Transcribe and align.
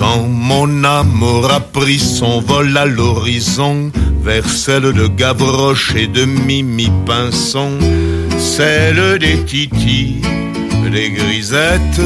Quand 0.00 0.22
mon 0.26 0.82
âme 0.82 1.22
aura 1.22 1.60
pris 1.60 1.98
son 1.98 2.40
vol 2.40 2.74
à 2.74 2.86
l'horizon 2.86 3.92
vers 4.22 4.48
celle 4.48 4.94
de 4.94 5.06
Gavroche 5.08 5.94
et 5.94 6.06
de 6.06 6.24
Mimi 6.24 6.90
Pinson, 7.04 7.78
celle 8.38 9.18
des 9.18 9.44
titis, 9.44 10.22
des 10.90 11.10
grisettes, 11.10 12.00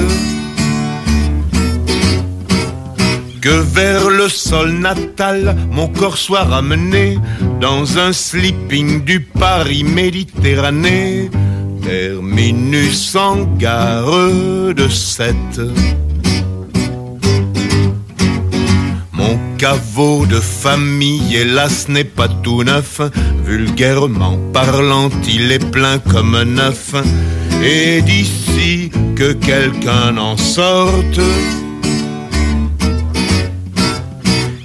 que 3.41 3.60
vers 3.78 4.10
le 4.10 4.28
sol 4.28 4.72
natal 4.72 5.56
mon 5.71 5.87
corps 5.87 6.19
soit 6.19 6.43
ramené 6.43 7.16
dans 7.60 7.97
un 7.97 8.12
sleeping 8.12 9.04
du 9.04 9.21
Paris 9.21 9.84
Méditerranée, 9.84 11.31
terminus 11.81 13.15
en 13.15 13.44
gare 13.56 14.75
de 14.75 14.88
Sète. 14.88 15.60
Caveau 19.65 20.27
de 20.27 20.41
famille, 20.41 21.35
hélas, 21.35 21.89
n'est 21.89 22.13
pas 22.19 22.29
tout 22.29 22.63
neuf. 22.65 23.01
Vulgairement 23.47 24.37
parlant, 24.53 25.09
il 25.27 25.51
est 25.53 25.71
plein 25.71 25.99
comme 26.01 26.35
un 26.35 26.59
œuf. 26.59 26.93
Et 27.63 28.03
d'ici 28.03 28.91
que 29.17 29.33
quelqu'un 29.33 30.19
en 30.19 30.37
sorte, 30.37 31.19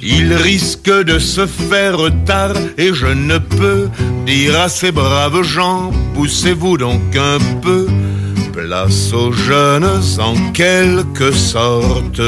il 0.01 0.33
risque 0.33 0.91
de 1.11 1.17
se 1.17 1.47
faire 1.47 1.99
tard 2.25 2.57
et 2.77 2.93
je 2.93 3.07
ne 3.07 3.37
peux 3.37 3.87
dire 4.25 4.59
à 4.59 4.67
ces 4.67 4.91
braves 4.91 5.43
gens, 5.43 5.91
poussez-vous 6.13 6.77
donc 6.77 7.15
un 7.15 7.39
peu, 7.61 7.87
place 8.51 9.13
aux 9.13 9.31
jeunes 9.31 10.01
en 10.19 10.35
quelque 10.51 11.31
sorte. 11.31 12.21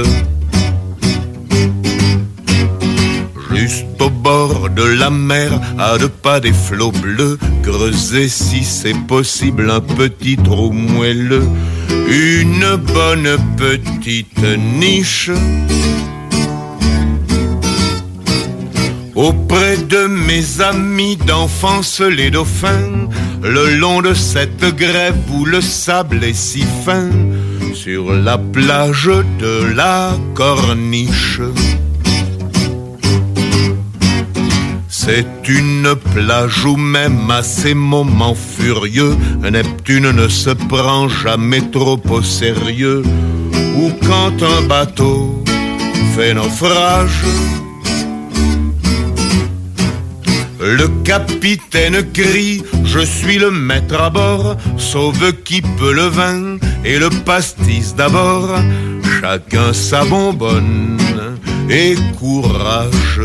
Bord 4.22 4.70
de 4.70 4.84
la 4.84 5.10
mer, 5.10 5.52
à 5.80 5.98
deux 5.98 6.10
pas 6.10 6.40
des 6.40 6.54
flots 6.54 6.92
bleus, 6.92 7.38
creuser 7.64 8.30
si 8.30 8.64
c'est 8.64 9.00
possible 9.08 9.70
un 9.70 9.82
petit 9.82 10.38
trou 10.38 10.72
moelleux, 10.72 11.48
une 12.08 12.76
bonne 12.76 13.38
petite 13.58 14.46
niche. 14.80 15.32
Auprès 19.16 19.78
de 19.78 20.08
mes 20.08 20.62
amis 20.62 21.18
d'enfance 21.18 22.02
les 22.02 22.32
dauphins, 22.32 23.10
le 23.44 23.76
long 23.76 24.02
de 24.02 24.14
cette 24.14 24.66
grève 24.76 25.18
où 25.34 25.46
le 25.46 25.62
sable 25.62 26.24
est 26.24 26.34
si 26.34 26.64
fin, 26.86 27.10
sur 27.74 28.14
la 28.14 28.38
plage 28.38 29.12
de 29.40 29.74
la 29.74 30.12
corniche. 30.34 31.42
C'est 35.14 35.50
une 35.50 35.94
plage 36.14 36.64
où 36.64 36.78
même 36.78 37.30
à 37.30 37.44
ces 37.44 37.74
moments 37.74 38.34
furieux, 38.34 39.18
Neptune 39.42 40.10
ne 40.12 40.30
se 40.30 40.52
prend 40.52 41.10
jamais 41.10 41.70
trop 41.70 42.00
au 42.10 42.22
sérieux, 42.22 43.04
ou 43.76 43.92
quand 44.08 44.42
un 44.42 44.62
bateau 44.68 45.44
fait 46.16 46.34
naufrage, 46.34 47.26
le 50.62 50.88
capitaine 51.04 52.10
crie, 52.14 52.64
je 52.86 53.00
suis 53.00 53.38
le 53.38 53.52
maître 53.52 54.00
à 54.00 54.10
bord, 54.10 54.56
sauve 54.78 55.34
qui 55.44 55.62
peut 55.62 55.94
le 55.94 56.08
vin 56.08 56.56
et 56.86 56.98
le 56.98 57.10
pastis 57.10 57.96
d'abord, 57.98 58.48
chacun 59.20 59.74
sa 59.74 60.06
bonbonne 60.06 60.98
et 61.70 61.96
courage. 62.18 63.20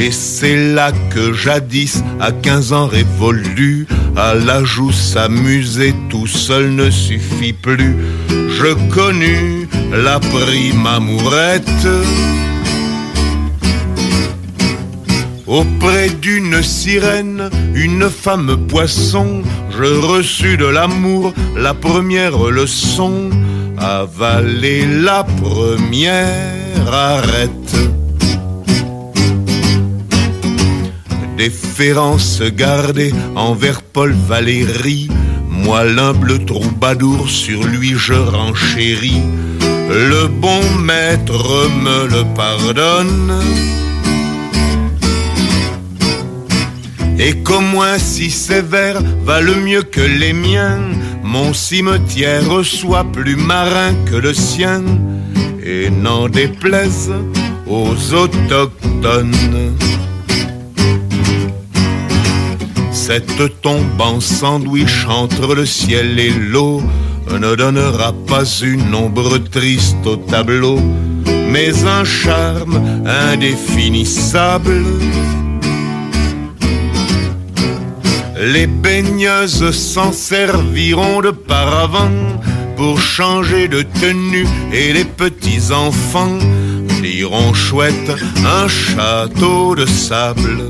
Et 0.00 0.12
c'est 0.12 0.56
là 0.56 0.92
que 1.10 1.34
jadis, 1.34 2.02
à 2.20 2.32
15 2.32 2.72
ans 2.72 2.86
révolu, 2.86 3.86
à 4.16 4.32
la 4.32 4.64
joue 4.64 4.92
s'amuser 4.92 5.94
tout 6.08 6.26
seul 6.26 6.70
ne 6.70 6.88
suffit 6.88 7.52
plus. 7.52 7.94
Je 8.30 8.72
connus 8.88 9.68
la 9.92 10.18
prime 10.18 10.86
amourette. 10.86 11.86
Auprès 15.46 16.08
d'une 16.08 16.62
sirène, 16.62 17.50
une 17.74 18.08
femme 18.08 18.56
poisson, 18.68 19.42
je 19.68 19.84
reçus 19.84 20.56
de 20.56 20.64
l'amour 20.64 21.34
la 21.58 21.74
première 21.74 22.38
leçon, 22.38 23.28
avaler 23.76 24.86
la 24.86 25.24
première 25.24 26.90
arrête. 26.90 27.99
Déférence 31.40 32.42
gardée 32.54 33.14
envers 33.34 33.80
Paul 33.80 34.12
Valéry, 34.28 35.08
Moi 35.48 35.86
l'humble 35.86 36.44
troubadour, 36.44 37.30
sur 37.30 37.64
lui 37.64 37.94
je 37.96 38.12
renchéris. 38.12 39.22
Le 39.88 40.26
bon 40.26 40.60
maître 40.84 41.70
me 41.82 42.08
le 42.08 42.24
pardonne. 42.34 43.32
Et 47.18 47.36
comme 47.42 47.70
moi 47.70 47.98
si 47.98 48.30
sévère 48.30 49.00
valent 49.24 49.56
mieux 49.64 49.82
que 49.82 50.02
les 50.02 50.34
miens, 50.34 50.78
mon 51.22 51.54
cimetière 51.54 52.62
soit 52.62 53.10
plus 53.10 53.36
marin 53.36 53.94
que 54.10 54.16
le 54.16 54.34
sien, 54.34 54.84
et 55.64 55.88
n'en 55.88 56.28
déplaise 56.28 57.10
aux 57.66 57.94
autochtones. 58.12 59.80
Cette 63.12 63.60
tombe 63.60 64.00
en 64.00 64.20
sandwich 64.20 65.04
entre 65.08 65.56
le 65.56 65.66
ciel 65.66 66.16
et 66.20 66.30
l'eau 66.30 66.80
ne 67.28 67.56
donnera 67.56 68.12
pas 68.12 68.44
une 68.62 68.94
ombre 68.94 69.38
triste 69.38 70.06
au 70.06 70.14
tableau, 70.14 70.78
mais 71.50 71.72
un 71.84 72.04
charme 72.04 72.80
indéfinissable. 73.04 74.84
Les 78.40 78.68
baigneuses 78.68 79.72
s'en 79.72 80.12
serviront 80.12 81.20
de 81.20 81.32
paravent 81.32 82.12
pour 82.76 83.00
changer 83.00 83.66
de 83.66 83.82
tenue 84.00 84.46
et 84.72 84.92
les 84.92 85.04
petits 85.04 85.72
enfants 85.72 86.38
liront 87.02 87.54
chouette 87.54 88.12
un 88.46 88.68
château 88.68 89.74
de 89.74 89.84
sable. 89.84 90.60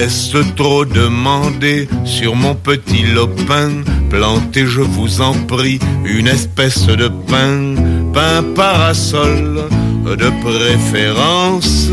Est-ce 0.00 0.38
trop 0.56 0.86
demandé 0.86 1.86
sur 2.06 2.34
mon 2.34 2.54
petit 2.54 3.02
lopin? 3.02 3.82
Plantez, 4.08 4.66
je 4.66 4.80
vous 4.80 5.20
en 5.20 5.34
prie, 5.34 5.78
une 6.06 6.26
espèce 6.26 6.86
de 6.86 7.08
pain, 7.08 7.74
pain 8.14 8.42
parasol 8.54 9.60
de 10.06 10.30
préférence, 10.40 11.90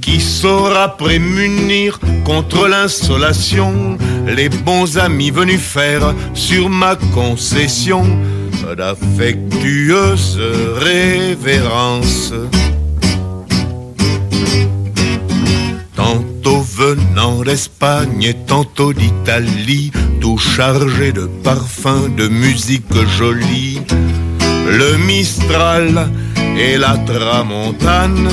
qui 0.00 0.22
saura 0.22 0.96
prémunir 0.96 2.00
contre 2.24 2.66
l'insolation 2.66 3.98
les 4.26 4.48
bons 4.48 4.96
amis 4.96 5.30
venus 5.30 5.60
faire 5.60 6.14
sur 6.32 6.70
ma 6.70 6.96
concession 7.14 8.04
d'affectueuses 8.74 10.40
révérences? 10.78 12.32
Tantôt 15.96 16.60
venant 16.60 17.42
d'Espagne 17.42 18.22
et 18.22 18.36
tantôt 18.46 18.92
d'Italie, 18.92 19.90
tout 20.20 20.38
chargé 20.38 21.10
de 21.12 21.26
parfums, 21.42 22.14
de 22.16 22.28
musique 22.28 22.94
jolie. 23.18 23.80
Le 24.68 24.98
Mistral 24.98 26.10
et 26.58 26.76
la 26.76 26.96
Tramontane. 26.98 28.28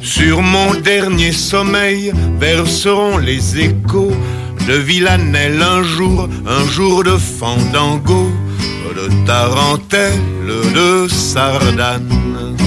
Sur 0.00 0.42
mon 0.42 0.74
dernier 0.74 1.32
sommeil 1.32 2.12
verseront 2.38 3.18
les 3.18 3.58
échos 3.58 4.12
de 4.66 4.74
Villanelle 4.74 5.62
un 5.62 5.82
jour, 5.82 6.28
un 6.46 6.64
jour 6.68 7.02
de 7.02 7.16
fandango, 7.16 8.30
de 8.94 9.26
tarentelle, 9.26 10.20
de 10.74 11.08
sardane. 11.08 12.61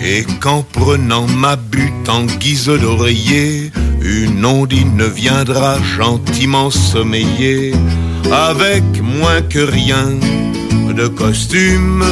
Et 0.00 0.24
qu'en 0.40 0.62
prenant 0.62 1.26
ma 1.26 1.56
butte 1.56 2.08
en 2.08 2.24
guise 2.24 2.66
d'oreiller, 2.66 3.72
une 4.00 4.44
ondine 4.44 5.04
viendra 5.04 5.76
gentiment 5.82 6.70
sommeiller, 6.70 7.72
avec 8.30 8.84
moins 9.02 9.42
que 9.42 9.58
rien 9.58 10.10
de 10.94 11.08
costume. 11.08 12.04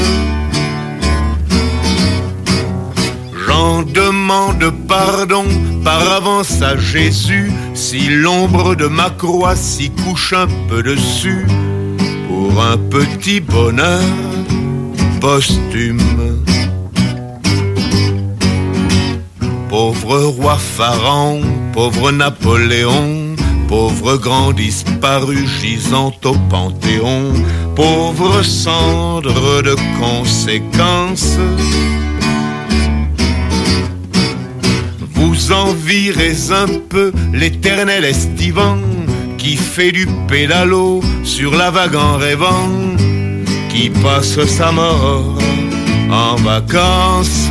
J'en 3.46 3.82
demande 3.82 4.72
pardon 4.88 5.44
par 5.84 6.12
avance 6.12 6.60
à 6.62 6.76
Jésus, 6.76 7.52
si 7.74 8.08
l'ombre 8.08 8.74
de 8.74 8.86
ma 8.86 9.10
croix 9.10 9.56
s'y 9.56 9.90
couche 9.90 10.32
un 10.32 10.48
peu 10.68 10.82
dessus, 10.82 11.46
pour 12.28 12.62
un 12.62 12.76
petit 12.76 13.40
bonheur 13.40 14.02
posthume. 15.20 16.00
Pauvre 19.78 20.22
roi 20.38 20.56
Pharaon, 20.56 21.42
pauvre 21.74 22.10
Napoléon, 22.10 23.36
pauvre 23.68 24.16
grand 24.16 24.52
disparu 24.54 25.46
gisant 25.60 26.14
au 26.24 26.32
Panthéon, 26.48 27.34
pauvre 27.74 28.42
cendre 28.42 29.60
de 29.60 29.76
conséquences. 30.00 31.36
Vous 35.12 35.52
envirez 35.52 36.36
un 36.52 36.78
peu 36.88 37.12
l'éternel 37.34 38.06
estivant 38.06 38.78
qui 39.36 39.56
fait 39.56 39.92
du 39.92 40.06
pédalo 40.26 41.02
sur 41.22 41.54
la 41.54 41.70
vague 41.70 41.96
en 41.96 42.16
rêvant, 42.16 42.70
qui 43.68 43.90
passe 43.90 44.42
sa 44.46 44.72
mort 44.72 45.36
en 46.10 46.36
vacances. 46.36 47.50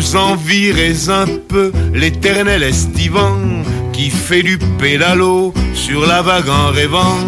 Vous 0.00 0.16
envirez 0.16 1.10
un 1.10 1.26
peu 1.26 1.72
l'éternel 1.92 2.62
estivant 2.62 3.36
qui 3.92 4.08
fait 4.08 4.42
du 4.42 4.56
pédalo 4.78 5.52
sur 5.74 6.06
la 6.06 6.22
vague 6.22 6.48
en 6.48 6.68
rêvant, 6.68 7.18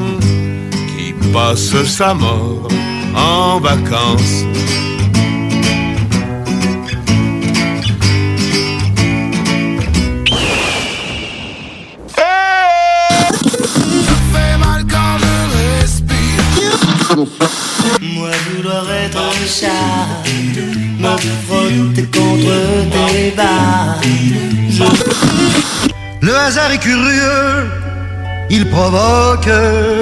qui 0.70 1.12
passe 1.34 1.82
sa 1.84 2.14
mort 2.14 2.66
en 3.14 3.60
vacances. 3.60 4.46
Moi 18.22 18.30
je 18.30 18.56
voudrais 18.56 19.06
être 19.06 19.18
un 19.18 19.46
chat 19.48 20.22
Me 21.00 21.08
frotter 21.44 22.04
contre 22.04 22.52
tes 22.92 23.32
barres 23.32 24.00
Le 26.20 26.32
hasard 26.32 26.70
est 26.70 26.78
curieux, 26.78 27.66
il 28.48 28.70
provoque 28.70 29.48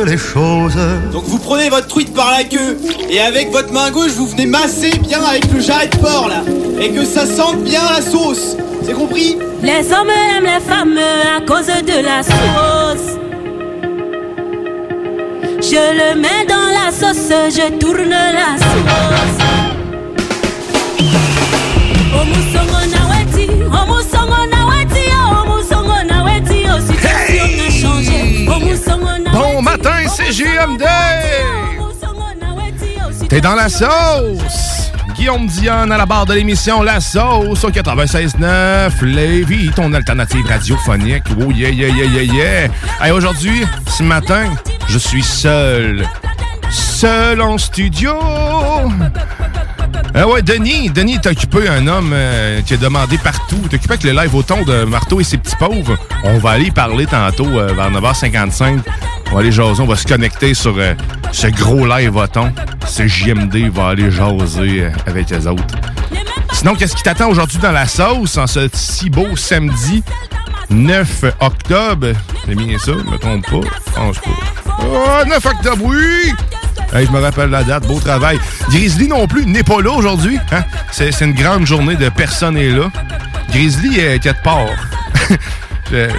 les 0.04 0.18
choses. 0.18 0.76
Donc 1.14 1.25
vous 1.25 1.38
prenez 1.38 1.71
votre 1.71 1.87
truite 1.87 2.12
par 2.12 2.30
la 2.30 2.44
queue 2.44 2.76
et 3.09 3.21
avec 3.21 3.50
votre 3.52 3.73
main 3.73 3.90
gauche 3.90 4.11
vous 4.11 4.26
venez 4.26 4.44
masser 4.44 4.90
bien 4.99 5.25
avec 5.25 5.50
le 5.50 5.61
jarret 5.61 5.87
de 5.88 5.97
porc 5.97 6.28
là 6.28 6.42
et 6.78 6.90
que 6.90 7.06
ça 7.06 7.25
sente 7.25 7.64
bien 7.64 7.80
la 7.90 8.02
sauce. 8.02 8.54
C'est 8.85 8.92
compris? 8.92 9.38
Les 9.62 9.90
hommes 9.94 10.11
aiment 10.11 10.44
les 10.44 10.61
femmes 10.61 10.99
à 10.99 11.40
cause 11.40 11.68
de 11.68 12.04
la 12.04 12.23
sauce. 12.23 13.19
Je 15.62 15.76
le 15.76 16.21
mets 16.21 16.47
dans 16.49 16.69
la 16.73 16.90
sauce, 16.90 17.29
je 17.29 17.79
tourne 17.79 18.09
la 18.11 18.57
sauce. 18.59 19.45
Omusongo 22.21 22.81
na 22.90 23.02
weti, 23.11 23.47
omusongo 23.67 24.47
na 24.50 24.67
weti, 24.67 25.05
omusongo 25.43 26.02
na 26.09 26.25
weti, 26.25 26.67
oh, 26.67 26.81
situation 26.81 27.49
a 27.61 27.71
changé. 27.71 28.49
Omusongo 28.49 29.11
na 29.25 29.31
Bon 29.33 29.62
matin, 29.62 30.09
c'est 30.09 30.33
JMD! 30.33 30.83
oh, 31.81 33.26
T'es 33.29 33.40
dans 33.40 33.55
la 33.55 33.69
sauce! 33.69 34.90
Guillaume 35.14 35.47
Dionne 35.47 35.93
à 35.93 35.99
la 35.99 36.07
barre 36.07 36.25
de 36.25 36.33
l'émission 36.33 36.83
La 36.83 36.99
Sauce 36.99 37.62
au 37.62 37.71
96.9 37.71 39.05
Lévis, 39.05 39.71
ton 39.76 39.93
alternative 39.93 40.47
radiophonique. 40.47 41.25
Oh 41.38 41.50
yeah, 41.50 41.69
yeah, 41.69 41.88
yeah, 41.88 42.05
yeah, 42.07 42.23
yeah! 42.23 42.69
Hey, 43.02 43.11
aujourd'hui, 43.11 43.67
ce 43.90 44.02
matin, 44.02 44.45
je 44.90 44.99
suis 44.99 45.23
seul. 45.23 46.04
Seul 46.68 47.40
en 47.40 47.59
studio! 47.59 48.12
Ah 50.14 50.26
ouais, 50.26 50.42
Denis, 50.42 50.90
Denis 50.90 51.14
est 51.14 51.26
occupé, 51.26 51.68
un 51.68 51.87
homme 51.87 52.11
euh, 52.12 52.61
qui 52.62 52.75
a 52.75 52.76
demandé 52.76 53.16
partout. 53.18 53.56
T'es 53.68 53.76
occupé 53.76 53.94
avec 53.94 54.04
le 54.04 54.12
live 54.12 54.35
au 54.35 54.42
ton 54.42 54.62
de 54.62 54.82
Marteau 54.85 55.20
et 55.20 55.25
ses 55.25 55.38
petits 55.38 55.54
pauvres. 55.56 55.97
On 56.25 56.38
va 56.38 56.50
aller 56.50 56.73
parler 56.73 57.06
tantôt 57.06 57.47
euh, 57.47 57.73
vers 57.73 57.90
9h55. 57.92 58.80
On 59.30 59.35
va 59.35 59.40
aller 59.40 59.52
jaser, 59.52 59.80
on 59.80 59.87
va 59.87 59.94
se 59.94 60.09
connecter 60.09 60.54
sur 60.54 60.75
euh, 60.76 60.94
ce 61.30 61.47
gros 61.47 61.87
live 61.87 62.16
au 62.16 62.26
ton. 62.26 62.52
Ce 62.85 63.06
JMD 63.06 63.70
va 63.73 63.88
aller 63.88 64.11
jaser 64.11 64.82
euh, 64.82 64.90
avec 65.06 65.30
les 65.30 65.47
autres. 65.47 65.76
Sinon, 66.52 66.75
qu'est-ce 66.75 66.97
qui 66.97 67.04
t'attend 67.04 67.28
aujourd'hui 67.28 67.59
dans 67.59 67.73
la 67.73 67.87
sauce 67.87 68.37
en 68.37 68.49
ce 68.49 68.68
si 68.73 69.09
beau 69.09 69.37
samedi 69.37 70.02
9 70.68 71.26
octobre? 71.38 72.09
C'est 72.44 72.56
bien 72.56 72.76
ça, 72.78 72.92
je 72.92 73.09
me 73.09 73.18
trompe 73.18 73.47
pas. 73.47 73.68
Je 73.87 73.92
pense 73.92 74.18
pas. 74.18 74.69
Oh, 74.82 75.25
9 75.26 75.46
octobre, 75.46 75.84
oui! 75.84 76.32
Hey, 76.92 77.06
je 77.06 77.12
me 77.12 77.20
rappelle 77.20 77.50
la 77.50 77.62
date, 77.62 77.87
beau 77.87 78.00
travail. 78.00 78.38
Grizzly 78.70 79.06
non 79.08 79.26
plus 79.28 79.46
n'est 79.46 79.62
pas 79.62 79.80
là 79.80 79.90
aujourd'hui. 79.92 80.38
Hein? 80.52 80.64
C'est 80.90 81.10
une 81.20 81.34
grande 81.34 81.64
journée 81.66 81.94
de 81.94 82.08
personne 82.08 82.54
n'est 82.54 82.70
là. 82.70 82.90
Grizzly 83.50 83.99
est 84.00 84.18
quelque 84.18 84.42
part. 84.42 84.66
Je- 85.90 86.08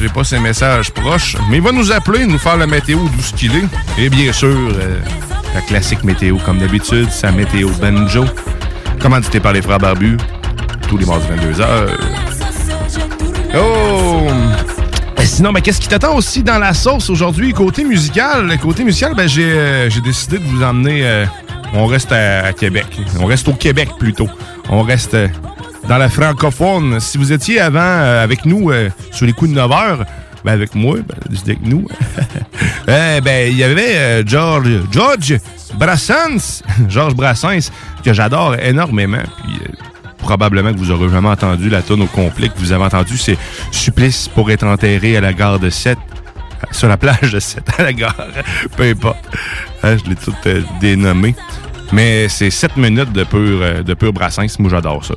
J'ai 0.00 0.08
pas 0.08 0.22
ses 0.22 0.38
messages 0.38 0.92
proches, 0.92 1.36
mais 1.50 1.56
il 1.56 1.62
va 1.62 1.72
nous 1.72 1.90
appeler, 1.90 2.24
nous 2.24 2.38
faire 2.38 2.56
la 2.56 2.68
météo 2.68 2.98
d'où 3.00 3.20
ce 3.20 3.32
qu'il 3.34 3.50
est. 3.56 3.64
Et 3.98 4.08
bien 4.08 4.32
sûr, 4.32 4.48
euh, 4.56 5.00
la 5.56 5.60
classique 5.60 6.04
météo, 6.04 6.36
comme 6.46 6.58
d'habitude, 6.60 7.10
sa 7.10 7.32
météo 7.32 7.68
banjo. 7.80 8.24
Commandité 9.00 9.40
par 9.40 9.52
les 9.52 9.60
frères 9.62 9.78
barbus, 9.80 10.16
tous 10.88 10.98
les 10.98 11.04
mardis 11.04 11.26
22h. 11.26 11.88
Oh! 13.56 14.17
Et 15.20 15.26
Sinon, 15.26 15.52
ben, 15.52 15.60
qu'est-ce 15.60 15.80
qui 15.80 15.88
t'attend 15.88 16.14
aussi 16.16 16.42
dans 16.42 16.58
la 16.58 16.74
sauce 16.74 17.10
aujourd'hui? 17.10 17.52
Côté 17.52 17.84
musical, 17.84 18.56
côté 18.58 18.84
musical, 18.84 19.14
ben, 19.14 19.28
j'ai 19.28 19.50
euh, 19.52 19.88
décidé 20.04 20.38
de 20.38 20.44
vous 20.44 20.62
emmener. 20.62 21.00
euh, 21.04 21.26
on 21.74 21.86
reste 21.86 22.12
à, 22.12 22.52
Québec. 22.52 22.86
On 23.20 23.26
reste 23.26 23.48
au 23.48 23.52
Québec 23.52 23.90
plutôt. 23.98 24.28
On 24.70 24.82
reste 24.82 25.14
euh, 25.14 25.28
dans 25.88 25.98
la 25.98 26.08
francophone. 26.08 26.98
Si 27.00 27.18
vous 27.18 27.32
étiez 27.32 27.60
avant 27.60 27.80
euh, 27.80 28.22
avec 28.22 28.44
nous 28.46 28.70
euh, 28.70 28.88
sur 29.10 29.26
les 29.26 29.32
coups 29.32 29.50
de 29.50 29.56
9 29.56 29.72
heures, 29.72 30.04
ben, 30.44 30.52
avec 30.52 30.74
moi, 30.74 30.96
ben, 31.06 31.16
je 31.30 31.40
avec 31.42 31.62
nous. 31.62 31.86
Ben, 32.86 33.50
il 33.50 33.56
y 33.58 33.64
avait 33.64 34.26
George, 34.26 34.66
George 34.90 35.36
Brassens, 35.74 36.62
Georges 36.88 37.14
Brassens, 37.14 37.70
que 38.02 38.14
j'adore 38.14 38.54
énormément. 38.58 39.22
Puis, 39.44 39.58
probablement 40.18 40.72
que 40.72 40.78
vous 40.78 40.90
aurez 40.90 41.08
jamais 41.08 41.28
entendu 41.28 41.70
la 41.70 41.82
tonne 41.82 42.02
au 42.02 42.06
complet. 42.06 42.48
Que 42.48 42.58
vous 42.58 42.72
avez 42.72 42.84
entendu, 42.84 43.16
c'est 43.16 43.38
Supplice 43.70 44.28
pour 44.28 44.50
être 44.50 44.66
enterré 44.66 45.16
à 45.16 45.20
la 45.20 45.32
gare 45.32 45.58
de 45.58 45.70
7. 45.70 45.98
Sur 46.72 46.88
la 46.88 46.96
plage 46.96 47.32
de 47.32 47.38
7 47.38 47.62
à 47.78 47.82
la 47.84 47.92
gare. 47.92 48.26
Peu 48.76 48.82
importe. 48.82 49.24
Hein, 49.82 49.96
je 49.96 50.10
l'ai 50.10 50.16
tout 50.16 50.34
euh, 50.46 50.62
dénommé. 50.80 51.34
Mais 51.92 52.28
c'est 52.28 52.50
7 52.50 52.76
minutes 52.76 53.12
de 53.12 53.24
pur, 53.24 53.38
euh, 53.40 53.82
de 53.82 53.94
pur 53.94 54.12
Brassens. 54.12 54.58
Moi, 54.58 54.70
j'adore 54.70 55.04
ça. 55.04 55.14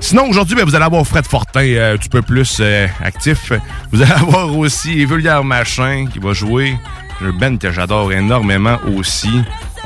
Sinon, 0.00 0.28
aujourd'hui, 0.28 0.56
ben, 0.56 0.64
vous 0.64 0.74
allez 0.74 0.84
avoir 0.84 1.06
Fred 1.06 1.26
Fortin 1.26 1.64
euh, 1.64 1.94
un 1.94 1.96
petit 1.96 2.08
peu 2.08 2.22
plus 2.22 2.60
actif. 3.02 3.52
Vous 3.92 4.02
allez 4.02 4.12
avoir 4.20 4.54
aussi 4.56 5.04
Vulgaire 5.04 5.44
Machin 5.44 6.06
qui 6.12 6.18
va 6.18 6.32
jouer. 6.32 6.76
Un 7.20 7.30
band 7.30 7.56
que 7.56 7.70
j'adore 7.70 8.12
énormément 8.12 8.78
aussi. 8.96 9.30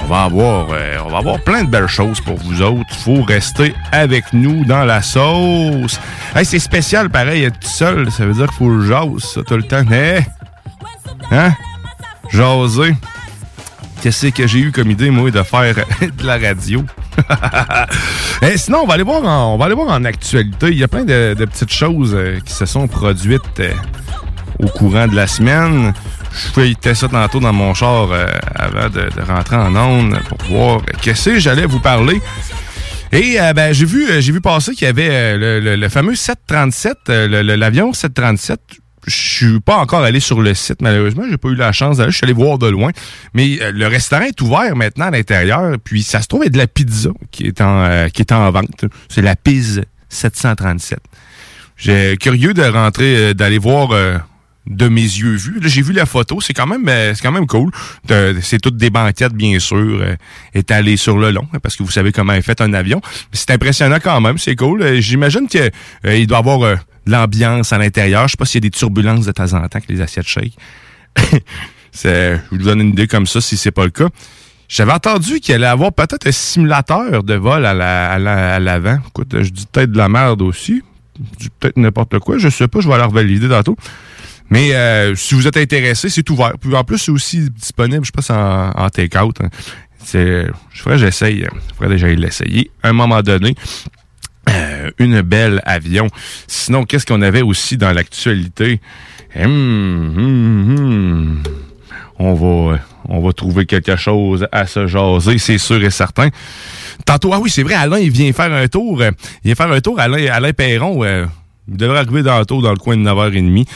On 0.00 0.07
va 0.07 0.23
avoir 0.25 0.69
euh, 0.73 0.97
on 1.05 1.11
va 1.11 1.19
avoir 1.19 1.40
plein 1.40 1.64
de 1.64 1.71
belles 1.71 1.87
choses 1.87 2.21
pour 2.21 2.37
vous 2.37 2.62
autres. 2.62 2.95
Faut 3.05 3.23
rester 3.23 3.75
avec 3.93 4.33
nous 4.33 4.64
dans 4.64 4.85
la 4.85 5.02
sauce. 5.02 6.00
Hey, 6.35 6.45
c'est 6.45 6.59
spécial 6.59 7.11
pareil, 7.11 7.45
être 7.45 7.61
tout 7.61 7.69
seul, 7.69 8.11
ça 8.11 8.25
veut 8.25 8.33
dire 8.33 8.47
qu'il 8.47 8.57
faut 8.57 8.71
le 8.71 8.87
jase, 8.87 9.23
ça, 9.35 9.43
tout 9.43 9.57
le 9.57 9.62
temps. 9.62 9.83
Mais, 9.88 10.26
hein? 11.31 11.52
Jaser. 12.31 12.95
Qu'est-ce 14.00 14.28
que 14.28 14.47
j'ai 14.47 14.61
eu 14.61 14.73
comme 14.73 14.90
idée, 14.90 15.11
moi, 15.11 15.31
de 15.31 15.43
faire 15.43 15.75
de 16.00 16.26
la 16.26 16.38
radio? 16.38 16.85
Eh, 18.40 18.57
sinon, 18.57 18.83
on 18.85 18.87
va 18.87 18.95
aller 18.95 19.02
voir 19.02 19.25
en, 19.25 19.55
on 19.55 19.59
va 19.59 19.64
aller 19.64 19.75
voir 19.75 19.88
en 19.88 20.05
actualité. 20.05 20.69
Il 20.69 20.78
y 20.78 20.85
a 20.85 20.88
plein 20.88 21.05
de, 21.05 21.35
de 21.37 21.45
petites 21.45 21.73
choses 21.73 22.14
euh, 22.14 22.38
qui 22.45 22.52
se 22.52 22.67
sont 22.67 22.87
produites 22.87 23.43
euh, 23.59 23.73
au 24.59 24.67
courant 24.69 25.07
de 25.07 25.15
la 25.17 25.27
semaine. 25.27 25.93
Je 26.33 26.49
feuilletais 26.53 26.95
ça 26.95 27.09
tantôt 27.09 27.41
dans 27.41 27.53
mon 27.53 27.75
char 27.75 28.11
euh, 28.12 28.27
avant 28.55 28.88
de, 28.88 29.09
de 29.17 29.23
rentrer 29.27 29.57
en 29.57 29.75
onde 29.77 30.19
pour 30.29 30.38
voir 30.49 30.81
qu'est-ce 31.00 31.31
que 31.31 31.38
j'allais 31.38 31.67
vous 31.67 31.81
parler. 31.81 32.21
Et 33.12 33.41
euh, 33.41 33.53
ben, 33.55 33.73
j'ai 33.73 33.87
vu, 33.87 34.07
j'ai 34.21 34.33
vu 34.33 34.41
passer 34.43 34.73
qu'il 34.75 34.85
y 34.85 34.91
avait 34.91 35.09
euh, 35.11 35.37
le, 35.38 35.61
le- 35.61 35.77
le 35.77 35.88
fameux 35.88 36.15
737, 36.15 36.97
euh, 37.09 37.57
l'avion 37.57 37.93
737. 37.95 38.61
Je 39.07 39.15
suis 39.17 39.61
pas 39.61 39.77
encore 39.79 40.03
allé 40.05 40.21
sur 40.21 40.43
le 40.43 40.53
site, 40.53 40.83
malheureusement. 40.83 41.23
J'ai 41.31 41.38
pas 41.38 41.49
eu 41.49 41.55
la 41.55 41.73
chance 41.73 41.97
d'aller. 41.97 42.11
Je 42.11 42.17
suis 42.19 42.25
allé 42.27 42.35
voir 42.35 42.59
de 42.59 42.69
loin. 42.69 42.91
Mais 43.33 43.59
le 43.73 43.87
restaurant 43.87 44.25
est 44.25 44.38
ouvert 44.43 44.77
maintenant 44.77 45.07
à 45.07 45.11
l'intérieur. 45.11 45.77
Puis 45.83 46.03
ça 46.03 46.21
se 46.21 46.27
trouve 46.27 46.45
être 46.45 46.53
de 46.53 46.59
la 46.59 46.67
pizza 46.67 47.09
qui 47.31 47.47
est 47.47 47.62
en, 47.62 48.09
qui 48.12 48.21
est 48.21 48.33
en 48.33 48.50
vente. 48.50 48.85
C'est 49.09 49.23
la 49.23 49.35
Pizza 49.35 49.81
737. 50.11 50.99
J'ai 51.79 52.19
curieux 52.19 52.53
de 52.53 52.62
rentrer, 52.65 53.33
d'aller 53.33 53.57
voir 53.59 53.91
de 54.69 54.89
mes 54.89 55.01
yeux 55.03 55.35
vus. 55.37 55.59
J'ai 55.63 55.83
vu 55.83 55.93
la 55.93 56.05
photo. 56.07 56.41
C'est 56.41 56.53
quand 56.53 56.67
même, 56.67 56.87
euh, 56.89 57.15
c'est 57.15 57.23
quand 57.23 57.33
même 57.33 57.47
cool. 57.47 57.71
C'est 58.43 58.61
toutes 58.61 58.77
des 58.77 58.91
banquettes, 58.91 59.33
bien 59.33 59.59
sûr, 59.59 59.77
euh, 59.79 60.15
étalées 60.55 60.97
sur 60.97 61.19
le 61.19 61.31
long, 61.31 61.49
hein, 61.55 61.59
parce 61.63 61.75
que 61.77 61.83
vous 61.83 61.91
savez 61.91 62.13
comment 62.13 62.35
est 62.35 62.43
fait 62.43 62.61
un 62.61 62.73
avion. 62.75 63.01
C'est 63.33 63.51
impressionnant 63.51 63.99
quand 64.03 64.21
même. 64.21 64.39
C'est 64.39 64.57
cool. 64.57 64.83
Euh, 64.83 65.01
J'imagine 65.01 65.49
que 65.49 65.71
euh, 66.07 66.17
il 66.17 66.27
doit 66.27 66.39
y 66.39 66.41
avoir 66.41 66.59
de 66.61 66.77
l'ambiance 67.07 67.73
à 67.73 67.79
l'intérieur. 67.79 68.29
Je 68.29 68.33
sais 68.33 68.37
pas 68.37 68.45
s'il 68.45 68.63
y 68.63 68.67
a 68.67 68.69
des 68.69 68.77
turbulences 68.77 69.25
de 69.27 69.33
temps 69.33 69.53
en 69.55 69.67
temps 69.69 69.81
que 69.81 69.91
les 69.93 70.01
assiettes 70.01 70.29
shake. 70.29 70.53
Je 72.05 72.39
vous 72.51 72.59
donne 72.59 72.81
une 72.81 72.89
idée 72.91 73.07
comme 73.07 73.27
ça 73.27 73.41
si 73.41 73.57
c'est 73.57 73.71
pas 73.71 73.85
le 73.85 73.91
cas. 73.91 74.09
J'avais 74.69 74.93
entendu 74.93 75.41
qu'il 75.41 75.55
allait 75.55 75.67
avoir 75.67 75.93
peut-être 75.93 76.27
un 76.27 76.33
simulateur 76.33 77.23
de 77.25 77.35
vol 77.35 77.65
à 77.65 77.73
la- 77.73 78.11
à 78.13 78.19
la- 78.19 78.55
à 78.57 78.59
l'avant. 78.59 78.99
Écoute, 79.09 79.35
je 79.43 79.49
dis 79.49 79.67
peut-être 79.73 79.93
de 79.93 79.97
la 79.99 80.09
merde 80.11 80.43
aussi. 80.43 80.83
Peut-être 81.59 81.79
n'importe 81.79 82.19
quoi. 82.19 82.39
Je 82.39 82.49
sais 82.51 82.69
pas, 82.69 82.81
je 82.81 82.87
vais 82.89 82.95
aller 82.95 83.05
revalider 83.05 83.49
tantôt. 83.49 83.77
Mais 84.50 84.75
euh, 84.75 85.14
si 85.14 85.35
vous 85.35 85.47
êtes 85.47 85.57
intéressé, 85.57 86.09
c'est 86.09 86.28
ouvert. 86.31 86.52
Puis 86.61 86.75
en 86.75 86.85
plus, 86.85 86.99
c'est 86.99 87.11
aussi 87.11 87.50
disponible, 87.50 88.05
je 88.05 88.11
pense, 88.11 88.31
en, 88.31 88.71
en 88.71 88.88
take-out. 88.88 89.37
hein. 89.43 89.49
Je 90.12 90.50
ferais, 90.73 90.97
j'essaye. 90.99 91.47
Je 91.71 91.75
ferais 91.75 91.88
déjà 91.90 92.09
l'essayer. 92.09 92.71
À 92.83 92.88
un 92.88 92.93
moment 92.95 93.21
donné, 93.23 93.55
euh, 94.49 94.90
une 94.99 95.21
belle 95.21 95.61
avion. 95.67 96.09
Sinon, 96.47 96.85
qu'est-ce 96.85 97.05
qu'on 97.05 97.21
avait 97.21 97.43
aussi 97.43 97.76
dans 97.76 97.93
l'actualité? 97.93 98.81
Hum, 99.37 100.14
hum, 100.17 100.76
hum. 100.78 101.43
On 102.21 102.35
va, 102.35 102.78
on 103.05 103.21
va 103.21 103.33
trouver 103.33 103.64
quelque 103.67 103.95
chose 103.97 104.49
à 104.50 104.67
se 104.67 104.87
jaser, 104.88 105.38
c'est 105.38 105.59
sûr 105.59 105.83
et 105.85 105.90
certain. 105.90 106.31
Tantôt, 107.05 107.33
ah 107.33 107.38
oui, 107.38 107.49
c'est 107.50 107.62
vrai, 107.62 107.75
Alain, 107.75 107.99
il 107.99 108.11
vient 108.11 108.33
faire 108.33 108.52
un 108.52 108.67
tour. 108.67 109.02
il 109.05 109.12
vient 109.45 109.55
faire 109.55 109.71
un 109.71 109.81
tour, 109.81 110.00
Alain, 110.00 110.26
Alain 110.33 110.52
Perron. 110.52 111.05
euh, 111.05 111.26
il 111.69 111.76
devrait 111.76 111.99
arriver 111.99 112.25
tantôt 112.25 112.61
dans 112.62 112.71
le 112.73 112.76
coin 112.78 112.97
de 112.97 113.02
9h30. 113.02 113.67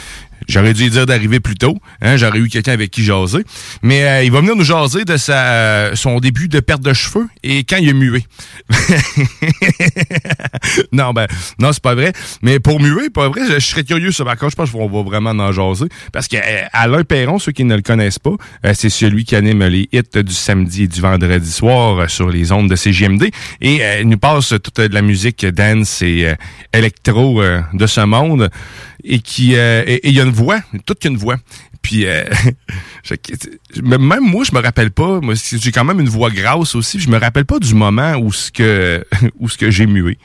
J'aurais 0.48 0.74
dû 0.74 0.90
dire 0.90 1.06
d'arriver 1.06 1.40
plus 1.40 1.54
tôt. 1.54 1.78
Hein, 2.00 2.16
J'aurais 2.16 2.38
eu 2.38 2.48
quelqu'un 2.48 2.72
avec 2.72 2.90
qui 2.90 3.04
jaser. 3.04 3.44
Mais 3.82 4.04
euh, 4.04 4.24
il 4.24 4.32
va 4.32 4.40
venir 4.40 4.56
nous 4.56 4.64
jaser 4.64 5.04
de 5.04 5.16
sa, 5.16 5.46
euh, 5.46 5.94
son 5.94 6.20
début 6.20 6.48
de 6.48 6.60
perte 6.60 6.82
de 6.82 6.92
cheveux 6.92 7.28
et 7.42 7.64
quand 7.64 7.76
il 7.76 7.90
a 7.90 7.92
mué. 7.92 8.24
non, 10.92 11.12
ben, 11.12 11.26
non, 11.58 11.72
c'est 11.72 11.82
pas 11.82 11.94
vrai. 11.94 12.12
Mais 12.42 12.60
pour 12.60 12.80
muer, 12.80 13.10
pas 13.10 13.28
vrai, 13.28 13.42
je, 13.48 13.58
serais 13.58 13.84
curieux 13.84 14.12
sur 14.12 14.24
ma 14.24 14.34
je 14.34 14.54
pense 14.54 14.70
qu'on 14.70 14.88
va 14.88 15.02
vraiment 15.02 15.30
en 15.30 15.52
jaser. 15.52 15.86
Parce 16.12 16.28
que 16.28 16.36
euh, 16.36 16.64
Alain 16.72 17.04
Perron, 17.04 17.38
ceux 17.38 17.52
qui 17.52 17.64
ne 17.64 17.76
le 17.76 17.82
connaissent 17.82 18.18
pas, 18.18 18.34
euh, 18.64 18.72
c'est 18.74 18.90
celui 18.90 19.24
qui 19.24 19.36
anime 19.36 19.64
les 19.64 19.88
hits 19.92 20.22
du 20.22 20.34
samedi 20.34 20.84
et 20.84 20.88
du 20.88 21.00
vendredi 21.00 21.50
soir 21.50 21.98
euh, 21.98 22.08
sur 22.08 22.28
les 22.28 22.52
ondes 22.52 22.68
de 22.68 22.76
CGMD. 22.76 23.30
Et 23.60 23.80
il 24.00 24.08
nous 24.08 24.18
passe 24.18 24.48
toute 24.48 24.80
de 24.80 24.94
la 24.94 25.02
musique 25.02 25.46
dance 25.46 26.02
et 26.02 26.32
électro 26.72 27.42
de 27.72 27.86
ce 27.86 28.00
monde. 28.00 28.50
Et 29.04 29.20
qui 29.20 29.56
euh, 29.56 29.82
et 29.86 30.08
il 30.08 30.14
y 30.14 30.20
a 30.20 30.24
une 30.24 30.30
voix, 30.30 30.60
toute 30.86 31.00
qu'une 31.00 31.16
voix. 31.16 31.36
Puis 31.82 32.06
euh, 32.06 32.24
même 33.82 34.20
moi, 34.20 34.44
je 34.44 34.54
me 34.54 34.60
rappelle 34.60 34.90
pas. 34.90 35.20
Moi, 35.20 35.34
j'ai 35.34 35.72
quand 35.72 35.84
même 35.84 36.00
une 36.00 36.08
voix 36.08 36.30
grasse 36.30 36.74
aussi. 36.74 37.00
Je 37.00 37.10
me 37.10 37.18
rappelle 37.18 37.44
pas 37.44 37.58
du 37.58 37.74
moment 37.74 38.14
où 38.16 38.32
ce 38.32 38.50
que 38.50 39.04
où 39.38 39.48
ce 39.48 39.58
que 39.58 39.70
j'ai 39.70 39.86
mué. 39.86 40.18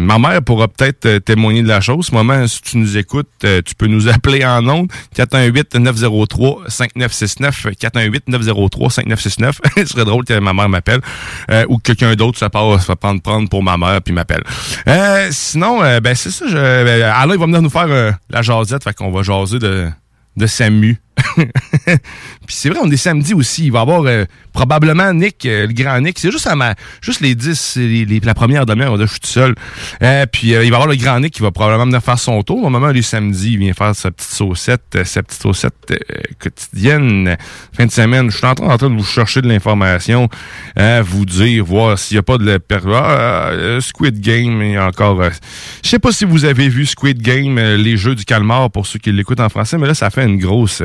Ma 0.00 0.18
mère 0.18 0.42
pourra 0.42 0.68
peut-être 0.68 1.06
euh, 1.06 1.20
témoigner 1.20 1.62
de 1.62 1.68
la 1.68 1.80
chose. 1.80 2.12
Moment, 2.12 2.46
si 2.46 2.60
tu 2.62 2.78
nous 2.78 2.96
écoutes, 2.96 3.28
euh, 3.44 3.60
tu 3.64 3.74
peux 3.74 3.86
nous 3.86 4.08
appeler 4.12 4.44
en 4.44 4.66
ondes. 4.68 4.90
418-903-5969. 5.16 7.74
418-903-5969. 8.28 9.54
Ce 9.76 9.86
serait 9.86 10.04
drôle 10.04 10.24
que 10.24 10.38
ma 10.38 10.52
mère 10.52 10.68
m'appelle. 10.68 11.00
Euh, 11.50 11.64
ou 11.68 11.78
que 11.78 11.92
quelqu'un 11.92 12.14
d'autre 12.14 12.38
se 12.38 12.44
passe 12.46 12.82
se 12.82 12.86
va 12.86 12.96
prendre, 12.96 13.20
prendre 13.20 13.48
pour 13.48 13.62
ma 13.62 13.76
mère 13.76 14.00
puis 14.02 14.12
m'appelle. 14.12 14.42
Euh, 14.88 15.28
sinon, 15.30 15.82
euh, 15.82 16.00
ben 16.00 16.14
c'est 16.14 16.30
ça. 16.30 16.46
Je, 16.48 16.54
ben, 16.54 17.02
Alain 17.02 17.34
il 17.34 17.40
va 17.40 17.46
venir 17.46 17.62
nous 17.62 17.70
faire 17.70 18.16
la 18.30 18.42
jasette. 18.42 18.84
Fait 18.84 18.94
qu'on 18.94 19.10
va 19.10 19.22
jaser 19.22 19.58
de, 19.58 19.88
de 20.36 20.46
Samu. 20.46 20.98
Puis 21.36 22.56
c'est 22.56 22.68
vrai, 22.68 22.80
on 22.82 22.90
est 22.90 22.96
samedi 22.96 23.34
aussi. 23.34 23.66
Il 23.66 23.72
va 23.72 23.80
y 23.80 23.82
avoir 23.82 24.02
euh, 24.06 24.24
probablement 24.52 25.12
Nick, 25.12 25.46
euh, 25.46 25.66
le 25.66 25.72
grand 25.72 26.00
Nick. 26.00 26.18
C'est 26.18 26.30
juste 26.30 26.46
à 26.46 26.54
ma, 26.54 26.74
juste 27.00 27.20
les 27.20 27.34
10, 27.34 27.76
les, 27.76 28.04
les- 28.04 28.20
la 28.20 28.34
première 28.34 28.66
demi-heure, 28.66 28.96
je 29.00 29.06
suis 29.06 29.20
tout 29.20 29.28
seul. 29.28 29.54
Euh, 30.02 30.26
puis 30.26 30.48
il 30.48 30.56
va 30.56 30.64
y 30.64 30.66
avoir 30.66 30.86
le 30.86 30.96
grand 30.96 31.20
Nick 31.20 31.34
qui 31.34 31.42
va 31.42 31.50
probablement 31.50 31.86
venir 31.86 32.02
faire 32.02 32.18
son 32.18 32.42
tour. 32.42 32.64
Au 32.64 32.70
moment 32.70 32.88
les 32.88 33.02
samedis, 33.02 33.52
il 33.52 33.58
vient 33.58 33.72
faire 33.72 33.94
sa 33.94 34.10
petite 34.10 34.30
saucette, 34.30 34.98
sa 35.04 35.22
petite 35.22 35.40
saucette 35.42 35.74
quotidienne. 36.38 37.36
Fin 37.72 37.86
de 37.86 37.90
semaine, 37.90 38.30
je 38.30 38.36
suis 38.36 38.46
en 38.46 38.54
train, 38.54 38.76
de 38.76 38.86
vous 38.96 39.04
chercher 39.04 39.40
de 39.40 39.48
l'information, 39.48 40.28
vous 41.02 41.24
dire, 41.24 41.64
voir 41.64 41.98
s'il 41.98 42.16
n'y 42.16 42.18
a 42.18 42.22
pas 42.22 42.38
de 42.38 42.60
ah, 42.92 43.78
Squid 43.80 44.20
Game 44.20 44.62
et 44.62 44.78
encore. 44.78 45.22
je 45.82 45.88
sais 45.88 45.98
pas 45.98 46.12
si 46.12 46.24
vous 46.24 46.44
avez 46.44 46.68
vu 46.68 46.86
Squid 46.86 47.20
Game, 47.22 47.58
les 47.58 47.96
jeux 47.96 48.14
du 48.14 48.24
calmar 48.24 48.70
pour 48.70 48.86
ceux 48.86 48.98
qui 48.98 49.12
l'écoutent 49.12 49.40
en 49.40 49.48
français, 49.48 49.78
mais 49.78 49.86
là, 49.86 49.94
ça 49.94 50.10
fait 50.10 50.23
une 50.24 50.38
grosse. 50.38 50.82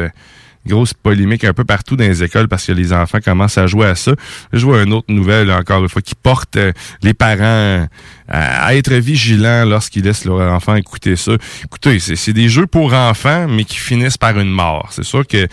Euh, 0.65 0.69
grosse 0.69 0.93
polémique 0.93 1.43
un 1.43 1.53
peu 1.53 1.65
partout 1.65 1.95
dans 1.95 2.05
les 2.05 2.23
écoles 2.23 2.47
parce 2.47 2.65
que 2.65 2.71
les 2.71 2.93
enfants 2.93 3.19
commencent 3.23 3.57
à 3.57 3.67
jouer 3.67 3.87
à 3.87 3.95
ça. 3.95 4.13
Je 4.53 4.65
vois 4.65 4.83
une 4.83 4.93
autre 4.93 5.11
nouvelle, 5.11 5.51
encore 5.51 5.81
une 5.81 5.89
fois, 5.89 6.01
qui 6.01 6.15
porte 6.15 6.55
euh, 6.57 6.71
les 7.01 7.13
parents 7.13 7.87
à 8.31 8.75
être 8.75 8.93
vigilants 8.93 9.65
lorsqu'ils 9.65 10.03
laissent 10.03 10.25
leur 10.25 10.53
enfant 10.53 10.75
écouter 10.75 11.15
ça. 11.15 11.31
Écoutez, 11.63 11.99
c'est 11.99 12.33
des 12.33 12.47
jeux 12.47 12.67
pour 12.67 12.93
enfants, 12.93 13.47
mais 13.47 13.63
qui 13.63 13.77
finissent 13.77 14.17
par 14.17 14.39
une 14.39 14.51
mort. 14.51 14.89
C'est 14.91 15.03
sûr 15.03 15.25
que 15.25 15.47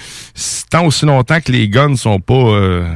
tant 0.70 0.84
aussi 0.84 1.06
longtemps 1.06 1.40
que 1.40 1.52
les 1.52 1.68
guns 1.68 1.96
sont 1.96 2.20
pas 2.20 2.34
euh, 2.34 2.86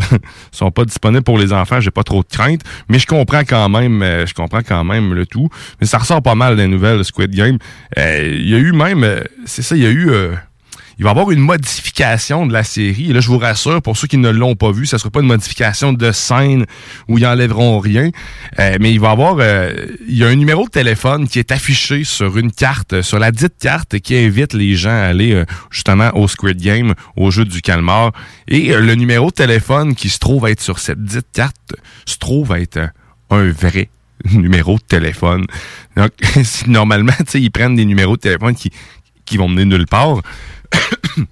sont 0.52 0.70
pas 0.70 0.84
disponibles 0.84 1.24
pour 1.24 1.38
les 1.38 1.52
enfants, 1.52 1.80
j'ai 1.80 1.90
pas 1.90 2.02
trop 2.02 2.22
de 2.22 2.28
crainte, 2.28 2.62
mais 2.88 2.98
je 2.98 3.06
comprends 3.06 3.44
quand 3.44 3.68
même, 3.68 4.02
euh, 4.02 4.26
je 4.26 4.34
comprends 4.34 4.62
quand 4.62 4.84
même 4.84 5.12
le 5.12 5.26
tout. 5.26 5.48
Mais 5.80 5.86
ça 5.86 5.98
ressort 5.98 6.22
pas 6.22 6.34
mal 6.34 6.56
des 6.56 6.66
nouvelles 6.66 7.04
Squid 7.04 7.34
Game. 7.34 7.58
Il 7.96 8.48
y 8.48 8.54
a 8.54 8.58
eu 8.58 8.72
même, 8.72 9.22
c'est 9.44 9.62
ça, 9.62 9.76
il 9.76 9.82
y 9.82 9.86
a 9.86 9.90
eu 9.90 10.10
il 10.98 11.04
va 11.04 11.10
y 11.10 11.12
avoir 11.12 11.30
une 11.30 11.40
modification 11.40 12.46
de 12.46 12.54
la 12.54 12.64
série. 12.64 13.10
Et 13.10 13.12
là, 13.12 13.20
je 13.20 13.28
vous 13.28 13.36
rassure, 13.36 13.82
pour 13.82 13.98
ceux 13.98 14.06
qui 14.06 14.16
ne 14.16 14.30
l'ont 14.30 14.54
pas 14.54 14.72
vu, 14.72 14.86
ce 14.86 14.96
ne 14.96 14.98
sera 14.98 15.10
pas 15.10 15.20
une 15.20 15.26
modification 15.26 15.92
de 15.92 16.10
scène 16.10 16.64
où 17.06 17.18
ils 17.18 17.26
enlèveront 17.26 17.80
rien. 17.80 18.10
Euh, 18.58 18.78
mais 18.80 18.92
il 18.92 19.00
va 19.00 19.10
y 19.10 19.12
avoir... 19.12 19.36
Euh, 19.40 19.74
il 20.08 20.16
y 20.16 20.24
a 20.24 20.28
un 20.28 20.34
numéro 20.36 20.64
de 20.64 20.70
téléphone 20.70 21.28
qui 21.28 21.38
est 21.38 21.52
affiché 21.52 22.04
sur 22.04 22.38
une 22.38 22.50
carte, 22.50 23.02
sur 23.02 23.18
la 23.18 23.30
dite 23.30 23.58
carte, 23.60 23.98
qui 23.98 24.16
invite 24.16 24.54
les 24.54 24.74
gens 24.74 24.88
à 24.88 25.08
aller 25.08 25.32
euh, 25.32 25.44
justement 25.70 26.10
au 26.14 26.28
Squid 26.28 26.62
Game, 26.62 26.94
au 27.14 27.30
jeu 27.30 27.44
du 27.44 27.60
calmar. 27.60 28.12
Et 28.48 28.72
le 28.72 28.94
numéro 28.94 29.26
de 29.26 29.34
téléphone 29.34 29.94
qui 29.94 30.08
se 30.08 30.18
trouve 30.18 30.46
être 30.48 30.62
sur 30.62 30.78
cette 30.78 31.04
dite 31.04 31.26
carte 31.34 31.74
se 32.06 32.16
trouve 32.16 32.52
être 32.52 32.88
un 33.28 33.50
vrai 33.50 33.90
numéro 34.32 34.76
de 34.76 34.84
téléphone. 34.84 35.44
Donc, 35.94 36.12
normalement, 36.66 37.12
ils 37.34 37.50
prennent 37.50 37.76
des 37.76 37.84
numéros 37.84 38.16
de 38.16 38.22
téléphone 38.22 38.54
qui 38.54 39.36
vont 39.36 39.48
mener 39.48 39.66
nulle 39.66 39.86
part. 39.86 40.22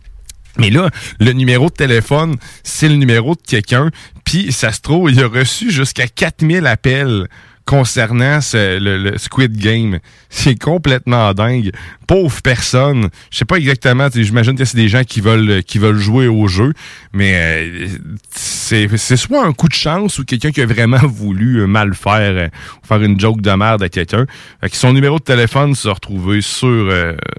Mais 0.58 0.70
là, 0.70 0.88
le 1.18 1.32
numéro 1.32 1.66
de 1.68 1.74
téléphone, 1.74 2.36
c'est 2.62 2.88
le 2.88 2.94
numéro 2.94 3.34
de 3.34 3.40
quelqu'un, 3.44 3.90
puis 4.24 4.52
ça 4.52 4.70
se 4.70 4.80
trouve, 4.80 5.10
il 5.10 5.20
a 5.20 5.26
reçu 5.26 5.70
jusqu'à 5.70 6.06
4000 6.06 6.66
appels 6.66 7.26
concernant 7.64 8.40
le, 8.52 9.16
Squid 9.16 9.56
Game. 9.56 9.98
C'est 10.28 10.54
complètement 10.54 11.32
dingue. 11.32 11.72
Pauvre 12.06 12.42
personne. 12.42 13.08
Je 13.30 13.38
sais 13.38 13.44
pas 13.44 13.56
exactement, 13.56 14.08
j'imagine 14.12 14.54
que 14.54 14.64
c'est 14.64 14.76
des 14.76 14.88
gens 14.88 15.04
qui 15.04 15.20
veulent 15.20 15.62
qui 15.62 15.78
veulent 15.78 15.98
jouer 15.98 16.28
au 16.28 16.46
jeu, 16.46 16.74
mais 17.12 17.32
euh, 17.34 17.88
c'est 18.30 19.16
soit 19.16 19.44
un 19.44 19.52
coup 19.52 19.68
de 19.68 19.74
chance 19.74 20.18
ou 20.18 20.24
quelqu'un 20.24 20.50
qui 20.50 20.60
a 20.60 20.66
vraiment 20.66 20.98
voulu 21.06 21.60
euh, 21.60 21.66
mal 21.66 21.94
faire, 21.94 22.20
euh, 22.20 22.48
faire 22.86 23.02
une 23.02 23.18
joke 23.18 23.40
de 23.40 23.50
merde 23.52 23.82
à 23.82 23.88
quelqu'un. 23.88 24.26
Son 24.72 24.92
numéro 24.92 25.18
de 25.18 25.24
téléphone 25.24 25.74
s'est 25.74 25.88
retrouvé 25.88 26.42
sur 26.42 26.92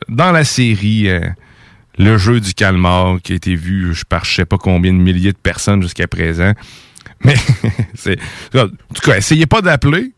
dans 0.09 0.31
la 0.31 0.43
série 0.43 1.09
le 1.97 2.17
jeu 2.17 2.39
du 2.39 2.53
calmar 2.53 3.17
qui 3.21 3.33
a 3.33 3.35
été 3.35 3.55
vu 3.55 3.93
je 3.93 4.03
par 4.03 4.25
je 4.25 4.35
sais 4.35 4.45
pas 4.45 4.57
combien 4.57 4.91
de 4.91 4.97
milliers 4.97 5.31
de 5.31 5.37
personnes 5.37 5.81
jusqu'à 5.81 6.07
présent. 6.07 6.53
Mais 7.23 7.35
c'est 7.95 8.19
en 8.53 8.67
tout 8.67 9.01
cas, 9.03 9.17
essayez 9.17 9.45
pas 9.45 9.61
d'appeler. 9.61 10.11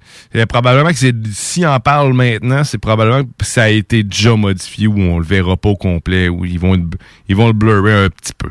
Probablement 0.49 0.89
que 0.89 0.95
si 1.31 1.65
on 1.65 1.79
parle 1.79 2.13
maintenant, 2.13 2.63
c'est 2.63 2.77
probablement 2.77 3.23
que 3.23 3.45
ça 3.45 3.63
a 3.63 3.69
été 3.69 4.03
déjà 4.03 4.35
modifié 4.35 4.87
ou 4.87 4.99
on 4.99 5.19
le 5.19 5.25
verra 5.25 5.55
pas 5.55 5.69
au 5.69 5.75
complet 5.75 6.27
ou 6.27 6.45
ils 6.45 6.59
vont 6.59 6.75
ils 7.27 7.35
vont 7.35 7.47
le 7.47 7.53
blurrer 7.53 8.05
un 8.05 8.09
petit 8.09 8.33
peu. 8.37 8.49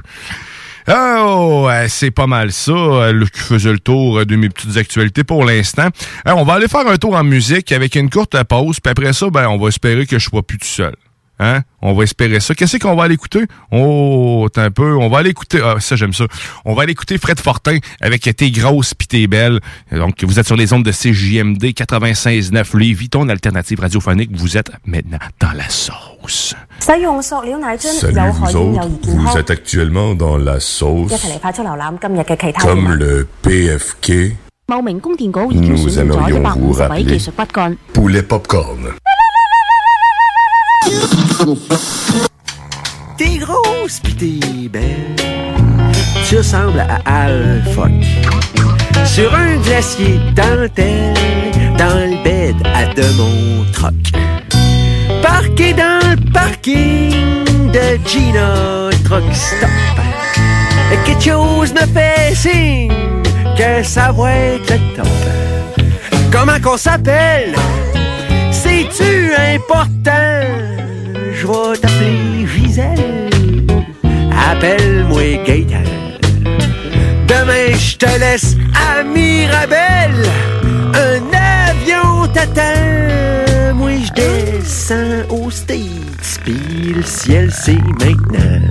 Oh, 0.88 1.68
c'est 1.88 2.12
pas 2.12 2.28
mal 2.28 2.52
ça 2.52 3.10
qui 3.32 3.40
faisait 3.40 3.72
le 3.72 3.80
tour 3.80 4.24
de 4.24 4.36
mes 4.36 4.48
petites 4.48 4.76
actualités 4.76 5.24
pour 5.24 5.44
l'instant. 5.44 5.88
on 6.24 6.44
va 6.44 6.54
aller 6.54 6.68
faire 6.68 6.86
un 6.86 6.96
tour 6.96 7.16
en 7.16 7.24
musique 7.24 7.72
avec 7.72 7.96
une 7.96 8.08
courte 8.08 8.40
pause, 8.44 8.78
puis 8.78 8.92
après 8.92 9.12
ça, 9.12 9.28
ben, 9.28 9.48
on 9.48 9.58
va 9.58 9.68
espérer 9.68 10.06
que 10.06 10.18
je 10.18 10.24
sois 10.24 10.44
plus 10.44 10.58
tout 10.58 10.66
seul. 10.66 10.94
Hein? 11.38 11.62
On 11.82 11.94
va 11.94 12.04
espérer 12.04 12.40
ça. 12.40 12.54
Qu'est-ce 12.54 12.78
qu'on 12.78 12.94
va 12.96 13.04
aller 13.04 13.14
écouter? 13.14 13.44
Oh, 13.70 14.48
un 14.56 14.70
peu. 14.70 14.96
On 14.96 15.08
va 15.08 15.18
aller 15.18 15.30
écouter. 15.30 15.60
Ah, 15.62 15.76
ça, 15.80 15.96
j'aime 15.96 16.12
ça. 16.12 16.24
On 16.64 16.74
va 16.74 16.82
aller 16.82 16.92
écouter 16.92 17.18
Fred 17.18 17.38
Fortin 17.38 17.78
avec 18.00 18.22
T'es 18.36 18.50
grosse 18.50 18.94
pis 18.94 19.06
t'es 19.06 19.26
belle. 19.26 19.60
Donc, 19.92 20.24
vous 20.24 20.38
êtes 20.38 20.46
sur 20.46 20.56
les 20.56 20.72
ondes 20.72 20.82
de 20.82 20.90
CJMD 20.90 21.62
96.9 21.62 22.76
Lévis, 22.78 23.08
ton 23.08 23.28
alternative 23.28 23.80
radiophonique. 23.80 24.30
Vous 24.34 24.56
êtes 24.56 24.70
maintenant 24.86 25.18
dans 25.40 25.52
la 25.52 25.68
sauce. 25.68 26.54
Salut 26.80 28.14
vous 28.32 28.56
autres. 28.56 28.88
Vous 29.02 29.38
êtes 29.38 29.50
actuellement 29.50 30.14
dans 30.14 30.36
la 30.36 30.60
sauce. 30.60 31.12
Comme 32.60 32.92
le 32.94 33.28
PFK. 33.42 34.36
Nous 34.68 35.98
aimerions 35.98 36.42
vous 36.58 36.72
rappeler 36.72 37.18
Poulet 37.92 38.22
Popcorn. 38.22 38.94
T'es 43.18 43.38
grosse 43.38 44.00
pis 44.00 44.14
t'es 44.14 44.68
belle. 44.68 45.16
Tu 46.28 46.38
ressembles 46.38 46.80
à 46.80 47.24
Al 47.24 47.62
Fock. 47.74 47.90
Sur 49.04 49.34
un 49.34 49.56
glacier 49.58 50.18
dentelle, 50.34 51.14
dans 51.78 52.10
le 52.10 52.22
bed 52.24 52.56
à 52.74 52.92
de 52.94 53.04
mon 53.16 53.64
troc. 53.72 53.94
Parqué 55.22 55.72
dans 55.72 56.00
le 56.10 56.32
parking 56.32 57.44
de 57.72 57.98
Gina 58.06 58.90
Truck 59.04 59.24
Stop. 59.32 59.70
Quelque 61.04 61.22
chose 61.22 61.72
me 61.72 61.86
fait 61.86 62.34
signe 62.34 62.92
que 63.56 63.82
ça 63.82 64.12
va 64.12 64.32
être 64.32 64.72
le 64.72 64.96
top. 64.96 65.06
Comment 66.32 66.60
qu'on 66.60 66.76
s'appelle? 66.76 67.54
C'est-tu 68.90 69.32
important? 69.54 70.42
Je 71.32 71.46
vais 71.46 71.78
t'appeler 71.80 72.46
Gisèle. 72.46 73.30
Appelle-moi 74.50 75.44
Gaëtan. 75.44 75.82
Demain, 77.26 77.76
je 77.76 77.96
te 77.96 78.18
laisse 78.18 78.56
à 78.74 79.02
Mirabel. 79.02 80.14
Un 80.94 81.68
avion 81.68 82.26
t'attend. 82.32 83.74
Moi, 83.74 83.92
je 84.04 84.12
descends 84.12 85.22
au 85.30 85.50
States. 85.50 86.40
Puis 86.44 86.94
le 86.94 87.02
ciel, 87.02 87.50
c'est 87.52 87.82
maintenant. 88.00 88.70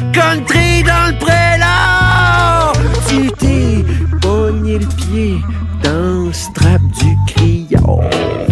Le 0.00 0.12
country 0.12 0.82
dans 0.82 1.06
le 1.10 1.18
prélat. 1.18 2.72
Tu 3.08 3.30
t'es 3.32 3.84
pogné 4.20 4.78
le 4.78 4.86
pied 4.86 5.36
dans 5.82 6.26
le 6.26 6.32
strap 6.32 6.80
du 7.00 7.16
criard. 7.26 8.51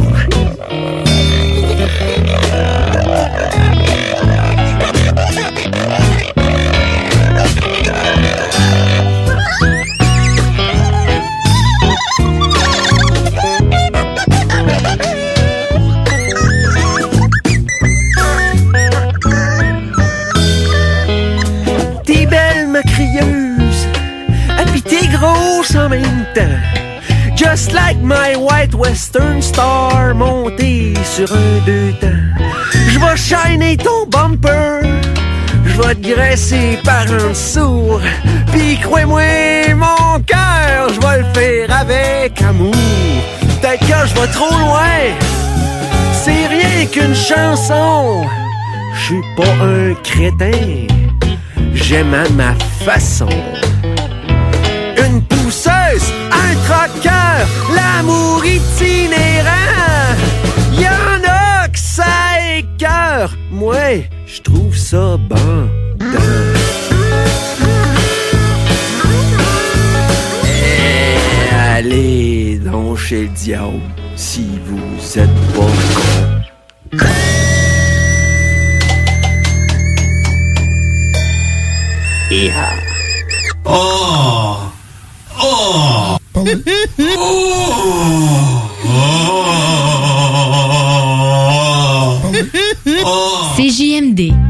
Just 27.36 27.72
like 27.72 27.98
my 27.98 28.34
white 28.34 28.74
western 28.74 29.42
star 29.42 30.14
monté 30.14 30.94
sur 31.04 31.30
un 31.30 31.64
deux 31.66 31.92
temps. 32.00 32.06
Je 32.88 32.98
vais 32.98 33.16
shiner 33.16 33.76
ton 33.76 34.06
bumper. 34.06 34.80
Je 35.66 35.82
vais 35.82 35.94
te 35.96 36.14
graisser 36.14 36.78
par 36.82 37.02
un 37.10 37.34
sourd. 37.34 38.00
Puis 38.52 38.78
crois-moi, 38.78 39.74
mon 39.74 40.20
cœur, 40.20 40.88
je 40.94 41.00
vais 41.00 41.18
le 41.18 41.34
faire 41.34 41.78
avec 41.78 42.40
amour. 42.40 42.72
Peut-être 43.60 43.80
que 43.80 44.08
je 44.08 44.14
vais 44.14 44.28
trop 44.28 44.54
loin. 44.58 45.00
C'est 46.12 46.46
rien 46.46 46.86
qu'une 46.86 47.14
chanson. 47.14 48.24
Je 48.94 49.04
suis 49.04 49.22
pas 49.36 49.52
un 49.62 49.94
crétin. 50.02 50.86
J'aime 51.74 52.14
à 52.14 52.28
ma 52.30 52.54
façon 52.84 53.28
l'amour 57.74 58.44
itinérant. 58.44 60.16
Y 60.72 60.86
en 60.86 61.22
a 61.28 61.68
que 61.68 61.78
ça 61.78 62.04
écœure. 62.58 63.36
Moi, 63.50 64.06
je 64.26 64.40
trouve 64.40 64.76
ça 64.76 65.16
bon. 65.16 65.68
Eh, 70.44 71.54
allez 71.76 72.58
donc 72.58 72.98
chez 72.98 73.22
le 73.22 73.28
diable 73.28 73.80
si 74.16 74.46
vous 74.66 75.18
êtes 75.18 75.34
pas 75.54 75.74
con. 75.94 76.40
Yeah. 82.30 82.78
Oh! 83.66 84.72
Oh! 85.42 86.19
CJMD. 93.56 94.49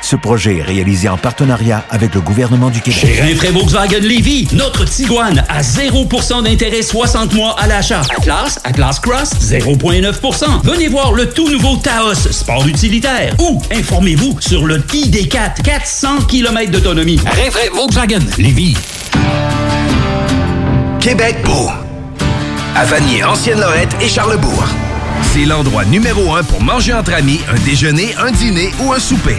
Ce 0.00 0.16
projet 0.16 0.58
est 0.58 0.62
réalisé 0.62 1.08
en 1.08 1.16
partenariat 1.16 1.84
avec 1.90 2.14
le 2.14 2.20
gouvernement 2.20 2.70
du 2.70 2.80
Québec. 2.80 3.00
Chez 3.00 3.20
Rinfraie 3.20 3.50
Volkswagen 3.50 4.00
Lévy, 4.00 4.48
notre 4.52 4.84
Tiguan 4.84 5.44
à 5.48 5.60
0% 5.60 6.44
d'intérêt 6.44 6.82
60 6.82 7.34
mois 7.34 7.56
à 7.58 7.66
l'achat. 7.66 8.02
Atlas, 8.16 8.58
Atlas 8.64 9.00
Cross, 9.00 9.30
0,9%. 9.40 10.62
Venez 10.64 10.88
voir 10.88 11.12
le 11.12 11.28
tout 11.28 11.48
nouveau 11.50 11.76
Taos, 11.76 12.14
sport 12.14 12.66
utilitaire. 12.66 13.34
Ou 13.38 13.60
informez-vous 13.72 14.38
sur 14.40 14.66
le 14.66 14.78
ID4, 14.78 15.62
400 15.62 16.22
km 16.28 16.70
d'autonomie. 16.70 17.20
Rinfraie 17.26 17.70
Volkswagen 17.74 18.20
Lévy. 18.38 18.76
Québec 21.00 21.36
beau. 21.44 21.70
À 22.74 22.84
Vanier, 22.84 23.24
Ancienne-Lorette 23.24 23.96
et 24.00 24.08
Charlebourg. 24.08 24.64
C'est 25.22 25.44
l'endroit 25.44 25.84
numéro 25.84 26.34
un 26.34 26.42
pour 26.44 26.62
manger 26.62 26.94
entre 26.94 27.12
amis, 27.14 27.40
un 27.50 27.58
déjeuner, 27.64 28.14
un 28.18 28.30
dîner 28.30 28.70
ou 28.80 28.92
un 28.92 28.98
souper. 28.98 29.38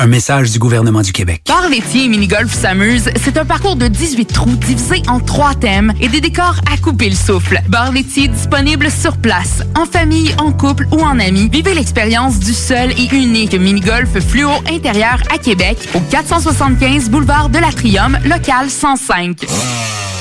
Un 0.00 0.06
message 0.06 0.52
du 0.52 0.60
gouvernement 0.60 1.02
du 1.02 1.10
Québec. 1.10 1.42
Bar 1.48 1.68
laitier 1.68 2.04
et 2.04 2.08
mini-golf 2.08 2.54
s'amuse, 2.54 3.10
c'est 3.20 3.36
un 3.36 3.44
parcours 3.44 3.74
de 3.74 3.88
18 3.88 4.26
trous 4.26 4.54
divisé 4.54 5.02
en 5.08 5.18
trois 5.18 5.56
thèmes 5.56 5.92
et 6.00 6.06
des 6.06 6.20
décors 6.20 6.60
à 6.72 6.76
couper 6.76 7.10
le 7.10 7.16
souffle. 7.16 7.60
Bar 7.68 7.90
laitier 7.90 8.28
disponible 8.28 8.92
sur 8.92 9.16
place, 9.16 9.64
en 9.76 9.86
famille, 9.86 10.32
en 10.38 10.52
couple 10.52 10.86
ou 10.92 11.00
en 11.00 11.18
amis. 11.18 11.48
Vivez 11.50 11.74
l'expérience 11.74 12.38
du 12.38 12.54
seul 12.54 12.92
et 12.92 13.12
unique 13.12 13.54
mini-golf 13.54 14.20
fluo 14.20 14.50
intérieur 14.70 15.20
à 15.34 15.38
Québec 15.38 15.76
au 15.96 15.98
475 15.98 17.10
boulevard 17.10 17.48
de 17.48 17.58
l'Atrium, 17.58 18.16
local 18.24 18.70
105. 18.70 19.46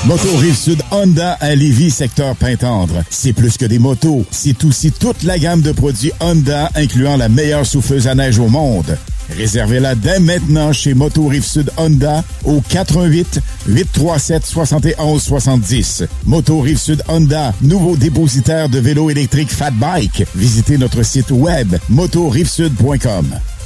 Moto 0.05 0.37
Rive-Sud 0.37 0.81
Honda 0.89 1.33
à 1.39 1.53
Lévis, 1.53 1.91
secteur 1.91 2.35
Pintendre. 2.35 3.03
C'est 3.11 3.33
plus 3.33 3.57
que 3.57 3.65
des 3.65 3.77
motos, 3.77 4.25
c'est 4.31 4.63
aussi 4.63 4.91
toute 4.91 5.21
la 5.21 5.37
gamme 5.37 5.61
de 5.61 5.71
produits 5.71 6.13
Honda, 6.19 6.71
incluant 6.73 7.15
la 7.15 7.29
meilleure 7.29 7.65
souffleuse 7.67 8.07
à 8.07 8.15
neige 8.15 8.39
au 8.39 8.47
monde. 8.47 8.97
Réservez-la 9.35 9.95
dès 9.95 10.19
maintenant 10.19 10.73
chez 10.73 10.93
Moto 10.93 11.27
Rive-Sud 11.27 11.71
Honda 11.77 12.23
au 12.45 12.61
88 12.61 13.39
837 13.67 14.45
71 14.45 15.21
70. 15.21 16.03
Moto 16.25 16.61
Rive-Sud 16.61 17.03
Honda, 17.07 17.53
nouveau 17.61 17.97
dépositaire 17.97 18.69
de 18.69 18.79
vélos 18.79 19.09
électriques 19.09 19.51
Fat 19.51 19.71
Bike. 19.71 20.25
Visitez 20.35 20.77
notre 20.77 21.03
site 21.03 21.31
web 21.31 21.75
motorivesud.com. 21.89 23.25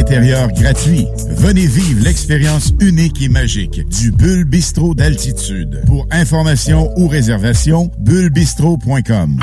intérieur 0.00 0.50
gratuit. 0.52 1.06
Venez 1.36 1.66
vivre 1.66 2.02
l'expérience 2.02 2.72
unique 2.80 3.20
et 3.22 3.28
magique 3.28 3.86
du 3.88 4.10
Bulle 4.10 4.44
Bistrot 4.44 4.94
d'altitude. 4.94 5.82
Pour 5.86 6.06
information 6.10 6.90
ou 6.96 7.06
réservation, 7.06 7.90
bullebistro.com. 7.98 9.40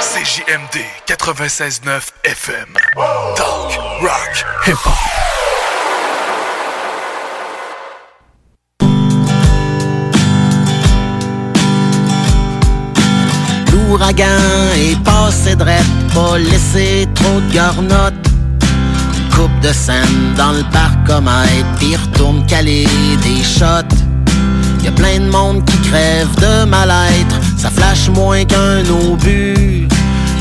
CJMD 0.00 0.82
96.9 1.06 2.00
FM. 2.24 2.66
Talk, 3.34 3.78
rock, 4.00 4.44
hip-hop. 4.66 4.92
L'ouragan 13.72 14.24
est 14.76 15.02
passé 15.02 15.56
drette, 15.56 15.82
pas 16.14 16.36
laissé 16.36 17.06
trop 17.14 17.40
de 17.40 17.54
garnottes. 17.54 18.35
Coupe 19.36 19.60
de 19.60 19.70
scène 19.70 20.34
dans 20.34 20.52
le 20.52 20.62
parcomètre, 20.72 21.66
puis 21.78 21.94
retourne 21.94 22.44
caler 22.46 22.86
des 23.22 23.44
shots. 23.44 23.94
Y 24.82 24.88
a 24.88 24.92
plein 24.92 25.18
de 25.20 25.28
monde 25.28 25.62
qui 25.66 25.76
crève 25.90 26.34
de 26.40 26.64
mal-être, 26.64 27.36
ça 27.58 27.68
flash 27.68 28.08
moins 28.08 28.46
qu'un 28.46 28.80
obus. 28.88 29.86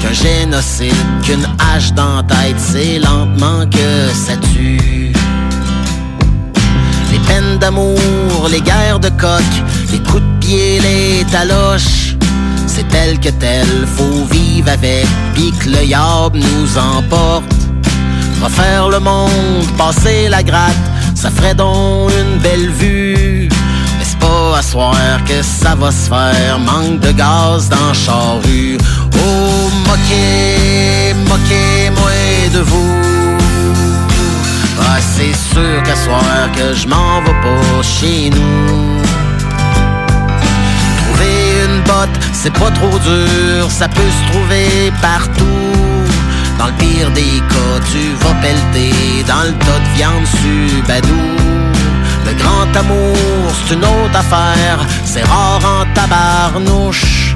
Qu'un 0.01 0.13
génocide, 0.13 0.93
qu'une 1.23 1.45
hache 1.59 1.91
dans 1.93 2.23
tête, 2.23 2.55
c'est 2.57 2.99
lentement 2.99 3.65
que 3.69 4.13
ça 4.13 4.37
tue. 4.53 5.11
Les 7.11 7.19
peines 7.27 7.57
d'amour, 7.59 8.47
les 8.49 8.61
guerres 8.61 9.01
de 9.01 9.09
coq, 9.09 9.43
les 9.91 9.99
coups 9.99 10.23
de 10.23 10.39
pied, 10.39 10.79
les 10.79 11.25
taloches. 11.25 12.15
C'est 12.65 12.87
tel 12.87 13.19
que 13.19 13.29
tel, 13.29 13.67
faut 13.97 14.25
vivre 14.31 14.69
avec, 14.69 15.07
pis 15.33 15.51
que 15.59 15.69
le 15.69 15.83
yab 15.83 16.33
nous 16.33 16.77
emporte. 16.77 17.43
Refaire 18.41 18.89
le 18.89 18.99
monde, 18.99 19.65
passer 19.77 20.29
la 20.29 20.43
gratte, 20.43 20.75
ça 21.15 21.29
ferait 21.31 21.55
donc 21.55 22.11
une 22.11 22.37
belle 22.39 22.69
vue. 22.69 23.49
Mais 23.97 24.05
c'est 24.05 24.19
pas 24.19 24.57
à 24.59 24.61
soir 24.61 24.95
que 25.27 25.41
ça 25.41 25.75
va 25.75 25.91
se 25.91 26.09
faire, 26.09 26.59
manque 26.59 26.99
de 26.99 27.11
gaz 27.11 27.69
dans 27.69 27.93
charrue. 27.93 28.77
Oh, 29.13 29.69
moquez, 29.87 31.15
moquez-moi 31.27 32.49
de 32.53 32.59
vous. 32.59 33.37
Ah, 34.79 34.99
c'est 34.99 35.33
sûr 35.33 35.81
qu'à 35.83 35.95
soir 35.95 36.51
que 36.55 36.73
je 36.73 36.87
m'en 36.87 37.21
vais 37.21 37.39
pas 37.41 37.81
chez 37.81 38.29
nous. 38.29 39.01
Trouver 40.97 41.65
une 41.65 41.81
botte, 41.81 42.19
c'est 42.33 42.53
pas 42.53 42.71
trop 42.71 42.99
dur, 42.99 43.69
ça 43.69 43.87
peut 43.87 44.11
se 44.17 44.31
trouver 44.31 44.91
partout. 45.01 45.84
Dans 46.57 46.67
le 46.67 46.73
pire 46.73 47.11
des 47.11 47.41
cas, 47.49 47.79
tu 47.91 48.13
vas 48.21 48.33
pelleter 48.41 49.23
dans 49.27 49.43
le 49.43 49.53
tas 49.65 49.79
de 49.79 49.97
viande 49.97 50.25
subadou. 50.25 51.45
Le 52.25 52.33
grand 52.33 52.79
amour, 52.79 53.15
c'est 53.67 53.75
une 53.75 53.83
autre 53.83 54.17
affaire, 54.17 54.79
c'est 55.05 55.23
rare 55.23 55.61
en 55.63 55.85
tabarnouche. 55.93 57.35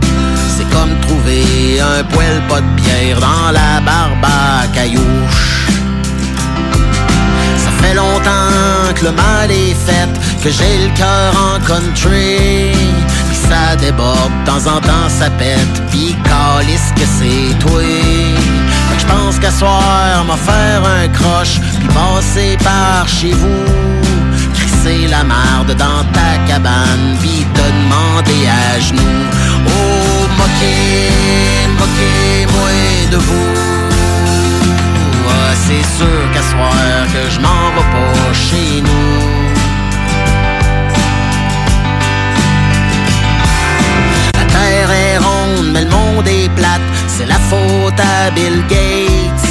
C'est 0.57 0.69
comme 0.71 0.93
trouver 1.01 1.79
un 1.79 2.03
poêle 2.03 2.41
pas 2.49 2.61
de 2.61 2.81
bière 2.81 3.19
dans 3.19 3.51
la 3.51 3.79
barbe 3.81 4.25
caillouche. 4.73 5.67
Ça 7.57 7.71
fait 7.81 7.93
longtemps 7.93 8.93
que 8.95 9.05
le 9.05 9.11
mal 9.11 9.51
est 9.51 9.75
fait, 9.75 10.09
que 10.43 10.49
j'ai 10.49 10.87
le 10.87 10.93
cœur 10.97 11.33
en 11.37 11.59
country. 11.65 12.71
Ça 13.31 13.75
déborde, 13.75 14.31
de 14.41 14.45
temps 14.45 14.71
en 14.75 14.79
temps 14.81 15.09
ça 15.09 15.29
pète, 15.31 15.89
pis 15.91 16.15
calisse 16.23 16.91
que 16.95 17.05
c'est 17.17 17.57
toi. 17.59 17.81
J'pense 19.09 19.39
qu'à 19.39 19.51
soir, 19.51 20.23
m'a 20.27 20.35
faire 20.35 20.83
un 20.85 21.07
croche, 21.07 21.59
puis 21.79 21.87
passer 21.87 22.57
par 22.63 23.07
chez 23.07 23.31
vous. 23.31 23.65
Crisser 24.53 25.07
la 25.07 25.23
marde 25.23 25.73
dans 25.75 26.03
ta 26.13 26.37
cabane, 26.47 27.17
puis 27.19 27.43
te 27.55 27.65
demander 27.79 28.47
à 28.47 28.79
genoux. 28.79 29.25
Oh, 29.65 30.27
moquez, 30.37 31.09
moquez-moi 31.79 32.69
de 33.11 33.17
vous. 33.17 33.53
Ah, 35.27 35.53
c'est 35.65 35.85
sûr 35.97 36.21
qu'à 36.31 36.43
soir 36.43 37.05
que 37.13 37.33
je 37.33 37.39
m'en 37.39 37.71
vais 37.75 37.89
pas 37.93 38.33
chez 38.33 38.81
nous. 38.81 39.08
À 47.99 48.31
Bill 48.31 48.63
Gates. 48.67 49.49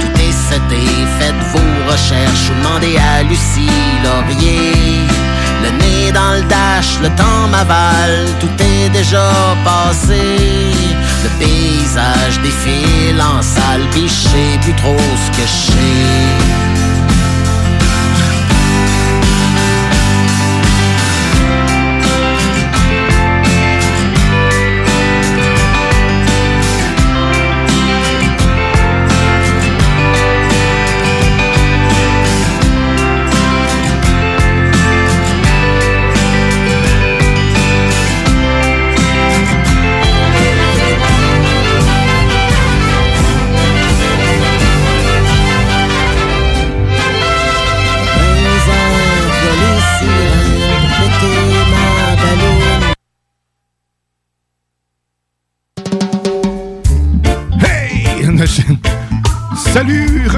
Tout 0.00 0.20
est 0.20 0.32
seté, 0.32 0.82
faites 1.18 1.42
vos 1.52 1.92
recherches 1.92 2.50
ou 2.50 2.54
demandez 2.58 2.96
à 2.96 3.22
Lucie 3.22 3.70
Laurier. 4.04 4.72
Le 5.62 5.70
nez 5.78 6.12
dans 6.12 6.34
le 6.34 6.42
dash, 6.42 6.98
le 7.02 7.08
temps 7.10 7.48
m'avale, 7.50 8.26
tout 8.40 8.62
est 8.62 8.88
déjà 8.90 9.30
passé. 9.64 10.22
Le 11.24 11.30
paysage 11.38 12.40
défile 12.42 13.20
en 13.20 13.42
salle, 13.42 13.82
sais 14.08 14.58
plus 14.62 14.74
trop 14.74 14.96
ce 14.98 15.30
que 15.36 15.46
je 15.46 15.72
sais. 15.72 16.69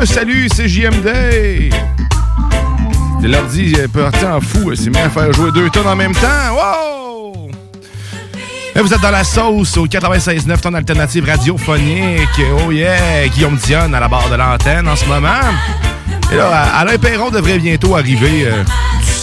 Salut, 0.04 0.48
c'est 0.52 0.68
JMD! 0.68 1.70
L'ordi 3.22 3.72
est 3.74 3.86
parti 3.86 4.24
en 4.24 4.40
fou, 4.40 4.74
c'est 4.74 4.90
mis 4.90 4.98
à 4.98 5.08
faire 5.08 5.32
jouer 5.32 5.52
deux 5.52 5.70
tonnes 5.70 5.86
en 5.86 5.94
même 5.94 6.12
temps. 6.12 6.52
Wow! 6.52 7.50
Et 8.74 8.80
vous 8.80 8.92
êtes 8.92 9.00
dans 9.00 9.12
la 9.12 9.22
sauce 9.22 9.76
au 9.76 9.86
96.9 9.86 10.60
tonnes 10.60 10.74
alternative 10.74 11.24
radiophonique. 11.24 12.42
Oh 12.66 12.72
yeah! 12.72 13.28
Guillaume 13.28 13.56
Dionne 13.56 13.94
à 13.94 14.00
la 14.00 14.08
barre 14.08 14.28
de 14.28 14.34
l'antenne 14.34 14.88
en 14.88 14.96
ce 14.96 15.04
moment. 15.04 15.28
Et 16.32 16.36
là, 16.36 16.62
Alain 16.74 16.98
Perron 16.98 17.30
devrait 17.30 17.58
bientôt 17.58 17.94
arriver 17.94 18.46
euh, 18.46 18.64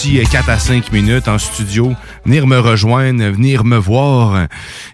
d'ici 0.02 0.24
4 0.32 0.50
à 0.50 0.58
5 0.58 0.94
minutes 0.94 1.28
en 1.28 1.38
studio, 1.38 1.94
venir 2.26 2.48
me 2.48 2.58
rejoindre, 2.58 3.24
venir 3.26 3.66
me 3.66 3.76
voir. 3.76 4.48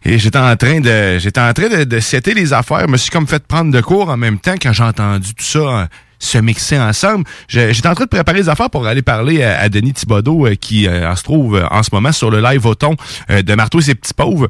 Et 0.03 0.17
j'étais 0.17 0.39
en 0.39 0.55
train 0.55 0.79
de 0.79 1.19
j'étais 1.19 1.41
en 1.41 1.53
train 1.53 1.69
de, 1.69 1.83
de 1.83 2.31
les 2.31 2.53
affaires. 2.53 2.85
Je 2.87 2.91
me 2.91 2.97
suis 2.97 3.11
comme 3.11 3.27
fait 3.27 3.45
prendre 3.45 3.71
de 3.71 3.81
cours 3.81 4.09
en 4.09 4.17
même 4.17 4.39
temps 4.39 4.55
quand 4.59 4.73
j'ai 4.73 4.83
entendu 4.83 5.35
tout 5.35 5.43
ça 5.43 5.59
euh, 5.59 5.85
se 6.17 6.37
mixer 6.37 6.79
ensemble. 6.79 7.25
J'étais 7.47 7.87
en 7.87 7.93
train 7.93 8.05
de 8.05 8.09
préparer 8.09 8.39
les 8.39 8.49
affaires 8.49 8.69
pour 8.69 8.87
aller 8.87 9.01
parler 9.01 9.43
à, 9.43 9.69
Denis 9.69 9.93
Thibodeau 9.93 10.47
euh, 10.47 10.55
qui 10.55 10.87
euh, 10.87 11.13
se 11.15 11.23
trouve 11.23 11.57
euh, 11.57 11.67
en 11.69 11.83
ce 11.83 11.89
moment 11.93 12.11
sur 12.11 12.31
le 12.31 12.41
live 12.41 12.65
au 12.65 12.75
ton 12.75 12.95
euh, 13.29 13.41
de 13.41 13.53
Marteau 13.53 13.79
et 13.79 13.83
ses 13.83 13.95
petits 13.95 14.13
pauvres. 14.13 14.47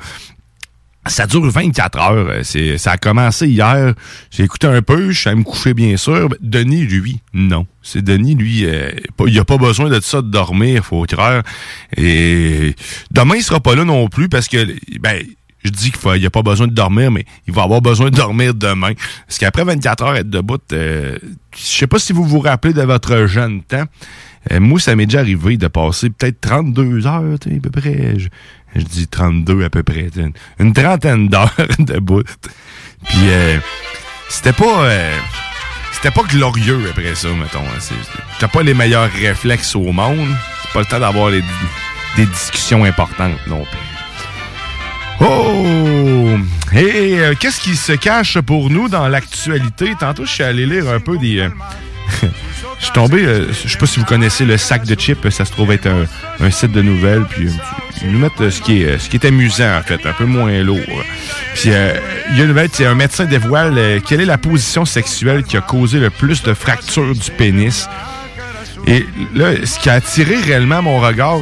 Ça 1.08 1.28
dure 1.28 1.50
24 1.50 2.00
heures. 2.00 2.12
euh, 2.30 2.40
C'est, 2.44 2.78
ça 2.78 2.94
a 2.94 2.98
commencé 2.98 3.48
hier. 3.48 3.94
J'ai 4.32 4.44
écouté 4.44 4.68
un 4.68 4.82
peu, 4.82 5.12
je 5.12 5.20
suis 5.20 5.30
allé 5.30 5.40
me 5.40 5.44
coucher 5.44 5.74
bien 5.74 5.96
sûr. 5.98 6.30
Denis, 6.42 6.86
lui, 6.86 7.20
non. 7.34 7.68
C'est 7.84 8.02
Denis, 8.04 8.36
lui, 8.36 8.66
euh, 8.66 8.90
pas- 9.16 9.26
il 9.28 9.38
a 9.38 9.46
pas 9.46 9.58
besoin 9.58 9.90
de 9.90 10.00
ça 10.00 10.22
de 10.22 10.30
dormir, 10.30 10.84
faut 10.84 11.04
croire. 11.06 11.44
Et 11.96 12.76
demain, 13.12 13.36
il 13.36 13.44
sera 13.44 13.60
pas 13.60 13.76
là 13.76 13.84
non 13.86 14.08
plus 14.08 14.30
parce 14.30 14.48
que, 14.48 14.66
ben, 15.00 15.22
je 15.64 15.70
dis 15.72 15.92
qu'il 15.92 16.20
n'y 16.20 16.26
a 16.26 16.30
pas 16.30 16.42
besoin 16.44 16.68
de 16.68 16.74
dormir, 16.74 17.12
mais 17.12 17.26
il 17.48 17.54
va 17.54 17.64
avoir 17.64 17.82
besoin 17.82 18.10
de 18.10 18.16
dormir 18.16 18.54
demain. 18.54 18.94
Parce 19.28 19.38
qu'après 19.40 19.64
24 19.64 20.04
heures, 20.04 20.16
être 20.16 20.30
debout, 20.30 20.58
euh, 20.74 21.18
je 21.56 21.62
sais 21.62 21.88
pas 21.88 22.00
si 22.00 22.14
vous 22.14 22.24
vous 22.24 22.40
rappelez 22.40 22.74
de 22.74 22.82
votre 22.82 23.26
jeune 23.28 23.62
temps. 23.64 23.86
Euh, 24.52 24.60
moi, 24.60 24.80
ça 24.80 24.96
m'est 24.96 25.08
déjà 25.08 25.20
arrivé 25.22 25.58
de 25.58 25.68
passer 25.68 26.12
peut-être 26.12 26.40
32 26.42 27.08
heures, 27.08 27.24
à 27.34 27.60
peu 27.62 27.70
près. 27.72 28.14
Je 28.76 28.84
dis 28.84 29.08
32 29.08 29.64
à 29.66 29.70
peu 29.70 29.84
près. 29.84 30.10
Une, 30.60 30.74
trentaine 30.74 31.28
d'heures 31.30 31.54
debout. 31.80 32.24
Puis, 33.06 33.18
euh, 33.30 33.58
c'était 34.30 34.54
pas... 34.54 34.84
euh, 34.86 35.18
c'était 35.92 36.12
pas 36.12 36.24
glorieux 36.24 36.82
après 36.90 37.16
ça, 37.16 37.30
mettons. 37.30 37.60
hein. 37.60 37.96
T'as 38.40 38.48
pas 38.48 38.64
les 38.64 38.74
meilleurs 38.74 39.10
réflexes 39.12 39.76
au 39.76 39.92
monde. 39.92 40.28
C'est 40.64 40.74
pas 40.74 40.80
le 40.80 40.86
temps 40.86 41.00
d'avoir 41.00 41.32
des 41.32 42.26
discussions 42.26 42.84
importantes 42.84 43.40
non 43.48 43.64
plus. 43.64 45.26
Oh! 45.26 46.38
Et 46.74 47.20
euh, 47.20 47.34
qu'est-ce 47.40 47.62
qui 47.62 47.76
se 47.76 47.94
cache 47.94 48.40
pour 48.42 48.70
nous 48.70 48.90
dans 48.90 49.08
l'actualité? 49.08 49.94
Tantôt, 49.98 50.26
je 50.26 50.32
suis 50.32 50.44
allé 50.44 50.66
lire 50.66 50.90
un 50.90 51.00
peu 51.00 51.18
des... 51.18 51.48
euh, 52.24 52.28
je 52.80 52.86
suis 52.86 52.94
tombé... 52.94 53.26
euh, 53.26 53.52
je 53.52 53.68
sais 53.70 53.78
pas 53.78 53.86
si 53.86 54.00
vous 54.00 54.06
connaissez 54.06 54.46
le 54.46 54.58
sac 54.58 54.86
de 54.86 54.96
chips. 54.96 55.30
Ça 55.30 55.46
se 55.46 55.52
trouve 55.52 55.72
être 55.72 55.88
un, 55.88 56.06
un 56.40 56.52
site 56.52 56.72
de 56.72 56.82
nouvelles. 56.82 57.26
Puis 57.30 57.48
euh, 57.48 57.52
nous 58.06 58.20
mettre 58.20 58.50
ce 58.50 58.62
qui 58.62 58.84
est, 58.84 58.98
ce 58.98 59.10
qui 59.10 59.18
est 59.18 59.26
amusant, 59.26 59.78
en 59.78 59.82
fait, 59.82 60.06
un 60.06 60.14
peu 60.14 60.26
moins 60.26 60.62
lourd. 60.62 60.80
Puis, 61.54 61.70
il 61.70 62.38
y 62.38 62.42
a 62.42 62.44
une, 62.44 62.88
un 62.88 62.96
médecin 62.96 63.26
dévoile 63.26 64.02
quelle 64.08 64.22
est 64.22 64.26
la 64.26 64.38
position 64.38 64.86
sexuelle 64.86 65.44
qui 65.44 65.58
a 65.58 65.62
causé 65.62 66.00
le 66.00 66.10
plus 66.10 66.44
de 66.44 66.54
fractures 66.54 67.14
du 67.14 67.32
pénis? 67.32 67.88
Et 68.88 69.06
là, 69.34 69.54
ce 69.64 69.80
qui 69.80 69.90
a 69.90 69.94
attiré 69.94 70.36
réellement 70.36 70.82
mon 70.82 71.00
regard, 71.00 71.42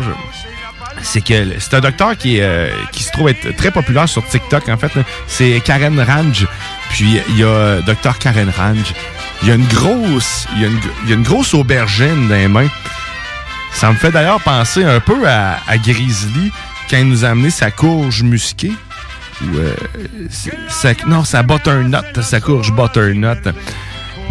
c'est 1.03 1.21
que 1.21 1.59
c'est 1.59 1.75
un 1.75 1.81
docteur 1.81 2.17
qui, 2.17 2.39
qui 2.91 3.03
se 3.03 3.11
trouve 3.11 3.29
être 3.29 3.55
très 3.55 3.71
populaire 3.71 4.09
sur 4.09 4.25
TikTok, 4.25 4.69
en 4.69 4.77
fait. 4.77 4.91
C'est 5.27 5.61
Karen 5.63 5.99
Range. 5.99 6.47
Puis 6.89 7.19
il 7.29 7.37
y 7.37 7.43
a 7.43 7.81
Docteur 7.81 8.17
Karen 8.19 8.51
Range. 8.55 8.93
Il 9.41 9.49
y 9.49 9.51
a 9.51 9.55
une 9.55 9.67
grosse, 9.67 10.47
il 10.55 10.61
y 10.61 10.65
a 10.65 10.67
une, 10.67 10.79
il 11.03 11.09
y 11.09 11.13
a 11.13 11.15
une 11.15 11.23
grosse 11.23 11.53
aubergine 11.53 12.29
dans 12.29 12.35
les 12.35 12.47
mains. 12.47 12.69
Ça 13.73 13.91
me 13.91 13.95
fait 13.97 14.11
d'ailleurs 14.11 14.39
penser 14.39 14.83
un 14.83 14.99
peu 14.99 15.27
à, 15.27 15.59
à, 15.67 15.77
Grizzly 15.77 16.51
quand 16.89 16.97
il 16.97 17.09
nous 17.09 17.25
a 17.25 17.29
amené 17.29 17.49
sa 17.49 17.71
courge 17.71 18.23
musquée. 18.23 18.71
Ou, 19.41 19.57
euh, 19.57 19.75
sa, 20.69 20.93
non, 21.07 21.25
sa 21.25 21.43
butternut, 21.43 22.21
sa 22.21 22.39
courge 22.39 22.71
butternut, 22.71 23.49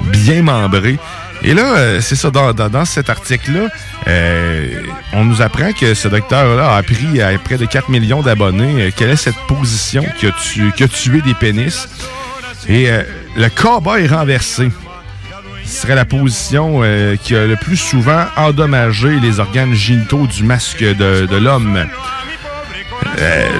bien 0.05 0.43
membrée. 0.43 0.99
Et 1.45 1.55
là, 1.55 1.77
euh, 1.77 2.01
c'est 2.01 2.15
ça, 2.15 2.31
dans, 2.31 2.53
dans, 2.53 2.69
dans 2.69 2.85
cet 2.85 3.11
article-là, 3.11 3.69
euh, 4.07 4.83
on 5.13 5.25
nous 5.25 5.43
apprend 5.43 5.73
que 5.73 5.95
ce 5.95 6.07
docteur-là 6.09 6.77
a 6.77 6.83
pris 6.83 7.21
à 7.21 7.37
près 7.39 7.59
de 7.59 7.67
4 7.67 7.89
millions 7.89 8.23
d'abonnés. 8.23 8.83
Euh, 8.83 8.91
quelle 8.95 9.11
est 9.11 9.17
cette 9.17 9.39
position 9.49 10.05
qui 10.19 10.27
a, 10.27 10.89
tué 10.89 11.21
des 11.21 11.35
pénis? 11.35 11.89
Et 12.69 12.91
euh, 12.91 13.03
le 13.37 13.49
cowboy 13.49 14.07
renversé 14.07 14.69
serait 15.65 15.95
la 15.95 16.05
position 16.05 16.83
qui 17.23 17.35
a 17.35 17.47
le 17.47 17.57
plus 17.57 17.77
souvent 17.77 18.27
endommagé 18.37 19.19
les 19.21 19.41
organes 19.41 19.73
génitaux 19.73 20.27
du 20.27 20.43
masque 20.43 20.83
de, 20.83 21.25
de 21.25 21.37
l'homme. 21.37 21.87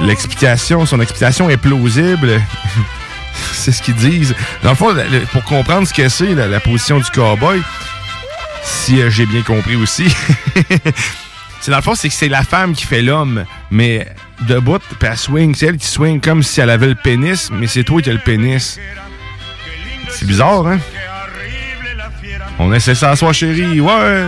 L'explication, 0.03 0.85
son 0.85 0.99
explication 0.99 1.49
est 1.49 1.57
plausible. 1.57 2.29
c'est 3.53 3.71
ce 3.71 3.81
qu'ils 3.81 3.95
disent. 3.95 4.35
Dans 4.63 4.71
le 4.71 4.75
fond, 4.75 4.95
pour 5.31 5.43
comprendre 5.43 5.87
ce 5.87 5.93
que 5.93 6.09
c'est, 6.09 6.33
la, 6.33 6.59
position 6.59 6.99
du 6.99 7.09
cowboy, 7.11 7.61
si 8.63 9.01
euh, 9.01 9.09
j'ai 9.09 9.25
bien 9.25 9.41
compris 9.41 9.75
aussi, 9.75 10.13
c'est 11.61 11.71
dans 11.71 11.77
le 11.77 11.83
fond, 11.83 11.95
c'est 11.95 12.09
que 12.09 12.15
c'est 12.15 12.29
la 12.29 12.43
femme 12.43 12.73
qui 12.73 12.85
fait 12.85 13.01
l'homme, 13.01 13.45
mais 13.71 14.07
debout, 14.41 14.79
puis 14.99 15.09
elle 15.09 15.17
swing, 15.17 15.55
c'est 15.55 15.67
elle 15.67 15.77
qui 15.77 15.87
swing 15.87 16.21
comme 16.21 16.43
si 16.43 16.61
elle 16.61 16.69
avait 16.69 16.87
le 16.87 16.95
pénis, 16.95 17.49
mais 17.51 17.67
c'est 17.67 17.83
toi 17.83 18.01
qui 18.01 18.09
as 18.09 18.13
le 18.13 18.19
pénis. 18.19 18.79
C'est 20.09 20.25
bizarre, 20.25 20.67
hein? 20.67 20.79
On 22.59 22.71
essaie 22.71 22.95
ça 22.95 23.11
à 23.11 23.15
soi, 23.15 23.33
chérie, 23.33 23.81
ouais! 23.81 24.23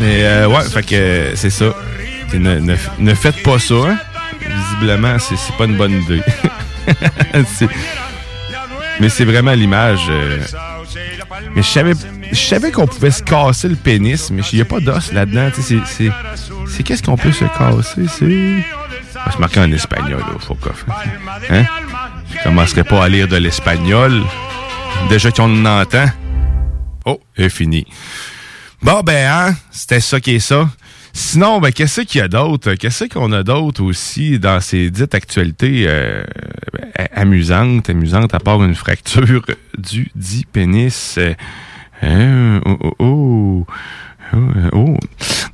Mais 0.00 0.24
euh, 0.24 0.48
ouais, 0.48 0.64
fait 0.64 0.82
que 0.82 1.32
c'est 1.36 1.50
ça. 1.50 1.74
Ne, 2.34 2.58
ne, 2.60 2.76
ne, 2.98 3.14
faites 3.14 3.42
pas 3.42 3.58
ça, 3.58 3.74
hein? 3.74 3.98
Visiblement, 4.40 5.18
c'est 5.18 5.36
pas 5.56 5.64
une 5.64 5.76
bonne 5.76 6.02
idée. 6.02 6.22
mais 9.00 9.08
c'est 9.08 9.24
vraiment 9.24 9.52
l'image. 9.52 10.06
Euh... 10.08 10.38
Mais 11.54 11.62
je 11.62 11.68
savais, 11.68 11.92
je 12.30 12.38
savais 12.38 12.72
qu'on 12.72 12.86
pouvait 12.86 13.10
se 13.10 13.22
casser 13.22 13.68
le 13.68 13.76
pénis, 13.76 14.30
mais 14.30 14.42
il 14.52 14.56
n'y 14.56 14.62
a 14.62 14.64
pas 14.64 14.80
d'os 14.80 15.12
là-dedans. 15.12 15.50
C'est 16.66 16.82
qu'est-ce 16.82 17.02
qu'on 17.02 17.16
peut 17.16 17.32
se 17.32 17.44
casser? 17.44 18.06
C'est? 18.08 18.64
On 19.14 19.24
va 19.26 19.32
se 19.32 19.38
marquer 19.38 19.60
en 19.60 19.70
espagnol, 19.70 20.18
là, 20.18 20.38
faut 20.40 20.56
Hein? 21.50 21.64
Je 22.34 22.42
commencerai 22.42 22.82
pas 22.82 23.04
à 23.04 23.08
lire 23.08 23.28
de 23.28 23.36
l'espagnol. 23.36 24.22
Déjà 25.08 25.30
qu'on 25.30 25.64
en 25.64 25.80
entend. 25.80 26.06
Oh, 27.04 27.20
c'est 27.36 27.50
fini. 27.50 27.86
Bon, 28.82 29.00
ben, 29.04 29.30
hein, 29.30 29.54
c'était 29.70 30.00
ça 30.00 30.18
qui 30.18 30.34
est 30.34 30.38
ça. 30.40 30.68
Sinon, 31.12 31.60
ben, 31.60 31.70
qu'est-ce 31.70 32.00
qu'il 32.00 32.20
y 32.20 32.24
a 32.24 32.26
d'autre? 32.26 32.74
Qu'est-ce 32.74 33.04
qu'on 33.04 33.30
a 33.30 33.44
d'autre 33.44 33.80
aussi 33.84 34.40
dans 34.40 34.60
ces 34.60 34.90
dites 34.90 35.14
actualités 35.14 35.84
euh, 35.86 36.24
amusantes, 37.14 37.88
amusantes, 37.90 38.34
à 38.34 38.40
part 38.40 38.64
une 38.64 38.74
fracture 38.74 39.40
du 39.78 40.10
dit 40.16 40.46
pénis? 40.50 41.16
Euh, 41.18 41.34
hein? 42.02 42.60
oh, 42.66 42.76
oh, 42.80 42.94
oh. 42.98 43.66
Oh. 44.72 44.96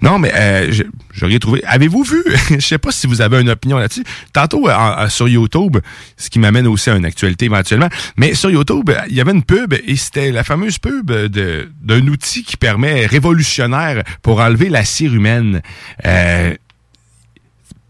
Non, 0.00 0.18
mais 0.18 0.32
euh, 0.34 0.72
j'aurais 1.12 1.38
trouvé. 1.38 1.62
Avez-vous 1.64 2.02
vu? 2.02 2.22
Je 2.50 2.60
sais 2.60 2.78
pas 2.78 2.92
si 2.92 3.06
vous 3.06 3.20
avez 3.20 3.40
une 3.40 3.50
opinion 3.50 3.78
là-dessus. 3.78 4.04
Tantôt 4.32 4.68
euh, 4.68 5.08
sur 5.08 5.28
YouTube, 5.28 5.78
ce 6.16 6.30
qui 6.30 6.38
m'amène 6.38 6.66
aussi 6.66 6.90
à 6.90 6.96
une 6.96 7.04
actualité 7.04 7.46
éventuellement. 7.46 7.88
Mais 8.16 8.34
sur 8.34 8.50
YouTube, 8.50 8.90
il 9.08 9.16
y 9.16 9.20
avait 9.20 9.32
une 9.32 9.42
pub 9.42 9.74
et 9.74 9.96
c'était 9.96 10.30
la 10.30 10.44
fameuse 10.44 10.78
pub 10.78 11.10
d'un 11.10 12.06
outil 12.06 12.44
qui 12.44 12.56
permet 12.56 13.06
révolutionnaire 13.06 14.02
pour 14.22 14.40
enlever 14.40 14.68
la 14.68 14.84
cire 14.84 15.14
humaine. 15.14 15.62
Euh, 16.04 16.54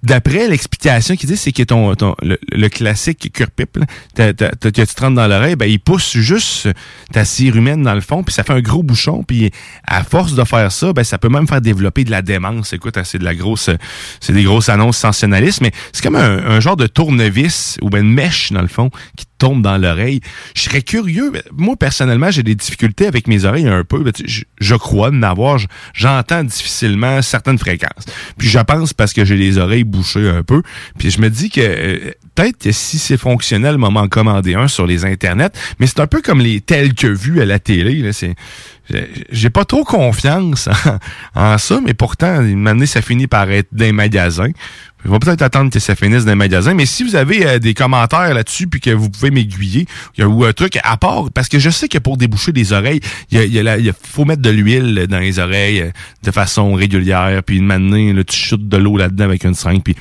D'après 0.02 0.46
l'explication 0.46 1.16
qu'il 1.16 1.28
dit, 1.28 1.37
c'est 1.37 1.50
que 1.50 1.64
ton, 1.64 1.94
ton 1.96 2.14
le, 2.22 2.68
classique 2.68 3.32
cure-pipe, 3.32 3.80
que 4.14 4.30
tu 4.30 4.94
te 4.94 5.00
rentres 5.00 5.16
dans 5.16 5.26
l'oreille, 5.26 5.56
ben, 5.56 5.68
il 5.68 5.80
pousse 5.80 6.16
juste 6.16 6.68
ta 7.12 7.24
cire 7.24 7.56
humaine 7.56 7.82
dans 7.82 7.94
le 7.94 8.00
fond, 8.00 8.22
puis 8.22 8.32
ça 8.32 8.44
fait 8.44 8.52
un 8.52 8.61
gros 8.61 8.84
bouchon, 8.84 9.24
puis 9.24 9.50
à 9.84 10.04
force 10.04 10.34
de 10.34 10.44
faire 10.44 10.70
ça, 10.70 10.92
ben, 10.92 11.02
ça 11.02 11.18
peut 11.18 11.28
même 11.28 11.48
faire 11.48 11.61
développer 11.61 12.04
de 12.04 12.12
la 12.12 12.22
démence. 12.22 12.72
Écoute, 12.72 12.96
c'est 13.02 13.18
de 13.18 13.24
la 13.24 13.34
grosse, 13.34 13.70
c'est 14.20 14.32
des 14.32 14.44
grosses 14.44 14.68
annonces 14.68 14.98
sensationnalistes, 14.98 15.62
mais 15.62 15.72
c'est 15.92 16.02
comme 16.02 16.16
un, 16.16 16.61
genre 16.61 16.76
de 16.76 16.87
tournevis 16.87 17.76
ou 17.82 17.90
ben 17.90 18.04
une 18.04 18.14
mèche, 18.14 18.52
dans 18.52 18.62
le 18.62 18.68
fond, 18.68 18.90
qui 19.16 19.26
tombe 19.38 19.62
dans 19.62 19.79
l'oreille. 19.79 20.20
Je 20.55 20.62
serais 20.62 20.83
curieux. 20.83 21.33
Moi, 21.57 21.77
personnellement, 21.77 22.31
j'ai 22.31 22.42
des 22.42 22.55
difficultés 22.55 23.07
avec 23.07 23.27
mes 23.27 23.44
oreilles 23.44 23.68
un 23.68 23.85
peu. 23.85 24.05
Je, 24.27 24.42
je 24.61 24.74
crois 24.74 25.11
n'avoir. 25.11 25.59
J'entends 25.94 26.44
difficilement 26.44 27.22
certaines 27.22 27.59
fréquences. 27.59 28.05
Puis 28.37 28.48
je 28.48 28.59
pense 28.59 28.92
parce 28.92 29.12
que 29.12 29.24
j'ai 29.24 29.37
les 29.37 29.59
oreilles 29.59 29.85
bouchées 29.85 30.29
un 30.29 30.42
peu. 30.42 30.62
Puis 30.98 31.11
je 31.11 31.20
me 31.20 31.31
dis 31.31 31.51
que 31.51 31.61
euh, 31.61 32.11
peut-être 32.35 32.59
que 32.59 32.72
si 32.72 32.98
c'est 32.98 33.16
fonctionnel, 33.16 33.79
m'en 33.79 34.09
commander 34.09 34.55
un 34.55 34.68
sur 34.68 34.87
les 34.87 35.05
internets. 35.05 35.51
Mais 35.79 35.87
c'est 35.87 36.01
un 36.01 36.07
peu 36.07 36.20
comme 36.22 36.40
les 36.40 36.61
tels 36.61 36.94
que 36.94 37.07
vus 37.07 37.40
à 37.40 37.44
la 37.44 37.59
télé. 37.59 38.12
C'est 38.12 38.35
j'ai 39.31 39.51
pas 39.51 39.64
trop 39.64 39.85
confiance 39.85 40.68
en, 41.35 41.59
ça, 41.59 41.81
mais 41.85 41.94
pourtant, 41.94 42.42
une 42.42 42.66
année, 42.66 42.87
ça 42.87 43.03
finit 43.03 43.27
par 43.27 43.51
être 43.51 43.68
des 43.72 43.92
magasins. 43.92 44.51
On 45.05 45.11
va 45.11 45.20
peut-être 45.20 45.42
attendre 45.42 45.70
que 45.70 45.79
ça 45.79 45.94
finisse 45.94 46.24
dans 46.24 46.33
les 46.33 46.37
magasins. 46.37 46.74
Mais 46.74 46.87
si 46.87 47.05
vous 47.05 47.14
avez 47.14 47.46
euh, 47.46 47.59
des 47.61 47.72
commentaires 47.72 48.35
là-dessus 48.35 48.66
puis 48.66 48.81
que 48.81 48.90
vous 48.90 49.09
pouvez 49.09 49.31
m'aiguiller 49.31 49.87
ou 50.18 50.44
un 50.44 50.53
truc 50.53 50.79
à 50.83 50.96
part, 50.96 51.31
parce 51.33 51.48
que 51.48 51.59
je 51.59 51.70
sais 51.70 51.88
que 51.88 51.98
pour 51.98 52.16
déboucher 52.16 52.51
des 52.51 52.72
oreilles, 52.72 53.01
il 53.31 53.92
faut 54.03 54.24
mettre 54.24 54.42
de 54.42 54.51
l'huile 54.51 55.07
dans 55.09 55.20
les 55.20 55.38
oreilles 55.38 55.83
euh, 55.83 55.90
de 56.24 56.31
façon 56.33 56.74
régulière. 56.74 57.42
Puis 57.44 57.59
une 57.59 57.66
manée, 57.66 58.12
là, 58.12 58.24
tu 58.24 58.37
chutes 58.37 58.68
de 58.68 58.77
l'eau 58.77 58.96
là-dedans 58.96 59.24
avec 59.24 59.44
une 59.44 59.55
seringue. 59.55 59.83
Puis 59.83 59.94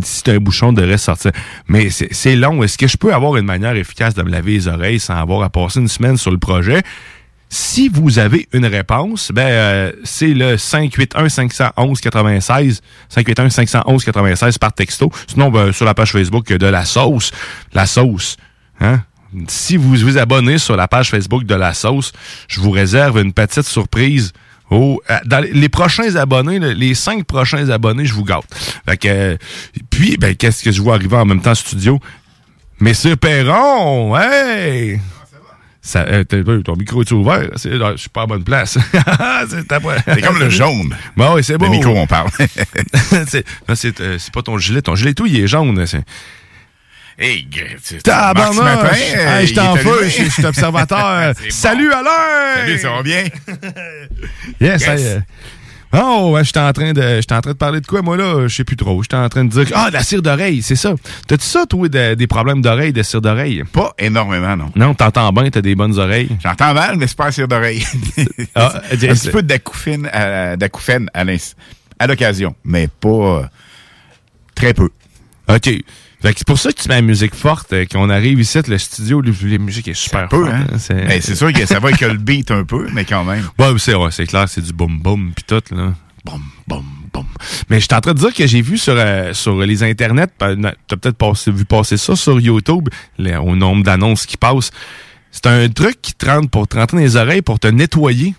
si 0.00 0.22
un 0.30 0.38
bouchon 0.38 0.72
devrait 0.72 0.98
sortir. 0.98 1.32
Mais 1.68 1.90
c'est 1.90 2.36
long. 2.36 2.62
Est-ce 2.62 2.78
que 2.78 2.86
je 2.86 2.96
peux 2.96 3.14
avoir 3.14 3.36
une 3.36 3.46
manière 3.46 3.76
efficace 3.76 4.14
de 4.14 4.22
me 4.22 4.30
laver 4.30 4.52
les 4.52 4.68
oreilles 4.68 5.00
sans 5.00 5.14
avoir 5.14 5.42
à 5.42 5.50
passer 5.50 5.80
une 5.80 5.88
semaine 5.88 6.16
sur 6.16 6.30
le 6.30 6.38
projet? 6.38 6.82
Si 7.54 7.90
vous 7.90 8.18
avez 8.18 8.48
une 8.54 8.64
réponse, 8.64 9.30
ben 9.30 9.46
euh, 9.46 9.92
c'est 10.04 10.32
le 10.32 10.56
581 10.56 11.28
511 11.28 12.00
96 12.00 12.80
581 13.10 13.50
511 13.50 14.04
96 14.06 14.56
par 14.56 14.72
texto. 14.72 15.12
Sinon 15.26 15.50
ben, 15.50 15.70
sur 15.70 15.84
la 15.84 15.92
page 15.92 16.12
Facebook 16.12 16.50
de 16.50 16.66
la 16.66 16.86
sauce, 16.86 17.30
la 17.74 17.84
sauce, 17.84 18.38
hein? 18.80 19.02
Si 19.48 19.76
vous 19.76 19.96
vous 19.96 20.16
abonnez 20.16 20.56
sur 20.56 20.76
la 20.76 20.88
page 20.88 21.10
Facebook 21.10 21.44
de 21.44 21.54
la 21.54 21.74
sauce, 21.74 22.12
je 22.48 22.58
vous 22.58 22.70
réserve 22.70 23.18
une 23.18 23.34
petite 23.34 23.66
surprise. 23.66 24.32
Oh, 24.70 25.02
dans 25.26 25.44
les 25.44 25.68
prochains 25.68 26.16
abonnés, 26.16 26.58
les 26.58 26.94
cinq 26.94 27.26
prochains 27.26 27.68
abonnés, 27.68 28.06
je 28.06 28.14
vous 28.14 28.24
gâte. 28.24 28.44
Fait 28.88 28.96
que, 28.96 29.08
euh, 29.08 29.36
puis, 29.90 30.16
ben, 30.16 30.34
qu'est-ce 30.34 30.62
que 30.64 30.72
je 30.72 30.80
vois 30.80 30.94
arriver 30.94 31.16
en 31.16 31.26
même 31.26 31.42
temps 31.42 31.54
studio? 31.54 32.00
Monsieur 32.80 33.16
Perron, 33.16 34.16
hey! 34.16 35.00
Ça, 35.84 36.04
euh, 36.04 36.22
ton 36.22 36.76
micro 36.76 37.02
est 37.02 37.10
ouvert? 37.10 37.48
je 37.54 37.94
suis 37.96 38.08
pas 38.08 38.22
à 38.22 38.26
bonne 38.26 38.44
place. 38.44 38.78
c'est 39.48 40.22
comme 40.22 40.38
le 40.38 40.48
jaune. 40.48 40.96
Bon, 41.16 41.34
oui, 41.34 41.42
c'est 41.42 41.58
bon. 41.58 41.64
Le 41.64 41.72
micro, 41.72 41.90
on 41.90 42.06
parle. 42.06 42.30
c'est, 43.26 43.44
euh, 44.00 44.16
c'est 44.18 44.32
pas 44.32 44.42
ton 44.42 44.58
gilet. 44.58 44.80
Ton 44.80 44.94
gilet, 44.94 45.12
tout, 45.12 45.26
il 45.26 45.40
est 45.40 45.48
jaune. 45.48 45.84
C'est... 45.86 46.04
Hey, 47.18 47.48
je 47.52 49.54
t'en 49.54 49.76
feu, 49.76 50.04
je 50.04 50.30
suis 50.30 50.46
observateur. 50.46 51.34
Salut 51.50 51.92
Alain! 51.92 52.58
Salut, 52.58 52.78
ça 52.78 52.90
va 52.92 53.02
bien? 53.02 53.24
yes, 54.60 54.86
yes. 54.86 54.86
Ça, 54.86 54.94
Oh, 55.94 56.30
ouais, 56.32 56.44
j'étais 56.44 56.60
en 56.60 56.72
train 56.72 56.92
de 56.92 57.16
j'étais 57.16 57.34
en 57.34 57.40
train 57.40 57.52
de 57.52 57.56
parler 57.56 57.80
de 57.80 57.86
quoi 57.86 58.00
moi 58.00 58.16
là, 58.16 58.48
je 58.48 58.54
sais 58.54 58.64
plus 58.64 58.76
trop. 58.76 59.02
J'étais 59.02 59.16
en 59.16 59.28
train 59.28 59.44
de 59.44 59.50
dire 59.50 59.66
ah, 59.74 59.90
la 59.92 60.02
cire 60.02 60.22
d'oreille, 60.22 60.62
c'est 60.62 60.76
ça. 60.76 60.94
T'as-tu 61.26 61.44
ça 61.44 61.66
toi 61.66 61.88
des 61.88 62.26
problèmes 62.26 62.62
d'oreille, 62.62 62.92
de 62.92 63.02
cire 63.02 63.20
d'oreille? 63.20 63.62
Pas 63.70 63.92
énormément 63.98 64.56
non. 64.56 64.72
Non, 64.74 64.94
t'entends 64.94 65.32
bien, 65.32 65.50
t'as 65.50 65.60
des 65.60 65.74
bonnes 65.74 65.98
oreilles. 65.98 66.30
J'entends 66.42 66.72
mal, 66.72 66.96
mais 66.96 67.06
c'est 67.06 67.16
pas 67.16 67.26
la 67.26 67.32
cire 67.32 67.48
d'oreille. 67.48 67.84
ah, 68.54 68.80
un 68.90 68.96
petit 68.96 69.30
peu 69.30 69.42
d'acouphène 69.42 70.08
à, 70.12 70.56
à 71.98 72.06
l'occasion, 72.06 72.54
mais 72.64 72.88
pas 72.88 73.50
très 74.54 74.72
peu. 74.72 74.88
OK. 75.48 75.70
C'est 76.22 76.46
pour 76.46 76.58
ça 76.58 76.72
que 76.72 76.80
tu 76.80 76.88
mets 76.88 76.96
la 76.96 77.02
musique 77.02 77.34
forte, 77.34 77.72
euh, 77.72 77.84
qu'on 77.84 78.08
arrive 78.10 78.40
ici, 78.40 78.58
le 78.66 78.78
studio, 78.78 79.20
la 79.20 79.58
musique 79.58 79.88
est 79.88 79.94
super 79.94 80.28
forte. 80.30 80.50
Hein? 80.50 80.66
hein 80.72 81.18
c'est 81.20 81.34
sûr 81.34 81.52
que 81.52 81.66
ça 81.66 81.80
va 81.80 81.88
avec 81.88 82.00
le 82.00 82.14
beat 82.14 82.50
un 82.50 82.64
peu, 82.64 82.88
mais 82.92 83.04
quand 83.04 83.24
même. 83.24 83.48
Ouais, 83.58 83.68
c'est 83.78 83.94
c'est 84.10 84.26
clair, 84.26 84.48
c'est 84.48 84.62
du 84.62 84.72
boum 84.72 84.98
boum 85.00 85.32
puis 85.34 85.44
tout 85.46 85.62
là. 85.74 85.94
Boum 86.24 86.42
boum 86.68 86.84
boum. 87.12 87.26
Mais 87.68 87.80
je 87.80 87.86
suis 87.86 87.94
en 87.94 88.00
train 88.00 88.14
de 88.14 88.18
dire 88.18 88.32
que 88.32 88.46
j'ai 88.46 88.62
vu 88.62 88.78
sur 88.78 88.94
euh, 88.96 89.32
sur 89.34 89.58
les 89.60 89.82
internets, 89.82 90.28
t'as 90.38 90.96
peut-être 90.96 91.16
passé, 91.16 91.50
vu 91.50 91.64
passer 91.64 91.96
ça 91.96 92.14
sur 92.14 92.38
YouTube, 92.40 92.88
au 93.18 93.56
nombre 93.56 93.82
d'annonces 93.82 94.26
qui 94.26 94.36
passent. 94.36 94.70
C'est 95.32 95.46
un 95.46 95.68
truc 95.68 96.00
qui 96.02 96.12
te 96.12 96.26
rentre 96.26 96.50
pour 96.50 96.68
te 96.68 96.76
rentrer 96.76 96.98
dans 96.98 97.02
les 97.02 97.16
oreilles 97.16 97.42
pour 97.42 97.58
te 97.58 97.66
nettoyer 97.66 98.34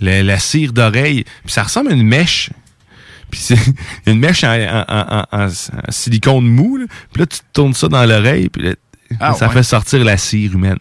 la 0.00 0.38
cire 0.38 0.72
d'oreille. 0.72 1.24
Puis 1.44 1.52
ça 1.52 1.64
ressemble 1.64 1.90
à 1.90 1.94
une 1.94 2.06
mèche. 2.06 2.50
Puis 3.30 3.40
c'est 3.40 3.58
une 4.06 4.18
mèche 4.18 4.44
en, 4.44 5.48
silicone 5.88 6.46
mou. 6.46 6.86
Puis 7.12 7.20
là, 7.20 7.26
tu 7.26 7.38
tournes 7.52 7.74
ça 7.74 7.88
dans 7.88 8.04
l'oreille. 8.04 8.48
Puis 8.48 8.74
ah, 9.20 9.34
ça 9.34 9.48
fait 9.48 9.62
sortir 9.62 10.04
la 10.04 10.16
cire 10.16 10.54
humaine. 10.54 10.78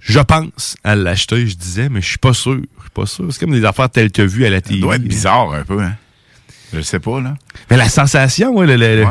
Je 0.00 0.20
pense 0.20 0.76
à 0.84 0.94
l'acheter, 0.94 1.46
je 1.46 1.56
disais, 1.56 1.88
mais 1.88 2.02
je 2.02 2.08
suis 2.08 2.18
pas 2.18 2.34
sûr. 2.34 2.60
Je 2.76 2.82
suis 2.82 2.90
pas 2.92 3.06
sûr. 3.06 3.26
C'est 3.32 3.40
comme 3.40 3.52
des 3.52 3.64
affaires 3.64 3.88
telles 3.88 4.12
que 4.12 4.22
vues 4.22 4.44
à 4.44 4.50
la 4.50 4.60
télé. 4.60 4.80
Ça 4.80 4.86
doit 4.86 4.96
être 4.96 5.02
bizarre 5.02 5.52
un 5.52 5.64
peu, 5.64 5.80
hein? 5.80 5.96
Je 6.74 6.80
sais 6.80 6.98
pas, 6.98 7.20
là. 7.20 7.34
Mais 7.70 7.76
la 7.76 7.88
sensation, 7.88 8.60
le, 8.60 8.76
le, 8.76 9.06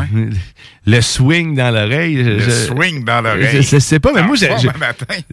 le, 0.85 1.01
swing 1.01 1.55
dans 1.55 1.71
l'oreille. 1.71 2.15
Le 2.15 2.49
swing 2.49 3.05
dans 3.05 3.21
l'oreille. 3.21 3.63
Je, 3.63 3.79
sais 3.79 3.99
pas, 3.99 4.11
mais 4.13 4.23
moi, 4.23 4.35
je, 4.35 4.45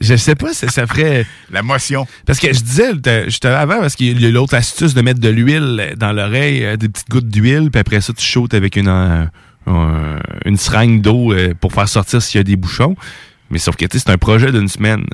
je, 0.00 0.16
sais 0.16 0.34
pas 0.34 0.52
si 0.52 0.68
ça 0.68 0.86
ferait. 0.86 1.26
La 1.50 1.62
motion. 1.62 2.06
Parce 2.26 2.38
que 2.38 2.52
je 2.52 2.60
disais, 2.60 2.92
je 2.94 3.38
te 3.38 3.48
avant, 3.48 3.80
parce 3.80 3.96
qu'il 3.96 4.20
y 4.20 4.26
a 4.26 4.30
l'autre 4.30 4.54
astuce 4.54 4.94
de 4.94 5.02
mettre 5.02 5.20
de 5.20 5.28
l'huile 5.28 5.94
dans 5.96 6.12
l'oreille, 6.12 6.64
euh, 6.64 6.76
des 6.76 6.88
petites 6.88 7.10
gouttes 7.10 7.28
d'huile, 7.28 7.70
puis 7.70 7.80
après 7.80 8.00
ça, 8.00 8.12
tu 8.12 8.24
shootes 8.24 8.54
avec 8.54 8.76
une, 8.76 8.88
euh, 9.68 10.18
une 10.44 10.56
seringue 10.56 11.00
d'eau 11.00 11.32
euh, 11.32 11.54
pour 11.58 11.72
faire 11.72 11.88
sortir 11.88 12.22
s'il 12.22 12.38
y 12.38 12.40
a 12.40 12.44
des 12.44 12.56
bouchons. 12.56 12.96
Mais 13.50 13.58
sauf 13.58 13.76
que, 13.76 13.86
c'est 13.90 14.10
un 14.10 14.18
projet 14.18 14.52
d'une 14.52 14.68
semaine. 14.68 15.04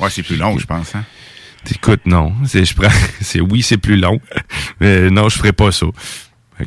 Ouais, 0.00 0.10
c'est 0.10 0.22
plus 0.22 0.36
long, 0.36 0.58
je 0.58 0.66
pense, 0.66 0.94
hein? 0.94 1.04
Écoute, 1.70 2.00
non. 2.06 2.32
C'est, 2.44 2.64
je 2.64 2.74
prends, 2.74 2.88
c'est 3.20 3.40
oui, 3.40 3.62
c'est 3.62 3.78
plus 3.78 3.96
long. 3.96 4.20
Mais 4.80 5.10
non, 5.10 5.28
je 5.28 5.38
ferai 5.38 5.52
pas 5.52 5.72
ça. 5.72 5.86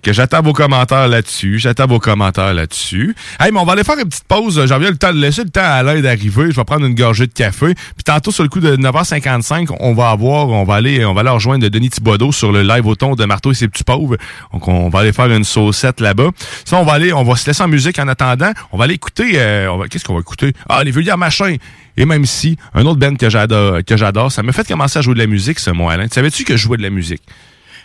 Que 0.04 0.14
j'attends 0.14 0.44
vos 0.44 0.54
commentaires 0.54 1.08
là-dessus. 1.08 1.58
J'attends 1.58 1.88
vos 1.88 2.00
commentaires 2.00 2.54
là-dessus. 2.54 3.16
Hey, 3.40 3.52
mais 3.52 3.60
on 3.60 3.66
va 3.66 3.74
aller 3.74 3.84
faire 3.84 3.98
une 3.98 4.08
petite 4.08 4.26
pause. 4.26 4.64
J'en 4.68 4.78
viens 4.78 4.92
le 4.92 4.98
temps 4.98 5.12
de 5.12 5.18
laisser 5.18 5.44
le 5.44 5.50
temps 5.50 5.64
à 5.64 5.82
l'aide 5.82 6.04
d'arriver. 6.04 6.52
Je 6.52 6.56
vais 6.56 6.64
prendre 6.64 6.86
une 6.86 6.94
gorgée 6.94 7.26
de 7.26 7.34
café. 7.34 7.74
Puis 7.74 8.04
tantôt, 8.06 8.32
sur 8.32 8.44
le 8.44 8.50
coup 8.50 8.60
de 8.60 8.76
9h55, 8.76 9.76
on 9.80 9.94
va 9.96 10.12
avoir, 10.12 10.50
on 10.50 10.64
va 10.64 10.76
aller, 10.76 11.04
on 11.06 11.16
va 11.16 11.22
aller 11.22 11.30
rejoindre 11.32 11.68
Denis 11.68 11.90
Thibodeau 11.90 12.32
sur 12.32 12.52
le 12.52 12.62
live 12.62 12.86
au 12.86 12.96
ton 12.96 13.16
de 13.16 13.26
Marteau 13.26 13.52
et 13.52 13.56
ses 13.56 13.68
petits 13.68 13.84
pauvres. 13.84 14.16
Donc, 14.54 14.68
on 14.68 14.90
va 14.90 15.00
aller 15.00 15.12
faire 15.12 15.32
une 15.32 15.44
saucette 15.44 16.02
là-bas. 16.02 16.30
Ça, 16.66 16.78
on 16.78 16.84
va 16.84 16.94
aller, 16.94 17.12
on 17.12 17.24
va 17.24 17.36
se 17.36 17.48
laisser 17.48 17.64
en 17.64 17.68
musique 17.68 17.98
en 17.98 18.08
attendant. 18.08 18.52
On 18.72 18.78
va 18.78 18.84
aller 18.84 18.94
écouter, 18.94 19.32
euh, 19.36 19.88
qu'est-ce 19.90 20.06
qu'on 20.06 20.14
va 20.14 20.22
écouter? 20.22 20.54
Ah, 20.70 20.84
les 20.84 20.92
Vulgaires 20.92 21.18
Machin. 21.18 21.56
Et 21.98 22.06
même 22.06 22.26
si, 22.26 22.58
un 22.76 22.86
autre 22.86 23.00
band 23.00 23.16
que 23.16 23.30
j'adore, 23.30 23.80
que 23.86 23.98
j'adore, 23.98 24.32
ça 24.32 24.44
m'a 24.44 24.52
fait 24.52 24.68
commencer 24.68 25.00
à 25.00 25.02
jouer 25.02 25.16
de 25.16 25.20
la 25.20 25.28
musique, 25.28 25.60
ce 25.60 25.72
mois 25.72 25.94
Alain. 25.94 26.08
Savais-tu 26.10 26.44
que 26.44 26.56
je 26.56 26.64
jouais 26.64 26.78
de 26.78 26.84
la 26.84 26.92
musique? 26.92 27.24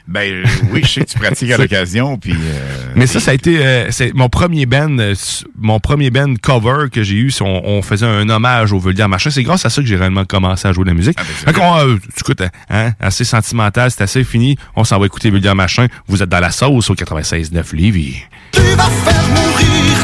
Ben 0.06 0.44
oui, 0.70 0.82
je 0.82 0.88
sais 0.88 1.00
que 1.00 1.10
tu 1.10 1.18
pratiques 1.18 1.50
à 1.50 1.56
l'occasion. 1.58 2.18
Puis, 2.18 2.32
euh, 2.32 2.92
Mais 2.94 3.06
ça, 3.06 3.20
ça 3.20 3.30
a 3.30 3.34
été 3.34 3.64
euh, 3.64 3.90
c'est 3.90 4.12
mon 4.14 4.28
premier 4.28 4.66
band, 4.66 4.98
euh, 4.98 5.14
mon 5.58 5.80
premier 5.80 6.10
band 6.10 6.34
cover 6.42 6.90
que 6.92 7.02
j'ai 7.02 7.14
eu. 7.14 7.32
On, 7.40 7.62
on, 7.64 7.82
faisait 7.82 8.06
un 8.06 8.28
hommage 8.28 8.72
au 8.72 8.78
Vulgaire 8.78 9.08
Machin. 9.08 9.30
C'est 9.30 9.42
grâce 9.42 9.64
à 9.64 9.70
ça 9.70 9.80
que 9.80 9.88
j'ai 9.88 9.96
réellement 9.96 10.26
commencé 10.26 10.68
à 10.68 10.72
jouer 10.72 10.84
de 10.84 10.90
la 10.90 10.94
musique. 10.94 11.16
Ah, 11.18 11.22
ben, 11.46 11.98
écoute, 12.18 12.42
hein, 12.68 12.92
assez 13.00 13.24
sentimental, 13.24 13.90
c'est 13.90 14.02
assez 14.02 14.24
fini. 14.24 14.58
On 14.76 14.84
s'en 14.84 14.98
va 14.98 15.06
écouter 15.06 15.30
Vulgaire 15.30 15.54
Machin. 15.54 15.86
Vous 16.06 16.22
êtes 16.22 16.28
dans 16.28 16.40
la 16.40 16.50
sauce 16.50 16.90
au 16.90 16.94
96.9 16.94 17.74
Lévis. 17.74 18.16
Tu 18.52 18.60
vas 18.60 18.84
faire 18.84 19.28
mourir 19.28 20.03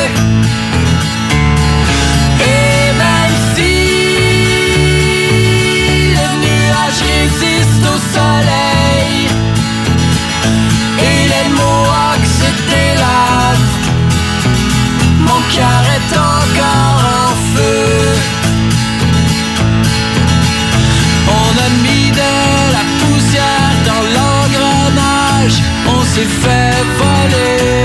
s'est 26.21 26.27
fait 26.27 26.83
voler 26.99 27.83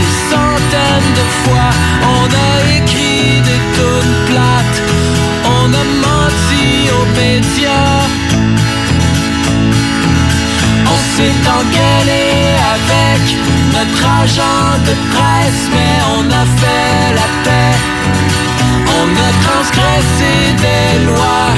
des 0.00 0.14
centaines 0.30 1.12
de 1.20 1.26
fois. 1.42 1.70
On 2.18 2.26
a 2.26 2.76
écrit 2.76 3.40
des 3.40 3.60
tonnes 3.76 4.16
plates. 4.26 4.80
On 5.44 5.66
a 5.82 5.84
menti 6.06 6.90
aux 6.96 7.08
médias. 7.20 8.02
On 10.92 10.98
s'est 11.12 11.40
engueulé 11.58 12.26
avec 12.76 13.22
notre 13.76 14.02
agent 14.22 14.70
de 14.88 14.94
presse, 15.12 15.62
mais 15.74 15.94
on 16.16 16.24
a 16.42 16.44
fait 16.60 17.14
la 17.20 17.28
paix. 17.44 17.76
On 19.00 19.08
a 19.26 19.30
transgressé 19.46 20.32
des 20.64 21.06
lois. 21.06 21.50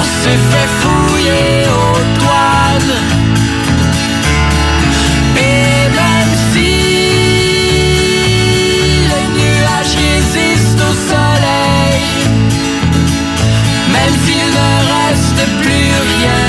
On 0.00 0.04
s'est 0.22 0.42
fait 0.50 0.70
fouiller 0.80 1.66
aux 1.68 2.19
plus 15.60 15.92
rien. 16.12 16.42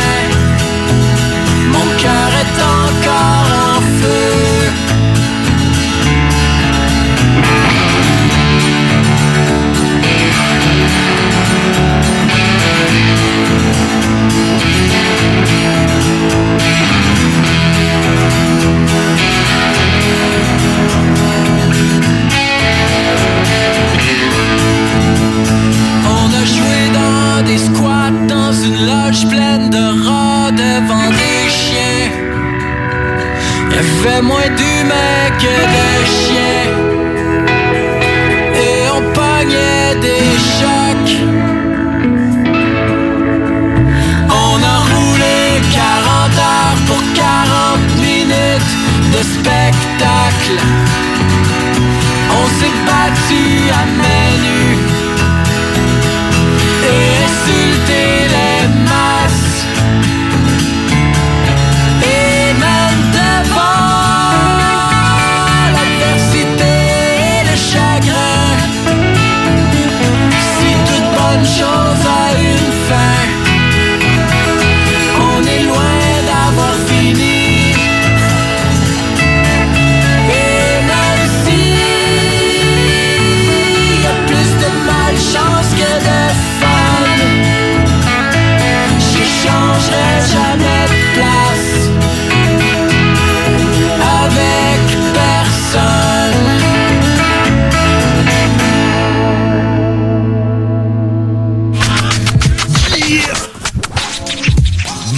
Mon 1.71 1.87
cœur 1.97 2.29
est 2.41 2.57
encore 2.61 3.49
en 3.67 3.81
feu. 3.81 4.51
De 29.57 30.05
rats 30.05 30.51
devant 30.51 31.09
des 31.09 31.49
chiens. 31.49 32.09
Il 33.71 33.83
fait 34.01 34.21
moins 34.21 34.49
d'humains 34.57 35.29
que 35.41 35.55
de 35.75 35.87
chiens. 36.15 36.67
Et 38.65 38.79
on 38.95 39.01
pognait 39.19 39.95
des 40.07 40.31
chocs. 40.57 41.17
On 44.29 44.57
a 44.73 44.77
roulé 44.91 45.39
40 45.73 46.37
heures 46.49 46.79
pour 46.87 47.01
40 47.13 47.79
minutes 48.07 48.75
de 49.13 49.21
spectacle. 49.35 50.57
On 52.39 52.45
s'est 52.57 52.77
battu 52.87 53.43
à 53.79 53.83
main 53.99 54.29
nue 54.45 54.77
et 56.89 57.01
insulté 57.25 57.80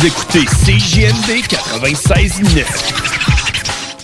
Vous 0.04 0.10
écoutez 0.10 0.44
CJMD 0.44 1.48
96.9. 1.48 2.66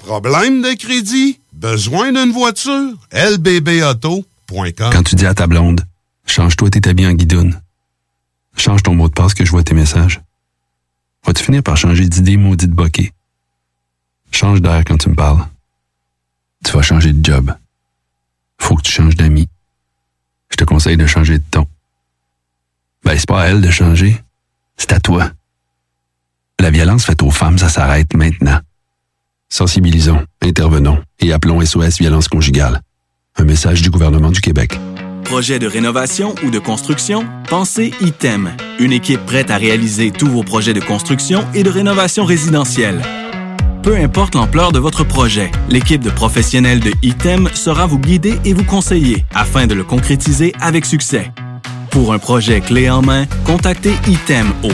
Problème 0.05 0.61
de 0.61 0.73
crédit? 0.77 1.41
Besoin 1.51 2.13
d'une 2.13 2.31
voiture? 2.31 2.93
lbbauto.com 3.11 4.91
Quand 4.93 5.03
tu 5.03 5.15
dis 5.15 5.25
à 5.25 5.33
ta 5.33 5.45
blonde, 5.45 5.85
change-toi 6.25 6.69
tes 6.69 6.87
habits 6.87 7.05
en 7.05 7.11
guidoune. 7.11 7.61
Change 8.55 8.81
ton 8.81 8.95
mot 8.95 9.09
de 9.09 9.13
passe 9.13 9.33
que 9.33 9.43
je 9.43 9.51
vois 9.51 9.63
tes 9.63 9.73
messages. 9.73 10.21
Vas-tu 11.25 11.43
finir 11.43 11.63
par 11.63 11.75
changer 11.75 12.07
d'idée 12.07 12.37
maudite 12.37 12.71
bokeh? 12.71 13.11
Change 14.31 14.61
d'air 14.61 14.83
quand 14.87 14.99
tu 14.99 15.09
me 15.09 15.15
parles. 15.15 15.45
Tu 16.63 16.71
vas 16.71 16.81
changer 16.81 17.11
de 17.11 17.25
job. 17.25 17.53
Faut 18.57 18.77
que 18.77 18.83
tu 18.83 18.91
changes 18.93 19.17
d'amis. 19.17 19.49
Je 20.49 20.55
te 20.55 20.63
conseille 20.63 20.95
de 20.95 21.07
changer 21.07 21.39
de 21.39 21.45
ton. 21.51 21.67
Ben, 23.03 23.19
c'est 23.19 23.27
pas 23.27 23.41
à 23.41 23.47
elle 23.47 23.59
de 23.59 23.69
changer. 23.69 24.17
C'est 24.77 24.93
à 24.93 25.01
toi. 25.01 25.33
La 26.59 26.71
violence 26.71 27.05
faite 27.05 27.23
aux 27.23 27.31
femmes, 27.31 27.57
ça 27.57 27.69
s'arrête 27.69 28.13
maintenant. 28.13 28.59
Sensibilisons, 29.47 30.25
intervenons 30.41 31.01
et 31.21 31.31
appelons 31.31 31.65
SOS 31.65 31.99
Violence 31.99 32.27
Conjugale. 32.27 32.81
Un 33.37 33.45
message 33.45 33.81
du 33.81 33.89
gouvernement 33.89 34.29
du 34.29 34.41
Québec. 34.41 34.77
Projet 35.23 35.57
de 35.57 35.67
rénovation 35.67 36.35
ou 36.43 36.49
de 36.49 36.59
construction? 36.59 37.25
Pensez 37.49 37.93
ITEM. 38.01 38.51
Une 38.79 38.91
équipe 38.91 39.25
prête 39.25 39.51
à 39.51 39.57
réaliser 39.57 40.11
tous 40.11 40.27
vos 40.27 40.43
projets 40.43 40.73
de 40.73 40.81
construction 40.81 41.47
et 41.53 41.63
de 41.63 41.69
rénovation 41.69 42.25
résidentielle. 42.25 43.01
Peu 43.81 43.95
importe 43.95 44.35
l'ampleur 44.35 44.73
de 44.73 44.79
votre 44.79 45.05
projet, 45.05 45.51
l'équipe 45.69 46.03
de 46.03 46.09
professionnels 46.09 46.81
de 46.81 46.91
ITEM 47.01 47.47
sera 47.53 47.85
vous 47.85 47.99
guider 47.99 48.37
et 48.43 48.53
vous 48.53 48.65
conseiller 48.65 49.25
afin 49.33 49.65
de 49.65 49.75
le 49.75 49.85
concrétiser 49.85 50.51
avec 50.59 50.85
succès. 50.85 51.31
Pour 51.89 52.11
un 52.11 52.19
projet 52.19 52.59
clé 52.59 52.89
en 52.89 53.01
main, 53.01 53.25
contactez 53.45 53.93
ITEM 54.07 54.51
au 54.63 54.73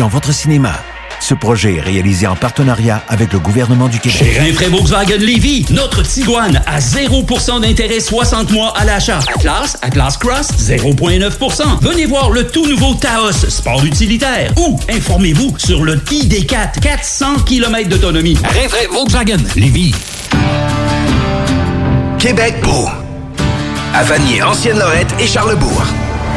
dans 0.01 0.07
votre 0.07 0.33
cinéma. 0.33 0.73
Ce 1.19 1.35
projet 1.35 1.75
est 1.75 1.81
réalisé 1.81 2.25
en 2.25 2.35
partenariat 2.35 3.03
avec 3.07 3.31
le 3.33 3.37
gouvernement 3.37 3.87
du 3.87 3.99
Québec. 3.99 4.33
Chez 4.57 4.67
Volkswagen 4.67 5.19
Lévy, 5.19 5.63
notre 5.69 6.01
Tiguan 6.01 6.59
à 6.65 6.79
0% 6.79 7.61
d'intérêt 7.61 7.99
60 7.99 8.49
mois 8.49 8.73
à 8.75 8.83
l'achat. 8.83 9.19
Atlas, 9.35 9.77
Atlas 9.83 10.17
Cross, 10.17 10.53
0,9%. 10.57 11.83
Venez 11.83 12.07
voir 12.07 12.31
le 12.31 12.47
tout 12.47 12.65
nouveau 12.65 12.95
Taos, 12.95 13.47
sport 13.47 13.85
utilitaire. 13.85 14.51
Ou 14.57 14.79
informez-vous 14.89 15.53
sur 15.59 15.83
le 15.83 15.97
ID4, 15.97 16.79
400 16.81 17.35
km 17.45 17.87
d'autonomie. 17.87 18.39
Rinfraie 18.43 18.87
Volkswagen 18.91 19.37
Lévy. 19.55 19.93
Québec 22.17 22.55
beau. 22.63 22.87
À 23.93 24.01
Vanier, 24.01 24.41
Ancienne-Lorette 24.41 25.13
et 25.19 25.27
Charlebourg. 25.27 25.83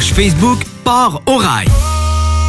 Facebook 0.00 0.60
Port 0.84 1.22
au 1.26 1.36
Rail. 1.36 1.66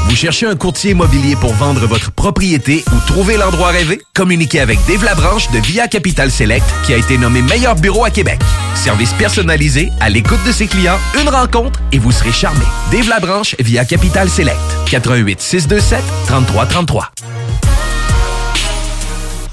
Vous 0.08 0.16
cherchez 0.16 0.46
un 0.46 0.56
courtier 0.56 0.92
immobilier 0.92 1.36
pour 1.36 1.54
vendre 1.54 1.86
votre 1.88 2.12
propriété 2.12 2.84
ou 2.94 3.00
trouver 3.08 3.38
l'endroit 3.38 3.70
rêvé? 3.70 4.02
Communiquez 4.14 4.60
avec 4.60 4.80
Dave 4.88 5.04
Labranche 5.04 5.50
de 5.52 5.60
Via 5.60 5.88
Capital 5.88 6.30
Select 6.32 6.66
qui 6.86 6.94
a 6.94 6.98
été 6.98 7.18
nommé 7.18 7.42
meilleur 7.42 7.76
bureau 7.76 8.06
à 8.06 8.10
Québec. 8.10 8.40
Service 8.76 9.14
personnalisé, 9.14 9.92
à 10.00 10.10
l'écoute 10.10 10.44
de 10.46 10.52
ses 10.52 10.68
clients, 10.68 11.00
une 11.22 11.30
rencontre 11.30 11.80
et 11.92 12.00
vous 12.00 12.12
serez 12.12 12.32
charmé. 12.32 12.66
Dave 12.92 13.08
Labranche 13.10 13.56
via 13.60 13.86
Capital 13.86 14.30
Select. 14.30 14.60
88 14.90 15.42
627 15.42 16.04
3333. 16.28 17.12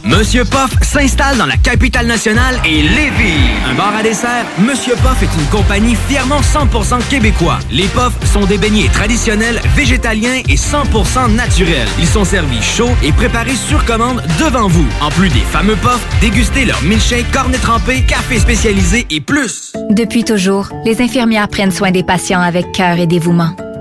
Monsieur 0.05 0.45
Poff 0.45 0.71
s'installe 0.83 1.37
dans 1.37 1.47
la 1.47 1.57
capitale 1.57 2.07
nationale 2.07 2.57
et 2.65 2.83
Lévis. 2.83 3.51
Un 3.71 3.75
bar 3.75 3.95
à 3.95 4.03
dessert, 4.03 4.47
Monsieur 4.59 4.95
Poff 4.97 5.23
est 5.23 5.39
une 5.39 5.47
compagnie 5.47 5.95
fièrement 6.09 6.41
100% 6.41 7.07
québécois. 7.09 7.59
Les 7.71 7.87
Poffs 7.89 8.19
sont 8.25 8.47
des 8.47 8.57
beignets 8.57 8.89
traditionnels, 8.89 9.61
végétaliens 9.77 10.43
et 10.49 10.57
100% 10.57 11.35
naturels. 11.35 11.89
Ils 11.99 12.07
sont 12.07 12.25
servis 12.25 12.63
chauds 12.63 12.97
et 13.03 13.13
préparés 13.13 13.55
sur 13.55 13.85
commande 13.85 14.23
devant 14.39 14.69
vous. 14.69 14.89
En 15.03 15.11
plus 15.11 15.29
des 15.29 15.41
fameux 15.41 15.77
Poffs, 15.77 16.07
dégustez 16.21 16.65
leur 16.65 16.83
milkshake, 16.83 17.31
cornet 17.31 17.59
trempé, 17.59 18.03
café 18.03 18.39
spécialisé 18.39 19.07
et 19.11 19.21
plus. 19.21 19.73
Depuis 19.91 20.25
toujours, 20.25 20.69
les 20.85 21.03
infirmières 21.03 21.49
prennent 21.49 21.73
soin 21.73 21.91
des 21.91 22.05
patients 22.05 22.41
avec 22.41 22.73
cœur 22.73 22.99
et 22.99 23.07
dévouement. 23.07 23.55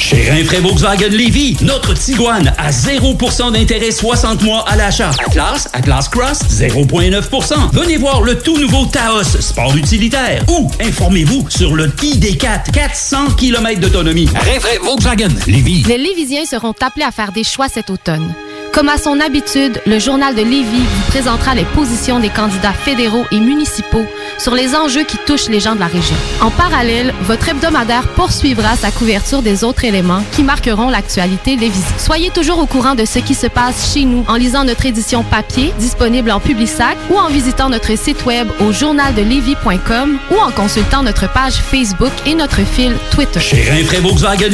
Chez 0.00 0.30
Rinfraie 0.30 0.60
Volkswagen 0.60 1.10
Lévy, 1.10 1.58
notre 1.60 1.92
Tiguan 1.92 2.54
à 2.56 2.70
0% 2.70 3.52
d'intérêt 3.52 3.90
60 3.90 4.42
mois 4.42 4.64
à 4.66 4.74
l'achat. 4.74 5.10
Atlas, 5.26 5.68
Atlas 5.74 6.08
Cross, 6.08 6.38
0,9%. 6.48 7.70
Venez 7.74 7.98
voir 7.98 8.22
le 8.22 8.38
tout 8.38 8.58
nouveau 8.58 8.86
Taos, 8.86 9.24
sport 9.24 9.76
utilitaire. 9.76 10.42
Ou 10.48 10.70
informez-vous 10.80 11.50
sur 11.50 11.76
le 11.76 11.88
ID4, 11.88 12.70
400 12.72 13.32
km 13.36 13.78
d'autonomie. 13.78 14.26
Rinfraie 14.34 14.78
Volkswagen 14.82 15.28
Lévy. 15.46 15.84
Les 15.86 15.98
Lévisiens 15.98 16.46
seront 16.46 16.74
appelés 16.80 17.04
à 17.04 17.12
faire 17.12 17.32
des 17.32 17.44
choix 17.44 17.68
cet 17.68 17.90
automne. 17.90 18.34
Comme 18.72 18.88
à 18.88 18.98
son 18.98 19.18
habitude, 19.20 19.80
le 19.84 19.98
journal 19.98 20.34
de 20.34 20.42
Lévis 20.42 20.78
vous 20.78 21.10
présentera 21.10 21.54
les 21.54 21.64
positions 21.64 22.20
des 22.20 22.28
candidats 22.28 22.72
fédéraux 22.72 23.24
et 23.32 23.40
municipaux 23.40 24.06
sur 24.38 24.54
les 24.54 24.74
enjeux 24.76 25.02
qui 25.02 25.18
touchent 25.26 25.48
les 25.48 25.60
gens 25.60 25.74
de 25.74 25.80
la 25.80 25.86
région. 25.86 26.14
En 26.40 26.50
parallèle, 26.50 27.12
votre 27.22 27.48
hebdomadaire 27.48 28.06
poursuivra 28.08 28.76
sa 28.76 28.90
couverture 28.90 29.42
des 29.42 29.64
autres 29.64 29.84
éléments 29.84 30.22
qui 30.32 30.44
marqueront 30.44 30.88
l'actualité 30.88 31.56
lévisienne. 31.56 31.98
Soyez 31.98 32.30
toujours 32.30 32.58
au 32.58 32.66
courant 32.66 32.94
de 32.94 33.04
ce 33.04 33.18
qui 33.18 33.34
se 33.34 33.48
passe 33.48 33.92
chez 33.92 34.04
nous 34.04 34.24
en 34.28 34.36
lisant 34.36 34.64
notre 34.64 34.86
édition 34.86 35.24
papier 35.24 35.72
disponible 35.78 36.30
en 36.30 36.40
Publisac 36.40 36.96
ou 37.10 37.18
en 37.18 37.28
visitant 37.28 37.70
notre 37.70 37.98
site 37.98 38.24
web 38.24 38.48
au 38.60 38.72
journaldelevis.com 38.72 40.18
ou 40.30 40.34
en 40.38 40.50
consultant 40.52 41.02
notre 41.02 41.30
page 41.32 41.54
Facebook 41.54 42.12
et 42.24 42.34
notre 42.34 42.64
fil 42.64 42.94
Twitter. 43.10 43.40
Volkswagen 44.00 44.50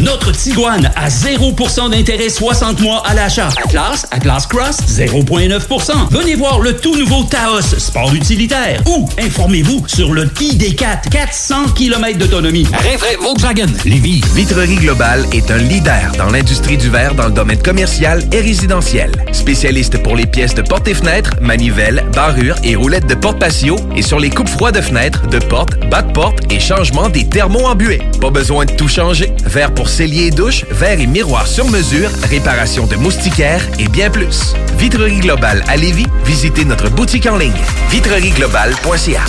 notre 0.00 0.32
Tiguan 0.32 0.90
à 0.96 1.08
0% 1.08 1.90
d'intérêt 1.90 2.28
60 2.28 2.80
mois 2.80 3.02
à 3.06 3.14
l'achat. 3.14 3.48
Atlas, 3.64 4.06
Atlas 4.12 4.46
Cross, 4.46 4.78
0,9%. 4.88 5.92
Venez 6.10 6.36
voir 6.36 6.60
le 6.60 6.76
tout 6.76 6.96
nouveau 6.96 7.24
Taos, 7.24 7.62
sport 7.78 8.14
utilitaire. 8.14 8.80
Ou 8.86 9.08
informez-vous 9.20 9.84
sur 9.88 10.14
le 10.14 10.26
ID4, 10.26 11.08
400 11.10 11.70
km 11.74 12.18
d'autonomie. 12.18 12.66
Rinfraie 12.72 13.16
Volkswagen 13.20 13.66
Lévy. 13.84 14.22
Vitrerie 14.34 14.76
Globale 14.76 15.26
est 15.32 15.50
un 15.50 15.58
leader 15.58 16.12
dans 16.16 16.30
l'industrie 16.30 16.76
du 16.76 16.88
verre 16.88 17.14
dans 17.14 17.26
le 17.26 17.32
domaine 17.32 17.60
commercial 17.60 18.22
et 18.32 18.40
résidentiel. 18.40 19.10
Spécialiste 19.32 20.02
pour 20.02 20.14
les 20.14 20.26
pièces 20.26 20.54
de 20.54 20.62
portes 20.62 20.86
et 20.86 20.94
fenêtres, 20.94 21.32
manivelles, 21.40 22.04
barrures 22.14 22.56
et 22.62 22.76
roulettes 22.76 23.06
de 23.06 23.14
porte 23.14 23.38
patio 23.38 23.76
et 23.96 24.02
sur 24.02 24.20
les 24.20 24.30
coupes 24.30 24.48
froides 24.48 24.76
de 24.76 24.80
fenêtres, 24.80 25.26
de 25.28 25.38
portes, 25.38 25.78
bas 25.90 26.02
de 26.02 26.18
et 26.50 26.60
changement 26.60 27.08
des 27.08 27.28
thermos 27.28 27.64
embués. 27.64 28.02
Pas 28.20 28.30
besoin 28.30 28.64
de 28.64 28.72
tout 28.72 28.88
changer. 28.88 29.32
Verre 29.44 29.72
pour 29.72 29.88
cellier 29.88 30.26
et 30.26 30.30
douche, 30.30 30.64
verre 30.70 31.00
et 31.00 31.06
miroir 31.06 31.46
sur 31.46 31.68
mesure, 31.68 32.10
réparation 32.28 32.86
de 32.86 32.96
moustiquaires 32.96 33.47
et 33.78 33.88
bien 33.88 34.10
plus. 34.10 34.54
Vitrerie 34.78 35.20
Globale 35.20 35.62
à 35.68 35.76
Lévis, 35.76 36.06
visitez 36.24 36.64
notre 36.64 36.90
boutique 36.90 37.26
en 37.26 37.36
ligne 37.36 37.52
vitrerieglobale.ca. 37.90 39.22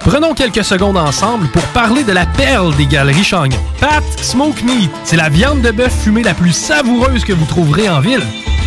Prenons 0.00 0.34
quelques 0.34 0.64
secondes 0.64 0.96
ensemble 0.96 1.48
pour 1.48 1.62
parler 1.68 2.04
de 2.04 2.12
la 2.12 2.26
perle 2.26 2.74
des 2.76 2.86
galeries 2.86 3.24
Chagnon. 3.24 3.58
Pat 3.80 4.04
Smoke 4.20 4.62
Meat, 4.64 4.90
c'est 5.04 5.16
la 5.16 5.28
viande 5.28 5.62
de 5.62 5.70
bœuf 5.70 5.92
fumée 6.04 6.22
la 6.22 6.34
plus 6.34 6.52
savoureuse 6.52 7.24
que 7.24 7.32
vous 7.32 7.46
trouverez 7.46 7.88
en 7.88 8.00
ville. 8.00 8.22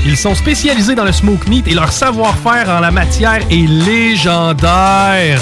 Ils 0.05 0.18
sont 0.18 0.36
spécialisés 0.36 0.95
dans 0.95 1.05
le 1.05 1.11
smoke 1.11 1.47
meat 1.49 1.68
et 1.68 1.74
leur 1.74 1.91
savoir-faire 1.91 2.70
en 2.70 2.80
la 2.80 2.91
matière 2.91 3.39
est 3.49 3.68
légendaire. 3.68 5.39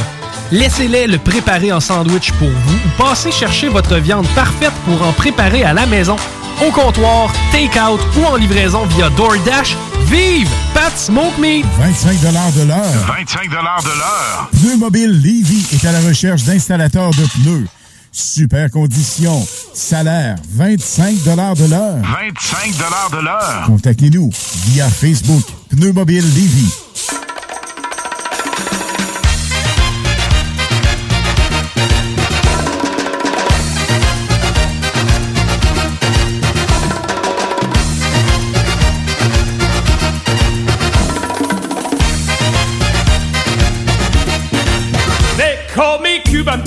Laissez-les 0.51 1.07
le 1.07 1.17
préparer 1.17 1.71
en 1.71 1.79
sandwich 1.79 2.31
pour 2.33 2.49
vous 2.49 2.75
ou 2.75 3.03
passez 3.03 3.31
chercher 3.31 3.67
votre 3.67 3.95
viande 3.95 4.27
parfaite 4.35 4.73
pour 4.85 5.01
en 5.07 5.11
préparer 5.11 5.63
à 5.63 5.73
la 5.73 5.85
maison, 5.85 6.15
au 6.61 6.71
comptoir, 6.71 7.31
take-out 7.51 7.99
ou 8.17 8.25
en 8.25 8.35
livraison 8.35 8.85
via 8.85 9.09
DoorDash. 9.11 9.77
Vive 10.05 10.49
Pat 10.73 10.95
Smoke 10.95 11.39
Meat! 11.39 11.65
25 11.79 12.19
de 12.21 12.67
l'heure. 12.67 12.79
25 13.07 13.49
de 13.49 13.55
l'heure. 13.55 14.49
Pneu 14.51 14.77
Mobile 14.77 15.11
Levy 15.11 15.65
est 15.73 15.85
à 15.85 15.91
la 15.91 15.99
recherche 16.01 16.43
d'installateurs 16.43 17.11
de 17.11 17.25
pneus. 17.41 17.67
Super 18.11 18.69
conditions. 18.69 19.45
Salaire 19.73 20.35
25 20.51 21.23
de 21.23 21.35
l'heure. 21.35 21.55
25 21.55 22.71
de 23.11 23.23
l'heure. 23.23 23.63
Contactez-nous 23.65 24.29
via 24.67 24.87
Facebook 24.87 25.43
Pneu 25.69 25.91
Mobile 25.91 26.23
Levy. 26.23 26.69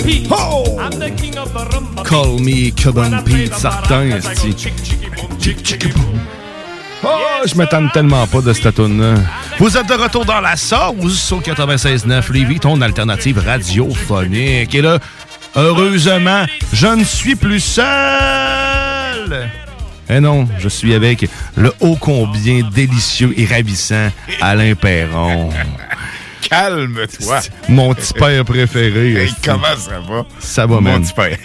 Pete. 0.09 0.27
I'm 0.33 0.99
the 0.99 1.11
king 1.21 1.37
of 1.37 1.53
the. 1.53 2.03
Call 2.03 2.39
me 2.39 2.71
Cuban 2.71 3.23
Pete, 3.25 3.55
certain. 3.55 4.19
Oh, 7.05 7.47
je 7.47 7.55
m'attends 7.55 7.89
tellement 7.89 8.27
pas 8.27 8.41
de 8.41 8.55
cette 8.55 8.75
tune-là. 8.75 9.21
Vous 9.59 9.77
êtes 9.77 9.87
de 9.87 9.95
retour 9.95 10.25
dans 10.25 10.41
la 10.41 10.57
sauce 10.57 11.31
au 11.33 11.41
96.9 11.41 12.33
Lévis, 12.33 12.59
ton 12.59 12.81
alternative 12.81 13.39
radiophonique. 13.39 14.75
Et 14.75 14.81
là, 14.81 14.99
heureusement, 15.55 16.47
je 16.73 16.87
ne 16.87 17.05
suis 17.05 17.37
plus 17.37 17.61
seul. 17.61 17.85
Eh 20.09 20.21
non, 20.21 20.49
je 20.59 20.71
suis 20.71 20.95
avec 20.95 21.29
le 21.55 21.71
ô 21.81 21.97
combien 21.97 22.67
délicieux 22.73 23.35
et 23.37 23.45
ravissant 23.45 24.09
Alain 24.41 24.75
Perron. 24.75 25.51
Calme-toi. 26.43 27.41
Mon 27.69 27.95
petit 27.95 28.13
père 28.13 28.45
préféré. 28.45 29.15
Hey, 29.25 29.35
comment 29.45 29.77
ça 29.77 30.01
va? 30.01 30.27
Ça 30.39 30.67
va, 30.67 30.81
Mon 30.81 31.01
petit 31.01 31.13
père. 31.13 31.39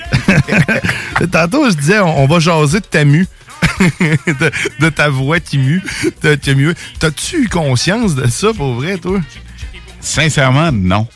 Tantôt, 1.32 1.70
je 1.70 1.76
disais, 1.76 2.00
on, 2.00 2.24
on 2.24 2.28
va 2.28 2.40
jaser 2.40 2.80
de 2.80 2.86
ta 2.86 3.04
mue. 3.06 3.28
de, 3.90 4.52
de 4.80 4.90
ta 4.90 5.10
voix 5.10 5.40
qui 5.40 5.58
mue. 5.58 5.82
T'as-tu 6.22 7.44
eu 7.46 7.50
conscience 7.50 8.16
de 8.16 8.28
ça, 8.28 8.54
pour 8.54 8.74
vrai, 8.76 8.98
toi? 8.98 9.20
Sincèrement, 10.00 10.72
non. 10.72 11.08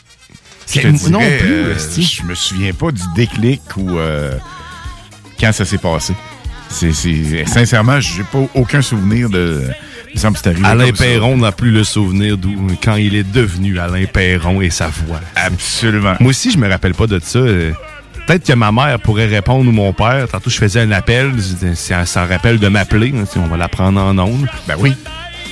Je 0.66 0.80
te 0.80 0.80
C'est- 0.80 0.92
dirais, 0.92 1.10
non 1.10 1.18
plus, 1.20 1.64
euh, 1.66 1.74
je 1.78 2.22
me 2.24 2.34
souviens 2.34 2.72
pas 2.72 2.90
du 2.90 3.02
déclic 3.14 3.60
ou 3.76 3.98
euh, 3.98 4.32
quand 5.40 5.52
ça 5.52 5.64
s'est 5.64 5.78
passé. 5.78 6.14
C'est- 6.70 7.46
sincèrement, 7.46 8.00
j'ai 8.00 8.24
pas 8.24 8.40
aucun 8.54 8.82
souvenir 8.82 9.30
de. 9.30 9.68
Il 10.18 10.22
me 10.22 10.34
semble 10.34 10.36
que 10.36 10.40
c'est 10.42 10.50
arrivé 10.50 10.66
Alain. 10.66 10.90
Perron 10.92 11.36
n'a 11.36 11.52
plus 11.52 11.70
le 11.70 11.84
souvenir 11.84 12.36
d'où 12.36 12.52
quand 12.82 12.96
il 12.96 13.14
est 13.14 13.22
devenu 13.22 13.78
Alain 13.78 14.04
Perron 14.12 14.60
et 14.60 14.68
sa 14.70 14.88
voix. 14.88 15.20
Absolument. 15.36 16.14
Moi 16.18 16.30
aussi, 16.30 16.50
je 16.50 16.58
me 16.58 16.68
rappelle 16.68 16.92
pas 16.94 17.06
de 17.06 17.20
ça. 17.22 17.38
Peut-être 17.38 18.44
que 18.44 18.52
ma 18.52 18.72
mère 18.72 18.98
pourrait 18.98 19.26
répondre 19.26 19.68
ou 19.68 19.72
mon 19.72 19.92
père. 19.92 20.26
Tantôt, 20.28 20.50
je 20.50 20.56
faisais 20.56 20.80
un 20.80 20.90
appel. 20.90 21.32
elle 21.62 22.06
s'en 22.06 22.26
rappelle 22.26 22.58
de 22.58 22.66
m'appeler, 22.66 23.14
hein, 23.16 23.24
on 23.36 23.46
va 23.46 23.56
la 23.56 23.68
prendre 23.68 24.00
en 24.00 24.18
ondes. 24.18 24.48
Ben 24.66 24.74
oui. 24.78 24.92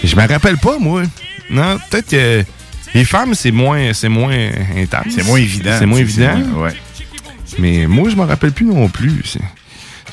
Je 0.03 0.17
me 0.17 0.27
rappelle 0.27 0.57
pas, 0.59 0.79
moi. 0.81 1.03
Non, 1.49 1.79
peut-être 1.89 2.09
que 2.11 2.43
les 2.93 3.05
femmes, 3.05 3.35
c'est 3.35 3.53
moins, 3.53 3.93
c'est 3.93 4.09
moins 4.09 4.37
intense. 4.77 5.13
C'est 5.15 5.25
moins 5.25 5.39
évident. 5.39 5.77
C'est 5.79 5.87
moins 5.87 5.99
évident. 6.01 6.39
c'est- 6.55 6.61
Ouais. 6.61 6.75
Mais 7.61 7.87
moi, 7.87 8.11
je 8.11 8.17
me 8.17 8.25
rappelle 8.25 8.51
plus 8.51 8.67
non 8.67 8.89
plus. 8.89 9.23
C'est- 9.25 9.39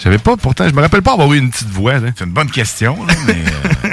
J'avais 0.03 0.17
pas, 0.17 0.35
pourtant, 0.37 0.67
je 0.67 0.73
me 0.73 0.81
rappelle 0.81 1.01
pas 1.03 1.13
avoir 1.13 1.31
eu 1.33 1.37
une 1.37 1.49
petite 1.51 1.69
voix. 1.69 1.99
là. 1.99 2.09
C'est 2.17 2.25
une 2.25 2.31
bonne 2.31 2.49
question, 2.49 2.97
là, 3.05 3.13
mais, 3.27 3.35
euh, 3.91 3.92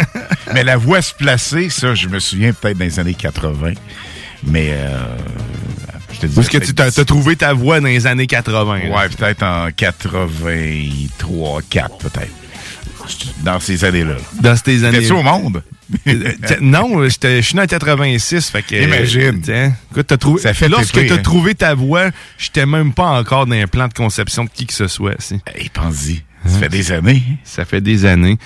mais 0.54 0.64
la 0.64 0.76
voix 0.76 1.02
se 1.02 1.14
placer, 1.14 1.70
ça, 1.70 1.94
je 1.94 2.08
me 2.08 2.18
souviens 2.18 2.52
peut-être 2.52 2.78
dans 2.78 2.84
les 2.84 2.98
années 2.98 3.14
80. 3.14 3.72
Mais 4.44 4.70
euh, 4.72 4.98
je 6.12 6.20
te 6.20 6.26
dis. 6.26 6.36
Où 6.38 6.40
est-ce 6.40 6.50
que 6.50 6.58
tu 6.58 6.74
t'as 6.74 6.90
t'as 6.90 7.04
trouvé 7.04 7.36
ta 7.36 7.52
voix 7.52 7.80
dans 7.80 7.86
les 7.88 8.06
années 8.06 8.26
80? 8.26 8.78
là? 8.78 8.96
Ouais, 8.96 9.08
peut-être 9.08 9.42
en 9.42 9.68
83, 9.74 11.60
4, 11.68 11.98
peut-être. 11.98 12.32
Dans 13.42 13.58
ces 13.58 13.84
années-là. 13.84 14.16
Dans 14.40 14.56
ces 14.56 14.84
années. 14.84 15.00
T'es-tu 15.00 15.12
au 15.12 15.22
monde? 15.22 15.62
Euh, 16.06 16.32
non, 16.60 17.02
je 17.02 17.40
suis 17.40 17.56
né 17.56 17.62
en 17.62 17.66
86. 17.66 18.50
Fait 18.50 18.62
que, 18.62 18.76
Imagine. 18.76 19.40
tiens, 19.40 19.72
écoute, 19.90 20.06
t'as 20.06 20.16
trouvé, 20.16 20.40
Ça 20.40 20.54
fait 20.54 20.68
lorsque 20.68 20.94
pépé, 20.94 21.08
tu 21.08 21.12
as 21.12 21.16
hein. 21.16 21.22
trouvé 21.22 21.54
ta 21.56 21.74
voix, 21.74 22.10
j'étais 22.38 22.66
même 22.66 22.92
pas 22.92 23.08
encore 23.08 23.46
dans 23.46 23.56
un 23.56 23.66
plan 23.66 23.88
de 23.88 23.94
conception 23.94 24.44
de 24.44 24.50
qui 24.50 24.66
que 24.66 24.72
ce 24.72 24.86
soit. 24.86 25.16
si. 25.18 25.40
Hey, 25.52 25.68
pense-y. 25.68 26.22
Ça 26.46 26.58
fait 26.58 26.68
des 26.68 26.92
années. 26.92 27.22
Ça 27.44 27.64
fait 27.64 27.80
des 27.80 28.04
années. 28.06 28.38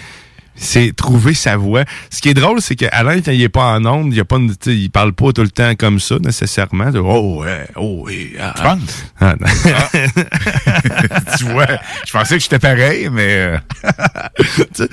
C'est 0.57 0.95
trouver 0.95 1.35
sa 1.35 1.57
voix. 1.57 1.85
Ce 2.11 2.21
qui 2.21 2.29
est 2.29 2.35
drôle, 2.35 2.61
c'est 2.63 2.77
qu'Alain, 2.77 3.21
quand 3.21 3.33
il 3.33 3.43
est 3.43 3.49
pas 3.49 3.73
en 3.77 3.85
onde, 3.87 4.13
il, 4.15 4.21
a 4.21 4.25
pas 4.25 4.37
une- 4.37 4.55
il 4.67 4.91
parle 4.91 5.13
pas 5.13 5.33
tout 5.33 5.43
le 5.43 5.51
temps 5.51 5.75
comme 5.75 5.99
ça, 6.01 6.17
nécessairement. 6.19 6.91
De, 6.91 6.99
oh, 7.01 7.43
ouais, 7.43 7.67
oh, 7.77 8.03
oui. 8.07 8.35
Ah, 8.41 8.55
Tu 8.57 8.63
penses? 8.63 9.05
ah, 9.21 9.35
non. 9.41 9.47
tu 11.39 11.45
vois, 11.45 11.67
je 12.07 12.13
pensais 12.13 12.37
que 12.37 12.43
j'étais 12.43 12.59
pareil, 12.59 13.09
mais... 13.11 13.35
euh, 13.37 13.59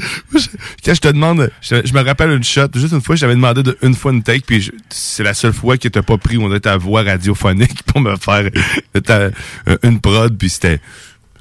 quand 0.84 0.94
je 0.94 1.00
te 1.02 1.08
demande, 1.08 1.52
je, 1.62 1.86
je 1.86 1.94
me 1.94 2.02
rappelle 2.02 2.32
une 2.32 2.44
shot, 2.44 2.68
juste 2.76 2.94
une 2.94 3.02
fois, 3.02 3.16
j'avais 3.16 3.36
demandé 3.36 3.64
de- 3.64 3.78
une 3.82 3.94
fois 3.96 4.12
une 4.12 4.24
take, 4.24 4.44
puis 4.46 4.72
c'est 4.90 5.24
la 5.24 5.34
seule 5.34 5.54
fois 5.54 5.78
que 5.78 5.88
t'as 5.88 6.02
pas 6.02 6.18
pris 6.18 6.38
on 6.38 6.52
a 6.52 6.60
ta 6.60 6.78
voix 6.78 7.04
radiophonique 7.04 7.84
pour 7.84 8.02
me 8.02 8.16
faire 8.18 8.50
ta- 9.06 9.20
euh, 9.68 9.78
une 9.84 10.00
prod, 10.00 10.36
puis 10.38 10.50
c'était, 10.50 10.80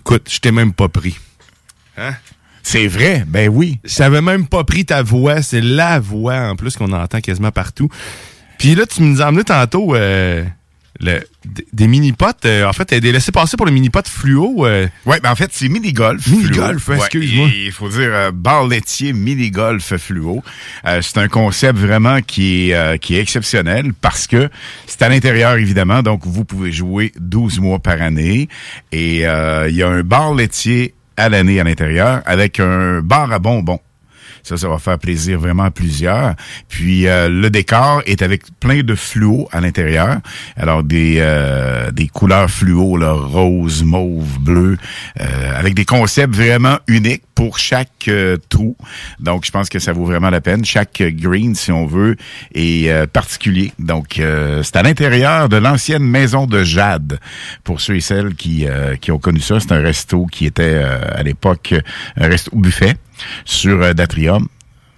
écoute, 0.01 0.29
je 0.31 0.39
t'ai 0.39 0.53
même 0.53 0.73
pas 0.73 0.89
pris. 0.89 1.19
Hein? 1.97 2.13
C'est 2.63 2.87
vrai, 2.87 3.25
ben 3.27 3.49
oui. 3.49 3.79
J'avais 3.85 4.21
même 4.21 4.47
pas 4.47 4.65
pris 4.65 4.85
ta 4.85 5.03
voix, 5.03 5.43
c'est 5.43 5.61
la 5.61 5.99
voix 5.99 6.37
en 6.51 6.57
plus 6.57 6.77
qu'on 6.77 6.93
entend 6.93 7.21
quasiment 7.21 7.51
partout. 7.51 7.89
Puis 8.59 8.75
là, 8.75 8.87
tu 8.87 9.03
nous 9.03 9.23
emmené 9.23 9.43
tantôt 9.45 9.95
euh, 9.95 10.45
le- 11.01 11.23
des, 11.73 11.87
mini-potes, 11.89 12.45
euh, 12.45 12.67
en 12.67 12.75
fait, 12.75 12.93
des 12.93 13.11
laissés-passer 13.13 13.57
pour 13.57 13.65
le 13.65 13.73
mini-pot 13.73 14.07
fluo. 14.07 14.67
euh, 14.67 14.87
Oui, 15.07 15.17
ben 15.23 15.31
en 15.33 15.35
fait, 15.35 15.49
c'est 15.53 15.69
mini-golf. 15.71 16.27
Mini-golf. 16.27 16.89
Ouais, 16.89 16.97
excuse-moi. 16.99 17.49
Il 17.57 17.73
faut 17.73 17.89
dire 17.89 18.11
euh, 18.13 18.31
bar 18.31 18.67
laitier 18.67 19.15
mini-golf 19.15 19.97
fluo. 19.97 20.43
C'est 21.01 21.17
un 21.17 21.29
concept 21.29 21.79
vraiment 21.79 22.21
qui 22.21 22.71
est, 22.73 22.99
qui 22.99 23.17
est 23.17 23.21
exceptionnel 23.21 23.93
parce 23.99 24.27
que 24.27 24.51
c'est 24.87 25.01
à 25.01 25.09
l'intérieur, 25.09 25.55
évidemment. 25.57 26.03
Donc, 26.03 26.27
vous 26.27 26.45
pouvez 26.45 26.71
jouer 26.71 27.13
12 27.19 27.59
mois 27.61 27.79
par 27.79 28.03
année. 28.03 28.49
Et 28.93 29.21
il 29.21 29.75
y 29.75 29.83
a 29.83 29.89
un 29.89 30.03
bar 30.03 30.35
laitier 30.35 30.93
à 31.21 31.29
l'année 31.29 31.61
à 31.61 31.65
l'intérieur 31.65 32.23
avec 32.27 32.61
un 32.61 33.01
bar 33.01 33.33
à 33.33 33.39
bonbons. 33.39 33.81
Ça, 34.43 34.57
ça 34.57 34.69
va 34.69 34.79
faire 34.79 34.99
plaisir 34.99 35.39
vraiment 35.39 35.65
à 35.65 35.71
plusieurs. 35.71 36.35
Puis 36.69 37.07
euh, 37.07 37.29
le 37.29 37.51
décor 37.51 38.03
est 38.07 38.23
avec 38.23 38.43
plein 38.59 38.83
de 38.83 38.95
fluo 38.95 39.49
à 39.53 39.61
l'intérieur. 39.61 40.17
Alors 40.57 40.83
des 40.83 41.17
euh, 41.19 41.91
des 41.91 42.09
couleurs 42.09 42.51
fluo, 42.51 42.97
là, 42.97 43.13
rose, 43.13 43.85
mauve, 43.85 44.39
bleu, 44.41 44.79
euh, 45.21 45.59
avec 45.59 45.75
des 45.75 45.85
concepts 45.85 46.35
vraiment 46.35 46.79
uniques 46.89 47.23
pour 47.41 47.59
chaque 47.59 48.09
euh, 48.09 48.37
trou. 48.51 48.77
Donc 49.19 49.47
je 49.47 49.51
pense 49.51 49.71
que 49.71 49.79
ça 49.79 49.95
vaut 49.95 50.05
vraiment 50.05 50.29
la 50.29 50.43
peine. 50.43 50.63
Chaque 50.63 51.01
euh, 51.01 51.11
green, 51.11 51.55
si 51.55 51.73
on 51.73 51.87
veut, 51.87 52.17
est 52.55 52.91
euh, 52.91 53.07
particulier. 53.07 53.73
Donc 53.79 54.21
c'est 54.21 54.77
à 54.77 54.83
l'intérieur 54.83 55.49
de 55.49 55.57
l'ancienne 55.57 56.03
maison 56.03 56.47
de 56.47 56.63
Jade. 56.63 57.19
Pour 57.65 57.81
ceux 57.81 57.97
et 57.97 58.03
celles 58.03 58.35
qui 58.35 58.67
ont 59.11 59.19
connu 59.19 59.41
ça, 59.41 59.59
c'est 59.59 59.73
un 59.73 59.81
resto 59.81 60.27
qui 60.27 60.45
était 60.45 60.83
à 60.83 61.23
l'époque 61.23 61.75
un 62.19 62.29
resto 62.29 62.55
buffet 62.55 62.97
sur 63.47 63.95
Datrium. 63.95 64.47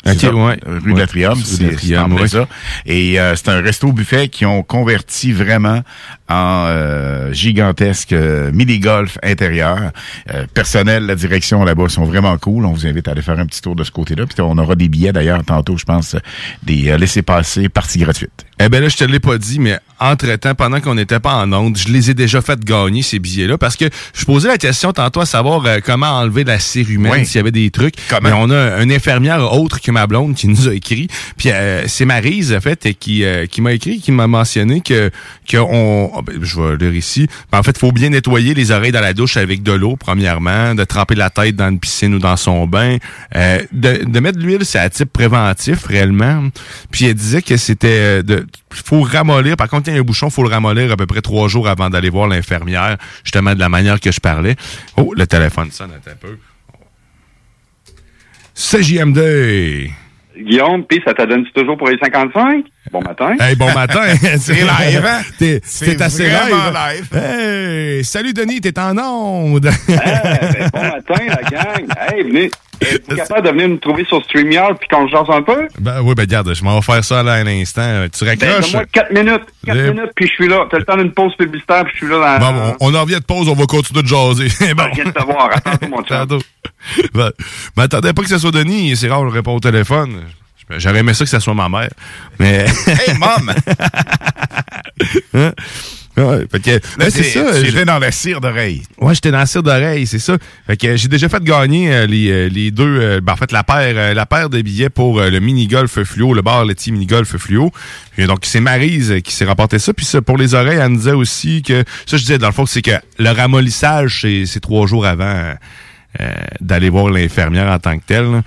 Ouais. 0.04 0.58
Rue 0.66 0.92
Ouais. 0.92 1.00
Datrium, 1.00 1.34
Rue 1.34 1.76
c'est 1.78 1.96
en 1.96 2.10
ouais. 2.10 2.26
ça. 2.28 2.48
Et 2.86 3.20
euh, 3.20 3.36
c'est 3.36 3.48
un 3.48 3.60
resto 3.60 3.92
buffet 3.92 4.28
qui 4.28 4.44
ont 4.44 4.62
converti 4.62 5.32
vraiment 5.32 5.82
en 6.28 6.66
euh, 6.66 7.32
gigantesque 7.32 8.12
euh, 8.12 8.50
mini-golf 8.52 9.18
intérieur. 9.22 9.92
Euh, 10.32 10.46
personnel, 10.52 11.06
la 11.06 11.14
direction 11.14 11.64
là-bas 11.64 11.88
sont 11.88 12.04
vraiment 12.04 12.36
cool. 12.38 12.64
On 12.64 12.72
vous 12.72 12.86
invite 12.86 13.06
à 13.06 13.12
aller 13.12 13.22
faire 13.22 13.38
un 13.38 13.46
petit 13.46 13.60
tour 13.62 13.76
de 13.76 13.84
ce 13.84 13.90
côté-là. 13.90 14.26
Puis 14.26 14.40
on 14.40 14.58
aura 14.58 14.74
des 14.74 14.88
billets 14.88 15.12
d'ailleurs 15.12 15.44
tantôt, 15.44 15.76
je 15.76 15.84
pense, 15.84 16.16
des 16.62 16.96
laissés-passer 16.98 17.68
partie 17.68 17.98
gratuite. 17.98 18.46
Eh 18.64 18.68
ben 18.68 18.80
là, 18.80 18.88
je 18.88 18.96
te 18.96 19.02
l'ai 19.02 19.18
pas 19.18 19.38
dit, 19.38 19.58
mais 19.58 19.78
entre-temps, 19.98 20.54
pendant 20.54 20.80
qu'on 20.80 20.94
n'était 20.94 21.18
pas 21.18 21.34
en 21.34 21.52
onde, 21.52 21.76
je 21.76 21.88
les 21.88 22.10
ai 22.10 22.14
déjà 22.14 22.40
fait 22.40 22.60
gagner, 22.60 23.02
ces 23.02 23.18
billets-là, 23.18 23.58
parce 23.58 23.76
que 23.76 23.86
je 24.14 24.24
posais 24.24 24.46
la 24.46 24.56
question 24.56 24.92
tantôt 24.92 25.20
à 25.20 25.26
savoir 25.26 25.66
euh, 25.66 25.78
comment 25.84 26.06
enlever 26.06 26.44
la 26.44 26.54
Oui. 26.54 27.26
s'il 27.26 27.36
y 27.36 27.38
avait 27.38 27.50
des 27.50 27.70
trucs. 27.72 27.94
Comment? 28.08 28.28
Mais 28.28 28.34
on 28.36 28.50
a 28.50 28.80
une 28.82 28.92
infirmière 28.92 29.52
autre 29.52 29.80
que 29.80 29.90
ma 29.90 30.06
blonde 30.06 30.36
qui 30.36 30.46
nous 30.46 30.68
a 30.68 30.74
écrit. 30.74 31.08
Puis 31.36 31.50
euh, 31.50 31.88
c'est 31.88 32.04
Marise, 32.04 32.52
en 32.52 32.60
fait, 32.60 32.86
et 32.86 32.94
qui, 32.94 33.24
euh, 33.24 33.46
qui 33.46 33.62
m'a 33.62 33.72
écrit, 33.72 34.00
qui 34.00 34.12
m'a 34.12 34.28
mentionné 34.28 34.80
que, 34.80 35.10
que 35.48 35.56
on, 35.56 36.12
ah 36.16 36.20
ben, 36.24 36.38
je 36.40 36.60
vais 36.60 36.76
lire 36.76 36.94
ici. 36.94 37.26
Ben, 37.50 37.58
en 37.58 37.62
fait, 37.64 37.72
il 37.76 37.80
faut 37.80 37.90
bien 37.92 38.10
nettoyer 38.10 38.54
les 38.54 38.70
oreilles 38.70 38.92
dans 38.92 39.00
la 39.00 39.12
douche 39.14 39.36
avec 39.36 39.64
de 39.64 39.72
l'eau, 39.72 39.96
premièrement, 39.96 40.76
de 40.76 40.84
tremper 40.84 41.16
la 41.16 41.30
tête 41.30 41.56
dans 41.56 41.68
une 41.68 41.80
piscine 41.80 42.14
ou 42.14 42.18
dans 42.20 42.36
son 42.36 42.68
bain, 42.68 42.98
euh, 43.34 43.58
de, 43.72 44.04
de 44.04 44.20
mettre 44.20 44.38
de 44.38 44.44
l'huile, 44.44 44.64
c'est 44.64 44.78
à 44.78 44.88
type 44.88 45.12
préventif, 45.12 45.84
réellement. 45.84 46.48
Puis 46.92 47.06
elle 47.06 47.14
disait 47.14 47.42
que 47.42 47.56
c'était 47.56 47.88
euh, 47.88 48.22
de 48.22 48.46
faut 48.70 49.02
ramollir. 49.02 49.56
Par 49.56 49.68
contre, 49.68 49.84
quand 49.84 49.90
il 49.90 49.94
y 49.94 49.96
a 49.98 50.00
un 50.00 50.04
bouchon, 50.04 50.30
faut 50.30 50.42
le 50.42 50.48
ramollir 50.48 50.92
à 50.92 50.96
peu 50.96 51.06
près 51.06 51.20
trois 51.20 51.48
jours 51.48 51.68
avant 51.68 51.90
d'aller 51.90 52.10
voir 52.10 52.28
l'infirmière, 52.28 52.96
justement 53.24 53.54
de 53.54 53.60
la 53.60 53.68
manière 53.68 54.00
que 54.00 54.10
je 54.12 54.20
parlais. 54.20 54.56
Oh, 54.96 55.12
le 55.16 55.26
téléphone 55.26 55.70
sonne 55.70 55.92
un 55.92 56.16
peu. 56.16 56.38
C'est 58.54 58.82
JMD. 58.82 59.90
Guillaume, 60.36 60.84
puis 60.84 61.00
ça 61.04 61.12
te 61.12 61.22
donne 61.26 61.44
toujours 61.54 61.76
pour 61.76 61.88
les 61.88 61.98
55? 61.98 62.64
Bon 62.90 63.02
matin. 63.02 63.36
Hey, 63.38 63.54
bon 63.54 63.72
matin. 63.72 64.02
C'est 64.38 64.54
live, 64.54 65.04
hein? 65.06 65.20
T'es 65.38 65.60
assez 66.02 66.24
live. 66.24 66.72
live. 66.72 67.08
Hey, 67.14 68.04
salut 68.04 68.32
Denis, 68.32 68.60
t'es 68.60 68.78
en 68.78 68.96
onde. 68.98 69.70
Eh, 69.88 69.92
ben, 69.92 70.70
bon 70.72 70.82
matin, 70.82 71.24
la 71.28 71.50
gang. 71.50 71.86
Hey, 71.98 72.22
venez. 72.22 72.50
Êtes-vous 72.82 73.16
capable 73.16 73.46
de 73.46 73.50
venir 73.52 73.68
nous 73.68 73.76
trouver 73.78 74.04
sur 74.04 74.22
StreamYard 74.24 74.78
puis 74.78 74.88
qu'on 74.88 75.06
jase 75.08 75.26
un 75.28 75.42
peu? 75.42 75.68
ben 75.78 76.00
oui, 76.02 76.14
ben 76.14 76.22
regarde, 76.22 76.54
je 76.54 76.62
m'en 76.64 76.76
vais 76.76 76.82
faire 76.82 77.04
ça 77.04 77.22
là 77.22 77.34
à 77.34 77.44
l'instant. 77.44 78.06
Tu 78.12 78.24
Ben, 78.24 78.30
raccroches? 78.30 78.72
donne-moi 78.72 78.84
4 78.92 79.12
minutes. 79.12 79.42
4 79.66 79.76
Eh. 79.78 79.90
minutes, 79.92 80.10
puis 80.16 80.26
je 80.26 80.32
suis 80.32 80.48
là. 80.48 80.66
T'as 80.70 80.78
le 80.78 80.84
temps 80.84 80.96
d'une 80.96 81.12
pause 81.12 81.34
publicitaire, 81.36 81.84
puis 81.84 81.92
je 81.94 81.98
suis 82.04 82.08
là 82.08 82.38
dans... 82.38 82.52
Bon, 82.52 82.76
on, 82.80 82.88
on 82.90 82.94
en 82.94 83.02
revient 83.02 83.14
de 83.20 83.24
pause, 83.24 83.48
on 83.48 83.54
va 83.54 83.66
continuer 83.66 84.02
de 84.02 84.08
jaser. 84.08 84.44
bon. 84.74 84.84
Je 84.90 84.94
viens 85.02 85.04
de 85.04 85.10
te 85.10 85.24
voir. 85.24 85.50
Attends, 85.54 85.88
mon 85.88 86.02
chum. 86.02 86.16
Tantôt. 86.18 86.38
Ben, 87.14 87.30
m'attendais 87.76 88.12
pas 88.12 88.22
que 88.22 88.28
ce 88.28 88.38
soit 88.38 88.50
Denis, 88.50 88.96
c'est 88.96 89.08
rare, 89.08 89.20
on 89.22 89.28
répond 89.28 89.54
au 89.54 89.60
téléphone. 89.60 90.22
J'aurais 90.78 91.00
aimé 91.00 91.12
ça 91.12 91.24
que 91.24 91.30
ce 91.30 91.38
soit 91.38 91.52
ma 91.54 91.68
mère. 91.68 91.90
Mais. 92.38 92.64
Hey, 92.86 93.14
mom! 93.18 93.52
Hein? 95.34 95.52
Ouais, 96.16 96.46
fait 96.50 96.60
que, 96.60 96.70
Là, 96.98 97.08
c'est 97.10 97.22
ça. 97.22 97.62
J'étais 97.62 97.86
dans 97.86 97.98
la 97.98 98.12
cire 98.12 98.40
d'oreille. 98.40 98.82
Ouais, 99.00 99.14
j'étais 99.14 99.30
dans 99.30 99.38
la 99.38 99.46
cire 99.46 99.62
d'oreille, 99.62 100.06
c'est 100.06 100.18
ça. 100.18 100.36
Fait 100.66 100.76
que 100.76 100.94
j'ai 100.96 101.08
déjà 101.08 101.28
fait 101.28 101.42
gagner 101.42 101.90
euh, 101.92 102.06
les, 102.06 102.30
euh, 102.30 102.48
les 102.48 102.70
deux, 102.70 102.84
euh, 103.00 103.20
ben, 103.22 103.32
en 103.32 103.36
fait 103.36 103.50
la 103.50 103.64
paire, 103.64 103.94
euh, 103.96 104.12
la 104.12 104.26
paire 104.26 104.50
de 104.50 104.60
billets 104.60 104.90
pour 104.90 105.20
le 105.22 105.40
mini 105.40 105.66
golf 105.68 106.02
fluo, 106.02 106.34
le 106.34 106.42
bar 106.42 106.66
laitier 106.66 106.92
mini 106.92 107.06
golf 107.06 107.34
fluo. 107.38 107.70
Et 108.18 108.26
donc 108.26 108.40
c'est 108.42 108.60
Marise 108.60 109.14
qui 109.24 109.32
s'est 109.32 109.46
remporté 109.46 109.78
ça. 109.78 109.94
Puis 109.94 110.04
ça, 110.04 110.20
pour 110.20 110.36
les 110.36 110.54
oreilles, 110.54 110.78
elle 110.78 110.88
nous 110.88 110.98
disait 110.98 111.12
aussi 111.12 111.62
que 111.62 111.82
ça, 112.04 112.18
je 112.18 112.22
disais 112.22 112.38
dans 112.38 112.48
le 112.48 112.52
fond, 112.52 112.66
c'est 112.66 112.82
que 112.82 112.90
le 113.18 113.30
ramollissage, 113.30 114.26
c'est 114.44 114.60
trois 114.60 114.86
jours 114.86 115.06
avant 115.06 115.54
d'aller 116.60 116.90
voir 116.90 117.08
l'infirmière 117.08 117.70
en 117.70 117.78
tant 117.78 117.98
que 117.98 118.04
telle. 118.04 118.30
là. 118.30 118.42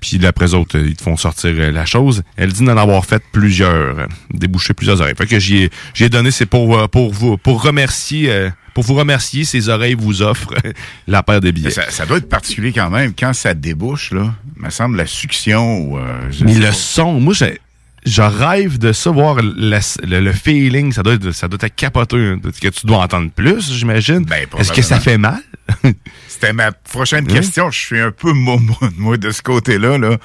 Puis 0.00 0.18
là, 0.18 0.28
après 0.28 0.46
eux 0.46 0.54
autres, 0.54 0.78
ils 0.78 0.96
te 0.96 1.02
font 1.02 1.16
sortir 1.16 1.50
euh, 1.56 1.70
la 1.70 1.84
chose. 1.86 2.22
Elle 2.36 2.52
dit 2.52 2.64
d'en 2.64 2.76
avoir 2.76 3.04
fait 3.04 3.22
plusieurs, 3.32 3.70
euh, 3.98 4.06
déboucher 4.32 4.74
plusieurs 4.74 5.00
oreilles. 5.00 5.14
Fait 5.16 5.26
que 5.26 5.38
j'y 5.38 5.68
ai, 6.00 6.08
donné, 6.08 6.30
c'est 6.30 6.46
pour, 6.46 6.78
euh, 6.78 6.86
pour 6.88 7.12
vous, 7.12 7.36
pour 7.36 7.62
remercier, 7.62 8.48
pour 8.74 8.84
vous 8.84 8.94
remercier, 8.94 9.44
ces 9.44 9.68
oreilles 9.68 9.96
vous 9.98 10.22
offrent 10.22 10.54
la 11.06 11.22
paire 11.22 11.40
de 11.40 11.50
billets. 11.50 11.70
Ça, 11.70 11.90
ça 11.90 12.06
doit 12.06 12.18
être 12.18 12.28
particulier 12.28 12.72
quand 12.72 12.90
même 12.90 13.12
quand 13.18 13.32
ça 13.32 13.54
débouche, 13.54 14.12
là. 14.12 14.34
Il 14.56 14.62
me 14.62 14.70
semble 14.70 14.96
la 14.96 15.06
succion 15.06 15.78
ou. 15.78 15.98
euh, 15.98 16.30
Mais 16.44 16.54
le 16.54 16.70
son, 16.72 17.20
moi, 17.20 17.34
j'ai- 17.34 17.58
je 18.06 18.22
rêve 18.22 18.78
de 18.78 18.92
ça, 18.92 19.10
voir 19.10 19.36
le, 19.36 19.52
le- 19.56 20.20
le 20.20 20.32
feeling, 20.32 20.92
ça 20.92 21.02
doit, 21.02 21.14
être, 21.14 21.32
ça 21.32 21.48
doit 21.48 21.58
être 21.62 21.74
capoté, 21.74 22.16
hein, 22.16 22.38
que 22.60 22.68
tu 22.68 22.86
dois 22.86 22.98
entendre 22.98 23.30
plus, 23.30 23.72
j'imagine. 23.72 24.24
Est-ce 24.58 24.72
que 24.72 24.82
ça 24.82 25.00
fait 25.00 25.18
mal? 25.18 25.40
C'était 26.28 26.52
ma 26.54 26.72
prochaine 26.72 27.26
question. 27.26 27.70
Je 27.70 27.78
suis 27.78 28.00
un 28.00 28.10
peu 28.10 28.32
momo, 28.32 28.74
moi, 28.96 29.16
de 29.18 29.30
ce 29.30 29.42
côté-là. 29.42 29.98
Là. 29.98 30.16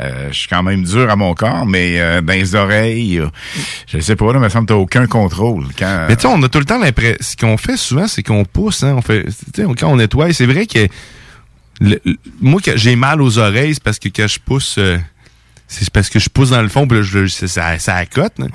Euh, 0.00 0.28
je 0.30 0.38
suis 0.40 0.48
quand 0.48 0.62
même 0.62 0.84
dur 0.84 1.08
à 1.10 1.16
mon 1.16 1.34
corps, 1.34 1.64
mais 1.66 1.98
euh, 1.98 2.20
dans 2.20 2.34
les 2.34 2.54
oreilles, 2.54 3.18
euh, 3.20 3.28
je 3.88 3.98
sais 4.00 4.14
pas, 4.16 4.26
là, 4.32 4.38
il 4.38 4.42
me 4.42 4.48
semble 4.50 4.66
que 4.66 4.74
aucun 4.74 5.06
contrôle. 5.06 5.64
Quand, 5.78 6.06
Mais 6.08 6.16
tu 6.16 6.22
sais, 6.22 6.28
on 6.28 6.42
a 6.42 6.48
tout 6.48 6.58
le 6.58 6.66
temps 6.66 6.78
l'impression. 6.78 7.16
Ce 7.20 7.36
qu'on 7.36 7.56
fait 7.56 7.76
souvent, 7.78 8.06
c'est 8.06 8.22
qu'on 8.22 8.44
pousse, 8.44 8.82
hein, 8.82 8.94
on 8.98 9.02
fait. 9.02 9.24
Quand 9.56 9.90
on 9.90 9.96
nettoie, 9.96 10.32
c'est 10.34 10.46
vrai 10.46 10.66
que 10.66 10.86
le- 11.80 12.00
moi, 12.40 12.60
que 12.60 12.76
j'ai 12.76 12.94
mal 12.94 13.22
aux 13.22 13.38
oreilles, 13.38 13.74
c'est 13.74 13.82
parce 13.82 13.98
que 13.98 14.08
quand 14.08 14.28
je 14.28 14.38
pousse. 14.38 14.78
Euh, 15.72 15.78
c'est 15.80 15.90
parce 15.90 16.08
que 16.10 16.18
je 16.18 16.28
pousse 16.28 16.50
dans 16.50 16.62
le 16.62 16.68
fond, 16.68 16.86
puis 16.86 16.98
là, 16.98 17.02
je, 17.04 17.26
je- 17.26 17.46
ça, 17.46 17.78
ça 17.78 17.94
accote. 17.96 18.38
là. 18.38 18.46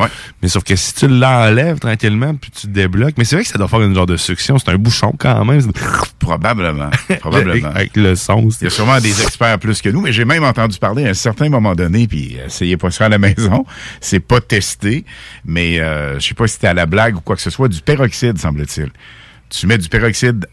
Mais 0.42 0.48
sauf 0.48 0.64
que 0.64 0.76
si 0.76 0.94
tu 0.94 1.08
l'enlèves 1.08 1.80
tranquillement, 1.80 2.36
puis 2.36 2.52
tu 2.52 2.62
te 2.68 2.72
débloques, 2.72 3.16
mais 3.18 3.24
c'est 3.26 3.36
vrai 3.36 3.44
que 3.44 3.50
ça 3.52 3.58
doit 3.58 3.68
faire 3.68 3.82
une 3.82 3.96
genre 3.96 4.06
de 4.06 4.18
succion. 4.18 4.58
C'est 4.60 4.70
un 4.70 4.78
bouchon 4.78 5.14
quand 5.18 5.44
même. 5.46 5.62
Probablement. 6.20 6.90
Probablement. 7.20 7.70
Avec 7.70 7.96
le 7.96 8.16
son. 8.16 8.50
Il 8.62 8.66
y 8.66 8.68
a 8.68 8.70
sûrement 8.70 9.00
des 9.00 9.22
experts 9.22 9.60
plus 9.60 9.82
que 9.82 9.90
nous, 9.90 10.02
mais 10.02 10.14
j'ai 10.14 10.26
même 10.26 10.44
entendu 10.44 10.78
parler 10.78 11.06
à 11.06 11.10
un 11.10 11.14
certain 11.14 11.50
moment 11.50 11.76
donné, 11.76 12.08
puis 12.08 12.38
essayez 12.46 12.78
pas 12.78 12.92
ça 12.92 13.06
à 13.06 13.10
la 13.10 13.18
maison. 13.18 13.66
C'est 14.02 14.20
pas 14.20 14.42
testé, 14.42 15.06
mais 15.46 15.80
euh, 15.80 16.20
je 16.20 16.28
sais 16.28 16.34
pas 16.34 16.48
si 16.48 16.56
c'était 16.56 16.68
à 16.68 16.74
la 16.74 16.86
blague 16.86 17.16
ou 17.18 17.22
quoi 17.22 17.36
que 17.36 17.42
ce 17.42 17.50
soit, 17.50 17.68
du 17.68 17.82
peroxyde, 17.82 18.38
semble-t-il. 18.38 18.90
Tu 19.50 19.66
mets 19.68 19.78
du 19.78 19.88
peroxyde 19.88 20.46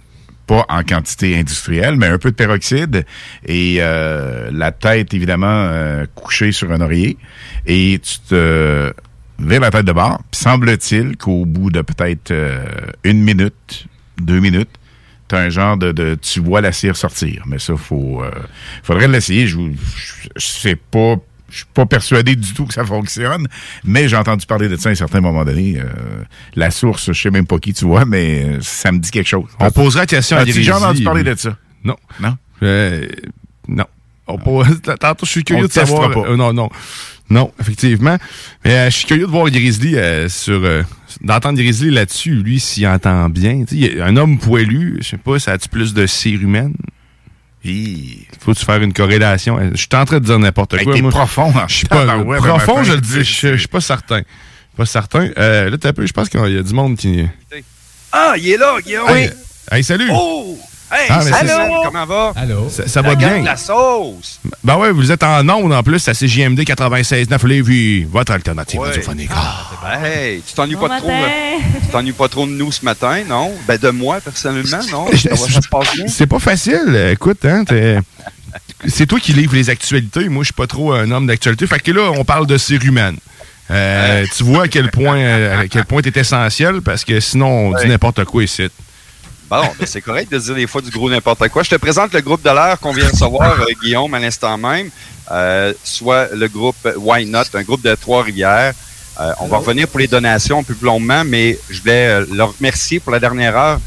pas 0.47 0.65
en 0.69 0.83
quantité 0.83 1.39
industrielle, 1.39 1.97
mais 1.97 2.07
un 2.07 2.19
peu 2.19 2.31
de 2.31 2.37
peroxyde 2.37 3.05
et 3.47 3.77
euh, 3.81 4.51
la 4.53 4.73
tête, 4.73 5.15
évidemment, 5.15 5.47
euh, 5.71 6.07
couchée 6.15 6.53
sur 6.53 6.71
un 6.73 6.81
oreiller. 6.81 7.17
Et 7.67 7.99
tu 8.03 8.19
te 8.29 8.93
vires 9.39 9.61
la 9.61 9.71
tête 9.71 9.87
de 9.87 9.93
bord. 9.93 10.21
Semble-t-il 10.33 11.17
qu'au 11.17 11.45
bout 11.47 11.71
de 11.71 11.81
peut-être 11.81 12.31
euh, 12.31 12.65
une 13.05 13.23
minute, 13.23 13.87
deux 14.21 14.39
minutes, 14.41 14.71
t'as 15.29 15.41
un 15.41 15.49
genre 15.49 15.77
de, 15.77 15.93
de- 15.93 16.17
tu 16.21 16.41
vois 16.41 16.61
la 16.61 16.73
cire 16.73 16.97
sortir. 16.97 17.43
Mais 17.47 17.59
ça, 17.59 17.75
faut, 17.77 18.23
euh, 18.23 18.31
faudrait 18.83 19.09
l'essayer. 19.09 19.47
Je, 19.47 19.59
je 20.37 20.47
sais 20.47 20.77
pas, 20.77 21.17
je 21.55 21.59
suis 21.61 21.67
pas 21.73 21.87
persuadé 21.87 22.35
du 22.37 22.53
tout 22.53 22.67
que 22.67 22.75
ça 22.75 22.85
fonctionne, 22.85 23.47
mais 23.85 24.09
j'ai 24.09 24.17
entendu 24.17 24.45
parler 24.45 24.69
de 24.69 24.77
ça 24.77 24.89
à 24.89 24.93
un 24.93 24.97
certain 24.97 25.21
moment 25.21 25.45
donné. 25.45 25.79
Euh, 25.79 25.85
la 26.57 26.71
source, 26.71 27.13
je 27.13 27.21
sais 27.23 27.31
même 27.31 27.47
pas 27.47 27.59
qui 27.59 27.73
tu 27.73 27.85
vois, 27.85 28.05
mais 28.05 28.45
euh, 28.45 28.59
ça 28.61 28.91
me 28.93 28.99
dit 28.99 29.11
quelque 29.11 29.29
chose. 29.29 29.49
On 29.61 29.71
posera 29.71 30.03
la 30.03 30.07
question 30.07 30.37
à 30.37 30.45
déjà 30.45 30.73
Grizzly, 30.73 30.73
entendu 30.85 31.05
parler 31.05 31.23
de 31.25 31.35
ça? 31.37 31.57
Non. 31.85 31.97
Non? 32.21 32.37
Euh, 32.63 33.07
non. 33.69 33.85
On 34.27 34.39
pose- 34.39 34.81
Tantôt, 35.01 35.27
je 35.27 35.31
suis 35.31 35.45
curieux 35.45 35.65
On 35.65 35.67
de 35.69 35.73
savoir. 35.73 36.11
pas. 36.11 36.21
Euh, 36.31 36.37
non, 36.37 36.53
non. 36.53 36.69
Non, 37.31 37.53
effectivement. 37.61 38.17
Mais 38.65 38.73
euh, 38.75 38.91
je 38.91 38.97
suis 38.97 39.07
curieux 39.07 39.27
de 39.27 39.31
voir 39.31 39.49
Grizzly 39.51 39.97
euh, 39.97 40.29
sur. 40.29 40.63
euh, 40.65 40.83
d'entendre 41.21 41.59
Grizzly 41.59 41.91
là-dessus, 41.91 42.35
lui, 42.35 42.59
s'il 42.61 42.87
entend 42.87 43.29
bien. 43.29 43.65
Un 44.03 44.17
homme 44.17 44.39
poilu, 44.39 44.97
je 45.01 45.09
sais 45.11 45.17
pas, 45.17 45.39
ça 45.39 45.53
a-tu 45.53 45.69
plus 45.69 45.95
de 45.95 46.07
cire 46.07 46.41
humaine? 46.43 46.75
Faut-tu 48.41 48.65
faire 48.65 48.83
une 48.83 48.93
corrélation? 48.93 49.59
Je 49.73 49.77
suis 49.79 49.89
en 49.95 50.05
train 50.05 50.19
de 50.21 50.25
dire 50.25 50.39
n'importe 50.39 50.75
Hey, 50.75 50.85
quoi. 50.85 51.01
moi. 51.01 51.11
profond 51.11 51.53
Je 51.69 51.75
suis 51.75 51.87
pas 51.87 52.05
profond, 52.39 52.83
je 52.85 52.93
le 52.93 53.01
dis. 53.01 53.25
Je 53.25 53.57
suis 53.57 53.69
pas 53.69 53.81
certain. 53.81 54.21
Pas 54.77 54.87
certain. 54.87 55.31
Euh, 55.39 55.71
là, 55.71 55.79
t'as 55.79 55.91
un 55.91 55.93
peu, 55.93 56.05
je 56.07 56.13
pense 56.13 56.29
qu'il 56.29 56.41
y 56.41 56.59
a 56.59 56.63
du 56.63 56.75
monde 56.75 56.97
qui. 56.97 57.25
Ah, 58.13 58.35
il 58.37 58.49
est 58.51 58.57
là, 58.57 58.77
Guillaume. 58.85 59.09
Hey, 59.09 59.31
hey, 59.71 59.83
salut! 59.83 60.09
Oh! 60.13 60.59
Hey, 60.95 61.07
Ah, 61.11 61.21
c'est- 61.21 61.31
comment 61.85 62.07
va? 62.07 62.33
Allô? 62.37 62.69
Ça, 62.71 62.87
ça 62.87 63.03
va 63.03 63.15
bien? 63.15 63.41
de 63.41 63.45
la 63.45 63.57
sauce. 63.57 64.39
Ben 64.63 64.77
ouais, 64.77 64.93
vous 64.93 65.11
êtes 65.11 65.23
en 65.23 65.47
ondes 65.49 65.73
en 65.73 65.83
plus, 65.83 66.07
à 66.09 66.15
CJMD 66.15 66.65
96.9 66.65 67.45
Lévis, 67.47 68.05
votre 68.05 68.33
alternative 68.33 68.81
radiophonique. 68.81 69.31
Ben, 69.83 70.05
hey, 70.05 70.43
tu 70.47 70.55
t'ennuies 70.55 70.77
pas 70.77 70.89
Bon 70.89 70.99
trop, 70.99 71.09
matin. 71.09 71.29
de- 71.59 71.81
tu 71.81 71.87
t'ennuies 71.91 72.13
pas 72.13 72.29
trop 72.29 72.47
de 72.47 72.53
nous 72.53 72.71
ce 72.71 72.85
matin, 72.85 73.23
non? 73.29 73.53
Ben, 73.67 73.77
de 73.77 73.91
moi, 73.91 74.21
personnellement, 74.21 74.79
non? 74.93 75.07
Ça, 75.17 75.31
va, 75.31 75.37
ça 75.37 75.61
se 75.63 75.69
passe 75.69 75.95
bien? 75.97 76.07
C'est 76.07 76.27
pas 76.27 76.39
facile. 76.39 77.09
Écoute, 77.13 77.45
hein, 77.45 77.65
t'es- 77.65 77.99
c'est 78.87 79.07
toi 79.07 79.19
qui 79.19 79.33
livres 79.33 79.55
les 79.55 79.71
actualités. 79.71 80.29
Moi, 80.29 80.43
je 80.43 80.47
suis 80.47 80.53
pas 80.55 80.67
trop 80.67 80.93
un 80.93 81.11
homme 81.11 81.27
d'actualité. 81.27 81.67
Fait 81.67 81.81
que 81.81 81.91
là, 81.91 82.13
on 82.17 82.25
parle 82.25 82.47
de 82.47 82.57
humaine. 82.85 83.17
Euh, 83.71 84.27
tu 84.37 84.45
vois 84.45 84.65
à 84.65 84.69
quel 84.69 84.91
point 84.91 85.17
euh, 85.17 85.61
à 85.63 85.69
quel 85.69 85.87
point 85.87 86.03
t'es 86.03 86.21
essentiel 86.21 86.83
parce 86.83 87.03
que 87.03 87.19
sinon 87.19 87.47
on 87.49 87.69
dit 87.71 87.77
Ouais. 87.85 87.89
n'importe 87.89 88.23
quoi 88.27 88.45
ici. 88.45 88.69
Bon, 89.51 89.63
ben, 89.79 89.87
c'est 89.87 90.01
correct 90.01 90.33
de 90.33 90.39
dire 90.39 90.55
des 90.55 90.67
fois 90.67 90.81
du 90.81 90.91
gros 90.91 91.11
n'importe 91.11 91.49
quoi. 91.49 91.63
Je 91.63 91.71
te 91.71 91.77
présente 91.77 92.13
le 92.13 92.21
groupe 92.21 92.43
de 92.43 92.51
l'air 92.51 92.79
qu'on 92.81 92.93
vient 92.93 93.07
de 93.07 93.11
recevoir, 93.11 93.61
euh, 93.61 93.67
Guillaume, 93.83 94.13
à 94.15 94.19
l'instant 94.19 94.57
même, 94.57 94.91
euh, 95.31 95.73
soit 95.85 96.29
le 96.35 96.49
groupe 96.49 96.89
Why 96.97 97.27
Not, 97.27 97.45
un 97.55 97.63
groupe 97.63 97.83
de 97.83 97.95
Trois-Rivières. 97.95 98.73
Euh, 99.21 99.33
on 99.41 99.47
va 99.47 99.59
revenir 99.59 99.87
pour 99.87 100.01
les 100.01 100.09
donations 100.09 100.61
un 100.61 100.63
peu 100.63 100.75
plus 100.75 100.87
longuement, 100.87 101.25
mais 101.25 101.59
je 101.69 101.81
voulais 101.81 102.25
leur 102.33 102.57
remercier 102.57 103.01
pour 103.01 103.13
la 103.13 103.21
dernière 103.21 103.57
heure 103.57 103.81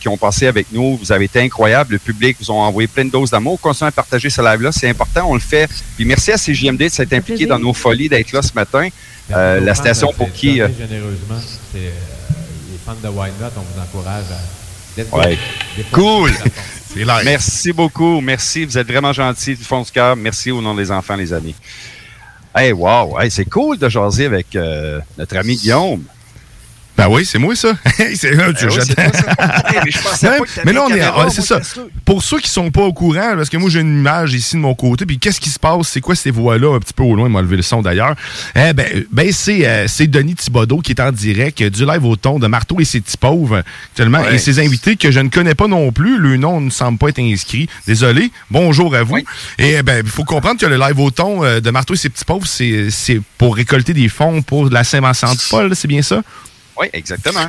qui 0.00 0.08
ont 0.08 0.16
passé 0.16 0.46
avec 0.46 0.68
nous. 0.72 0.96
Vous 0.96 1.12
avez 1.12 1.26
été 1.26 1.40
incroyables. 1.40 1.94
Le 1.94 1.98
public 1.98 2.36
vous 2.40 2.50
ont 2.52 2.60
envoyé 2.60 2.86
plein 2.86 3.04
de 3.04 3.10
doses 3.10 3.30
d'amour. 3.30 3.60
Continuez 3.60 3.88
à 3.88 3.92
partager 3.92 4.30
ce 4.30 4.40
live-là. 4.40 4.70
C'est 4.72 4.88
important, 4.88 5.26
on 5.28 5.34
le 5.34 5.40
fait. 5.40 5.68
Puis 5.96 6.04
merci 6.04 6.32
à 6.32 6.36
CJMD 6.36 6.84
de 6.84 6.88
s'être 6.88 7.12
impliqué 7.12 7.46
dans 7.46 7.58
nos 7.58 7.74
folies, 7.74 8.08
d'être 8.08 8.32
là 8.32 8.42
ce 8.42 8.54
matin. 8.54 8.88
La 9.28 9.74
station 9.74 10.12
pour 10.16 10.32
qui... 10.32 10.54
généreusement, 10.54 11.40
c'est 11.72 11.78
les 11.78 12.78
fans 12.84 12.96
de 13.02 13.08
Why 13.08 13.30
Not, 13.40 13.50
on 13.56 13.60
vous 13.60 13.80
encourage 13.80 14.24
à. 14.30 14.55
Ouais. 15.12 15.38
Cool. 15.92 16.32
Merci 17.24 17.72
beaucoup. 17.72 18.20
Merci. 18.20 18.64
Vous 18.64 18.78
êtes 18.78 18.86
vraiment 18.86 19.12
gentils 19.12 19.54
du 19.54 19.64
fond 19.64 19.82
du 19.82 19.90
cœur. 19.90 20.16
Merci 20.16 20.50
au 20.50 20.62
nom 20.62 20.74
des 20.74 20.90
enfants, 20.90 21.16
les 21.16 21.32
amis. 21.32 21.54
Hey, 22.54 22.72
wow. 22.72 23.18
Hey, 23.20 23.30
c'est 23.30 23.44
cool 23.44 23.76
de 23.76 23.88
jaser 23.88 24.24
avec 24.24 24.56
euh, 24.56 25.00
notre 25.18 25.36
ami 25.36 25.56
Guillaume. 25.56 26.04
Ben 26.96 27.08
oui, 27.08 27.26
c'est 27.26 27.38
moi 27.38 27.54
ça. 27.54 27.72
c'est 28.14 28.32
là, 28.32 28.52
tu 28.52 28.66
Ben 28.66 29.10
oui, 29.84 29.92
ça. 29.92 30.36
Hey, 30.36 30.42
mais 30.64 30.72
là, 30.72 30.84
on 30.86 30.90
est. 30.90 31.30
c'est 31.30 31.42
ça. 31.42 31.60
Pour 32.04 32.22
ceux 32.22 32.40
qui 32.40 32.48
sont 32.48 32.70
pas 32.70 32.82
au 32.82 32.92
courant, 32.92 33.34
parce 33.36 33.50
que 33.50 33.56
moi, 33.56 33.68
j'ai 33.68 33.80
une 33.80 33.98
image 33.98 34.32
ici 34.32 34.56
de 34.56 34.60
mon 34.60 34.74
côté, 34.74 35.04
puis 35.04 35.18
qu'est-ce 35.18 35.40
qui 35.40 35.50
se 35.50 35.58
passe? 35.58 35.88
C'est 35.88 36.00
quoi 36.00 36.14
ces 36.14 36.30
voix-là, 36.30 36.74
un 36.74 36.78
petit 36.78 36.94
peu 36.94 37.02
au 37.02 37.14
loin? 37.14 37.28
Il 37.28 37.32
m'a 37.32 37.42
levé 37.42 37.56
le 37.56 37.62
son 37.62 37.82
d'ailleurs. 37.82 38.14
Eh 38.54 38.72
ben, 38.72 39.04
ben 39.12 39.30
c'est 39.32 39.66
euh, 39.66 39.86
c'est 39.88 40.06
Denis 40.06 40.34
Thibodeau 40.36 40.78
qui 40.78 40.92
est 40.92 41.00
en 41.00 41.12
direct 41.12 41.62
du 41.62 41.84
live 41.84 42.04
au 42.04 42.16
ton 42.16 42.38
de 42.38 42.46
Marteau 42.46 42.80
et 42.80 42.84
ses 42.84 43.00
petits 43.00 43.16
pauvres, 43.18 43.62
actuellement, 43.90 44.20
Ouais. 44.20 44.36
et 44.36 44.38
ses 44.38 44.58
invités 44.64 44.96
que 44.96 45.10
je 45.10 45.20
ne 45.20 45.28
connais 45.28 45.54
pas 45.54 45.66
non 45.68 45.92
plus. 45.92 46.18
Le 46.18 46.36
nom 46.36 46.60
ne 46.60 46.70
semble 46.70 46.98
pas 46.98 47.08
être 47.08 47.18
inscrit. 47.20 47.68
Désolé. 47.86 48.30
Bonjour 48.50 48.94
à 48.94 49.02
vous. 49.02 49.18
Et 49.58 49.74
eh 49.78 49.82
ben, 49.82 50.02
il 50.04 50.10
faut 50.10 50.24
comprendre 50.24 50.58
que 50.60 50.66
le 50.66 50.76
live 50.76 50.98
au 50.98 51.10
ton 51.10 51.44
euh, 51.44 51.60
de 51.60 51.70
Marteau 51.70 51.94
et 51.94 51.98
ses 51.98 52.08
petits 52.08 52.24
pauvres, 52.24 52.46
c'est 52.46 52.88
c'est 52.90 53.20
pour 53.38 53.56
récolter 53.56 53.92
des 53.92 54.08
fonds 54.08 54.40
pour 54.42 54.70
la 54.70 54.84
Saint-Vincent-de-Paul, 54.84 55.74
c'est 55.76 55.88
bien 55.88 56.02
ça? 56.02 56.22
Oui, 56.78 56.88
exactement. 56.92 57.46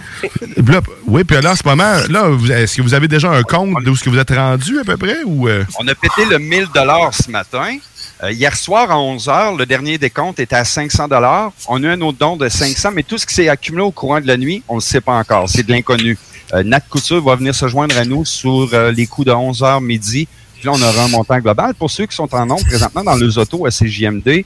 Là, 0.56 0.82
oui, 1.06 1.24
puis 1.24 1.42
là, 1.42 1.52
en 1.52 1.56
ce 1.56 1.64
moment, 1.66 1.94
là, 2.10 2.30
est-ce 2.56 2.78
que 2.78 2.82
vous 2.82 2.94
avez 2.94 3.08
déjà 3.08 3.30
un 3.30 3.44
compte 3.44 3.84
d'où 3.84 3.94
est-ce 3.94 4.04
que 4.04 4.10
vous 4.10 4.18
êtes 4.18 4.32
rendu 4.32 4.80
à 4.80 4.84
peu 4.84 4.98
près? 4.98 5.18
Ou, 5.26 5.48
euh? 5.48 5.66
On 5.80 5.88
a 5.88 5.96
pété 5.96 6.26
le 6.26 6.40
1000 6.40 6.68
dollars 6.74 7.14
ce 7.14 7.30
matin. 7.30 7.78
Euh, 8.24 8.32
hier 8.32 8.56
soir, 8.56 8.90
à 8.90 8.98
11 8.98 9.28
heures, 9.30 9.56
le 9.56 9.66
dernier 9.66 9.98
décompte 9.98 10.40
était 10.40 10.56
à 10.56 10.66
500 10.66 11.08
dollars. 11.08 11.52
On 11.68 11.84
a 11.84 11.88
eu 11.88 11.90
un 11.92 12.02
autre 12.02 12.18
don 12.18 12.36
de 12.38 12.48
500, 12.48 12.92
mais 12.94 13.04
tout 13.04 13.18
ce 13.18 13.26
qui 13.26 13.34
s'est 13.34 13.50
accumulé 13.50 13.84
au 13.84 13.92
courant 13.92 14.22
de 14.22 14.28
la 14.28 14.38
nuit, 14.38 14.64
on 14.68 14.76
ne 14.76 14.80
le 14.80 14.84
sait 14.84 15.02
pas 15.02 15.14
encore. 15.14 15.50
C'est 15.50 15.64
de 15.64 15.72
l'inconnu. 15.72 16.18
Euh, 16.54 16.64
Nat 16.64 16.80
Couture 16.80 17.24
va 17.24 17.36
venir 17.36 17.54
se 17.54 17.68
joindre 17.68 17.98
à 17.98 18.06
nous 18.06 18.24
sur 18.24 18.70
les 18.92 19.06
coups 19.08 19.28
de 19.28 19.34
11 19.34 19.62
heures 19.62 19.82
midi. 19.82 20.28
Puis 20.56 20.66
là, 20.66 20.72
on 20.74 20.82
aura 20.82 21.04
un 21.04 21.10
montant 21.10 21.38
global. 21.38 21.76
Pour 21.76 21.92
ceux 21.92 22.06
qui 22.06 22.16
sont 22.16 22.34
en 22.34 22.46
nombre 22.46 22.66
présentement 22.66 23.04
dans 23.04 23.16
les 23.16 23.38
autos 23.38 23.66
à 23.68 23.70
CJMD 23.70 24.44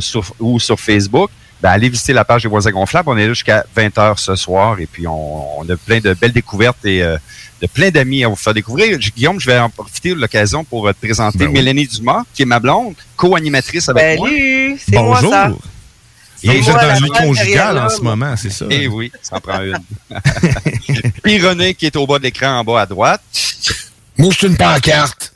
sur, 0.00 0.24
ou 0.40 0.58
sur 0.58 0.80
Facebook, 0.80 1.30
ben, 1.62 1.70
allez 1.70 1.88
visiter 1.88 2.12
la 2.12 2.24
page 2.24 2.42
des 2.42 2.48
voisins 2.48 2.72
gonflables. 2.72 3.08
On 3.08 3.16
est 3.16 3.26
là 3.26 3.32
jusqu'à 3.34 3.64
20 3.76 3.96
heures 3.98 4.18
ce 4.18 4.34
soir 4.34 4.80
et 4.80 4.86
puis 4.86 5.06
on, 5.06 5.60
on 5.60 5.68
a 5.70 5.76
plein 5.76 6.00
de 6.00 6.12
belles 6.14 6.32
découvertes 6.32 6.84
et 6.84 7.02
euh, 7.02 7.16
de 7.60 7.68
plein 7.68 7.90
d'amis 7.90 8.24
à 8.24 8.28
vous 8.28 8.34
faire 8.36 8.52
découvrir. 8.52 8.98
Guillaume, 8.98 9.38
je 9.38 9.46
vais 9.46 9.58
en 9.58 9.70
profiter 9.70 10.10
de 10.10 10.20
l'occasion 10.20 10.64
pour 10.64 10.88
euh, 10.88 10.92
te 10.92 11.06
présenter 11.06 11.38
Ben 11.38 11.46
oui. 11.46 11.52
Mélanie 11.54 11.86
Dumas, 11.86 12.24
qui 12.34 12.42
est 12.42 12.46
ma 12.46 12.58
blonde, 12.58 12.94
co-animatrice 13.16 13.88
avec 13.88 14.18
moi. 14.18 14.28
Salut, 14.28 14.80
c'est 14.84 14.92
moi 14.96 15.02
Bonjour. 15.20 15.32
ça. 15.32 15.48
Donc, 15.48 15.60
C'est 16.36 16.48
vous 16.48 16.68
êtes 16.70 16.74
dans 16.74 16.82
la 16.82 16.98
une 16.98 17.08
conjugale 17.08 17.78
en 17.78 17.88
ce 17.88 18.00
moment, 18.00 18.34
c'est 18.36 18.50
ça? 18.50 18.64
Eh 18.68 18.88
oui, 18.88 19.12
ça 19.22 19.36
en 19.36 19.40
prend 19.40 19.60
une. 19.62 19.78
Puis 21.22 21.38
René, 21.40 21.74
qui 21.74 21.86
est 21.86 21.94
au 21.94 22.04
bas 22.08 22.18
de 22.18 22.24
l'écran, 22.24 22.58
en 22.58 22.64
bas 22.64 22.80
à 22.80 22.86
droite. 22.86 23.22
Moi, 24.18 24.32
c'est 24.36 24.48
une 24.48 24.56
pancarte. 24.56 25.32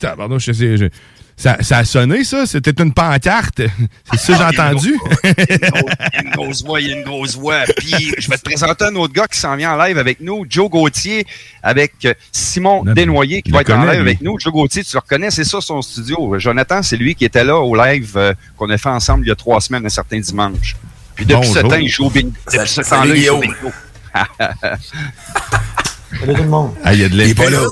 Pardon, 0.00 0.38
je 0.38 0.52
sais. 0.52 0.90
Ça, 1.36 1.58
ça 1.60 1.78
a 1.78 1.84
sonné, 1.84 2.24
ça? 2.24 2.46
C'était 2.46 2.82
une 2.82 2.94
pancarte. 2.94 3.60
C'est 4.12 4.18
ça 4.18 4.32
que 4.32 4.38
j'ai 4.38 4.44
entendu? 4.44 4.98
Il 5.22 5.46
y 5.50 6.16
a 6.16 6.22
une 6.22 6.30
grosse 6.30 6.64
voix, 6.64 6.80
il 6.80 6.88
y 6.88 6.92
a 6.92 6.96
une 6.96 7.04
grosse 7.04 7.36
voix. 7.36 7.64
Puis 7.76 8.14
je 8.18 8.30
vais 8.30 8.38
te 8.38 8.42
présenter 8.42 8.86
un 8.86 8.94
autre 8.96 9.12
gars 9.12 9.26
qui 9.28 9.38
s'en 9.38 9.54
vient 9.54 9.74
en 9.74 9.84
live 9.84 9.98
avec 9.98 10.20
nous, 10.20 10.46
Joe 10.48 10.70
Gauthier, 10.70 11.26
avec 11.62 11.92
euh, 12.06 12.14
Simon 12.32 12.84
Desnoyers 12.84 13.42
qui 13.42 13.50
va 13.50 13.60
être 13.60 13.72
en 13.72 13.82
live 13.84 13.92
lui. 13.92 14.00
avec 14.00 14.20
nous. 14.22 14.38
Joe 14.40 14.52
Gauthier, 14.52 14.82
tu 14.82 14.94
le 14.94 15.00
reconnais, 15.00 15.30
c'est 15.30 15.44
ça 15.44 15.60
son 15.60 15.82
studio. 15.82 16.38
Jonathan, 16.38 16.82
c'est 16.82 16.96
lui 16.96 17.14
qui 17.14 17.26
était 17.26 17.44
là 17.44 17.56
au 17.56 17.76
live 17.76 18.14
euh, 18.16 18.32
qu'on 18.56 18.70
a 18.70 18.78
fait 18.78 18.88
ensemble 18.88 19.26
il 19.26 19.28
y 19.28 19.32
a 19.32 19.36
trois 19.36 19.60
semaines, 19.60 19.84
un 19.84 19.90
certain 19.90 20.18
dimanche. 20.18 20.74
Puis 21.14 21.26
depuis 21.26 21.48
ce 21.48 21.58
temps, 21.58 21.76
il 21.76 21.88
joue 21.88 22.06
au 22.06 22.10
bingo. 22.10 22.32
Depuis 22.50 22.68
ce 22.68 22.80
temps-là, 22.80 23.14
il 23.14 23.24
joue 23.24 23.34
au 23.34 23.40
bingo. 23.40 23.72
Salut 26.20 26.34
tout 26.34 26.42
le 26.42 26.48
monde. 26.48 26.70
Ah, 26.84 26.94
il 26.94 27.00
y 27.00 27.04
a 27.04 27.08
de 27.08 27.16
l'effet. 27.16 27.34
pas 27.34 27.50
là. 27.50 27.66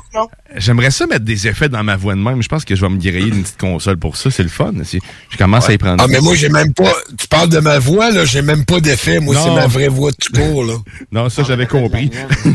J'aimerais 0.56 0.90
ça 0.90 1.06
mettre 1.06 1.24
des 1.24 1.46
effets 1.46 1.68
dans 1.68 1.82
ma 1.84 1.96
voix 1.96 2.14
de 2.14 2.20
même. 2.20 2.42
Je 2.42 2.48
pense 2.48 2.64
que 2.64 2.74
je 2.74 2.80
vais 2.80 2.88
me 2.88 2.98
griller 2.98 3.28
une 3.28 3.42
petite 3.42 3.58
console 3.58 3.96
pour 3.96 4.16
ça. 4.16 4.30
C'est 4.30 4.42
le 4.42 4.48
fun. 4.48 4.72
Je 4.82 5.36
commence 5.36 5.68
à 5.68 5.72
y 5.72 5.78
prendre. 5.78 6.02
Ah, 6.02 6.06
mais 6.08 6.20
moi, 6.20 6.34
j'ai 6.34 6.48
même 6.48 6.72
pas. 6.74 6.92
Tu 7.16 7.28
parles 7.28 7.48
de 7.48 7.60
ma 7.60 7.78
voix, 7.78 8.10
là, 8.10 8.24
j'ai 8.24 8.42
même 8.42 8.64
pas 8.64 8.80
d'effet. 8.80 9.20
Moi, 9.20 9.36
c'est 9.42 9.54
ma 9.54 9.66
vraie 9.66 9.88
voix 9.88 10.10
de 10.10 10.16
tout 10.16 10.32
court, 10.32 10.64
là. 10.64 10.74
Non, 11.12 11.28
ça, 11.28 11.42
j'avais 11.44 11.66
compris. 11.66 12.10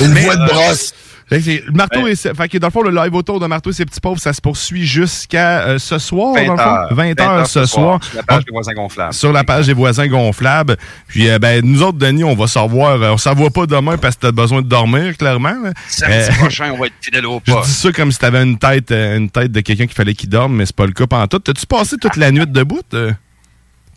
Une 0.00 0.12
Mais, 0.12 0.22
voix 0.22 0.36
de 0.36 0.42
euh, 0.42 0.46
brosse. 0.46 0.94
C'est- 1.30 1.62
le 1.66 1.72
marteau 1.72 2.06
et 2.06 2.14
ses- 2.14 2.32
fait 2.34 2.48
que 2.48 2.58
dans 2.58 2.68
le 2.68 2.72
fond, 2.72 2.82
le 2.82 2.90
live 2.90 3.14
autour 3.14 3.38
de 3.40 3.46
Marteau 3.46 3.70
et 3.70 3.72
ses 3.72 3.84
petits 3.84 4.00
pauvres, 4.00 4.18
ça 4.20 4.32
se 4.32 4.40
poursuit 4.40 4.86
jusqu'à 4.86 5.60
euh, 5.60 5.78
ce 5.78 5.98
soir, 5.98 6.34
20 6.34 6.46
dans 6.46 6.52
le 6.52 6.58
fond? 6.58 6.64
heures. 6.64 6.94
20 6.94 7.20
heures 7.20 7.46
ce 7.46 7.66
soir. 7.66 8.00
Sur 8.02 8.16
la 8.16 8.22
page 8.22 8.44
des 8.44 8.50
voisins 8.52 8.72
gonflables. 8.74 9.12
sur 9.14 9.32
la 9.32 9.44
page 9.44 9.66
des 9.66 9.72
voisins 9.74 10.06
gonflables. 10.06 10.76
Puis, 11.06 11.28
euh, 11.28 11.38
ben, 11.38 11.62
nous 11.64 11.82
autres, 11.82 11.98
Denis, 11.98 12.24
on 12.24 12.34
va 12.34 12.46
savoir, 12.46 13.00
euh, 13.02 13.10
on 13.12 13.18
s'en 13.18 13.34
voit 13.34 13.50
pas 13.50 13.66
demain 13.66 13.96
parce 13.98 14.16
que 14.16 14.20
t'as 14.22 14.32
besoin 14.32 14.62
de 14.62 14.68
dormir, 14.68 15.16
clairement. 15.16 15.54
Samedi 15.88 16.14
Euh, 16.16 16.32
prochain, 16.38 16.70
on 16.74 16.78
va 16.78 16.86
être 16.86 16.94
fidèle 17.00 17.26
au 17.26 17.40
Je 17.46 17.52
pas. 17.52 17.62
dis 17.62 17.70
ça 17.72 17.92
comme 17.92 18.10
si 18.12 18.18
t'avais 18.18 18.42
une 18.42 18.58
tête, 18.58 18.90
une 18.90 19.30
tête 19.30 19.52
de 19.52 19.60
quelqu'un 19.60 19.86
qu'il 19.86 19.94
fallait 19.94 20.14
qu'il 20.14 20.28
dorme, 20.28 20.56
mais 20.56 20.66
c'est 20.66 20.76
pas 20.76 20.86
le 20.86 20.92
cas 20.92 21.06
pantoute. 21.06 21.44
T'as-tu 21.44 21.66
passé 21.66 21.96
toute 22.00 22.16
la 22.16 22.30
nuit 22.30 22.46
debout? 22.46 22.80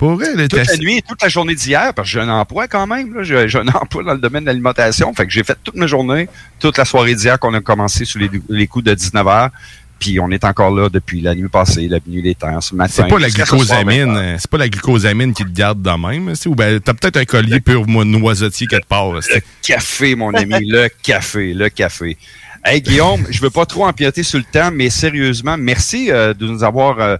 Pour 0.01 0.19
là, 0.19 0.47
toute 0.49 0.67
la 0.67 0.77
nuit 0.77 0.97
et 0.97 1.01
toute 1.03 1.21
la 1.21 1.29
journée 1.29 1.53
d'hier, 1.53 1.93
parce 1.93 2.07
que 2.07 2.13
j'ai 2.13 2.19
un 2.21 2.29
emploi 2.29 2.67
quand 2.67 2.87
même. 2.87 3.21
J'ai 3.21 3.37
un 3.55 3.67
emploi 3.79 4.01
dans 4.01 4.13
le 4.13 4.19
domaine 4.19 4.41
de 4.41 4.47
l'alimentation. 4.47 5.13
Fait 5.13 5.27
que 5.27 5.31
j'ai 5.31 5.43
fait 5.43 5.55
toute 5.63 5.75
ma 5.75 5.85
journée, 5.85 6.27
toute 6.59 6.79
la 6.79 6.85
soirée 6.85 7.13
d'hier 7.13 7.37
qu'on 7.37 7.53
a 7.53 7.61
commencé 7.61 8.03
sous 8.03 8.17
les, 8.17 8.31
les 8.49 8.65
coups 8.65 8.83
de 8.83 8.95
19h. 8.95 9.51
Puis 9.99 10.19
on 10.19 10.31
est 10.31 10.43
encore 10.43 10.71
là 10.71 10.89
depuis 10.89 11.21
la 11.21 11.35
nuit 11.35 11.49
passée, 11.49 11.87
la 11.87 11.99
nuit 12.07 12.23
des 12.23 12.33
temps, 12.33 12.59
ce 12.61 12.73
matin. 12.73 12.91
C'est 12.95 13.07
pas 13.07 13.19
la 13.19 13.29
glucosamine, 13.29 14.05
20 14.05 14.15
heures. 14.15 14.39
c'est 14.39 14.49
pas 14.49 14.57
la 14.57 14.69
glucosamine 14.69 15.33
qui 15.35 15.43
te 15.43 15.51
garde 15.51 15.83
de 15.83 15.91
même, 15.91 16.33
ou 16.47 16.55
ben 16.55 16.79
t'as 16.79 16.95
peut-être 16.95 17.17
un 17.17 17.25
collier 17.25 17.59
pur 17.59 17.85
noisetier 17.85 18.65
quelque 18.65 18.87
part. 18.87 19.11
Le 19.11 19.21
café, 19.61 20.15
mon 20.15 20.33
ami, 20.33 20.65
le 20.65 20.89
café, 21.03 21.53
le 21.53 21.69
café. 21.69 22.17
Hey 22.65 22.81
Guillaume, 22.81 23.23
je 23.29 23.39
veux 23.39 23.51
pas 23.51 23.67
trop 23.67 23.85
empiéter 23.85 24.23
sur 24.23 24.39
le 24.39 24.45
temps, 24.45 24.71
mais 24.73 24.89
sérieusement, 24.89 25.57
merci 25.59 26.09
euh, 26.09 26.33
de 26.33 26.47
nous 26.47 26.63
avoir 26.63 26.99
euh, 26.99 27.17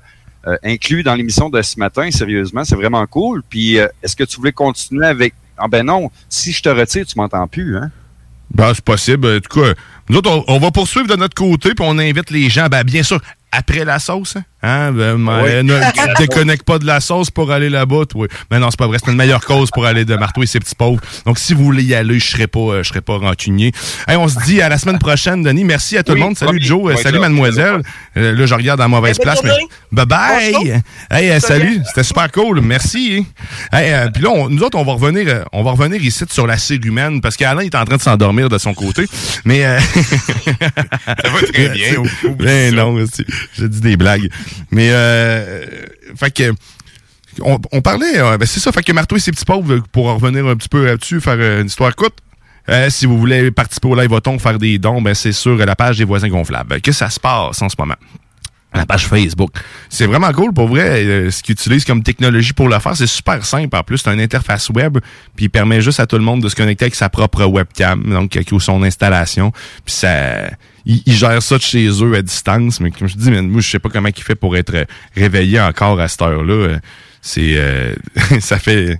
euh, 0.47 0.57
inclus 0.63 1.03
dans 1.03 1.15
l'émission 1.15 1.49
de 1.49 1.61
ce 1.61 1.79
matin. 1.79 2.09
Sérieusement, 2.11 2.63
c'est 2.63 2.75
vraiment 2.75 3.05
cool. 3.07 3.43
Puis, 3.47 3.79
euh, 3.79 3.87
est-ce 4.01 4.15
que 4.15 4.23
tu 4.23 4.37
voulais 4.37 4.51
continuer 4.51 5.05
avec 5.05 5.33
Ah 5.57 5.67
ben 5.67 5.85
non, 5.85 6.11
si 6.29 6.51
je 6.51 6.61
te 6.61 6.69
retire, 6.69 7.05
tu 7.05 7.17
m'entends 7.17 7.47
plus, 7.47 7.77
hein? 7.77 7.91
Ben, 8.53 8.73
c'est 8.73 8.83
possible. 8.83 9.27
En 9.27 9.39
tout 9.39 9.61
cas, 9.61 9.73
nous 10.09 10.17
autres, 10.17 10.29
on, 10.29 10.55
on 10.55 10.59
va 10.59 10.71
poursuivre 10.71 11.07
de 11.07 11.15
notre 11.15 11.35
côté, 11.35 11.73
puis 11.73 11.85
on 11.87 11.97
invite 11.97 12.31
les 12.31 12.49
gens, 12.49 12.67
ben, 12.67 12.83
bien 12.83 13.03
sûr, 13.03 13.21
après 13.51 13.85
la 13.85 13.99
sauce. 13.99 14.35
Hein? 14.35 14.43
Hein? 14.63 14.91
Ben, 14.91 15.17
ne 15.17 15.79
te 15.79 16.17
déconnecte 16.21 16.63
pas 16.63 16.79
de 16.79 16.85
la 16.85 16.99
sauce 16.99 17.31
pour 17.31 17.51
aller 17.51 17.69
là-bas, 17.69 18.05
toi. 18.07 18.27
Mais 18.49 18.59
non, 18.59 18.69
c'est 18.69 18.79
pas 18.79 18.87
vrai. 18.87 18.97
C'est 19.03 19.11
une 19.11 19.17
meilleure 19.17 19.43
cause 19.43 19.71
pour 19.71 19.85
aller 19.85 20.05
de 20.05 20.15
Marteau 20.15 20.43
et 20.43 20.47
ses 20.47 20.59
petits 20.59 20.75
pauvres. 20.75 21.01
Donc, 21.25 21.39
si 21.39 21.53
vous 21.53 21.63
voulez 21.63 21.83
y 21.83 21.95
aller, 21.95 22.19
je 22.19 22.29
serai 22.29 22.47
pas, 22.47 22.59
euh, 22.59 22.83
je 22.83 22.89
serai 22.89 23.01
pas 23.01 23.17
rancunier. 23.17 23.71
Hey, 24.07 24.17
on 24.17 24.27
se 24.27 24.39
dit 24.45 24.61
à 24.61 24.69
la 24.69 24.77
semaine 24.77 24.99
prochaine, 24.99 25.43
Denis. 25.43 25.63
Merci 25.63 25.97
à 25.97 26.03
tout 26.03 26.13
le 26.13 26.19
monde. 26.19 26.37
Salut 26.37 26.59
oui. 26.59 26.65
Joe. 26.65 27.01
Salut 27.01 27.19
mademoiselle. 27.19 27.81
Euh, 28.17 28.33
là, 28.35 28.45
je 28.45 28.53
regarde 28.53 28.79
à 28.79 28.83
la 28.83 28.87
mauvaise 28.87 29.17
place. 29.17 29.43
Mais... 29.43 29.51
Bye 29.91 30.05
bye. 30.05 30.81
Hey, 31.09 31.31
euh, 31.31 31.39
salut. 31.39 31.81
C'était 31.87 32.03
super 32.03 32.31
cool. 32.31 32.61
Merci. 32.61 33.25
Hey, 33.71 33.91
euh, 33.93 34.09
puis 34.13 34.23
là, 34.23 34.29
on- 34.29 34.49
nous 34.49 34.61
autres, 34.63 34.77
on 34.77 34.83
va 34.83 34.93
revenir, 34.93 35.25
euh, 35.27 35.43
on 35.51 35.63
va 35.63 35.71
revenir 35.71 36.03
ici 36.03 36.23
sur 36.29 36.47
la 36.47 36.57
humaine 36.83 37.21
parce 37.21 37.35
qu'Alain 37.37 37.61
est 37.61 37.75
en 37.75 37.85
train 37.85 37.97
de 37.97 38.01
s'endormir 38.01 38.49
de 38.49 38.57
son 38.57 38.73
côté. 38.73 39.05
Mais 39.45 39.65
euh... 39.65 39.79
ça 40.03 41.29
va 41.29 41.41
très 41.51 41.69
bien. 41.69 42.03
Non, 42.71 42.97
je 43.57 43.65
dis 43.65 43.81
des 43.81 43.97
blagues. 43.97 44.29
Mais 44.71 44.89
euh, 44.91 45.65
fait 46.15 46.31
que 46.31 46.53
on, 47.41 47.81
parlait, 47.81 48.19
euh, 48.19 48.37
ben 48.37 48.45
c'est 48.45 48.59
ça, 48.59 48.71
fait 48.71 48.83
que 48.83 48.91
Marteau 48.91 49.15
et 49.15 49.19
ses 49.19 49.31
petits 49.31 49.45
pauvres, 49.45 49.79
pour 49.91 50.07
en 50.07 50.15
revenir 50.17 50.45
un 50.47 50.55
petit 50.55 50.69
peu 50.69 50.85
là-dessus, 50.85 51.21
faire 51.21 51.37
euh, 51.39 51.61
une 51.61 51.67
histoire 51.67 51.95
courte. 51.95 52.19
euh, 52.69 52.89
si 52.89 53.05
vous 53.05 53.17
voulez 53.17 53.51
participer 53.51 53.87
au 53.87 53.95
live 53.95 54.11
auton, 54.11 54.37
faire 54.37 54.57
des 54.57 54.77
dons, 54.77 55.01
ben 55.01 55.13
c'est 55.13 55.31
sur 55.31 55.57
la 55.57 55.75
page 55.75 55.97
des 55.97 56.03
voisins 56.03 56.27
gonflables. 56.27 56.81
Que 56.81 56.91
ça 56.91 57.09
se 57.09 57.19
passe 57.19 57.61
en 57.61 57.69
ce 57.69 57.75
moment? 57.77 57.95
La 58.73 58.85
page 58.85 59.05
Facebook. 59.05 59.51
C'est 59.89 60.05
vraiment 60.05 60.31
cool 60.31 60.53
pour 60.53 60.67
vrai. 60.69 61.03
euh, 61.03 61.29
ce 61.31 61.43
qu'ils 61.43 61.53
utilisent 61.53 61.83
comme 61.83 62.03
technologie 62.03 62.53
pour 62.53 62.69
le 62.69 62.79
faire, 62.79 62.95
c'est 62.95 63.07
super 63.07 63.43
simple. 63.43 63.75
En 63.75 63.83
plus, 63.83 63.97
c'est 63.97 64.13
une 64.13 64.21
interface 64.21 64.69
web, 64.69 64.97
puis 65.35 65.45
il 65.45 65.49
permet 65.49 65.81
juste 65.81 65.99
à 65.99 66.05
tout 66.07 66.17
le 66.17 66.23
monde 66.23 66.41
de 66.41 66.47
se 66.47 66.55
connecter 66.55 66.85
avec 66.85 66.95
sa 66.95 67.09
propre 67.09 67.43
webcam, 67.43 68.01
donc 68.09 68.35
avec 68.35 68.49
son 68.59 68.81
installation. 68.83 69.51
Puis 69.83 69.93
ça, 69.93 70.51
ils, 70.85 71.03
ils 71.05 71.13
gèrent 71.13 71.43
ça 71.43 71.57
de 71.57 71.61
chez 71.61 71.87
eux 71.87 72.15
à 72.15 72.21
distance. 72.21 72.79
Mais 72.79 72.91
comme 72.91 73.09
je 73.09 73.17
dis, 73.17 73.29
man, 73.29 73.47
moi 73.47 73.59
je 73.59 73.69
sais 73.69 73.79
pas 73.79 73.89
comment 73.89 74.09
il 74.15 74.23
fait 74.23 74.35
pour 74.35 74.55
être 74.55 74.85
réveillé 75.15 75.59
encore 75.59 75.99
à 75.99 76.07
cette 76.07 76.21
heure-là. 76.21 76.77
C'est, 77.21 77.55
euh, 77.57 77.93
ça 78.39 78.57
fait, 78.57 78.99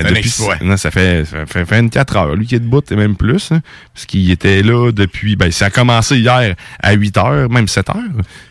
fait 0.00 0.64
non, 0.64 0.76
ça 0.76 0.90
fait, 0.90 1.24
ça 1.24 1.46
fait 1.46 1.64
24 1.64 2.16
heures. 2.16 2.34
Lui 2.36 2.46
qui 2.46 2.54
est 2.54 2.60
debout, 2.60 2.82
et 2.90 2.96
même 2.96 3.16
plus. 3.16 3.52
hein, 3.52 3.60
parce 3.94 4.06
qu'il 4.06 4.30
était 4.30 4.62
là 4.62 4.90
depuis... 4.92 5.36
Ben, 5.36 5.50
ça 5.50 5.66
a 5.66 5.70
commencé 5.70 6.18
hier 6.18 6.54
à 6.82 6.92
8 6.92 7.16
heures, 7.18 7.50
même 7.50 7.68
7 7.68 7.90
heures. 7.90 7.96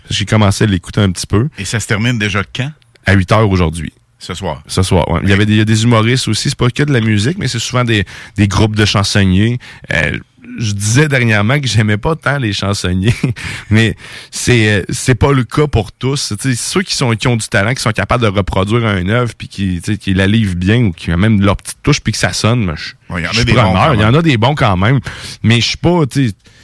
J'ai 0.10 0.26
commencé 0.26 0.64
à 0.64 0.68
l'écouter 0.68 1.02
un 1.02 1.12
petit 1.12 1.28
peu. 1.28 1.50
Et 1.58 1.66
ça 1.66 1.80
se 1.80 1.88
termine 1.88 2.18
déjà 2.20 2.44
quand? 2.56 2.72
À 3.06 3.14
8 3.14 3.32
heures 3.32 3.50
aujourd'hui. 3.50 3.94
Ce 4.24 4.36
soir. 4.36 4.62
Ce 4.68 4.84
soir, 4.84 5.10
ouais. 5.10 5.20
Il 5.24 5.30
y 5.30 5.34
avait 5.34 5.48
des, 5.48 5.54
il 5.54 5.58
y 5.58 5.62
a 5.62 5.66
des 5.66 5.84
humoristes 5.84 6.28
aussi. 6.28 6.50
C'est 6.52 6.58
pas 6.58 6.70
que 6.70 6.84
de 6.84 6.94
la 6.94 7.02
musique, 7.02 7.38
mais 7.40 7.48
c'est 7.48 7.58
souvent 7.60 7.84
des, 7.84 8.06
des 8.38 8.48
groupes 8.48 8.76
de 8.76 8.86
chansonniers. 8.86 9.58
Euh, 9.92 10.18
je 10.60 10.74
disais 10.74 11.08
dernièrement 11.08 11.60
que 11.60 11.68
j'aimais 11.68 11.98
pas 11.98 12.16
tant 12.16 12.38
les 12.38 12.54
chansonniers, 12.54 13.14
mais 13.72 13.96
c'est 14.30 14.70
euh, 14.74 14.84
c'est 14.90 15.16
pas 15.16 15.32
le 15.32 15.44
cas 15.44 15.66
pour 15.66 15.92
tous. 15.92 16.34
Tu 16.40 16.50
sais, 16.52 16.56
ceux 16.56 16.82
qui 16.84 16.94
sont 16.96 17.16
qui 17.16 17.28
ont 17.28 17.36
du 17.36 17.48
talent, 17.48 17.74
qui 17.74 17.82
sont 17.82 17.92
capables 17.92 18.22
de 18.24 18.28
reproduire 18.30 18.86
un 18.86 19.08
œuvre 19.10 19.34
puis 19.36 19.48
qui 19.48 19.82
qui 20.00 20.14
la 20.14 20.28
livrent 20.28 20.56
bien 20.56 20.78
ou 20.86 20.92
qui 20.92 21.12
ont 21.12 21.18
même 21.18 21.42
leur 21.42 21.58
petite 21.58 21.78
touche 21.82 22.00
puis 22.02 22.12
que 22.14 22.20
ça 22.20 22.34
sonne. 22.34 22.74
je- 22.78 22.94
Ouais, 23.14 23.22
il 23.22 23.26
y 23.26 23.28
en 23.28 23.32
a 23.32 23.44
des 23.44 23.54
bons 23.54 23.74
preneur. 23.74 23.96
Il 23.96 24.02
y 24.02 24.06
en 24.06 24.14
a 24.14 24.22
des 24.22 24.38
bons 24.38 24.56
quand 24.56 24.78
même, 24.78 25.00
mais 25.42 25.62
je 25.62 25.68
suis 25.70 25.78
pas. 25.78 26.02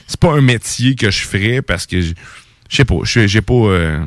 C'est 0.07 0.19
pas 0.19 0.33
un 0.33 0.41
métier 0.41 0.95
que 0.95 1.09
je 1.09 1.21
ferais 1.25 1.61
parce 1.61 1.85
que 1.87 2.01
je 2.01 2.13
je 2.69 2.75
sais 2.75 2.85
pas. 2.85 2.95
je- 3.03 3.25
J'ai 3.27 3.41
pas. 3.41 3.53
euh, 3.53 4.03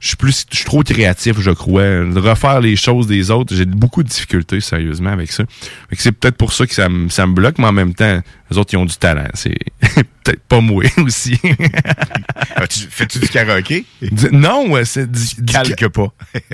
je 0.00 0.08
suis 0.08 0.16
plus, 0.16 0.46
je 0.50 0.56
suis 0.56 0.64
trop 0.64 0.82
créatif, 0.82 1.40
je 1.40 1.50
crois. 1.50 1.82
Refaire 2.14 2.60
les 2.60 2.76
choses 2.76 3.06
des 3.06 3.30
autres, 3.30 3.54
j'ai 3.54 3.64
beaucoup 3.64 4.02
de 4.02 4.08
difficultés, 4.08 4.60
sérieusement, 4.60 5.10
avec 5.10 5.32
ça. 5.32 5.44
Fait 5.90 5.96
que 5.96 6.02
c'est 6.02 6.12
peut-être 6.12 6.36
pour 6.36 6.52
ça 6.52 6.66
que 6.66 6.74
ça, 6.74 6.88
me- 6.88 7.08
ça 7.08 7.26
me 7.26 7.32
bloque, 7.34 7.58
mais 7.58 7.66
en 7.66 7.72
même 7.72 7.94
temps, 7.94 8.20
les 8.50 8.58
autres, 8.58 8.74
ils 8.74 8.76
ont 8.76 8.84
du 8.86 8.96
talent. 8.96 9.28
C'est 9.34 9.56
peut-être 10.24 10.42
pas 10.48 10.60
moi 10.60 10.84
aussi. 10.98 11.38
Fais-tu 12.90 13.18
du 13.18 13.28
karaoké? 13.28 13.84
Du- 14.02 14.30
non, 14.32 14.70
ouais, 14.70 14.84
c'est 14.84 15.10
du, 15.10 15.20
du 15.38 15.52
Calque 15.52 15.88
pas. 15.88 16.08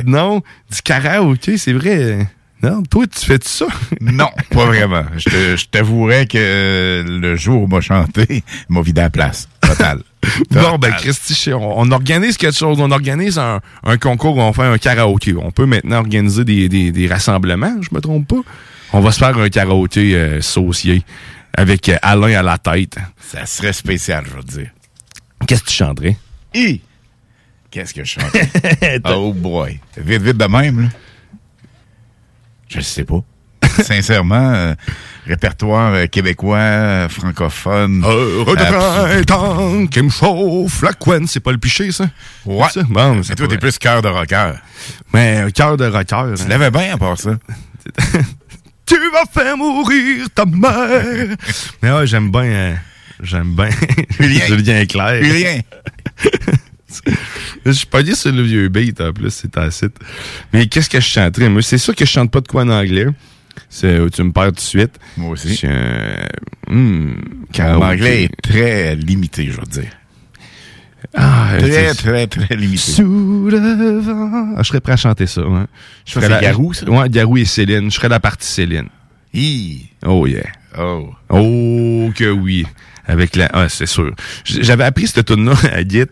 non, 0.04 0.42
du 0.70 0.82
karaoké, 0.82 1.58
c'est 1.58 1.72
vrai. 1.72 2.26
Non, 2.62 2.82
toi, 2.84 3.04
tu 3.08 3.26
fais 3.26 3.38
ça? 3.42 3.66
Non, 4.00 4.30
pas 4.50 4.66
vraiment. 4.66 5.02
Je 5.16 5.66
t'avouerais 5.66 6.26
que 6.26 7.04
le 7.04 7.34
jour 7.36 7.62
où 7.62 7.66
m'a 7.66 7.80
chanté, 7.80 8.44
m'a 8.68 8.82
vidé 8.82 9.00
la 9.00 9.10
place. 9.10 9.48
Total. 9.60 10.00
Bon, 10.50 10.78
ben, 10.78 10.92
Christy, 10.92 11.52
on, 11.52 11.80
on 11.80 11.90
organise 11.90 12.36
quelque 12.36 12.56
chose. 12.56 12.78
On 12.80 12.90
organise 12.90 13.38
un, 13.38 13.60
un 13.82 13.98
concours 13.98 14.36
où 14.36 14.40
on 14.40 14.52
fait 14.52 14.62
un 14.62 14.78
karaoké. 14.78 15.34
On 15.34 15.50
peut 15.50 15.66
maintenant 15.66 15.98
organiser 15.98 16.44
des, 16.44 16.68
des, 16.68 16.92
des 16.92 17.06
rassemblements, 17.06 17.76
je 17.82 17.88
me 17.92 18.00
trompe 18.00 18.28
pas. 18.28 18.40
On 18.92 19.00
va 19.00 19.10
se 19.10 19.18
faire 19.18 19.36
un 19.36 19.48
karaoké 19.48 20.14
euh, 20.14 20.40
saucier 20.40 21.02
avec 21.54 21.88
euh, 21.88 21.96
Alain 22.02 22.38
à 22.38 22.42
la 22.42 22.58
tête. 22.58 22.96
Ça 23.18 23.46
serait 23.46 23.72
spécial, 23.72 24.24
je 24.28 24.36
veux 24.36 24.42
dire. 24.42 24.70
Qu'est-ce 25.46 25.62
que 25.62 25.70
tu 25.70 25.76
chanterais? 25.76 26.16
Qu'est-ce 27.70 27.94
que 27.94 28.04
je 28.04 28.20
chante? 28.20 28.36
oh 29.06 29.32
boy. 29.32 29.80
Vite, 29.96 30.22
vite 30.22 30.36
de 30.36 30.44
même, 30.44 30.82
là. 30.82 30.88
Je 32.68 32.80
sais 32.80 33.04
pas. 33.04 33.22
Sincèrement, 33.82 34.52
euh, 34.52 34.74
répertoire 35.26 35.92
euh, 35.94 36.06
québécois, 36.06 36.56
euh, 36.58 37.08
francophone. 37.08 38.04
Heureux 38.04 38.56
de 38.56 38.62
printemps 38.64 39.86
qui 39.86 40.02
me 40.02 40.10
chauffe 40.10 40.82
la 40.82 40.92
couenne. 40.92 41.26
C'est 41.26 41.40
pas 41.40 41.52
le 41.52 41.58
piché, 41.58 41.92
ça? 41.92 42.08
Ouais. 42.44 42.68
Ça? 42.72 42.82
Bon, 42.88 43.20
Mais 43.28 43.34
toi, 43.34 43.46
t'es 43.48 43.58
plus 43.58 43.78
cœur 43.78 44.02
de 44.02 44.08
rocker. 44.08 44.52
Mais 45.12 45.36
un 45.38 45.50
cœur 45.50 45.76
de 45.76 45.86
rocker. 45.86 46.34
Tu 46.36 46.48
l'avais 46.48 46.70
bien 46.70 46.94
à 46.94 46.98
part 46.98 47.18
ça. 47.18 47.38
Tu 48.84 48.96
vas 49.10 49.24
faire 49.32 49.56
mourir 49.56 50.26
ta 50.34 50.44
mère. 50.44 51.36
Mais 51.82 51.92
ouais, 51.92 52.06
j'aime 52.06 52.30
bien. 52.30 52.42
euh, 52.42 52.74
j'aime 53.22 53.54
bien. 53.54 53.70
Julien. 54.20 54.46
Julien 54.46 54.86
Clerc. 54.86 55.22
Julien. 55.24 55.60
Je 57.64 57.70
suis 57.70 57.86
pas 57.86 58.02
dit 58.02 58.14
sur 58.14 58.32
le 58.32 58.42
vieux 58.42 58.68
beat 58.68 59.00
en 59.00 59.12
plus, 59.12 59.30
c'est 59.30 59.52
tacite. 59.52 59.96
Mais 60.52 60.66
qu'est-ce 60.66 60.90
que 60.90 61.00
je 61.00 61.06
chanterais? 61.06 61.48
Moi, 61.48 61.62
c'est 61.62 61.78
sûr 61.78 61.94
que 61.94 62.04
je 62.04 62.10
chante 62.10 62.30
pas 62.30 62.40
de 62.40 62.48
quoi 62.48 62.62
en 62.64 62.68
anglais. 62.70 63.06
C'est, 63.68 63.98
tu 64.10 64.22
me 64.22 64.32
perds 64.32 64.46
tout 64.48 64.52
de 64.52 64.60
suite. 64.60 64.98
Moi 65.16 65.30
aussi. 65.30 65.54
Je, 65.54 65.66
euh, 65.68 66.26
hmm, 66.68 67.14
Mon 67.58 67.82
anglais 67.82 68.24
est 68.24 68.42
très 68.42 68.94
limité, 68.96 69.46
je 69.50 69.60
veux 69.60 69.66
dire. 69.66 69.90
Ah, 71.14 71.48
Très, 71.58 71.94
très, 71.94 72.26
très 72.26 72.56
limité. 72.56 72.78
Sous 72.78 73.48
le 73.50 73.98
vent. 74.00 74.54
Ah, 74.56 74.62
je 74.62 74.68
serais 74.68 74.80
prêt 74.80 74.92
à 74.92 74.96
chanter 74.96 75.26
ça. 75.26 75.46
Ouais. 75.46 75.64
Je 76.06 76.12
ferais 76.12 76.28
la- 76.28 76.40
Garou, 76.40 76.72
ça? 76.72 76.88
Ouais, 76.88 77.08
Garou 77.08 77.36
et 77.36 77.44
Céline. 77.44 77.90
Je 77.90 77.96
ferais 77.96 78.08
la 78.08 78.20
partie 78.20 78.46
Céline. 78.48 78.88
Hi. 79.34 79.88
Oh 80.06 80.26
yeah. 80.26 80.44
Oh. 80.78 81.10
Oh 81.28 82.10
que 82.14 82.30
oui. 82.30 82.64
Avec 83.06 83.34
la. 83.36 83.50
Ah, 83.52 83.68
c'est 83.68 83.86
sûr. 83.86 84.14
J'avais 84.44 84.84
appris 84.84 85.06
cette 85.08 85.26
tune 85.26 85.44
là 85.44 85.54
à 85.72 85.82
Git. 85.82 86.04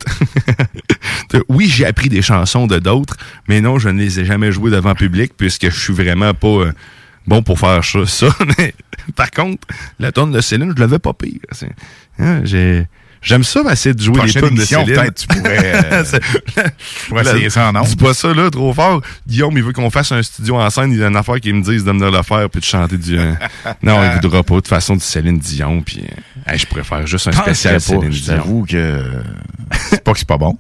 oui, 1.48 1.66
j'ai 1.68 1.86
appris 1.86 2.09
des 2.09 2.20
chansons 2.20 2.66
de 2.66 2.78
d'autres, 2.78 3.16
mais 3.48 3.61
non, 3.61 3.78
je 3.78 3.88
ne 3.88 3.98
les 4.01 4.20
ai 4.20 4.24
jamais 4.24 4.51
jouées 4.53 4.70
devant 4.72 4.94
public 4.94 5.32
puisque 5.36 5.70
je 5.70 5.78
suis 5.80 5.92
vraiment 5.94 6.34
pas 6.34 6.48
euh, 6.48 6.72
bon 7.26 7.42
pour 7.42 7.58
faire 7.58 7.84
ça. 7.84 8.06
ça. 8.06 8.28
Mais, 8.58 8.74
par 9.16 9.30
contre, 9.30 9.66
la 9.98 10.12
tune 10.12 10.32
de 10.32 10.40
Céline, 10.40 10.72
je 10.76 10.80
l'avais 10.80 10.98
pas 10.98 11.12
pire. 11.14 11.40
Hein, 12.18 12.40
j'ai. 12.44 12.86
J'aime 13.22 13.44
ça, 13.44 13.60
essayer 13.70 13.94
de 13.94 14.00
jouer 14.00 14.14
Prochaine 14.16 14.42
les 14.42 14.48
tunes 14.48 14.56
de 14.56 14.64
Céline. 14.64 14.86
peut-être, 14.86 15.14
tu 15.14 15.26
pourrais, 15.26 15.84
euh, 15.92 16.04
tu 17.06 17.20
essayer 17.20 17.50
ça 17.50 17.68
en. 17.70 17.82
Dis 17.82 17.94
pas 17.96 18.14
ça, 18.14 18.32
là, 18.32 18.48
trop 18.48 18.72
fort. 18.72 19.02
Guillaume, 19.28 19.54
il 19.58 19.62
veut 19.62 19.74
qu'on 19.74 19.90
fasse 19.90 20.10
un 20.12 20.22
studio 20.22 20.56
en 20.56 20.70
scène. 20.70 20.90
Il 20.90 20.98
y 20.98 21.04
a 21.04 21.08
une 21.08 21.16
affaire 21.16 21.38
qu'il 21.38 21.54
me 21.54 21.62
dise 21.62 21.84
de 21.84 21.90
venir 21.90 22.10
le 22.10 22.22
faire 22.22 22.48
puis 22.48 22.60
de 22.60 22.64
chanter 22.64 22.96
du... 22.96 23.18
euh, 23.18 23.34
non, 23.82 24.02
il 24.02 24.22
voudra 24.22 24.42
pas. 24.42 24.54
De 24.54 24.60
toute 24.60 24.68
façon, 24.68 24.94
du 24.94 25.02
Céline 25.02 25.38
Dion. 25.38 25.82
Puis, 25.82 26.00
euh, 26.02 26.50
hey, 26.50 26.58
je 26.58 26.66
préfère 26.66 27.06
juste 27.06 27.28
un 27.28 27.32
spécial 27.32 27.74
pas. 27.74 27.80
Céline 27.80 28.10
Je 28.10 28.22
Dion. 28.22 28.36
t'avoue 28.36 28.64
que 28.66 29.04
c'est 29.90 30.02
pas 30.02 30.12
que 30.14 30.18
c'est 30.18 30.28
pas 30.28 30.38
bon. 30.38 30.56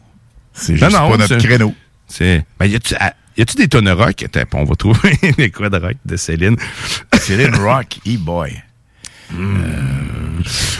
C'est 0.52 0.72
Non, 0.74 0.78
juste 0.80 0.92
non, 0.92 1.10
pas 1.12 1.16
notre 1.16 1.36
créneau. 1.38 1.74
C'est. 2.08 2.44
Ben, 2.58 2.66
y 2.66 2.74
a-tu, 2.74 2.94
ah, 3.00 3.14
y 3.40 3.42
a-tu 3.42 3.56
des 3.56 3.68
tonnes 3.68 3.88
rock? 3.88 4.22
Attends, 4.22 4.58
on 4.60 4.64
va 4.64 4.74
trouver 4.76 5.18
des 5.38 5.50
quoi 5.50 5.68
de 5.70 5.78
rock 5.78 5.96
de 6.04 6.16
Céline. 6.16 6.56
Céline 7.18 7.54
Rock, 7.56 7.98
e-boy. 8.06 8.62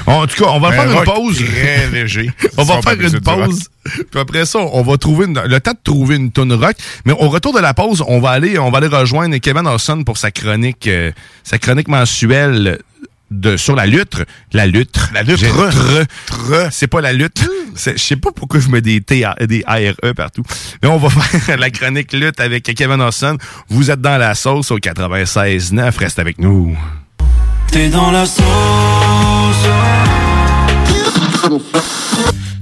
En 0.07 0.27
tout 0.27 0.43
cas, 0.45 0.51
on 0.51 0.59
va 0.61 0.69
Un 0.69 0.73
faire 0.73 0.91
une 0.99 1.05
pause. 1.05 1.39
très 1.45 1.89
léger. 1.91 2.31
on 2.57 2.65
va 2.65 2.83
faire 2.83 3.01
une 3.01 3.21
pause. 3.21 3.69
Puis 4.11 4.21
après 4.21 4.45
ça, 4.45 4.59
on 4.59 4.83
va 4.83 4.97
trouver 4.99 5.27
une- 5.27 5.39
le 5.41 5.61
temps 5.61 5.73
de 5.73 5.79
trouver 5.85 6.17
une 6.17 6.33
tonne 6.33 6.53
rock. 6.53 6.77
Mais 7.05 7.13
au 7.13 7.29
retour 7.29 7.53
de 7.55 7.61
la 7.61 7.75
pause, 7.75 8.03
on 8.07 8.21
va 8.21 8.31
aller, 8.31 8.59
on 8.59 8.71
va 8.71 8.79
aller 8.79 8.89
rejoindre 8.89 9.37
Kevin 9.39 9.67
Orson 9.67 10.03
pour 10.05 10.19
sa 10.19 10.31
chronique, 10.31 10.87
euh, 10.87 11.13
sa 11.45 11.59
chronique 11.59 11.89
mensuelle 11.89 12.79
de 13.31 13.57
sur 13.57 13.77
la 13.77 13.87
lutte, 13.87 14.17
la 14.53 14.67
lutte, 14.67 14.99
La 15.15 15.23
lutte. 15.23 15.45
C'est 16.73 16.89
pas 16.89 17.01
la 17.01 17.13
lutte. 17.13 17.49
C'est- 17.81 17.99
Je 17.99 18.03
sais 18.05 18.17
pas 18.17 18.31
pourquoi 18.35 18.61
je 18.61 18.69
mets 18.69 18.81
des 18.81 19.01
T, 19.01 19.25
des 19.49 19.65
ARE 19.67 20.15
partout. 20.15 20.43
Mais 20.83 20.89
on 20.89 20.99
va 20.99 21.09
faire 21.41 21.59
la 21.59 21.71
chronique 21.71 22.13
lutte 22.13 22.41
avec 22.41 22.65
Kevin 22.65 23.01
Orson. 23.01 23.37
Vous 23.69 23.91
êtes 23.91 24.01
dans 24.01 24.19
la 24.19 24.35
sauce 24.35 24.71
au 24.71 24.79
96.9. 24.79 25.97
Reste 25.99 26.19
avec 26.19 26.39
nous. 26.39 26.77
T'es 27.73 27.89
dans 27.89 28.11
la 28.11 28.27
sauce. 28.27 28.45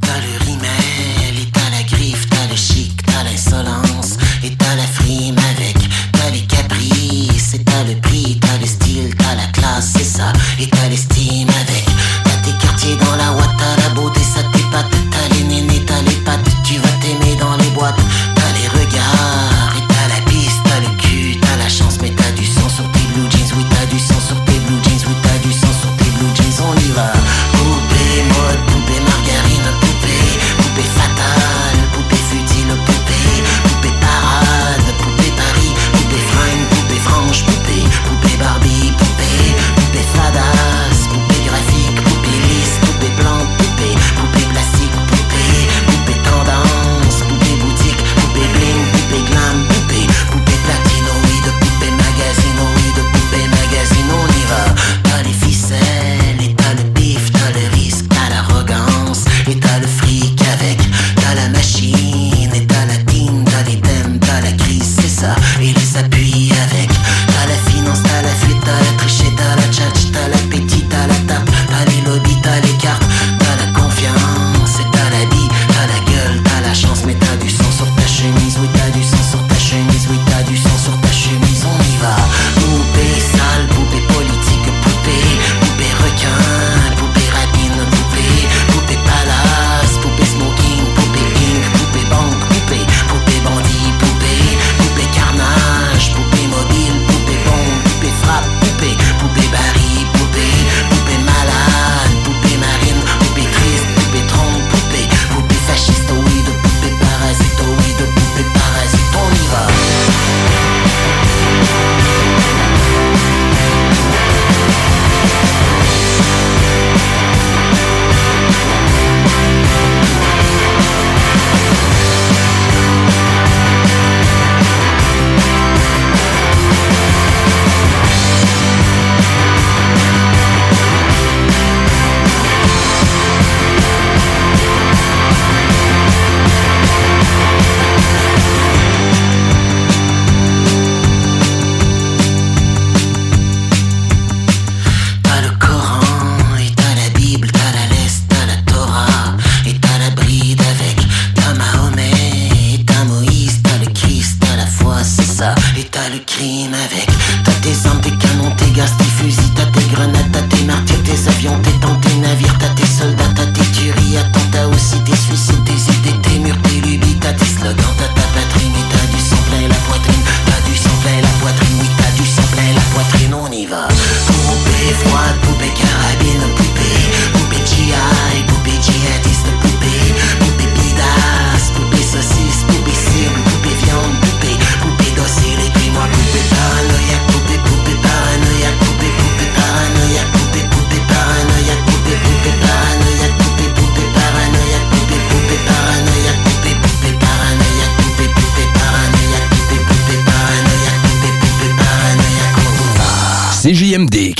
T'as 0.01 0.21
le 0.21 0.45
rimel, 0.47 1.43
et 1.43 1.51
t'as 1.53 1.71
la 1.71 1.83
griffe, 1.83 2.27
t'as 2.31 2.47
le 2.51 2.57
chic, 2.57 3.03
t'as 3.05 3.25
l'insolence, 3.25 4.17
et 4.45 4.55
t'as 4.57 4.77
la 4.77 4.87
frime 4.87 5.37
avec, 5.57 5.77
t'as 6.13 6.31
les 6.31 6.43
caprices, 6.47 7.55
et 7.55 7.65
t'as 7.65 7.85
le 7.85 8.01
prix, 8.01 8.39
t'as 8.41 8.59
le 8.61 8.67
style, 8.67 9.15
t'as 9.17 9.35
la 9.35 9.49
CJMD 9.81 11.88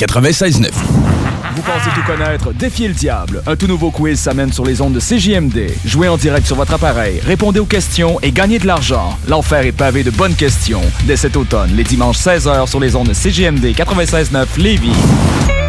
96.9. 0.09 0.71
Vous 1.55 1.61
pensez 1.61 1.89
tout 1.93 2.01
connaître? 2.01 2.51
Défiez 2.53 2.87
le 2.87 2.95
diable. 2.95 3.43
Un 3.45 3.55
tout 3.55 3.67
nouveau 3.67 3.91
quiz 3.91 4.19
s'amène 4.19 4.51
sur 4.51 4.65
les 4.65 4.81
ondes 4.81 4.93
de 4.93 4.99
CJMD. 4.99 5.71
Jouez 5.85 6.07
en 6.07 6.17
direct 6.17 6.47
sur 6.47 6.55
votre 6.55 6.73
appareil, 6.73 7.19
répondez 7.23 7.59
aux 7.59 7.65
questions 7.65 8.19
et 8.23 8.31
gagnez 8.31 8.57
de 8.57 8.65
l'argent. 8.65 9.17
L'enfer 9.27 9.67
est 9.67 9.71
pavé 9.71 10.03
de 10.03 10.09
bonnes 10.09 10.33
questions. 10.33 10.81
Dès 11.05 11.15
cet 11.15 11.37
automne, 11.37 11.75
les 11.75 11.83
dimanches 11.83 12.17
16h 12.17 12.67
sur 12.67 12.79
les 12.79 12.95
ondes 12.95 13.09
de 13.09 13.13
CJMD 13.13 13.65
96.9 13.75 14.45
Lévis. 14.57 14.93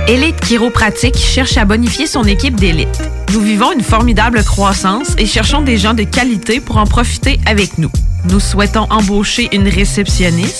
Élite 0.09 0.41
Chiropratique 0.41 1.18
cherche 1.18 1.59
à 1.59 1.66
bonifier 1.66 2.07
son 2.07 2.24
équipe 2.24 2.57
d'élite. 2.57 3.03
Nous 3.34 3.41
vivons 3.41 3.72
une 3.72 3.82
formidable 3.82 4.43
croissance 4.43 5.14
et 5.18 5.26
cherchons 5.26 5.61
des 5.61 5.76
gens 5.76 5.95
de 5.95 6.05
qualité 6.05 6.61
pour 6.61 6.78
en 6.78 6.86
profiter 6.86 7.38
avec 7.47 7.76
nous. 7.76 7.91
Nous 8.28 8.41
souhaitons 8.41 8.86
embaucher 8.91 9.49
une 9.53 9.66
réceptionniste, 9.66 10.59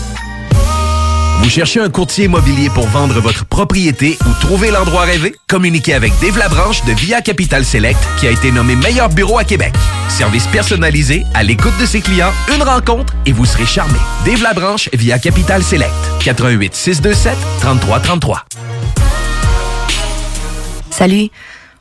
Cherchez 1.51 1.81
un 1.81 1.89
courtier 1.89 2.25
immobilier 2.25 2.69
pour 2.69 2.87
vendre 2.87 3.19
votre 3.19 3.43
propriété 3.43 4.17
ou 4.25 4.33
trouver 4.39 4.71
l'endroit 4.71 5.01
rêvé? 5.01 5.35
Communiquez 5.49 5.93
avec 5.93 6.13
Dave 6.21 6.37
Labranche 6.37 6.85
de 6.85 6.93
Via 6.93 7.19
Capital 7.19 7.65
Select 7.65 7.99
qui 8.17 8.27
a 8.27 8.31
été 8.31 8.53
nommé 8.53 8.77
meilleur 8.77 9.09
bureau 9.09 9.37
à 9.37 9.43
Québec. 9.43 9.73
Service 10.07 10.47
personnalisé, 10.47 11.25
à 11.33 11.43
l'écoute 11.43 11.77
de 11.77 11.85
ses 11.85 11.99
clients, 11.99 12.31
une 12.55 12.63
rencontre 12.63 13.13
et 13.25 13.33
vous 13.33 13.43
serez 13.43 13.65
charmé. 13.65 13.99
Dave 14.23 14.41
Labranche 14.41 14.87
via 14.93 15.19
Capital 15.19 15.61
Select. 15.61 15.91
88 16.21 16.73
627 16.73 17.37
3333. 17.59 18.45
Salut. 20.89 21.27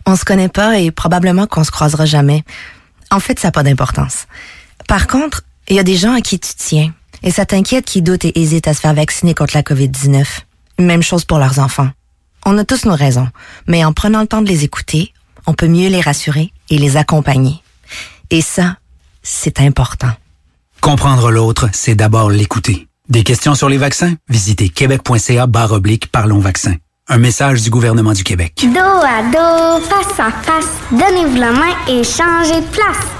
On 0.04 0.16
se 0.16 0.24
connaît 0.24 0.48
pas 0.48 0.80
et 0.80 0.90
probablement 0.90 1.46
qu'on 1.46 1.62
se 1.62 1.70
croisera 1.70 2.06
jamais. 2.06 2.42
En 3.12 3.20
fait, 3.20 3.38
ça 3.38 3.48
n'a 3.48 3.52
pas 3.52 3.62
d'importance. 3.62 4.26
Par 4.88 5.06
contre, 5.06 5.42
il 5.68 5.76
y 5.76 5.78
a 5.78 5.84
des 5.84 5.94
gens 5.94 6.14
à 6.14 6.22
qui 6.22 6.40
tu 6.40 6.54
tiens. 6.56 6.92
Et 7.22 7.30
ça 7.30 7.44
t'inquiète 7.44 7.84
qui 7.84 8.02
doutent 8.02 8.24
et 8.24 8.40
hésitent 8.40 8.68
à 8.68 8.74
se 8.74 8.80
faire 8.80 8.94
vacciner 8.94 9.34
contre 9.34 9.56
la 9.56 9.62
COVID-19. 9.62 10.24
Même 10.78 11.02
chose 11.02 11.24
pour 11.24 11.38
leurs 11.38 11.58
enfants. 11.58 11.90
On 12.46 12.56
a 12.56 12.64
tous 12.64 12.86
nos 12.86 12.94
raisons, 12.94 13.28
mais 13.66 13.84
en 13.84 13.92
prenant 13.92 14.22
le 14.22 14.26
temps 14.26 14.42
de 14.42 14.48
les 14.48 14.64
écouter, 14.64 15.12
on 15.46 15.52
peut 15.52 15.68
mieux 15.68 15.88
les 15.88 16.00
rassurer 16.00 16.52
et 16.70 16.78
les 16.78 16.96
accompagner. 16.96 17.62
Et 18.30 18.40
ça, 18.40 18.76
c'est 19.22 19.60
important. 19.60 20.12
Comprendre 20.80 21.30
l'autre, 21.30 21.68
c'est 21.72 21.94
d'abord 21.94 22.30
l'écouter. 22.30 22.88
Des 23.08 23.24
questions 23.24 23.54
sur 23.54 23.68
les 23.68 23.76
vaccins? 23.76 24.14
Visitez 24.28 24.68
québec.ca 24.68 25.46
barre 25.46 25.72
oblique 25.72 26.10
Parlons 26.10 26.38
vaccins. 26.38 26.76
Un 27.08 27.18
message 27.18 27.62
du 27.62 27.70
gouvernement 27.70 28.12
du 28.12 28.22
Québec. 28.22 28.54
Dos 28.62 28.78
à 28.78 29.22
dos, 29.32 29.84
face 29.84 30.20
à 30.20 30.30
face, 30.30 30.70
donnez-vous 30.92 31.36
la 31.36 31.50
main 31.50 31.74
et 31.88 32.04
changez 32.04 32.60
de 32.60 32.66
place. 32.70 33.19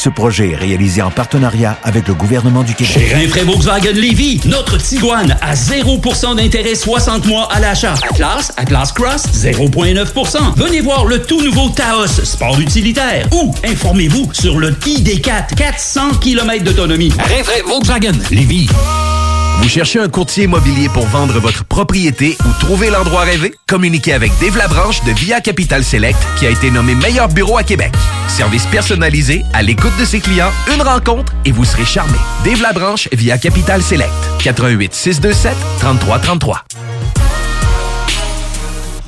Ce 0.00 0.08
projet 0.08 0.52
est 0.52 0.56
réalisé 0.56 1.02
en 1.02 1.10
partenariat 1.10 1.76
avec 1.82 2.08
le 2.08 2.14
gouvernement 2.14 2.62
du 2.62 2.74
Québec. 2.74 2.94
Chez 2.94 3.14
Rinfraie 3.14 3.44
Volkswagen 3.44 3.92
Lévy, 3.92 4.40
notre 4.46 4.78
Tiguan 4.78 5.36
à 5.42 5.52
0% 5.52 6.36
d'intérêt 6.36 6.74
60 6.74 7.26
mois 7.26 7.52
à 7.52 7.60
l'achat. 7.60 7.92
Atlas, 8.08 8.50
Atlas 8.56 8.92
Cross, 8.92 9.24
0,9%. 9.34 10.54
Venez 10.56 10.80
voir 10.80 11.04
le 11.04 11.20
tout 11.20 11.42
nouveau 11.42 11.68
Taos, 11.68 12.24
sport 12.24 12.58
utilitaire. 12.60 13.28
Ou 13.32 13.54
informez-vous 13.62 14.30
sur 14.32 14.58
le 14.58 14.70
ID4, 14.70 15.54
400 15.54 16.12
km 16.22 16.64
d'autonomie. 16.64 17.12
Rinfraie 17.18 17.60
Volkswagen 17.66 18.16
Lévy. 18.30 18.70
Vous 19.60 19.68
cherchez 19.68 20.00
un 20.00 20.08
courtier 20.08 20.44
immobilier 20.44 20.88
pour 20.88 21.06
vendre 21.06 21.38
votre 21.38 21.64
propriété 21.64 22.36
ou 22.46 22.60
trouver 22.60 22.88
l'endroit 22.88 23.22
rêvé? 23.22 23.54
Communiquez 23.68 24.14
avec 24.14 24.32
Dave 24.40 24.56
Labranche 24.56 25.04
de 25.04 25.12
Via 25.12 25.42
Capital 25.42 25.84
Select 25.84 26.18
qui 26.38 26.46
a 26.46 26.50
été 26.50 26.70
nommé 26.70 26.94
meilleur 26.94 27.28
bureau 27.28 27.58
à 27.58 27.62
Québec. 27.62 27.92
Service 28.26 28.64
personnalisé, 28.66 29.44
à 29.52 29.62
l'écoute 29.62 29.92
de 30.00 30.06
ses 30.06 30.20
clients, 30.20 30.50
une 30.74 30.80
rencontre 30.80 31.34
et 31.44 31.52
vous 31.52 31.66
serez 31.66 31.84
charmé. 31.84 32.16
Dave 32.42 32.62
Labranche 32.62 33.08
via 33.12 33.36
Capital 33.36 33.82
Select. 33.82 34.10
88 34.38 34.94
627 34.94 35.54
3333. 35.78 36.64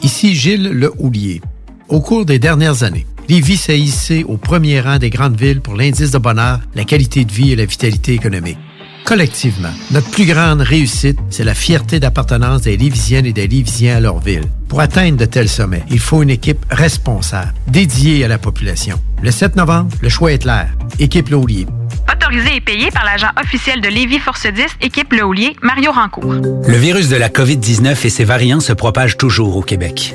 Ici 0.03 0.35
Gilles 0.35 0.69
Le 0.69 0.93
Houlier. 0.99 1.41
Au 1.89 2.01
cours 2.03 2.27
des 2.27 2.39
dernières 2.39 2.83
années, 2.83 3.07
Lévis 3.27 3.57
s'est 3.57 3.79
hissé 3.79 4.23
au 4.24 4.37
premier 4.37 4.81
rang 4.81 4.99
des 4.99 5.09
grandes 5.09 5.41
villes 5.41 5.62
pour 5.62 5.74
l'indice 5.74 6.11
de 6.11 6.19
bonheur, 6.19 6.61
la 6.74 6.85
qualité 6.85 7.24
de 7.24 7.33
vie 7.33 7.53
et 7.53 7.57
la 7.57 7.65
vitalité 7.65 8.12
économique. 8.12 8.59
Collectivement, 9.05 9.73
notre 9.91 10.11
plus 10.11 10.24
grande 10.24 10.61
réussite, 10.61 11.19
c'est 11.29 11.45
la 11.45 11.55
fierté 11.55 11.99
d'appartenance 11.99 12.62
des 12.62 12.77
Lévisiennes 12.77 13.27
et 13.27 13.33
des 13.33 13.49
Lévisiens 13.49 13.97
à 13.97 14.01
leur 14.01 14.20
ville. 14.20 14.45
Pour 14.69 14.81
atteindre 14.81 15.16
de 15.16 15.24
tels 15.24 15.49
sommets, 15.49 15.83
il 15.91 15.99
faut 15.99 16.23
une 16.23 16.31
équipe 16.31 16.65
responsable, 16.70 17.53
dédiée 17.66 18.24
à 18.24 18.29
la 18.29 18.39
population. 18.39 18.99
Le 19.23 19.31
7 19.31 19.57
novembre, 19.57 19.91
le 20.01 20.09
choix 20.09 20.33
est 20.33 20.39
clair. 20.39 20.69
Équipe 20.99 21.29
Laulier. 21.31 21.66
Autorisé 22.11 22.57
et 22.57 22.61
payé 22.61 22.91
par 22.91 23.05
l'agent 23.05 23.31
officiel 23.41 23.81
de 23.81 23.89
Lévis 23.89 24.19
Force 24.19 24.47
10, 24.47 24.65
équipe 24.81 25.12
Le 25.12 25.24
Houlier, 25.24 25.57
Mario 25.62 25.93
Rancourt. 25.93 26.33
Le 26.33 26.77
virus 26.77 27.09
de 27.09 27.16
la 27.16 27.29
COVID-19 27.29 28.07
et 28.07 28.11
ses 28.11 28.24
variants 28.24 28.61
se 28.61 28.73
propagent 28.73 29.19
toujours 29.19 29.57
au 29.57 29.62
Québec. 29.62 30.15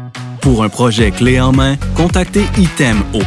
Pour 0.41 0.63
un 0.63 0.69
projet 0.69 1.11
clé 1.11 1.39
en 1.39 1.51
main, 1.51 1.75
contactez 1.95 2.47
ITEM 2.57 3.03
au 3.13 3.21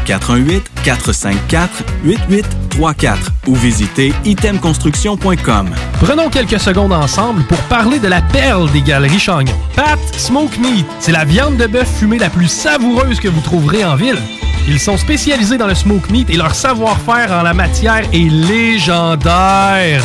418-454-8834 0.84 3.16
ou 3.46 3.54
visitez 3.54 4.12
itemconstruction.com. 4.24 5.70
Prenons 6.00 6.28
quelques 6.28 6.58
secondes 6.58 6.92
ensemble 6.92 7.44
pour 7.44 7.58
parler 7.68 8.00
de 8.00 8.08
la 8.08 8.20
perle 8.20 8.68
des 8.72 8.82
galeries 8.82 9.20
Chagnon. 9.20 9.54
Pat 9.76 10.00
Smoke 10.16 10.58
Meat, 10.60 10.86
c'est 10.98 11.12
la 11.12 11.24
viande 11.24 11.56
de 11.56 11.68
bœuf 11.68 11.88
fumée 11.98 12.18
la 12.18 12.30
plus 12.30 12.48
savoureuse 12.48 13.20
que 13.20 13.28
vous 13.28 13.42
trouverez 13.42 13.84
en 13.84 13.94
ville. 13.94 14.18
Ils 14.66 14.80
sont 14.80 14.96
spécialisés 14.96 15.58
dans 15.58 15.66
le 15.66 15.74
smoke 15.74 16.10
meat 16.10 16.30
et 16.30 16.36
leur 16.36 16.54
savoir-faire 16.54 17.30
en 17.30 17.42
la 17.42 17.54
matière 17.54 18.02
est 18.12 18.30
légendaire. 18.30 20.02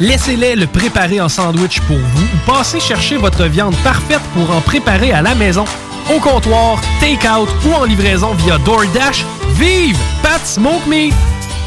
Laissez-les 0.00 0.56
le 0.56 0.66
préparer 0.66 1.20
en 1.20 1.28
sandwich 1.28 1.80
pour 1.82 1.98
vous 1.98 2.24
ou 2.24 2.38
passez 2.46 2.80
chercher 2.80 3.16
votre 3.16 3.44
viande 3.44 3.76
parfaite 3.84 4.22
pour 4.32 4.50
en 4.50 4.60
préparer 4.60 5.12
à 5.12 5.22
la 5.22 5.34
maison. 5.34 5.64
Au 6.14 6.20
comptoir, 6.20 6.80
take-out 7.00 7.48
ou 7.66 7.72
en 7.74 7.84
livraison 7.84 8.32
via 8.34 8.56
DoorDash, 8.58 9.24
vive 9.56 9.96
Pat 10.22 10.40
Smoke 10.44 10.86
Me! 10.88 11.10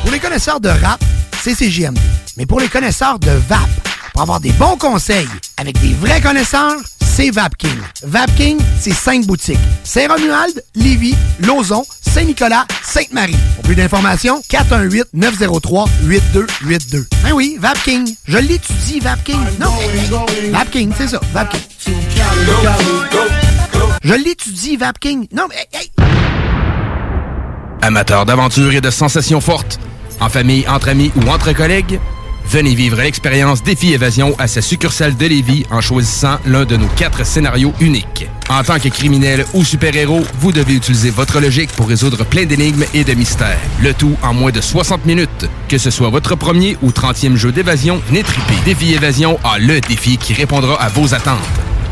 Pour 0.01 0.11
les 0.11 0.19
connaisseurs 0.19 0.59
de 0.59 0.69
rap, 0.69 0.99
c'est 1.43 1.53
CJMD. 1.53 1.99
Mais 2.37 2.47
pour 2.47 2.59
les 2.59 2.67
connaisseurs 2.67 3.19
de 3.19 3.29
VAP, 3.29 3.69
pour 4.13 4.23
avoir 4.23 4.39
des 4.39 4.51
bons 4.53 4.77
conseils 4.77 5.27
avec 5.57 5.79
des 5.79 5.93
vrais 5.93 6.21
connaisseurs, 6.21 6.73
c'est 6.99 7.29
VapKing. 7.29 7.77
VapKing, 8.03 8.57
c'est 8.79 8.93
cinq 8.95 9.27
boutiques. 9.27 9.59
Saint-Romuald, 9.83 10.63
Lévis, 10.73 11.15
Lauson, 11.41 11.85
Saint-Nicolas, 12.01 12.65
Sainte-Marie. 12.83 13.37
Pour 13.55 13.65
plus 13.65 13.75
d'informations, 13.75 14.41
418-903-8282. 14.49 17.05
Ben 17.23 17.33
oui, 17.33 17.57
VapKing. 17.59 18.15
Je 18.27 18.37
l'étudie, 18.39 18.99
VapKing. 19.01 19.39
Non, 19.59 19.71
VapKing, 20.51 20.91
c'est 20.97 21.09
ça, 21.09 21.21
VapKing. 21.31 21.61
Je 24.03 24.15
l'étudie, 24.15 24.77
VapKing. 24.77 25.27
Non, 25.31 25.43
mais... 25.47 25.55
hey, 25.73 25.91
Amateurs 27.83 28.25
d'aventure 28.25 28.73
et 28.73 28.81
de 28.81 28.89
sensations 28.89 29.41
fortes, 29.41 29.79
en 30.19 30.27
famille, 30.27 30.67
entre 30.67 30.89
amis 30.89 31.11
ou 31.15 31.29
entre 31.29 31.53
collègues, 31.53 31.99
venez 32.47 32.73
vivre 32.73 32.97
l'expérience 32.97 33.61
Défi 33.61 33.93
Évasion 33.93 34.35
à 34.39 34.47
sa 34.47 34.61
succursale 34.63 35.15
de 35.15 35.25
Lévis 35.27 35.65
en 35.69 35.81
choisissant 35.81 36.39
l'un 36.47 36.65
de 36.65 36.77
nos 36.77 36.87
quatre 36.87 37.23
scénarios 37.23 37.73
uniques. 37.79 38.27
En 38.49 38.63
tant 38.63 38.79
que 38.79 38.89
criminel 38.89 39.45
ou 39.53 39.63
super-héros, 39.63 40.23
vous 40.39 40.51
devez 40.51 40.73
utiliser 40.73 41.11
votre 41.11 41.39
logique 41.39 41.71
pour 41.73 41.87
résoudre 41.87 42.25
plein 42.25 42.45
d'énigmes 42.45 42.85
et 42.95 43.03
de 43.03 43.13
mystères. 43.13 43.59
Le 43.83 43.93
tout 43.93 44.17
en 44.23 44.33
moins 44.33 44.51
de 44.51 44.61
60 44.61 45.05
minutes. 45.05 45.47
Que 45.69 45.77
ce 45.77 45.91
soit 45.91 46.09
votre 46.09 46.35
premier 46.35 46.75
ou 46.81 46.89
30e 46.89 47.35
jeu 47.35 47.51
d'évasion, 47.51 48.01
triper. 48.07 48.55
Défi 48.65 48.93
Évasion 48.93 49.39
a 49.43 49.59
le 49.59 49.79
défi 49.79 50.17
qui 50.17 50.33
répondra 50.33 50.81
à 50.81 50.89
vos 50.89 51.13
attentes. 51.13 51.37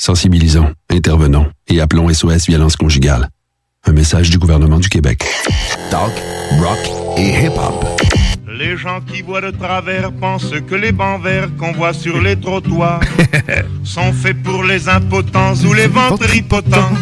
Sensibilisons, 0.00 0.72
intervenons 0.88 1.46
et 1.68 1.82
appelons 1.82 2.08
SOS 2.08 2.46
Violence 2.46 2.74
Conjugale. 2.74 3.28
Un 3.84 3.92
message 3.92 4.30
du 4.30 4.38
gouvernement 4.38 4.78
du 4.78 4.88
Québec. 4.88 5.26
Talk, 5.90 6.12
rock 6.58 7.18
et 7.18 7.28
hip-hop. 7.28 7.84
Les 8.50 8.78
gens 8.78 9.02
qui 9.02 9.20
voient 9.20 9.42
de 9.42 9.50
travers 9.50 10.10
pensent 10.12 10.54
que 10.66 10.74
les 10.74 10.92
bancs 10.92 11.22
verts 11.22 11.54
qu'on 11.58 11.72
voit 11.72 11.92
sur 11.92 12.18
les 12.18 12.40
trottoirs 12.40 13.02
sont 13.84 14.14
faits 14.14 14.42
pour 14.42 14.64
les 14.64 14.88
impotents 14.88 15.54
ou 15.66 15.74
les 15.74 15.86
ventripotents. 15.86 16.92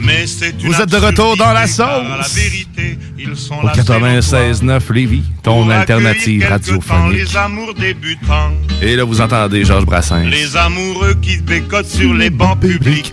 Mais 0.00 0.24
Vous 0.64 0.80
êtes 0.80 0.90
de 0.90 0.96
retour 0.96 1.36
dans 1.36 1.52
la 1.52 1.66
sauce! 1.66 1.86
La 1.86 2.26
vérité, 2.34 2.98
ils 3.18 3.36
sont 3.36 3.56
Au 3.62 3.66
là 3.66 3.74
seule 3.74 4.02
96.9 4.02 4.92
Lévis, 4.92 5.22
ton 5.42 5.68
alternative 5.70 6.46
radiophonique. 6.48 7.12
Les 7.18 7.36
amours 7.36 7.74
débutants, 7.74 8.52
Et 8.80 8.96
là, 8.96 9.04
vous 9.04 9.20
entendez 9.20 9.64
Georges 9.64 9.84
Brassens. 9.84 10.24
les 10.24 10.56
amoureux 10.56 11.14
qui 11.22 11.38
bécotent 11.38 11.86
sur 11.86 12.12
les 12.14 12.30
bancs 12.30 12.58
publics. 12.60 13.12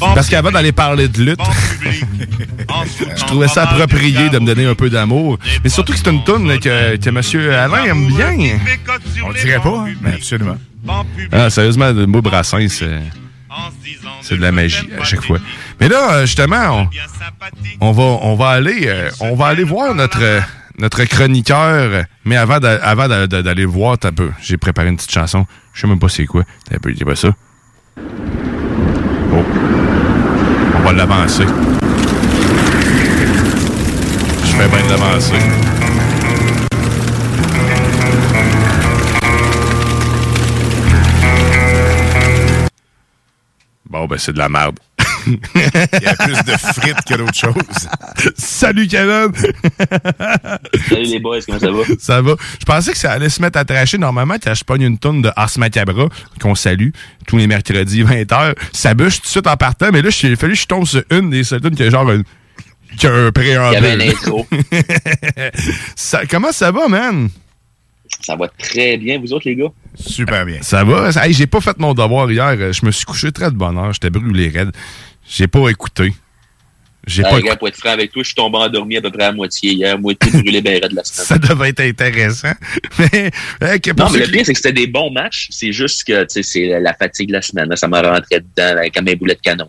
Parce 0.00 0.28
qu'avant 0.28 0.50
d'aller 0.50 0.72
parler 0.72 1.08
de 1.08 1.22
lutte, 1.22 1.40
je 3.16 3.24
trouvais 3.24 3.48
ça 3.48 3.62
approprié 3.64 4.28
de 4.28 4.38
me 4.38 4.46
donner 4.46 4.66
un 4.66 4.74
peu 4.74 4.90
d'amour. 4.90 5.38
Mais 5.64 5.70
surtout 5.70 5.92
que 5.92 5.98
c'est 5.98 6.10
une 6.10 6.22
toune 6.24 6.58
que, 6.60 6.96
que 6.96 7.08
M. 7.08 7.52
Alain 7.52 7.84
aime 7.84 8.06
bien. 8.06 8.58
On 9.24 9.28
le 9.30 9.34
dirait 9.40 9.58
pas, 9.60 9.86
hein? 9.88 9.94
mais 10.00 10.14
absolument. 10.14 10.56
Ah, 11.32 11.50
sérieusement, 11.50 11.90
le 11.90 12.06
mot 12.06 12.22
Brassens, 12.22 12.68
c'est... 12.68 13.00
C'est 14.22 14.36
de 14.36 14.42
la 14.42 14.52
magie 14.52 14.88
à 15.00 15.04
chaque 15.04 15.22
fois. 15.24 15.38
Mais 15.80 15.88
là, 15.88 16.12
euh, 16.12 16.26
justement, 16.26 16.88
on, 17.80 17.86
on 17.88 17.92
va, 17.92 18.02
on 18.02 18.34
va 18.36 18.48
aller, 18.50 18.82
euh, 18.86 19.10
on 19.20 19.34
va 19.34 19.46
aller 19.46 19.64
voir 19.64 19.94
notre, 19.94 20.18
euh, 20.22 20.40
notre 20.78 21.04
chroniqueur. 21.04 22.04
Mais 22.24 22.36
avant, 22.36 22.58
d'a- 22.58 22.82
avant 22.84 23.08
d'a- 23.08 23.26
d'a- 23.26 23.42
d'aller 23.42 23.62
le 23.62 23.68
voir, 23.68 23.96
un 24.02 24.12
peu. 24.12 24.30
J'ai 24.42 24.56
préparé 24.56 24.88
une 24.88 24.96
petite 24.96 25.12
chanson. 25.12 25.46
Je 25.72 25.80
sais 25.80 25.86
même 25.86 25.98
pas 25.98 26.08
c'est 26.08 26.26
quoi. 26.26 26.42
T'as 26.68 26.76
un 26.76 26.78
peu, 26.78 26.92
c'est 26.96 27.04
pas 27.04 27.16
ça. 27.16 27.28
Oh. 29.32 29.44
On 30.76 30.80
va 30.80 30.92
l'avancer. 30.92 31.46
Je 34.44 34.50
fais 34.56 34.68
bien 34.68 34.84
de 34.86 34.90
l'avancer. 34.90 35.34
Bon, 43.90 44.06
ben, 44.06 44.18
c'est 44.18 44.32
de 44.32 44.38
la 44.38 44.48
merde. 44.48 44.78
Il 45.26 45.38
y 46.02 46.06
a 46.06 46.14
plus 46.14 46.44
de 46.44 46.56
frites 46.58 47.04
que 47.06 47.14
d'autres 47.14 47.34
choses. 47.34 47.54
Salut, 48.36 48.86
Kevin! 48.86 49.32
Salut 50.88 51.02
les 51.04 51.18
boys, 51.18 51.38
comment 51.46 51.58
ça 51.58 51.70
va? 51.70 51.82
Ça 51.98 52.22
va. 52.22 52.34
Je 52.60 52.64
pensais 52.64 52.92
que 52.92 52.98
ça 52.98 53.12
allait 53.12 53.28
se 53.28 53.40
mettre 53.42 53.58
à 53.58 53.64
tracher. 53.64 53.98
Normalement, 53.98 54.36
quand 54.42 54.54
je 54.54 54.64
pogne 54.64 54.82
une 54.82 54.98
tonne 54.98 55.22
de 55.22 55.30
Ars 55.36 55.50
Macabra, 55.58 56.08
qu'on 56.40 56.54
salue, 56.54 56.90
tous 57.26 57.36
les 57.38 57.46
mercredis, 57.46 58.04
20h, 58.04 58.54
ça 58.72 58.94
bûche 58.94 59.16
tout 59.16 59.22
de 59.22 59.28
suite 59.28 59.46
en 59.46 59.56
partant. 59.56 59.90
Mais 59.92 60.02
là, 60.02 60.10
il 60.22 60.32
a 60.32 60.36
fallu 60.36 60.52
que 60.54 60.60
je 60.60 60.66
tombe 60.66 60.86
sur 60.86 61.02
une 61.10 61.30
des 61.30 61.44
seules 61.44 61.60
tunes 61.60 61.74
qui 61.74 61.82
a 61.82 61.90
genre 61.90 62.08
un, 62.10 62.22
qui 62.96 63.06
a 63.06 63.12
un 63.12 63.32
préambule. 63.32 63.78
Il 63.78 63.82
y 63.82 63.86
avait 63.86 64.04
un 64.04 64.10
intro. 64.10 64.46
Ça- 65.96 66.22
comment 66.30 66.52
ça 66.52 66.70
va, 66.70 66.88
man? 66.88 67.28
Ça 68.20 68.36
va 68.36 68.48
très 68.48 68.96
bien, 68.96 69.18
vous 69.18 69.32
autres, 69.32 69.48
les 69.48 69.56
gars? 69.56 69.72
Super 69.94 70.44
bien. 70.44 70.58
Ça 70.62 70.84
va? 70.84 71.10
J'ai 71.30 71.46
pas 71.46 71.60
fait 71.60 71.78
mon 71.78 71.94
devoir 71.94 72.30
hier. 72.30 72.72
Je 72.72 72.84
me 72.84 72.90
suis 72.90 73.04
couché 73.04 73.32
très 73.32 73.50
de 73.50 73.56
bonne 73.56 73.78
heure. 73.78 73.92
J'étais 73.92 74.10
brûlé 74.10 74.48
raide. 74.48 74.70
J'ai 75.26 75.48
pas 75.48 75.68
écouté. 75.68 76.12
J'ai 77.08 77.22
pas 77.22 77.56
pour 77.56 77.68
être 77.68 77.76
franc 77.76 77.90
avec 77.90 78.12
toi, 78.12 78.22
je 78.22 78.28
suis 78.28 78.34
tombé 78.34 78.58
endormi 78.58 78.96
à 78.96 79.00
peu 79.00 79.10
près 79.10 79.24
à 79.24 79.32
moitié 79.32 79.72
hier, 79.72 79.98
moitié 79.98 80.30
brûlé 80.42 80.60
ben 80.60 80.80
raide 80.80 80.90
de 80.90 80.96
la 80.96 81.04
semaine. 81.04 81.26
Ça 81.26 81.38
devait 81.38 81.70
être 81.70 81.80
intéressant. 81.80 82.52
Mais, 82.98 83.30
pour 83.94 84.06
Non, 84.06 84.10
mais 84.12 84.20
le 84.20 84.30
pire, 84.30 84.42
c'est 84.44 84.52
que 84.52 84.58
c'était 84.58 84.72
des 84.72 84.86
bons 84.86 85.10
matchs. 85.10 85.48
C'est 85.50 85.72
juste 85.72 86.04
que, 86.04 86.22
tu 86.22 86.26
sais, 86.28 86.42
c'est 86.42 86.80
la 86.80 86.92
fatigue 86.94 87.28
de 87.28 87.34
la 87.34 87.42
semaine. 87.42 87.68
là. 87.68 87.76
Ça 87.76 87.88
m'a 87.88 88.02
rentré 88.02 88.40
dedans 88.40 88.74
là, 88.74 88.88
comme 88.90 89.08
un 89.08 89.14
boulet 89.14 89.34
de 89.34 89.40
canon. 89.40 89.68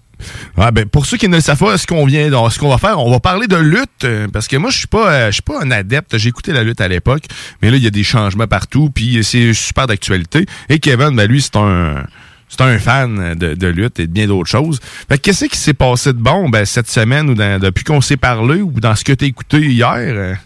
Ouais, 0.57 0.71
ben, 0.71 0.85
pour 0.85 1.05
ceux 1.05 1.17
qui 1.17 1.29
ne 1.29 1.35
le 1.35 1.41
savent 1.41 1.59
pas, 1.59 1.77
ce 1.77 1.87
qu'on 1.87 2.05
vient, 2.05 2.29
donc, 2.29 2.51
ce 2.51 2.59
qu'on 2.59 2.69
va 2.69 2.77
faire, 2.77 2.99
on 2.99 3.09
va 3.09 3.19
parler 3.19 3.47
de 3.47 3.55
lutte, 3.55 4.03
euh, 4.03 4.27
parce 4.27 4.47
que 4.47 4.57
moi, 4.57 4.69
je 4.69 4.79
suis 4.79 4.87
pas, 4.87 5.11
euh, 5.11 5.27
je 5.27 5.33
suis 5.33 5.41
pas 5.41 5.61
un 5.61 5.71
adepte. 5.71 6.17
J'ai 6.17 6.29
écouté 6.29 6.51
la 6.51 6.63
lutte 6.63 6.81
à 6.81 6.87
l'époque, 6.87 7.23
mais 7.61 7.71
là, 7.71 7.77
il 7.77 7.83
y 7.83 7.87
a 7.87 7.91
des 7.91 8.03
changements 8.03 8.47
partout, 8.47 8.89
puis 8.93 9.23
c'est 9.23 9.53
super 9.53 9.87
d'actualité. 9.87 10.45
Et 10.69 10.79
Kevin, 10.79 11.15
ben, 11.15 11.27
lui, 11.29 11.41
c'est 11.41 11.55
un, 11.55 12.03
c'est 12.49 12.61
un 12.61 12.77
fan 12.79 13.35
de, 13.35 13.53
de 13.53 13.67
lutte 13.67 13.99
et 13.99 14.07
de 14.07 14.11
bien 14.11 14.27
d'autres 14.27 14.49
choses. 14.49 14.79
Fait 15.07 15.17
qu'est-ce 15.17 15.45
qui 15.45 15.57
s'est 15.57 15.73
passé 15.73 16.11
de 16.11 16.17
bon, 16.17 16.49
ben, 16.49 16.65
cette 16.65 16.89
semaine 16.89 17.29
ou 17.29 17.35
dans- 17.35 17.59
depuis 17.59 17.83
qu'on 17.85 18.01
s'est 18.01 18.17
parlé 18.17 18.61
ou 18.61 18.71
dans 18.79 18.95
ce 18.95 19.03
que 19.05 19.13
t'as 19.13 19.27
écouté 19.27 19.59
hier? 19.59 20.37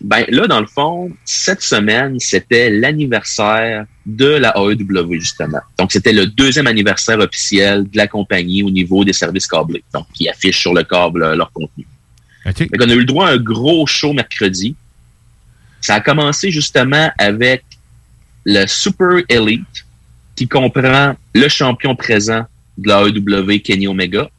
Ben 0.00 0.24
là, 0.28 0.46
dans 0.46 0.60
le 0.60 0.66
fond, 0.66 1.10
cette 1.24 1.60
semaine, 1.62 2.20
c'était 2.20 2.70
l'anniversaire 2.70 3.84
de 4.06 4.26
la 4.28 4.54
AEW, 4.56 5.14
justement. 5.14 5.58
Donc, 5.76 5.90
c'était 5.90 6.12
le 6.12 6.26
deuxième 6.26 6.68
anniversaire 6.68 7.18
officiel 7.18 7.82
de 7.82 7.96
la 7.96 8.06
compagnie 8.06 8.62
au 8.62 8.70
niveau 8.70 9.04
des 9.04 9.12
services 9.12 9.46
câblés. 9.48 9.82
Donc, 9.92 10.06
qui 10.14 10.28
affichent 10.28 10.60
sur 10.60 10.72
le 10.72 10.84
câble 10.84 11.22
euh, 11.24 11.34
leur 11.34 11.50
contenu. 11.52 11.84
OK. 12.46 12.68
on 12.80 12.88
a 12.90 12.92
eu 12.92 12.98
le 13.00 13.04
droit 13.04 13.26
à 13.28 13.32
un 13.32 13.36
gros 13.38 13.86
show 13.88 14.12
mercredi. 14.12 14.76
Ça 15.80 15.96
a 15.96 16.00
commencé 16.00 16.50
justement 16.52 17.10
avec 17.18 17.64
le 18.44 18.66
Super 18.68 19.22
Elite, 19.28 19.84
qui 20.38 20.46
comprend 20.46 21.16
le 21.34 21.48
champion 21.48 21.96
présent 21.96 22.44
de 22.76 22.88
la 22.88 23.02
AEW, 23.02 23.60
Kenny 23.60 23.88
Omega, 23.88 24.30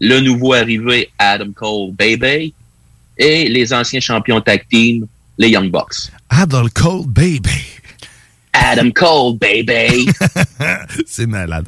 le 0.00 0.18
nouveau 0.18 0.54
arrivé 0.54 1.08
Adam 1.16 1.52
Cole, 1.54 1.92
Baby, 1.92 2.52
et 3.16 3.48
les 3.48 3.72
anciens 3.72 4.00
champions 4.00 4.40
tag 4.40 4.66
team, 4.68 5.06
les 5.38 5.50
Young 5.50 5.70
Bucks. 5.70 6.10
Adult 6.28 6.72
Cold 6.72 7.06
Baby. 7.06 7.62
Adam 8.52 8.90
Cole, 8.90 9.38
baby! 9.38 10.08
c'est 11.06 11.26
malade. 11.26 11.66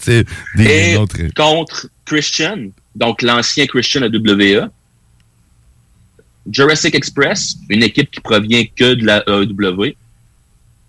C'est 0.00 0.24
des 0.56 0.64
Et 0.92 0.96
autres. 0.96 1.18
contre 1.36 1.88
Christian, 2.06 2.68
donc 2.94 3.20
l'ancien 3.20 3.66
Christian 3.66 4.02
à 4.02 4.08
WWE. 4.08 4.70
Jurassic 6.50 6.94
Express, 6.94 7.56
une 7.68 7.82
équipe 7.82 8.10
qui 8.10 8.20
provient 8.20 8.64
que 8.76 8.94
de 8.94 9.04
la 9.04 9.22
AEW. 9.26 9.94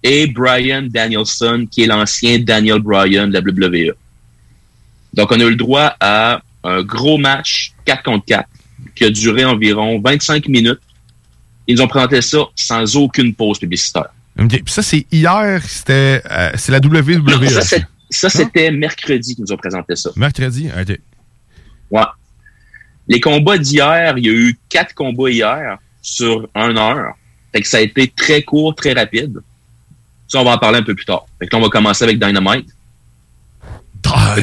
Et 0.03 0.27
Brian 0.27 0.83
Danielson, 0.83 1.67
qui 1.69 1.83
est 1.83 1.87
l'ancien 1.87 2.39
Daniel 2.39 2.79
Bryan 2.79 3.27
de 3.27 3.33
la 3.33 3.39
WWE. 3.41 3.93
Donc, 5.13 5.31
on 5.31 5.39
a 5.39 5.43
eu 5.43 5.49
le 5.49 5.55
droit 5.55 5.95
à 5.99 6.41
un 6.63 6.83
gros 6.83 7.17
match 7.17 7.73
4 7.85 8.03
contre 8.03 8.25
4 8.25 8.47
qui 8.95 9.05
a 9.05 9.09
duré 9.09 9.45
environ 9.45 9.99
25 9.99 10.47
minutes. 10.47 10.79
Ils 11.67 11.75
nous 11.75 11.81
ont 11.81 11.87
présenté 11.87 12.21
ça 12.21 12.39
sans 12.55 12.95
aucune 12.95 13.33
pause 13.33 13.59
publicitaire. 13.59 14.09
Puis 14.47 14.61
ça, 14.67 14.81
c'est 14.81 15.05
hier, 15.11 15.61
c'était 15.67 16.21
euh, 16.29 16.51
c'est 16.55 16.71
la 16.71 16.79
WWE. 16.79 17.21
Non, 17.23 17.49
ça, 17.49 17.77
ça, 18.09 18.29
c'était 18.29 18.71
mercredi 18.71 19.35
qu'ils 19.35 19.43
nous 19.43 19.51
ont 19.51 19.57
présenté 19.57 19.95
ça. 19.95 20.11
Mercredi, 20.15 20.69
OK. 20.69 20.97
Ouais. 21.91 22.01
Les 23.07 23.19
combats 23.19 23.57
d'hier, 23.57 24.17
il 24.17 24.25
y 24.25 24.29
a 24.29 24.33
eu 24.33 24.57
quatre 24.69 24.93
combats 24.93 25.29
hier 25.29 25.77
sur 26.01 26.47
une 26.55 26.77
heure. 26.77 27.15
Fait 27.51 27.61
que 27.61 27.67
ça 27.67 27.77
a 27.77 27.81
été 27.81 28.07
très 28.15 28.43
court, 28.43 28.75
très 28.75 28.93
rapide. 28.93 29.39
Ça, 30.29 30.39
on 30.39 30.43
va 30.43 30.51
en 30.51 30.57
parler 30.59 30.77
un 30.77 30.83
peu 30.83 30.93
plus 30.95 31.05
tard. 31.05 31.25
Fait 31.39 31.47
que 31.47 31.55
là, 31.55 31.59
on 31.59 31.63
va 31.63 31.69
commencer 31.69 32.03
avec 32.03 32.19
Dynamite. 32.19 32.67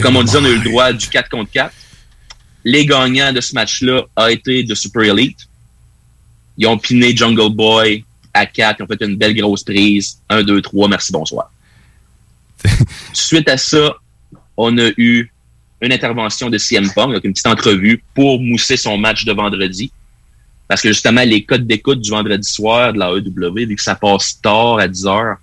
Comme 0.02 0.16
on 0.16 0.22
disait, 0.22 0.38
on 0.38 0.44
a 0.44 0.48
eu 0.48 0.58
le 0.58 0.64
droit 0.64 0.92
du 0.92 1.08
4 1.08 1.30
contre 1.30 1.50
4. 1.52 1.72
Les 2.64 2.84
gagnants 2.84 3.32
de 3.32 3.40
ce 3.40 3.54
match-là 3.54 4.02
a 4.16 4.30
été 4.32 4.64
de 4.64 4.74
Super 4.74 5.04
Elite. 5.04 5.38
Ils 6.58 6.66
ont 6.66 6.76
piné 6.76 7.16
Jungle 7.16 7.54
Boy 7.54 8.04
à 8.34 8.46
4. 8.46 8.80
Ils 8.80 8.82
ont 8.82 8.86
fait 8.86 9.04
une 9.04 9.16
belle 9.16 9.34
grosse 9.36 9.62
prise. 9.62 10.18
1, 10.28 10.42
2, 10.42 10.60
3. 10.60 10.88
Merci, 10.88 11.12
bonsoir. 11.12 11.52
Suite 13.12 13.48
à 13.48 13.56
ça, 13.56 13.96
on 14.56 14.76
a 14.78 14.90
eu 14.96 15.30
une 15.80 15.92
intervention 15.92 16.50
de 16.50 16.58
CM 16.58 16.90
Punk, 16.92 17.12
donc 17.12 17.22
une 17.22 17.32
petite 17.32 17.46
entrevue 17.46 18.02
pour 18.14 18.40
mousser 18.40 18.76
son 18.76 18.98
match 18.98 19.24
de 19.24 19.32
vendredi. 19.32 19.92
Parce 20.66 20.82
que 20.82 20.88
justement, 20.88 21.22
les 21.22 21.44
codes 21.44 21.66
d'écoute 21.66 22.00
du 22.00 22.10
vendredi 22.10 22.48
soir 22.48 22.92
de 22.92 22.98
la 22.98 23.10
AEW, 23.10 23.68
vu 23.68 23.76
que 23.76 23.82
ça 23.82 23.94
passe 23.94 24.40
tard 24.40 24.78
à 24.78 24.88
10 24.88 25.06
heures, 25.06 25.36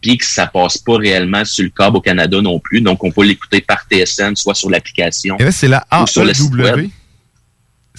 puis 0.00 0.16
que 0.18 0.24
ça 0.24 0.46
passe 0.46 0.78
pas 0.78 0.96
réellement 0.96 1.44
sur 1.44 1.62
le 1.64 1.70
câble 1.70 1.96
au 1.98 2.00
Canada 2.00 2.40
non 2.40 2.58
plus, 2.58 2.80
donc 2.80 3.02
on 3.04 3.10
peut 3.10 3.24
l'écouter 3.24 3.60
par 3.60 3.84
TSN, 3.90 4.34
soit 4.34 4.54
sur 4.54 4.70
l'application. 4.70 5.36
Et 5.38 5.50
c'est 5.50 5.68
la 5.68 5.84
ou 6.02 6.06
sur 6.06 6.24
le 6.24 6.32
site 6.34 6.52
AEW. 6.54 6.62
web. 6.62 6.88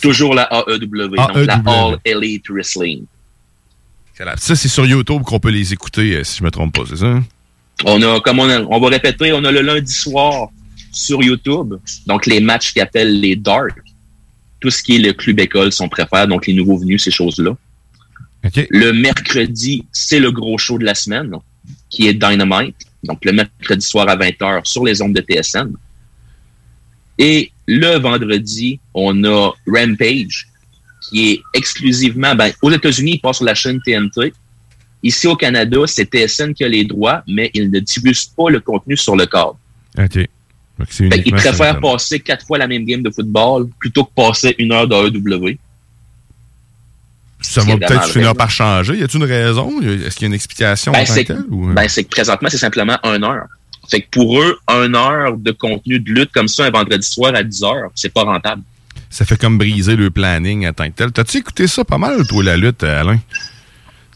Toujours 0.02 0.34
la 0.34 0.49
AEW, 0.52 1.15
donc 1.15 1.36
la 1.45 1.57
AEW. 1.57 1.69
All 1.69 1.98
Elite 2.06 2.49
Wrestling. 2.49 3.06
Ça, 4.38 4.56
c'est 4.56 4.68
sur 4.68 4.86
YouTube 4.86 5.23
qu'on 5.23 5.40
peut 5.40 5.49
les 5.49 5.73
écouter, 5.73 6.15
euh, 6.18 6.23
si 6.23 6.38
je 6.40 6.44
me 6.44 6.52
trompe 6.52 6.76
pas, 6.76 6.84
c'est 6.88 6.98
ça? 6.98 7.19
On 7.86 8.02
a, 8.03 8.19
comme 8.22 8.40
on, 8.40 8.48
a- 8.49 8.61
on 8.61 8.80
va 8.80 8.90
répéter, 8.90 9.32
on 9.34 9.44
a 9.44 9.52
le 9.52 9.61
lundi 9.61 9.91
soir 9.91 10.49
sur 10.91 11.23
YouTube, 11.23 11.73
donc 12.06 12.28
les 12.28 12.40
matchs 12.40 12.72
qu'ils 12.73 12.82
appellent 12.84 13.19
les 13.19 13.36
Dark. 13.36 13.76
Tout 14.60 14.69
ce 14.69 14.84
qui 14.84 14.95
est 14.98 14.99
le 14.99 15.14
club 15.14 15.40
école, 15.40 15.72
si 15.72 15.82
on 15.82 15.90
préfère, 15.90 16.28
donc 16.28 16.45
les 16.45 16.53
nouveaux 16.53 16.78
venus, 16.78 17.03
ces 17.03 17.10
choses-là. 17.10 17.57
Le 18.69 18.91
mercredi, 18.91 19.86
c'est 19.91 20.19
le 20.19 20.32
gros 20.32 20.57
show 20.60 20.78
de 20.78 20.86
la 20.86 20.94
semaine, 20.94 21.32
qui 21.89 22.07
est 22.07 22.14
Dynamite. 22.14 22.76
Donc 23.03 23.23
le 23.26 23.34
mercredi 23.34 23.85
soir 23.85 24.07
à 24.10 24.15
20h 24.15 24.65
sur 24.65 24.85
les 24.85 25.02
ondes 25.02 25.14
de 25.14 25.22
TSN. 25.22 25.73
Et 27.18 27.52
le 27.68 27.99
vendredi, 27.99 28.80
on 28.93 29.23
a 29.23 29.52
Rampage, 29.68 30.48
qui 31.10 31.31
est 31.31 31.41
exclusivement, 31.53 32.35
ben, 32.35 32.52
aux 32.61 32.72
États-Unis, 32.72 33.14
il 33.15 33.19
passe 33.19 33.38
sur 33.38 33.45
la 33.45 33.53
chaîne 33.53 33.80
TNT. 33.85 34.34
Ici 35.03 35.27
au 35.27 35.35
Canada, 35.35 35.80
c'est 35.88 36.06
TSN 36.06 36.53
qui 36.53 36.64
a 36.64 36.68
les 36.68 36.85
droits, 36.85 37.23
mais 37.27 37.49
ils 37.53 37.69
ne 37.69 37.80
diffusent 37.80 38.26
pas 38.26 38.49
le 38.49 38.60
contenu 38.60 38.95
sur 38.95 39.15
le 39.15 39.26
câble. 39.26 39.57
OK. 39.98 40.27
Sur 40.89 41.10
préfèrent 41.10 41.80
passer 41.80 42.19
quatre 42.19 42.45
fois 42.45 42.57
la 42.57 42.68
même 42.68 42.85
game 42.85 43.03
de 43.03 43.10
football 43.10 43.69
plutôt 43.80 44.06
que 44.06 44.11
passer 44.15 44.56
une 44.57 44.72
heure 44.72 44.88
d'AEW. 44.88 45.57
Ça 47.42 47.62
va 47.62 47.76
peut-être 47.78 48.08
finir 48.10 48.36
par 48.36 48.50
changer. 48.52 48.98
Y 48.98 49.04
a-t-il 49.04 49.18
une 49.24 49.30
raison? 49.30 49.82
Est-ce 49.82 50.16
qu'il 50.16 50.24
y 50.24 50.26
a 50.26 50.28
une 50.28 50.34
explication 50.34 50.92
en 50.92 50.96
Ben, 50.96 51.06
tant 51.06 51.14
c'est 51.14 51.26
que 51.26 51.34
ou, 51.50 51.70
euh? 51.70 51.74
ben, 51.74 51.88
c'est 51.88 52.04
que 52.04 52.10
présentement, 52.10 52.50
c'est 52.50 52.58
simplement 52.58 52.98
une 53.04 53.24
heure. 53.24 53.46
Fait 53.90 54.02
que 54.02 54.08
pour 54.12 54.40
eux, 54.42 54.58
une 54.70 54.96
heure 54.96 55.36
de 55.38 55.52
contenu 55.52 56.00
de 56.00 56.12
lutte 56.12 56.32
comme 56.34 56.48
ça 56.48 56.66
un 56.66 56.70
vendredi 56.70 57.06
soir 57.06 57.34
à 57.36 57.44
10 57.44 57.64
heures, 57.64 57.90
c'est 57.96 58.14
pas 58.14 58.24
rentable. 58.24 58.62
Ça 59.10 59.26
fait 59.26 59.38
comme 59.38 59.58
briser 59.58 59.96
le 59.96 60.10
planning 60.12 60.68
en 60.68 60.72
tant 60.74 60.86
que 60.88 60.94
tel. 60.96 61.12
T'as-tu 61.12 61.38
écouté 61.38 61.68
ça 61.68 61.84
pas 61.84 61.98
mal, 61.98 62.26
toi, 62.28 62.44
la 62.44 62.56
lutte, 62.58 62.84
Alain? 62.84 63.20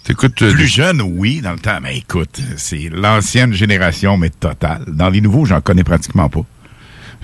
T'écoutes... 0.04 0.42
euh, 0.44 0.54
Plus 0.54 0.68
jeune, 0.68 1.02
oui, 1.02 1.42
dans 1.42 1.52
le 1.54 1.60
temps. 1.60 1.80
Mais 1.82 1.98
écoute, 1.98 2.40
c'est 2.58 2.90
l'ancienne 2.94 3.54
génération, 3.54 4.18
mais 4.18 4.30
totale. 4.30 4.84
Dans 4.88 5.10
les 5.10 5.20
nouveaux, 5.20 5.46
j'en 5.46 5.62
connais 5.62 5.84
pratiquement 5.84 6.30
pas. 6.30 6.46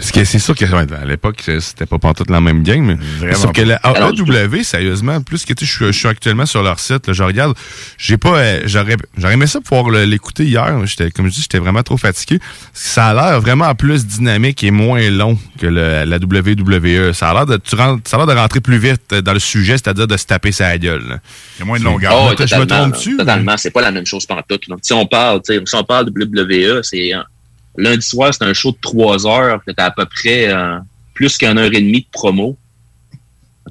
Parce 0.01 0.11
que 0.11 0.23
c'est 0.25 0.39
sûr 0.39 0.55
qu'à 0.55 0.65
l'époque, 1.05 1.43
c'était 1.59 1.85
pas 1.85 1.99
pantoute 1.99 2.31
la 2.31 2.41
même 2.41 2.63
game. 2.63 2.85
Mais 2.87 2.95
Vraiment 3.19 3.35
sauf 3.35 3.51
que 3.51 3.61
la 3.61 3.79
AEW, 3.83 4.63
sérieusement, 4.63 5.21
plus 5.21 5.45
que 5.45 5.53
tu 5.53 5.63
sais, 5.65 5.71
je 5.71 5.75
suis- 5.77 5.93
je 5.93 5.99
suis 5.99 6.07
actuellement 6.07 6.47
sur 6.47 6.63
leur 6.63 6.79
site, 6.79 7.05
là, 7.07 7.13
je 7.13 7.21
regarde, 7.21 7.55
j'ai 7.99 8.17
pas, 8.17 8.35
euh, 8.39 8.61
j'aurais, 8.65 8.97
j'aurais 9.15 9.33
aimé 9.35 9.45
ça 9.45 9.61
pouvoir 9.61 9.91
l'écouter 9.91 10.43
hier. 10.45 10.75
J'étais, 10.85 11.11
comme 11.11 11.27
je 11.27 11.33
dis, 11.33 11.41
j'étais 11.43 11.59
vraiment 11.59 11.83
trop 11.83 11.97
fatigué. 11.97 12.39
Ça 12.73 13.09
a 13.09 13.13
l'air 13.13 13.41
vraiment 13.41 13.73
plus 13.75 14.07
dynamique 14.07 14.63
et 14.63 14.71
moins 14.71 15.07
long 15.11 15.37
que 15.59 15.67
le- 15.67 16.03
la 16.05 16.17
WWE. 16.17 17.13
Ça 17.13 17.29
a 17.29 17.33
l'air 17.35 17.45
de, 17.45 17.57
tu 17.57 17.75
rentres- 17.75 18.09
ça 18.09 18.17
a 18.17 18.25
l'air 18.25 18.27
de 18.35 18.39
rentrer 18.39 18.59
plus 18.59 18.79
vite 18.79 19.13
dans 19.13 19.33
le 19.33 19.39
sujet, 19.39 19.73
c'est-à-dire 19.73 20.07
de 20.07 20.17
se 20.17 20.25
taper 20.25 20.51
sa 20.51 20.75
gueule. 20.79 21.21
Il 21.57 21.59
y 21.59 21.61
a 21.61 21.65
moins 21.65 21.77
de 21.79 21.83
Oh, 22.11 22.29
je 22.39 22.55
me 22.55 22.65
trompe-tu? 22.91 23.17
Totalement, 23.17 23.55
c'est 23.57 23.69
pas 23.71 23.81
la 23.81 23.91
même 23.91 24.05
chose 24.07 24.25
pantoute. 24.25 24.67
là. 24.67 24.77
Si 24.81 24.93
on 24.93 25.05
parle, 25.05 25.41
tu 25.43 25.53
sais, 25.53 25.61
si 25.63 25.75
on 25.75 25.83
parle 25.83 26.05
de 26.07 26.11
WWE, 26.11 26.81
c'est 26.81 27.13
euh, 27.13 27.19
lundi 27.77 28.05
soir, 28.05 28.33
c'est 28.33 28.43
un 28.43 28.53
show 28.53 28.71
de 28.71 28.77
trois 28.81 29.25
heures 29.27 29.63
que 29.65 29.71
t'as 29.71 29.85
à 29.85 29.91
peu 29.91 30.05
près 30.05 30.47
euh, 30.49 30.79
plus 31.13 31.37
qu'une 31.37 31.57
heure 31.57 31.73
et 31.73 31.81
demie 31.81 32.01
de 32.01 32.07
promo. 32.11 32.57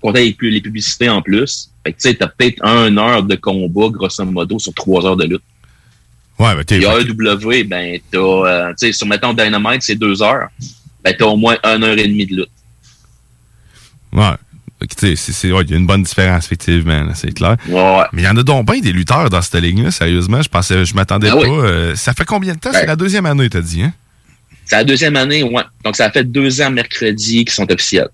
Compte 0.01 0.17
avec 0.17 0.41
les 0.41 0.61
publicités 0.61 1.09
en 1.09 1.21
plus. 1.21 1.71
Fait 1.85 1.93
que 1.93 2.01
tu 2.01 2.09
sais, 2.09 2.15
t'as 2.15 2.29
peut-être 2.29 2.65
une 2.65 2.99
heure 2.99 3.23
de 3.23 3.35
combat, 3.35 3.89
grosso 3.89 4.25
modo, 4.25 4.59
sur 4.59 4.73
trois 4.73 5.05
heures 5.05 5.17
de 5.17 5.25
lutte. 5.25 5.43
Ouais, 6.39 6.55
ben, 6.55 6.65
t'es. 6.65 6.79
Puis 6.79 6.87
AEW, 6.87 7.65
ben, 7.69 8.01
t'as, 8.11 8.19
euh, 8.19 8.69
tu 8.71 8.87
sais, 8.87 8.93
sur, 8.93 9.07
mettons, 9.07 9.35
Dynamite, 9.35 9.83
c'est 9.83 9.97
deux 9.97 10.23
heures. 10.23 10.49
Ben, 11.05 11.15
t'as 11.19 11.27
au 11.27 11.37
moins 11.37 11.59
une 11.65 11.85
heure 11.85 11.99
et 11.99 12.09
demie 12.09 12.25
de 12.25 12.37
lutte. 12.37 12.51
Ouais. 14.13 14.37
Ouais, 14.81 15.15
il 15.65 15.71
y 15.71 15.75
a 15.75 15.77
une 15.77 15.87
bonne 15.87 16.03
différence, 16.03 16.47
effectivement, 16.47 17.07
c'est 17.15 17.33
clair. 17.35 17.57
Ouais. 17.69 18.05
Mais 18.13 18.23
il 18.23 18.25
y 18.25 18.29
en 18.29 18.37
a 18.37 18.43
donc 18.43 18.67
bien 18.71 18.81
des 18.81 18.93
lutteurs 18.93 19.29
dans 19.31 19.43
cette 19.43 19.61
ligne-là, 19.63 19.91
sérieusement. 19.91 20.41
Je 20.43 20.49
pensais, 20.49 20.85
je 20.85 20.95
m'attendais 20.95 21.29
Ah 21.31 21.37
pas. 21.37 21.43
oui. 21.43 21.49
euh, 21.51 21.95
ça 21.97 22.15
fait 22.15 22.25
combien 22.25 22.55
de 22.55 22.59
temps? 22.61 22.71
Ben. 22.73 22.81
C'est 22.81 22.87
la 22.87 22.97
deuxième 22.97 23.27
année, 23.27 23.49
t'as 23.51 23.61
dit, 23.61 23.83
hein? 23.83 23.93
C'est 24.65 24.77
la 24.77 24.85
deuxième 24.85 25.17
année, 25.17 25.43
ouais. 25.43 25.63
Donc, 25.85 25.97
ça 25.97 26.11
fait 26.11 26.25
deux 26.25 26.61
ans 26.63 26.71
mercredi 26.71 27.45
qui 27.45 27.55
sont 27.55 27.71
officiels. 27.71 28.09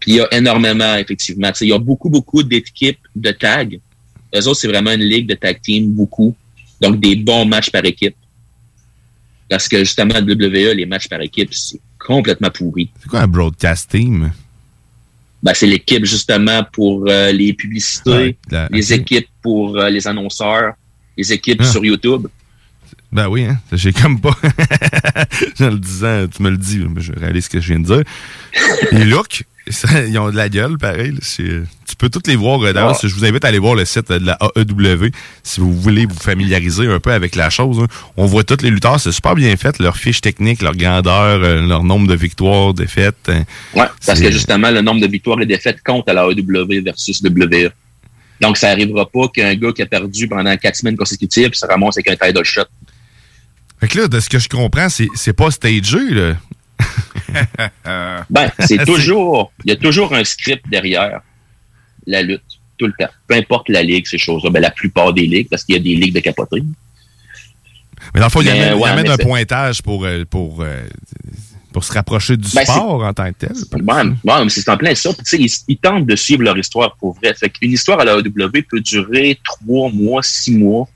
Puis, 0.00 0.12
il 0.12 0.14
y 0.16 0.20
a 0.20 0.28
énormément, 0.34 0.94
effectivement. 0.96 1.50
Il 1.60 1.68
y 1.68 1.72
a 1.72 1.78
beaucoup, 1.78 2.08
beaucoup 2.08 2.42
d'équipes 2.42 2.98
de 3.14 3.30
tag. 3.32 3.78
Eux 4.34 4.48
autres, 4.48 4.60
c'est 4.60 4.68
vraiment 4.68 4.92
une 4.92 5.02
ligue 5.02 5.28
de 5.28 5.34
tag 5.34 5.60
team, 5.60 5.92
beaucoup. 5.92 6.34
Donc, 6.80 6.98
des 7.00 7.16
bons 7.16 7.44
matchs 7.44 7.70
par 7.70 7.84
équipe. 7.84 8.16
Parce 9.50 9.68
que, 9.68 9.78
justement, 9.80 10.14
à 10.14 10.20
WWE, 10.20 10.74
les 10.74 10.86
matchs 10.86 11.08
par 11.08 11.20
équipe, 11.20 11.52
c'est 11.52 11.80
complètement 11.98 12.50
pourri. 12.50 12.90
C'est 13.02 13.08
quoi 13.08 13.20
un 13.20 13.28
broadcast 13.28 13.90
team? 13.90 14.32
Ben, 15.42 15.54
c'est 15.54 15.66
l'équipe, 15.66 16.04
justement, 16.04 16.62
pour 16.72 17.04
euh, 17.08 17.32
les 17.32 17.52
publicités, 17.52 18.10
Ouais, 18.10 18.36
la- 18.50 18.68
les 18.70 18.92
équipes 18.92 19.26
pour 19.42 19.76
euh, 19.76 19.90
les 19.90 20.06
annonceurs, 20.06 20.74
les 21.16 21.32
équipes 21.32 21.60
Ah. 21.62 21.64
sur 21.64 21.84
YouTube. 21.84 22.28
Ben 23.10 23.28
oui, 23.28 23.44
hein? 23.44 23.58
J'ai 23.72 23.92
comme 23.92 24.20
pas. 24.20 24.30
en 25.60 25.68
le 25.70 25.78
disant, 25.78 26.26
tu 26.34 26.42
me 26.42 26.50
le 26.50 26.56
dis, 26.56 26.78
mais 26.88 27.00
je 27.00 27.12
réalise 27.12 27.44
ce 27.44 27.50
que 27.50 27.60
je 27.60 27.68
viens 27.74 27.80
de 27.80 27.84
dire. 27.86 28.02
Les 28.92 29.04
looks, 29.04 29.42
ça, 29.72 30.04
ils 30.06 30.16
ont 30.18 30.30
de 30.30 30.36
la 30.36 30.48
gueule, 30.48 30.78
pareil. 30.78 31.14
tu 31.36 31.96
peux 31.98 32.08
toutes 32.08 32.26
les 32.26 32.36
voir. 32.36 32.60
euh, 32.62 32.72
D'ailleurs, 32.72 32.96
Ah. 33.02 33.06
je 33.06 33.14
vous 33.14 33.24
invite 33.24 33.44
à 33.44 33.48
aller 33.48 33.58
voir 33.58 33.74
le 33.74 33.84
site 33.84 34.10
euh, 34.10 34.18
de 34.18 34.26
la 34.26 34.38
AEW 34.56 35.10
si 35.42 35.60
vous 35.60 35.72
voulez 35.78 36.06
vous 36.06 36.14
familiariser 36.18 36.86
un 36.86 37.00
peu 37.00 37.12
avec 37.12 37.34
la 37.34 37.50
chose. 37.50 37.78
hein. 37.80 37.86
On 38.16 38.26
voit 38.26 38.44
tous 38.44 38.62
les 38.62 38.70
lutteurs, 38.70 39.00
c'est 39.00 39.12
super 39.12 39.34
bien 39.34 39.56
fait. 39.56 39.78
Leur 39.78 39.96
fiche 39.96 40.20
technique, 40.20 40.62
leur 40.62 40.76
grandeur, 40.76 41.40
euh, 41.42 41.66
leur 41.66 41.84
nombre 41.84 42.06
de 42.08 42.14
victoires, 42.14 42.74
défaites. 42.74 43.16
hein. 43.28 43.44
Ouais, 43.74 43.86
parce 44.06 44.20
que 44.20 44.30
justement, 44.30 44.70
le 44.70 44.80
nombre 44.80 45.00
de 45.00 45.06
victoires 45.06 45.40
et 45.40 45.46
défaites 45.46 45.82
compte 45.84 46.08
à 46.08 46.12
la 46.14 46.24
AEW 46.26 46.82
versus 46.84 47.20
WWE. 47.22 47.70
Donc, 48.40 48.56
ça 48.56 48.70
arrivera 48.70 49.08
pas 49.08 49.28
qu'un 49.28 49.54
gars 49.54 49.72
qui 49.72 49.82
a 49.82 49.86
perdu 49.86 50.26
pendant 50.26 50.56
quatre 50.56 50.74
semaines 50.76 50.96
consécutives 50.96 51.50
se 51.54 51.64
ramasse 51.66 51.96
avec 51.98 52.10
un 52.10 52.26
title 52.26 52.42
shot. 52.44 52.62
Fait 53.80 53.88
que 53.88 53.98
là, 53.98 54.08
de 54.08 54.18
ce 54.20 54.28
que 54.28 54.38
je 54.38 54.48
comprends, 54.48 54.88
c'est 54.88 55.08
c'est 55.14 55.32
pas 55.32 55.50
stagé, 55.50 55.98
là. 56.10 56.36
Ben, 58.30 58.50
c'est 58.58 58.84
toujours, 58.84 59.52
il 59.64 59.70
y 59.70 59.72
a 59.72 59.76
toujours 59.76 60.14
un 60.14 60.24
script 60.24 60.68
derrière 60.68 61.22
la 62.06 62.22
lutte, 62.22 62.42
tout 62.76 62.86
le 62.86 62.92
temps. 62.98 63.10
Peu 63.26 63.34
importe 63.34 63.68
la 63.68 63.82
ligue, 63.82 64.06
ces 64.06 64.18
choses-là. 64.18 64.50
Ben, 64.50 64.60
la 64.60 64.70
plupart 64.70 65.12
des 65.12 65.26
ligues, 65.26 65.48
parce 65.48 65.64
qu'il 65.64 65.74
y 65.74 65.78
a 65.78 65.82
des 65.82 65.94
ligues 65.94 66.14
de 66.14 66.20
capoterie. 66.20 66.64
Mais 68.14 68.20
dans 68.20 68.26
le 68.26 68.30
fond, 68.30 68.40
il 68.40 68.48
amène, 68.48 68.76
il 68.76 68.80
ouais, 68.80 68.90
amène 68.90 69.04
mais 69.04 69.10
un 69.12 69.16
pointage 69.16 69.82
pour, 69.82 70.04
euh, 70.04 70.24
pour, 70.28 70.60
euh, 70.60 70.82
pour 71.72 71.84
se 71.84 71.92
rapprocher 71.92 72.36
du 72.36 72.48
Ben, 72.54 72.64
sport 72.64 73.02
en 73.02 73.12
tant 73.12 73.32
que 73.32 73.46
tel. 73.46 73.52
Ouais, 73.72 74.44
mais 74.44 74.48
c'est 74.48 74.68
en 74.68 74.76
plein 74.76 74.94
ça. 74.94 75.10
Puis, 75.12 75.38
ils, 75.38 75.52
ils 75.68 75.76
tentent 75.78 76.06
de 76.06 76.16
suivre 76.16 76.42
leur 76.42 76.58
histoire 76.58 76.96
pour 76.96 77.14
vrai. 77.14 77.32
Fait 77.34 77.48
qu'une 77.48 77.72
histoire 77.72 78.00
à 78.00 78.04
la 78.04 78.14
AEW 78.14 78.62
peut 78.68 78.80
durer 78.80 79.38
trois 79.44 79.90
mois, 79.90 80.22
six 80.22 80.56
mois, 80.56 80.88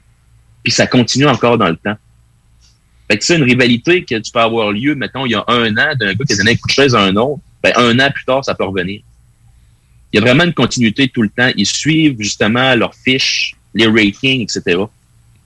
puis 0.63 0.73
ça 0.73 0.87
continue 0.87 1.27
encore 1.27 1.59
dans 1.59 1.69
le 1.69 1.77
temps. 1.77 1.97
Fait 3.09 3.19
que 3.19 3.25
c'est 3.25 3.37
une 3.37 3.45
rivalité 3.45 4.05
que 4.05 4.17
tu 4.19 4.33
peux 4.33 4.41
avoir 4.41 4.73
lieu, 4.73 4.95
mettons, 4.95 5.27
il 5.27 5.33
y 5.33 5.35
a 5.35 5.45
un 5.49 5.71
an, 5.77 5.95
d'un 5.99 6.13
gars 6.15 6.25
qui 6.27 6.33
a 6.33 6.37
donné 6.37 6.53
un 6.53 6.57
coup 6.57 6.67
de 6.69 6.73
chaise 6.73 6.95
à 6.95 7.01
un 7.03 7.15
autre, 7.17 7.41
ben, 7.63 7.73
un 7.77 7.99
an 8.01 8.11
plus 8.13 8.25
tard, 8.25 8.45
ça 8.45 8.55
peut 8.55 8.65
revenir. 8.65 9.01
Il 10.13 10.17
y 10.17 10.19
a 10.19 10.21
vraiment 10.23 10.45
une 10.45 10.55
continuité 10.55 11.09
tout 11.09 11.23
le 11.23 11.29
temps. 11.29 11.51
Ils 11.57 11.67
suivent 11.67 12.17
justement 12.19 12.75
leurs 12.75 12.95
fiches, 12.95 13.55
les 13.75 13.87
ratings, 13.87 14.43
etc. 14.43 14.79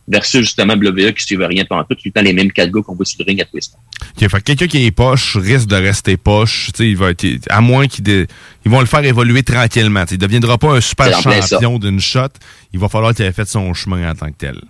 Versus 0.09 0.41
justement 0.41 0.75
WWE 0.75 1.13
qui 1.13 1.23
ne 1.23 1.27
suivent 1.27 1.41
rien 1.43 1.65
pendant 1.65 1.85
tout, 1.85 1.95
tout 1.95 2.03
le 2.07 2.11
temps 2.13 2.23
les 2.23 2.33
mêmes 2.33 2.51
quatre 2.51 2.71
gars 2.73 2.81
qu'on 2.83 2.95
voit 2.95 3.05
sur 3.05 3.19
le 3.21 3.27
ring 3.27 3.41
à 3.41 3.45
twist. 3.45 3.75
Ok, 4.17 4.29
fait 4.29 4.39
que 4.39 4.43
quelqu'un 4.43 4.67
qui 4.67 4.85
est 4.87 4.91
poche 4.91 5.37
risque 5.37 5.69
de 5.69 5.77
rester 5.77 6.17
poche. 6.17 6.71
Tu 6.75 6.79
sais, 6.79 6.91
il 6.91 6.97
va 6.97 7.11
être, 7.11 7.25
à 7.49 7.61
moins 7.61 7.87
qu'ils 7.87 8.05
dé- 8.05 8.27
ils 8.65 8.71
vont 8.71 8.81
le 8.81 8.87
faire 8.87 9.05
évoluer 9.05 9.43
tranquillement. 9.43 10.05
Il 10.11 10.15
ne 10.15 10.19
deviendra 10.19 10.59
pas 10.59 10.73
un 10.77 10.81
super 10.81 11.07
champion 11.51 11.79
d'une 11.79 12.01
shot. 12.01 12.29
Il 12.73 12.81
va 12.81 12.89
falloir 12.89 13.15
qu'il 13.15 13.25
ait 13.25 13.33
fait 13.33 13.49
son 13.49 13.73
chemin 13.75 14.11
en 14.11 14.15
tant 14.15 14.29
que 14.29 14.37
tel. 14.39 14.61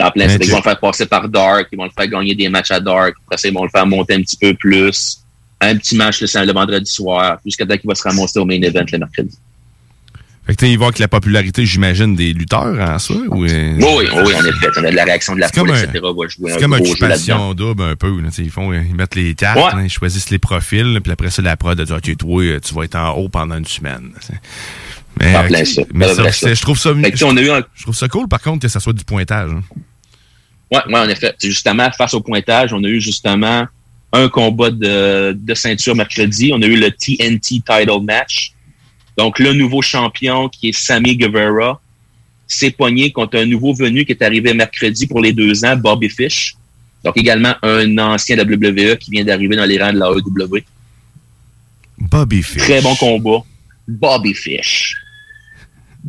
En 0.00 0.10
plein 0.10 0.26
Ils 0.40 0.50
vont 0.50 0.58
le 0.58 0.62
faire 0.62 0.78
passer 0.78 1.06
par 1.06 1.28
Dark, 1.28 1.68
ils 1.72 1.76
vont 1.76 1.84
le 1.84 1.90
faire 1.90 2.06
gagner 2.08 2.34
des 2.34 2.48
matchs 2.48 2.70
à 2.70 2.78
Dark, 2.80 3.14
après 3.26 3.36
ça, 3.36 3.48
ils 3.48 3.54
vont 3.54 3.64
le 3.64 3.70
faire 3.70 3.86
monter 3.86 4.14
un 4.14 4.20
petit 4.22 4.36
peu 4.36 4.54
plus. 4.54 5.18
Un 5.60 5.76
petit 5.76 5.96
match 5.96 6.20
le, 6.20 6.46
le 6.46 6.52
vendredi 6.52 6.90
soir, 6.90 7.38
jusqu'à 7.44 7.66
temps 7.66 7.76
qu'il 7.76 7.88
va 7.88 7.94
se 7.96 8.02
ramasser 8.04 8.38
au 8.38 8.44
main 8.44 8.60
event 8.62 8.84
le 8.92 8.98
mercredi. 8.98 9.36
Fait 10.46 10.54
que 10.54 10.64
il 10.64 10.78
va 10.78 10.86
avec 10.86 10.98
la 11.00 11.08
popularité, 11.08 11.66
j'imagine, 11.66 12.14
des 12.16 12.32
lutteurs 12.32 12.64
en 12.80 12.98
soi. 12.98 13.16
Ou, 13.28 13.44
euh, 13.44 13.74
Oui, 13.76 14.08
oui, 14.14 14.34
en 14.34 14.44
effet. 14.46 14.68
On 14.78 14.84
a 14.84 14.90
de 14.90 14.96
la 14.96 15.04
réaction 15.04 15.34
de 15.34 15.40
la 15.40 15.48
foule, 15.48 15.70
un- 15.72 15.74
etc. 15.82 15.98
va 16.00 16.26
jouer 16.28 16.52
C'est 16.52 16.56
un 16.56 16.60
comme 16.60 16.70
là-dedans. 16.72 16.90
occupation 16.90 17.54
double 17.54 17.82
un 17.82 17.96
peu. 17.96 18.20
Là, 18.22 18.28
ils, 18.38 18.50
font, 18.50 18.72
ils 18.72 18.94
mettent 18.94 19.14
les 19.16 19.34
cartes, 19.34 19.58
Ouais. 19.58 19.78
là, 19.80 19.84
ils 19.84 19.90
choisissent 19.90 20.30
les 20.30 20.38
profils, 20.38 21.00
puis 21.02 21.12
après 21.12 21.28
ça, 21.30 21.42
la 21.42 21.56
prod 21.58 21.78
a 21.78 21.84
dit 21.84 21.92
OK, 21.92 22.16
toi, 22.16 22.42
euh, 22.44 22.60
tu 22.60 22.72
vas 22.72 22.84
être 22.84 22.94
en 22.94 23.10
haut 23.10 23.28
pendant 23.28 23.58
une 23.58 23.66
semaine. 23.66 24.12
Mais, 25.20 25.36
En 25.36 25.44
plein 25.46 25.64
ça. 25.64 25.82
mais 25.92 26.06
En 26.06 26.14
ça, 26.14 26.22
plein 26.22 26.32
c'est- 26.32 26.46
ça. 26.48 26.54
je 26.54 26.60
trouve 26.62 26.78
ça 26.78 26.94
Fait 26.94 27.02
que, 27.02 27.08
tu 27.10 27.16
sais, 27.18 27.24
on 27.24 27.36
a 27.36 27.40
eu 27.42 27.50
un- 27.50 27.64
Je 27.74 27.82
trouve 27.82 27.94
ça 27.96 28.08
cool, 28.08 28.28
par 28.28 28.40
contre, 28.40 28.60
que 28.62 28.68
ça 28.68 28.80
soit 28.80 28.92
du 28.92 29.04
pointage. 29.04 29.50
hein. 29.52 29.62
Oui, 30.70 30.78
ouais, 30.86 30.98
en 30.98 31.08
effet. 31.08 31.34
Justement, 31.42 31.90
face 31.92 32.14
au 32.14 32.20
pointage, 32.20 32.72
on 32.72 32.82
a 32.84 32.88
eu 32.88 33.00
justement 33.00 33.66
un 34.12 34.28
combat 34.28 34.70
de, 34.70 35.32
de 35.38 35.54
ceinture 35.54 35.94
mercredi. 35.96 36.50
On 36.54 36.60
a 36.62 36.66
eu 36.66 36.76
le 36.78 36.90
TNT 36.90 37.60
title 37.66 38.02
match. 38.02 38.52
Donc, 39.16 39.38
le 39.38 39.52
nouveau 39.52 39.82
champion 39.82 40.48
qui 40.48 40.68
est 40.68 40.72
Sammy 40.72 41.16
Guevara 41.16 41.80
s'est 42.46 42.70
pogné 42.70 43.10
contre 43.12 43.38
un 43.38 43.46
nouveau 43.46 43.74
venu 43.74 44.04
qui 44.04 44.12
est 44.12 44.22
arrivé 44.22 44.54
mercredi 44.54 45.06
pour 45.06 45.20
les 45.20 45.32
deux 45.32 45.64
ans, 45.64 45.76
Bobby 45.76 46.08
Fish. 46.08 46.54
Donc, 47.04 47.16
également 47.16 47.54
un 47.62 47.96
ancien 47.98 48.36
WWE 48.36 48.96
qui 48.96 49.10
vient 49.10 49.24
d'arriver 49.24 49.56
dans 49.56 49.64
les 49.64 49.82
rangs 49.82 49.92
de 49.92 49.98
la 49.98 50.06
AEW. 50.08 50.62
Bobby 51.98 52.42
Fish. 52.42 52.62
Très 52.62 52.80
bon 52.80 52.94
combat. 52.96 53.42
Bobby 53.86 54.34
Fish. 54.34 54.96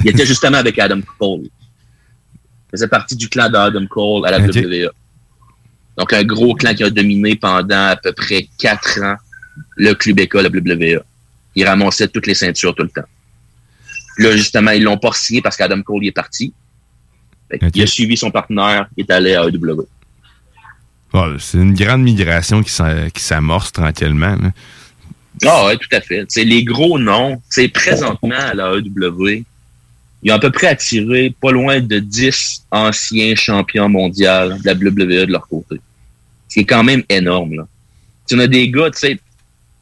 Il 0.04 0.10
était 0.10 0.26
justement 0.26 0.58
avec 0.58 0.78
Adam 0.80 1.02
Cole. 1.20 1.42
Il 1.44 1.50
faisait 2.72 2.88
partie 2.88 3.16
du 3.16 3.28
clan 3.30 3.50
d'Adam 3.50 3.86
Cole 3.88 4.26
à 4.28 4.32
la. 4.32 4.40
WWE. 4.40 4.90
Donc, 5.98 6.14
un 6.14 6.24
gros 6.24 6.54
clan 6.56 6.74
qui 6.74 6.84
a 6.84 6.90
dominé 6.90 7.36
pendant 7.36 7.88
à 7.88 7.96
peu 7.96 8.14
près 8.14 8.48
quatre 8.58 9.02
ans 9.02 9.16
le 9.76 9.94
club 9.94 10.20
école 10.20 10.46
à 10.46 10.50
WWE. 10.50 11.02
Il 11.56 11.66
ramassait 11.68 12.08
toutes 12.08 12.28
les 12.28 12.36
ceintures 12.36 12.74
tout 12.76 12.84
le 12.84 12.90
temps. 12.90 13.08
Là, 14.20 14.36
justement, 14.38 14.72
ils 14.72 14.84
l'ont 14.84 14.98
pas 14.98 15.12
signé 15.14 15.42
parce 15.42 15.58
qu'Adam 15.58 15.82
Cole 15.82 16.04
il 16.04 16.08
est 16.08 16.12
parti. 16.12 16.54
Qu'il 17.74 17.82
a 17.82 17.88
suivi 17.88 18.16
son 18.16 18.30
partenaire, 18.32 18.88
il 18.96 19.02
est 19.06 19.12
allé 19.12 19.34
à 19.36 19.44
AEW. 19.46 19.88
C'est 21.40 21.58
une 21.58 21.74
grande 21.74 22.04
migration 22.04 22.62
qui 22.62 22.70
s'a- 22.70 23.10
qui 23.10 23.24
s'amorce 23.24 23.72
tranquillement. 23.72 24.38
Ah 25.46 25.66
ouais, 25.66 25.78
tout 25.78 25.88
à 25.92 26.02
fait. 26.02 26.26
C'est 26.30 26.44
les 26.44 26.64
gros 26.64 27.00
noms, 27.00 27.42
c'est 27.50 27.68
présentement 27.70 28.36
à 28.38 28.54
la 28.54 28.74
AEW, 28.76 29.44
ils 30.24 30.32
ont 30.32 30.36
à 30.36 30.40
peu 30.40 30.52
près 30.52 30.68
attiré 30.68 31.34
pas 31.42 31.52
loin 31.52 31.80
de 31.80 32.00
10 32.00 32.66
anciens 32.72 33.36
champions 33.36 33.88
mondiaux 33.90 34.26
de 34.58 34.66
la 34.66 34.74
WWE 34.74 35.26
de 35.28 35.32
leur 35.32 35.48
côté. 35.48 35.76
C'est 36.48 36.64
quand 36.66 36.84
même 36.84 37.04
énorme, 37.10 37.56
là. 37.56 37.68
Tu 38.28 38.36
en 38.36 38.40
as 38.40 38.48
des 38.48 38.70
gars, 38.70 38.92
tu 38.92 39.00
sais, 39.00 39.20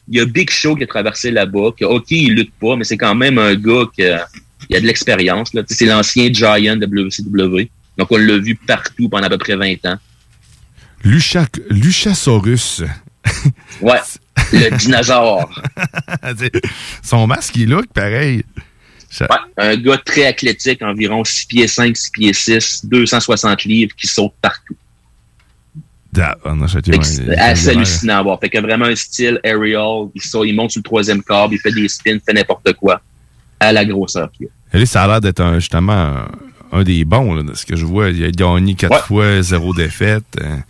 il 0.09 0.17
y 0.17 0.21
a 0.21 0.25
Big 0.25 0.49
Show 0.49 0.75
qui 0.75 0.83
a 0.83 0.87
traversé 0.87 1.31
là-bas, 1.31 1.71
que, 1.77 1.83
OK, 1.85 2.11
il 2.11 2.33
lutte 2.33 2.53
pas, 2.61 2.75
mais 2.75 2.83
c'est 2.85 2.97
quand 2.97 3.15
même 3.15 3.37
un 3.39 3.55
gars 3.55 3.83
qui 3.93 4.05
a, 4.05 4.25
il 4.69 4.75
a 4.75 4.79
de 4.81 4.85
l'expérience, 4.85 5.53
là. 5.53 5.63
C'est 5.67 5.85
l'ancien 5.85 6.31
Giant 6.31 6.75
de 6.77 6.85
WCW. 6.85 7.69
Donc, 7.97 8.11
on 8.11 8.17
l'a 8.17 8.37
vu 8.37 8.55
partout 8.55 9.09
pendant 9.09 9.25
à 9.27 9.29
peu 9.29 9.37
près 9.37 9.55
20 9.55 9.85
ans. 9.85 9.97
Lucha- 11.03 11.47
Luchasaurus. 11.69 12.83
Ouais. 13.81 13.97
Le 14.53 14.77
dinosaure. 14.77 15.61
Son 17.03 17.27
masque, 17.27 17.55
il 17.57 17.69
look 17.69 17.87
pareil. 17.93 18.43
Ça- 19.09 19.27
Ouais, 19.29 19.63
un 19.65 19.77
gars 19.77 19.97
très 19.97 20.25
athlétique, 20.25 20.81
environ 20.81 21.23
6 21.23 21.45
pieds 21.45 21.67
5, 21.67 21.95
6 21.95 22.11
pieds 22.11 22.33
6, 22.33 22.85
260 22.85 23.63
livres, 23.63 23.93
qui 23.95 24.07
saute 24.07 24.33
partout. 24.41 24.75
Ah, 27.37 27.55
c'est 27.55 27.71
hallucinant 27.77 28.17
à 28.17 28.23
voir. 28.23 28.39
Fait 28.39 28.49
que 28.49 28.57
vraiment 28.59 28.85
un 28.85 28.95
style 28.95 29.39
aerial, 29.43 30.07
il, 30.15 30.21
saute, 30.21 30.47
il 30.47 30.55
monte 30.55 30.71
sur 30.71 30.79
le 30.79 30.83
troisième 30.83 31.21
corps, 31.21 31.49
il 31.51 31.59
fait 31.59 31.71
des 31.71 31.87
spins, 31.87 32.11
il 32.13 32.21
fait 32.25 32.33
n'importe 32.33 32.73
quoi, 32.73 33.01
à 33.59 33.71
la 33.71 33.85
grosseur 33.85 34.31
qu'il 34.31 34.47
a. 34.73 34.85
Ça 34.85 35.03
a 35.03 35.07
l'air 35.07 35.21
d'être 35.21 35.53
justement 35.55 35.93
un, 35.93 36.27
un 36.71 36.83
des 36.83 37.05
bons, 37.05 37.33
là, 37.35 37.43
de 37.43 37.53
ce 37.53 37.65
que 37.65 37.75
je 37.75 37.85
vois. 37.85 38.09
Il 38.09 38.23
a 38.25 38.31
gagné 38.31 38.73
quatre 38.75 39.05
fois, 39.05 39.41
zéro 39.41 39.73
défaite. 39.73 40.25
ils 40.39 40.63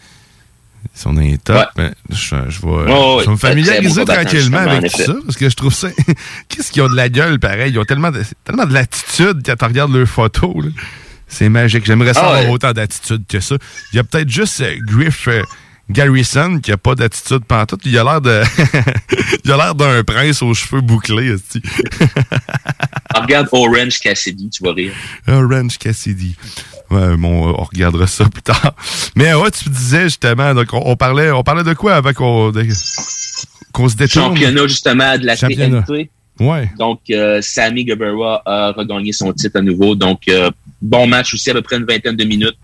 sont 0.98 1.14
dans 1.14 1.22
les 1.22 1.38
top. 1.38 1.68
Je, 2.10 2.16
je 2.16 2.62
vais, 2.62 3.20
je 3.20 3.26
vais 3.26 3.32
me 3.32 3.38
familiariser 3.38 4.06
tranquillement 4.06 4.58
avec 4.58 4.92
tout 4.92 5.02
ça, 5.02 5.14
parce 5.26 5.38
que 5.38 5.50
je 5.50 5.56
trouve 5.56 5.74
ça... 5.74 5.90
Qu'est-ce 6.50 6.72
qu'ils 6.72 6.82
ont 6.82 6.90
de 6.90 6.96
la 6.96 7.10
gueule, 7.10 7.40
pareil? 7.40 7.72
Ils 7.72 7.80
ont 7.80 7.86
tellement 7.86 8.12
de, 8.12 8.24
tellement 8.44 8.66
de 8.66 8.74
l'attitude 8.74 9.42
quand 9.46 9.56
tu 9.56 9.66
regardes 9.66 9.94
leurs 9.94 10.08
photos. 10.08 10.66
là. 10.66 10.72
C'est 11.28 11.50
magique. 11.50 11.86
J'aimerais 11.86 12.14
ça 12.14 12.22
Ah 12.24 12.28
avoir 12.30 12.44
ouais. 12.46 12.50
autant 12.50 12.72
d'attitude 12.72 13.24
que 13.28 13.40
ça. 13.40 13.56
Il 13.92 13.98
y 13.98 14.00
a 14.00 14.04
peut-être 14.04 14.30
juste 14.30 14.62
euh, 14.62 14.78
Griff 14.82 15.28
euh, 15.28 15.44
Garrison 15.90 16.60
qui 16.60 16.72
a 16.72 16.78
pas 16.78 16.96
d'attitude 16.96 17.44
pantoute. 17.46 17.82
Il 17.86 17.98
a 17.98 18.04
l'air 18.04 18.22
de... 18.22 18.44
il 19.44 19.52
a 19.52 19.58
l'air 19.58 19.76
d'un 19.76 20.04
prince 20.04 20.42
aux 20.42 20.54
cheveux 20.54 20.82
bouclés. 20.82 21.34
esti. 21.34 21.62
Ah, 23.14 23.22
regarde 23.22 23.50
Orange 23.52 24.00
Cassidy, 24.00 24.50
tu 24.50 24.64
vas 24.64 24.74
rire. 24.74 24.94
Orange 25.28 25.78
Cassidy. 25.78 26.36
Ouais, 26.90 27.18
bon, 27.18 27.54
on 27.58 27.64
regardera 27.64 28.08
ça 28.08 28.26
plus 28.30 28.42
tard. 28.42 28.74
Mais 29.16 29.34
ouais, 29.34 29.52
tu 29.52 29.70
disais 29.70 30.04
justement, 30.04 30.54
donc 30.54 30.74
on, 30.74 30.82
on 30.86 30.96
parlait, 30.96 31.32
on 31.32 31.44
parlait 31.44 31.64
de 31.64 31.74
quoi 31.74 31.96
avant 31.96 32.14
qu'on 32.14 32.52
qu'on 33.74 33.90
se 33.90 33.96
détourne? 33.96 34.36
Championnat 34.36 34.68
justement 34.68 35.18
de 35.18 35.26
la 35.26 35.36
Championnat. 35.36 35.84
TNT. 35.84 36.10
Ouais. 36.40 36.70
Donc, 36.78 37.02
euh, 37.10 37.42
Sammy 37.42 37.84
Guevara 37.84 38.42
a 38.46 38.72
regagné 38.72 39.12
son 39.12 39.34
titre 39.34 39.58
à 39.58 39.62
nouveau. 39.62 39.96
Donc, 39.96 40.28
euh, 40.28 40.50
bon 40.82 41.08
match 41.08 41.34
aussi, 41.34 41.50
à 41.50 41.54
peu 41.54 41.62
près 41.62 41.78
une 41.78 41.86
vingtaine 41.86 42.16
de 42.16 42.24
minutes. 42.24 42.58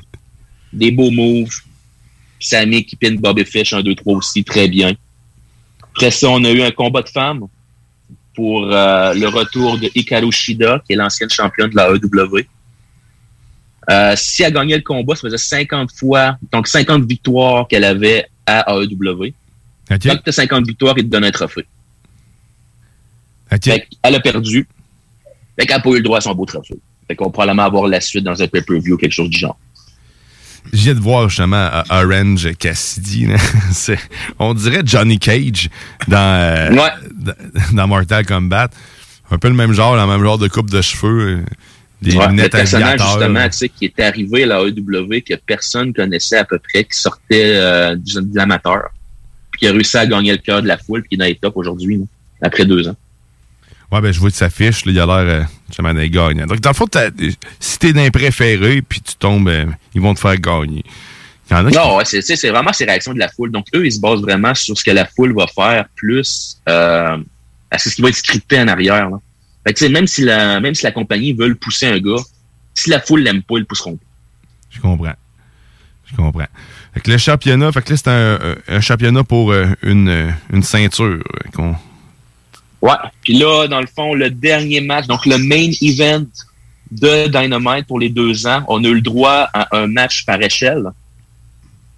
Des 0.72 0.92
beaux 0.92 1.12
moves. 1.12 1.54
Sammy 2.40 2.86
qui 2.86 2.96
pine 2.96 3.18
Bobby 3.18 3.46
Fish, 3.46 3.74
1, 3.74 3.82
2, 3.82 3.96
3 3.96 4.16
aussi, 4.16 4.44
très 4.44 4.68
bien. 4.68 4.94
Après 5.96 6.12
ça, 6.12 6.30
on 6.30 6.44
a 6.44 6.52
eu 6.52 6.62
un 6.62 6.72
combat 6.72 7.02
de 7.02 7.10
femmes 7.10 7.48
pour 8.36 8.66
euh, 8.66 9.14
le 9.14 9.28
retour 9.28 9.78
de 9.78 9.90
Hikaru 9.94 10.32
Shida, 10.32 10.82
qui 10.86 10.94
est 10.94 10.96
l'ancienne 10.96 11.30
championne 11.30 11.70
de 11.70 11.76
la 11.76 11.90
AEW. 11.92 12.46
Euh, 13.90 14.14
si 14.16 14.44
elle 14.44 14.54
gagnait 14.54 14.78
le 14.78 14.84
combat, 14.84 15.16
ça 15.16 15.22
faisait 15.22 15.38
50 15.38 15.92
fois, 15.92 16.38
donc 16.52 16.68
50 16.68 17.06
victoires 17.06 17.68
qu'elle 17.68 17.84
avait 17.84 18.26
à 18.46 18.74
AEW. 18.74 19.34
Quand 19.88 19.98
tu 19.98 20.10
as 20.10 20.32
50 20.32 20.66
victoires, 20.66 20.96
il 20.98 21.04
te 21.04 21.10
donne 21.10 21.26
un 21.26 21.32
trophée. 21.32 21.66
Fait 23.50 23.88
elle 24.02 24.16
a 24.16 24.20
perdu. 24.20 24.68
Fait 25.58 25.66
qu'elle 25.66 25.78
n'a 25.78 25.84
pas 25.84 25.90
eu 25.92 25.98
le 25.98 26.02
droit 26.02 26.18
à 26.18 26.22
son 26.22 26.34
beau 26.34 26.46
trophée. 26.46 26.80
Fait 27.08 27.16
qu'on 27.16 27.26
va 27.26 27.32
probablement 27.32 27.64
avoir 27.64 27.88
la 27.88 28.02
suite 28.02 28.24
dans 28.24 28.42
un 28.42 28.48
pay-per-view 28.48 28.96
ou 28.96 28.98
quelque 28.98 29.12
chose 29.12 29.30
du 29.30 29.38
genre. 29.38 29.58
Je 30.72 30.78
viens 30.78 30.96
de 30.96 31.00
voir 31.00 31.28
justement 31.28 31.58
euh, 31.58 31.84
Orange 31.90 32.56
Cassidy. 32.58 33.28
on 34.40 34.54
dirait 34.54 34.82
Johnny 34.86 35.20
Cage 35.20 35.70
dans, 36.08 36.18
euh, 36.18 36.90
dans, 37.14 37.34
dans 37.74 37.88
Mortal 37.88 38.26
Kombat. 38.26 38.70
Un 39.30 39.38
peu 39.38 39.50
le 39.50 39.56
même 39.56 39.74
genre, 39.74 39.96
le 39.96 40.08
même 40.08 40.24
genre 40.24 40.38
de 40.38 40.48
coupe 40.48 40.70
de 40.70 40.82
cheveux. 40.82 41.44
Des 42.04 42.16
Ouais, 42.18 42.26
le 42.26 42.32
lunettes 42.32 42.52
personnage, 42.52 42.84
aviateurs. 43.02 43.08
justement, 43.20 43.46
tu 43.50 43.58
sais, 43.58 43.70
qui 43.70 43.86
est 43.86 44.00
arrivé 44.00 44.44
à 44.44 44.48
la 44.48 44.62
AEW, 44.62 45.22
que 45.22 45.36
personne 45.46 45.94
connaissait 45.94 46.38
à 46.38 46.44
peu 46.46 46.60
près, 46.60 46.84
qui 46.84 46.98
sortait 47.00 47.54
euh, 47.56 47.96
du- 47.96 48.14
de 48.22 48.36
l'amateur, 48.36 48.90
puis 49.52 49.60
qui 49.60 49.68
a 49.68 49.72
réussi 49.72 49.96
à 49.98 50.06
gagner 50.06 50.32
le 50.34 50.38
cœur 50.40 50.62
de 50.62 50.68
la 50.68 50.78
foule, 50.78 51.02
puis 51.02 51.10
qui 51.10 51.16
est 51.16 51.18
dans 51.20 51.26
les 51.26 51.36
top 51.36 51.56
aujourd'hui, 51.58 52.02
après 52.42 52.66
deux 52.66 52.88
ans. 52.90 52.96
Ouais, 53.92 54.02
ben, 54.02 54.12
je 54.12 54.20
vois 54.20 54.30
de 54.32 54.36
sa 54.36 54.50
fiche, 54.50 54.86
là, 54.86 54.92
il 54.92 55.00
a 55.00 55.06
l'air, 55.06 55.16
euh, 55.18 55.44
justement, 55.70 55.94
d'un 55.94 56.08
gagnant. 56.08 56.46
Donc, 56.48 56.60
dans 56.60 56.72
le 56.72 56.76
fond, 56.76 56.88
si 57.60 57.80
t'es 57.80 57.94
d'un 57.94 58.10
préféré, 58.10 58.82
puis 58.82 59.00
tu 59.02 59.16
tombes, 59.16 59.48
euh, 59.48 59.66
ils 59.94 60.02
vont 60.02 60.14
te 60.14 60.20
faire 60.20 60.36
gagner. 60.40 60.84
Il 61.50 61.54
y 61.54 61.56
en 61.60 61.66
a 61.68 61.70
qui- 61.70 61.78
Non, 61.78 62.04
sais, 62.04 62.22
c'est 62.22 62.50
vraiment 62.50 62.74
ces 62.74 62.86
réactions 62.86 63.14
de 63.14 63.20
la 63.20 63.28
foule. 63.30 63.52
Donc, 63.52 63.66
eux, 63.76 63.86
ils 63.86 63.92
se 63.92 64.00
basent 64.00 64.22
vraiment 64.22 64.56
sur 64.56 64.78
ce 64.78 64.84
que 64.84 64.92
la 64.92 65.06
foule 65.06 65.36
va 65.36 65.46
faire, 65.48 65.86
plus 65.96 66.58
euh, 66.68 67.18
à 67.70 67.78
ce 67.78 67.90
qui 67.90 68.02
va 68.02 68.10
être 68.10 68.16
scripté 68.16 68.60
en 68.60 68.68
arrière. 68.68 69.10
Là. 69.10 69.18
Fait 69.66 69.74
que, 69.74 69.80
tu 69.80 69.86
sais, 69.86 69.92
même 69.92 70.08
si 70.08 70.22
la 70.24 70.60
même 70.60 70.76
si 70.76 70.84
la 70.84 70.92
compagnie 70.92 71.34
veut 71.34 71.48
le 71.48 71.56
pousser 71.56 71.88
un 71.88 72.00
gars, 72.00 72.22
si 72.74 72.90
la 72.90 73.00
foule 73.00 73.22
l'aime 73.22 73.42
pas, 73.44 73.56
ils 73.58 73.60
le 73.60 73.66
pousseront 73.66 73.96
pas. 73.96 74.06
Je 74.72 74.80
comprends. 74.82 75.14
Je 76.12 76.16
comprends. 76.16 76.46
Fait 76.94 77.00
que 77.00 77.12
le 77.12 77.18
championnat, 77.18 77.72
fait 77.72 77.82
que 77.82 77.92
là, 77.92 77.98
c'est 77.98 78.08
un, 78.08 78.34
un- 78.36 78.56
un 78.78 78.82
championnat 78.82 79.24
pour 79.24 79.52
euh, 79.52 79.66
une, 79.82 80.10
euh, 80.10 80.30
une 80.52 80.64
ceinture. 80.64 81.06
euh, 81.06 81.22
qu'on- 81.54 81.76
Ouais. 82.82 82.92
Puis 83.22 83.34
là, 83.38 83.68
dans 83.68 83.80
le 83.80 83.88
fond, 83.88 84.14
le 84.14 84.30
dernier 84.30 84.82
match, 84.82 85.08
donc 85.08 85.26
le 85.26 85.38
main 85.38 85.72
event 85.82 86.26
de 86.92 87.28
Dynamite 87.28 87.88
pour 87.88 88.00
les 88.00 88.10
deux 88.10 88.46
ans, 88.46 88.64
on 88.68 88.84
a 88.84 88.88
eu 88.90 88.96
le 88.96 89.02
droit 89.02 89.50
à 89.54 89.76
un 89.78 89.88
match 89.88 90.26
par 90.26 90.42
échelle 90.42 90.84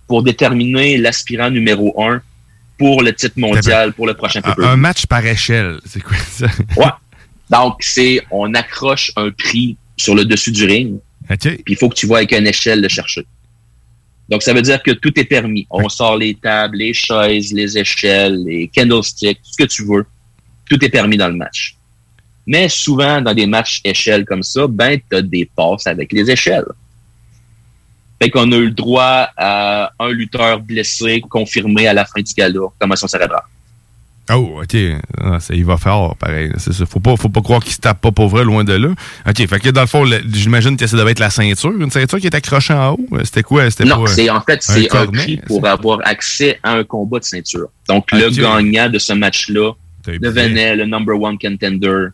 pour 0.07 0.21
déterminer 0.23 0.97
l'aspirant 0.97 1.49
numéro 1.49 1.99
un 2.03 2.21
pour 2.77 3.01
le 3.01 3.13
titre 3.13 3.39
mondial 3.39 3.93
pour 3.93 4.05
le 4.05 4.13
prochain 4.13 4.41
pay-per-view. 4.41 4.69
un 4.71 4.75
match 4.77 5.05
par 5.07 5.25
échelle. 5.25 5.79
C'est 5.85 6.01
quoi 6.03 6.17
ça? 6.17 6.47
Ouais. 6.77 6.85
Donc, 7.49 7.77
c'est, 7.81 8.21
on 8.31 8.53
accroche 8.53 9.11
un 9.15 9.31
prix 9.31 9.77
sur 9.97 10.15
le 10.15 10.25
dessus 10.25 10.51
du 10.51 10.65
ring. 10.65 10.99
Puis 11.39 11.63
il 11.67 11.77
faut 11.77 11.89
que 11.89 11.95
tu 11.95 12.05
vois 12.05 12.17
avec 12.17 12.31
une 12.31 12.47
échelle 12.47 12.81
le 12.81 12.89
chercher. 12.89 13.25
Donc, 14.29 14.41
ça 14.41 14.53
veut 14.53 14.61
dire 14.61 14.81
que 14.81 14.91
tout 14.91 15.17
est 15.19 15.25
permis. 15.25 15.67
On 15.69 15.87
sort 15.87 16.17
les 16.17 16.33
tables, 16.33 16.77
les 16.77 16.93
chaises, 16.93 17.53
les 17.53 17.77
échelles, 17.77 18.43
les 18.43 18.67
candlesticks, 18.75 19.37
tout 19.37 19.51
ce 19.51 19.63
que 19.63 19.69
tu 19.69 19.85
veux. 19.85 20.05
Tout 20.67 20.83
est 20.83 20.89
permis 20.89 21.17
dans 21.17 21.27
le 21.27 21.35
match. 21.35 21.75
Mais 22.47 22.69
souvent, 22.69 23.21
dans 23.21 23.33
des 23.33 23.45
matchs 23.45 23.81
échelles 23.83 24.25
comme 24.25 24.43
ça, 24.43 24.67
ben, 24.67 24.99
t'as 25.09 25.21
des 25.21 25.49
passes 25.55 25.87
avec 25.87 26.11
les 26.11 26.29
échelles. 26.29 26.65
Fait 28.19 28.25
Fait 28.25 28.29
qu'on 28.31 28.51
a 28.51 28.55
eu 28.55 28.67
le 28.67 28.71
droit 28.71 29.29
à 29.37 29.91
un 29.99 30.09
lutteur 30.09 30.59
blessé 30.59 31.21
confirmé 31.21 31.87
à 31.87 31.93
la 31.93 32.05
fin 32.05 32.21
du 32.21 32.33
gala, 32.33 32.59
commotion 32.79 33.07
cérébrale. 33.07 33.43
Oh, 34.31 34.61
OK. 34.61 34.75
Ah, 35.21 35.39
ça, 35.39 35.53
il 35.53 35.65
va 35.65 35.77
faire 35.77 36.15
pareil. 36.17 36.51
C'est 36.57 36.73
ça. 36.73 36.85
Faut 36.85 36.99
pas, 36.99 37.15
faut 37.15 37.29
pas 37.29 37.41
croire 37.41 37.63
qu'il 37.63 37.73
se 37.73 37.79
tape 37.79 38.01
pas 38.01 38.11
pour 38.11 38.27
vrai, 38.27 38.43
loin 38.43 38.63
de 38.63 38.73
là. 38.73 38.89
OK. 39.27 39.47
Fait 39.47 39.59
que 39.59 39.69
dans 39.69 39.81
le 39.81 39.87
fond, 39.87 40.05
j'imagine 40.33 40.77
que 40.77 40.87
ça 40.87 40.97
devait 40.97 41.11
être 41.11 41.19
la 41.19 41.29
ceinture. 41.29 41.71
Une 41.71 41.91
ceinture 41.91 42.19
qui 42.19 42.25
est 42.25 42.35
accrochée 42.35 42.73
en 42.73 42.93
haut. 42.93 43.07
C'était 43.23 43.43
quoi? 43.43 43.69
C'était 43.69 43.85
Non, 43.85 44.05
c'est 44.07 44.29
en 44.29 44.41
fait 44.41 44.63
c'est 44.63 44.93
un, 44.95 45.05
prix 45.07 45.37
pour 45.45 45.65
avoir 45.67 45.99
accès 46.05 46.59
à 46.63 46.73
un 46.73 46.83
combat 46.83 47.19
de 47.19 47.25
ceinture. 47.25 47.67
Donc 47.87 48.11
le 48.11 48.29
gagnant 48.29 48.89
de 48.89 48.97
ce 48.97 49.13
match-là 49.13 49.73
devenait 50.07 50.75
le 50.75 50.85
number 50.85 51.19
one 51.19 51.37
contender 51.37 52.07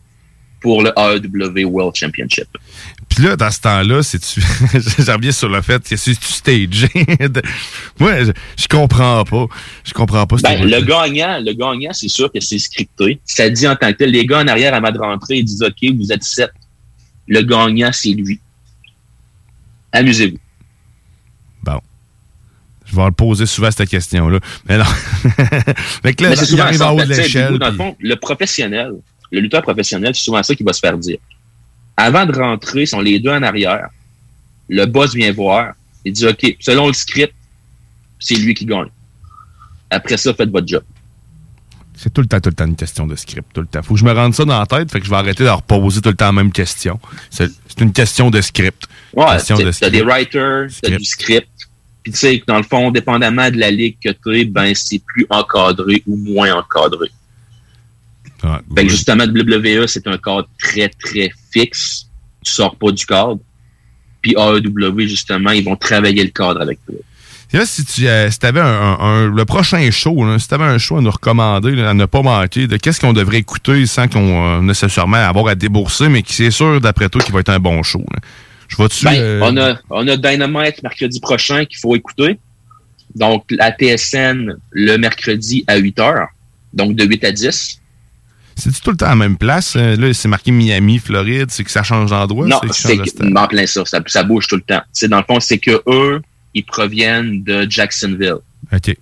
pour 0.62 0.82
le 0.82 0.92
AEW 0.96 1.64
World 1.68 1.94
Championship. 1.94 2.46
Puis 3.08 3.24
là, 3.24 3.36
dans 3.36 3.50
ce 3.50 3.60
temps-là, 3.60 4.02
c'est-tu. 4.02 4.40
J'en 5.04 5.16
reviens 5.16 5.32
sur 5.32 5.48
le 5.48 5.60
fait 5.60 5.86
que 5.86 5.96
c'est-tu 5.96 6.24
stagé? 6.24 6.88
Moi, 7.98 8.24
je, 8.24 8.32
je 8.56 8.68
comprends 8.68 9.24
pas. 9.24 9.46
Je 9.84 9.92
comprends 9.92 10.26
pas. 10.26 10.38
ce 10.38 10.42
Ben, 10.42 10.64
le 10.64 10.80
gagnant, 10.80 11.38
le 11.40 11.52
gagnant, 11.52 11.92
c'est 11.92 12.08
sûr 12.08 12.32
que 12.32 12.40
c'est 12.40 12.58
scripté. 12.58 13.20
Ça 13.26 13.50
dit 13.50 13.68
en 13.68 13.76
tant 13.76 13.92
que 13.92 13.98
tel, 13.98 14.10
les 14.10 14.24
gars 14.24 14.40
en 14.40 14.46
arrière 14.48 14.72
à 14.72 14.80
ma 14.80 14.90
rentrée, 14.90 15.36
ils 15.38 15.44
disent 15.44 15.62
OK, 15.62 15.94
vous 15.94 16.10
êtes 16.10 16.22
sept. 16.24 16.50
Le 17.26 17.42
gagnant, 17.42 17.90
c'est 17.92 18.10
lui. 18.12 18.40
Amusez-vous. 19.92 20.38
Bon. 21.62 21.80
Je 22.86 22.96
vais 22.96 23.02
leur 23.02 23.12
poser 23.12 23.46
souvent 23.46 23.70
cette 23.70 23.88
question-là. 23.88 24.38
Mais 24.68 24.78
non. 24.78 24.84
fait 26.02 26.14
que 26.14 26.22
là, 26.24 26.30
Mais 26.30 26.36
c'est 26.36 26.44
il 26.44 26.48
souvent 26.48 26.62
arrive 26.64 26.82
en 26.82 26.92
haut 26.92 27.00
de 27.00 27.04
tu 27.04 27.20
l'échelle. 27.20 27.58
Dans 27.58 27.66
le 27.66 27.72
puis- 27.72 27.78
fond, 27.78 27.96
le 28.00 28.14
professionnel, 28.16 28.92
le 29.32 29.40
lutteur 29.40 29.62
professionnel, 29.62 30.14
c'est 30.14 30.22
souvent 30.22 30.42
ça 30.42 30.54
qui 30.54 30.62
va 30.62 30.72
se 30.72 30.80
faire 30.80 30.96
dire. 30.98 31.18
Avant 31.96 32.26
de 32.26 32.32
rentrer, 32.32 32.82
ils 32.82 32.86
sont 32.86 33.00
les 33.00 33.18
deux 33.18 33.30
en 33.30 33.42
arrière. 33.42 33.88
Le 34.68 34.84
boss 34.86 35.14
vient 35.14 35.32
voir. 35.32 35.72
Il 36.04 36.12
dit, 36.12 36.26
OK, 36.26 36.56
selon 36.60 36.86
le 36.86 36.92
script, 36.92 37.34
c'est 38.18 38.34
lui 38.34 38.54
qui 38.54 38.66
gagne. 38.66 38.88
Après 39.90 40.16
ça, 40.16 40.32
faites 40.34 40.50
votre 40.50 40.66
job. 40.66 40.82
C'est 41.94 42.12
tout 42.12 42.20
le 42.20 42.26
temps, 42.26 42.40
tout 42.40 42.48
le 42.48 42.54
temps 42.54 42.66
une 42.66 42.76
question 42.76 43.06
de 43.06 43.14
script, 43.14 43.46
tout 43.54 43.60
le 43.60 43.66
temps. 43.66 43.82
Faut 43.82 43.94
que 43.94 44.00
je 44.00 44.04
me 44.04 44.12
rende 44.12 44.34
ça 44.34 44.44
dans 44.44 44.58
la 44.58 44.66
tête, 44.66 44.90
fait 44.90 44.98
que 44.98 45.04
je 45.04 45.10
vais 45.10 45.16
arrêter 45.16 45.44
de 45.44 45.48
leur 45.48 45.62
poser 45.62 46.00
tout 46.00 46.08
le 46.08 46.14
temps 46.14 46.26
la 46.26 46.32
même 46.32 46.52
question. 46.52 46.98
C'est 47.30 47.50
une 47.78 47.92
question 47.92 48.30
de 48.30 48.40
script. 48.40 48.86
Ouais, 49.14 49.36
t'as 49.38 49.90
des 49.90 50.02
writers, 50.02 50.68
t'as 50.82 50.96
du 50.96 51.04
script. 51.04 51.48
Puis 52.02 52.12
tu 52.12 52.18
sais, 52.18 52.40
que 52.40 52.46
dans 52.46 52.56
le 52.56 52.64
fond, 52.64 52.90
dépendamment 52.90 53.50
de 53.50 53.58
la 53.58 53.70
ligue 53.70 53.96
que 54.02 54.10
tu 54.10 54.44
ben 54.46 54.74
c'est 54.74 55.00
plus 55.06 55.26
encadré 55.30 56.02
ou 56.06 56.16
moins 56.16 56.52
encadré. 56.54 57.08
Fait 58.76 58.84
que 58.86 58.90
justement, 58.90 59.24
WWE, 59.24 59.86
c'est 59.86 60.06
un 60.06 60.18
cadre 60.18 60.48
très, 60.58 60.88
très 60.88 61.30
fixe. 61.52 62.06
Tu 62.44 62.52
sors 62.52 62.74
pas 62.76 62.90
du 62.90 63.04
cadre. 63.06 63.38
Puis 64.20 64.34
AEW, 64.36 65.00
justement, 65.08 65.50
ils 65.50 65.64
vont 65.64 65.76
travailler 65.76 66.22
le 66.24 66.30
cadre 66.30 66.60
avec 66.60 66.78
toi. 66.86 66.96
Là, 67.52 67.66
si 67.66 67.84
tu 67.84 68.06
euh, 68.06 68.30
si 68.30 68.38
avais 68.46 68.60
un, 68.60 68.64
un- 68.64 68.98
un- 69.00 69.26
le 69.30 69.44
prochain 69.44 69.90
show, 69.90 70.24
là, 70.24 70.38
si 70.38 70.48
tu 70.48 70.54
avais 70.54 70.64
un 70.64 70.78
show 70.78 70.96
à 70.96 71.02
nous 71.02 71.10
recommander, 71.10 71.72
là, 71.72 71.90
à 71.90 71.94
ne 71.94 72.06
pas 72.06 72.22
manquer, 72.22 72.66
de 72.66 72.78
qu'est-ce 72.78 72.98
qu'on 72.98 73.12
devrait 73.12 73.38
écouter 73.38 73.84
sans 73.84 74.08
qu'on 74.08 74.58
euh, 74.58 74.62
nécessairement 74.62 75.18
avoir 75.18 75.48
à 75.48 75.54
débourser, 75.54 76.08
mais 76.08 76.22
qui 76.22 76.32
c'est 76.32 76.50
sûr, 76.50 76.80
d'après 76.80 77.10
toi, 77.10 77.20
qu'il 77.20 77.34
va 77.34 77.40
être 77.40 77.50
un 77.50 77.58
bon 77.60 77.82
show. 77.82 78.02
là? 78.10 78.20
Je 78.68 78.76
vois-tu. 78.76 79.04
Ben, 79.04 79.12
euh, 79.18 79.40
on, 79.42 79.56
a, 79.58 79.74
on 79.90 80.08
a 80.08 80.16
Dynamite 80.16 80.82
mercredi 80.82 81.20
prochain 81.20 81.66
qu'il 81.66 81.78
faut 81.78 81.94
écouter. 81.94 82.38
Donc, 83.14 83.44
la 83.50 83.70
TSN 83.70 84.54
le 84.70 84.96
mercredi 84.96 85.62
à 85.66 85.76
8 85.76 85.98
h. 85.98 86.26
Donc, 86.72 86.96
de 86.96 87.04
8 87.04 87.24
à 87.24 87.32
10. 87.32 87.81
C'est-tu 88.56 88.80
tout 88.80 88.90
le 88.90 88.96
temps 88.96 89.06
à 89.06 89.10
la 89.10 89.16
même 89.16 89.36
place? 89.36 89.74
Euh, 89.76 89.96
Là, 89.96 90.12
c'est 90.12 90.28
marqué 90.28 90.50
Miami, 90.50 90.98
Floride, 90.98 91.50
c'est 91.50 91.64
que 91.64 91.70
ça 91.70 91.82
change 91.82 92.10
d'endroit? 92.10 92.46
non, 92.46 92.60
c'est 92.70 93.00
en 93.36 93.46
plein 93.46 93.66
ça, 93.66 93.84
ça. 93.84 94.00
Ça 94.06 94.22
bouge 94.22 94.46
tout 94.46 94.56
le 94.56 94.62
temps. 94.62 94.82
C'est 94.92 95.08
dans 95.08 95.18
le 95.18 95.24
fond, 95.24 95.40
c'est 95.40 95.58
que 95.58 95.82
eux, 95.86 96.20
ils 96.54 96.64
proviennent 96.64 97.42
de 97.42 97.66
Jacksonville. 97.68 98.36
OK. 98.72 98.96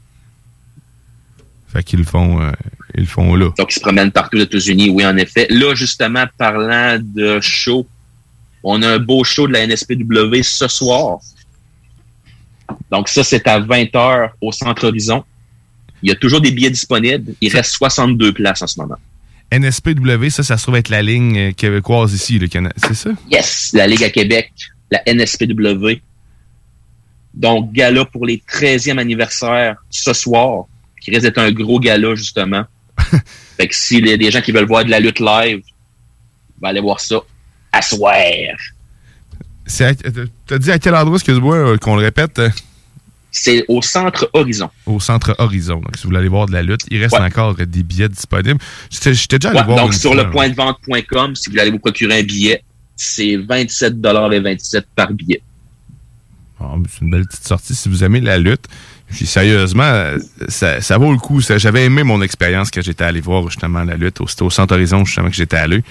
Fait 1.72 1.82
qu'ils 1.84 2.00
le 2.00 2.04
font, 2.04 2.40
euh, 2.40 2.50
ils 2.94 3.00
le 3.02 3.06
font 3.06 3.34
là. 3.34 3.50
Donc, 3.56 3.70
ils 3.70 3.74
se 3.74 3.80
promènent 3.80 4.10
partout 4.10 4.38
aux 4.38 4.42
États-Unis, 4.42 4.90
oui, 4.90 5.04
en 5.06 5.16
effet. 5.16 5.46
Là, 5.50 5.74
justement, 5.74 6.24
parlant 6.38 6.98
de 7.00 7.38
show, 7.40 7.86
on 8.62 8.82
a 8.82 8.88
un 8.88 8.98
beau 8.98 9.22
show 9.24 9.46
de 9.46 9.52
la 9.52 9.66
NSPW 9.66 10.42
ce 10.42 10.68
soir. 10.68 11.18
Donc, 12.90 13.08
ça, 13.08 13.22
c'est 13.24 13.46
à 13.46 13.60
20h 13.60 14.30
au 14.40 14.52
Centre 14.52 14.86
Horizon. 14.88 15.24
Il 16.02 16.08
y 16.08 16.12
a 16.12 16.16
toujours 16.16 16.40
des 16.40 16.50
billets 16.50 16.70
disponibles. 16.70 17.34
Il 17.40 17.52
reste 17.52 17.72
62 17.74 18.32
places 18.32 18.62
en 18.62 18.66
ce 18.66 18.80
moment. 18.80 18.96
NSPW, 19.52 20.30
ça, 20.30 20.42
ça 20.42 20.56
se 20.56 20.62
trouve 20.62 20.76
être 20.76 20.88
la 20.88 21.02
ligne 21.02 21.38
euh, 21.38 21.52
québécoise 21.52 22.12
ici, 22.12 22.38
le 22.38 22.46
Canada. 22.46 22.74
C'est 22.76 22.94
ça? 22.94 23.10
Yes, 23.30 23.72
la 23.72 23.86
Ligue 23.86 24.04
à 24.04 24.10
Québec, 24.10 24.52
la 24.90 25.02
NSPW. 25.06 26.00
Donc, 27.34 27.72
gala 27.72 28.04
pour 28.04 28.26
les 28.26 28.42
13e 28.48 28.98
anniversaires 28.98 29.76
ce 29.90 30.12
soir, 30.12 30.66
qui 31.00 31.10
risque 31.10 31.22
d'être 31.22 31.38
un 31.38 31.52
gros 31.52 31.80
gala, 31.80 32.14
justement. 32.14 32.64
fait 33.56 33.68
que 33.68 33.74
s'il 33.74 34.06
y 34.06 34.12
a 34.12 34.16
des 34.16 34.30
gens 34.30 34.40
qui 34.40 34.52
veulent 34.52 34.66
voir 34.66 34.84
de 34.84 34.90
la 34.90 35.00
lutte 35.00 35.20
live, 35.20 35.62
va 36.60 36.68
aller 36.68 36.80
voir 36.80 37.00
ça 37.00 37.20
à 37.72 37.82
soir. 37.82 38.14
Euh, 39.80 40.26
T'as 40.46 40.58
dit 40.58 40.70
à 40.70 40.78
quel 40.78 40.94
endroit, 40.94 41.16
excuse-moi, 41.16 41.56
euh, 41.56 41.76
qu'on 41.76 41.96
le 41.96 42.02
répète? 42.02 42.40
C'est 43.32 43.64
au 43.68 43.80
Centre 43.82 44.28
Horizon. 44.32 44.70
Au 44.86 44.98
Centre 45.00 45.34
Horizon. 45.38 45.76
Donc, 45.76 45.96
si 45.96 46.02
vous 46.02 46.08
voulez 46.08 46.18
aller 46.18 46.28
voir 46.28 46.46
de 46.46 46.52
la 46.52 46.62
lutte, 46.62 46.80
il 46.90 47.00
reste 47.00 47.14
Ouais. 47.14 47.20
encore 47.24 47.54
des 47.54 47.82
billets 47.82 48.08
disponibles. 48.08 48.58
J'étais 48.90 49.38
déjà 49.38 49.50
allé 49.50 49.60
Ouais, 49.60 49.64
voir 49.66 49.78
donc, 49.78 49.94
sur 49.94 50.12
fois, 50.12 50.22
le 50.24 50.30
point 50.30 50.48
de 50.48 50.54
vente.com, 50.54 51.36
si 51.36 51.46
vous 51.48 51.52
voulez 51.52 51.62
aller 51.62 51.70
vous 51.70 51.78
procurer 51.78 52.20
un 52.20 52.22
billet, 52.24 52.62
c'est 52.96 53.36
27,27 53.36 54.82
par 54.96 55.12
billet. 55.12 55.40
Ah, 56.60 56.74
c'est 56.90 57.00
une 57.02 57.10
belle 57.10 57.26
petite 57.26 57.46
sortie 57.46 57.74
si 57.74 57.88
vous 57.88 58.04
aimez 58.04 58.20
la 58.20 58.36
lutte. 58.36 58.66
Puis 59.10 59.26
sérieusement, 59.26 60.10
ça, 60.48 60.80
ça 60.80 60.98
vaut 60.98 61.10
le 61.10 61.18
coup. 61.18 61.40
J'avais 61.40 61.84
aimé 61.86 62.02
mon 62.02 62.20
expérience 62.22 62.70
quand 62.70 62.82
j'étais 62.82 63.04
allé 63.04 63.20
voir 63.20 63.48
justement 63.48 63.82
la 63.82 63.96
lutte. 63.96 64.18
C'était 64.28 64.42
au 64.42 64.50
Centre 64.50 64.74
Horizon 64.74 65.04
justement 65.04 65.28
que 65.30 65.34
j'étais 65.36 65.56
allé. 65.56 65.82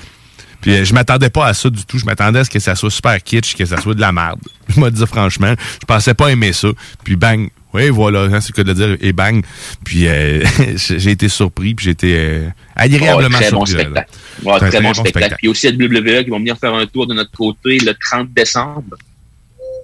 Puis 0.62 0.72
euh, 0.74 0.86
je 0.86 0.94
m'attendais 0.94 1.30
pas 1.30 1.48
à 1.48 1.54
ça 1.54 1.70
du 1.70 1.86
tout. 1.86 1.98
Je 1.98 2.06
m'attendais 2.06 2.40
à 2.40 2.44
ce 2.44 2.50
que 2.50 2.60
ça 2.60 2.76
soit 2.76 2.92
super 2.92 3.22
kitsch, 3.24 3.56
que 3.56 3.66
ça 3.66 3.78
soit 3.78 3.94
de 3.94 4.02
la 4.02 4.12
merde. 4.12 4.40
Je 4.70 4.80
me 4.80 4.90
dis 4.92 5.06
franchement, 5.08 5.54
je 5.82 5.86
pensais 5.88 6.14
pas 6.14 6.28
aimer 6.30 6.54
ça. 6.54 6.68
Puis 7.04 7.16
bang, 7.16 7.50
oui 7.74 7.90
voilà, 7.90 8.22
hein, 8.24 8.40
c'est 8.40 8.56
le 8.56 8.64
cas 8.64 8.64
de 8.64 8.80
le 8.80 8.98
dire, 8.98 8.98
et 9.02 9.14
bang. 9.14 9.44
Puis 9.84 10.08
euh, 10.08 10.44
j'ai 10.76 11.12
été 11.12 11.28
surpris, 11.28 11.74
puis 11.74 11.86
j'ai 11.86 11.92
été 11.92 12.16
euh, 12.18 12.50
agréablement 12.76 13.38
Oh, 13.38 13.42
très 13.42 13.52
bon 13.52 13.66
surpris. 13.66 13.86
là. 13.92 14.06
spectacle. 14.06 14.70
Très 14.70 14.82
bon 14.82 14.94
spectacle. 14.94 15.36
Puis 15.40 15.48
aussi 15.48 15.68
à 15.68 15.72
WWE 15.72 16.24
qui 16.24 16.30
vont 16.30 16.38
venir 16.40 16.58
faire 16.58 16.74
un 16.76 16.86
tour 16.86 17.08
de 17.08 17.16
notre 17.16 17.32
côté 17.32 17.80
le 17.80 17.94
30 17.94 18.32
décembre. 18.32 18.96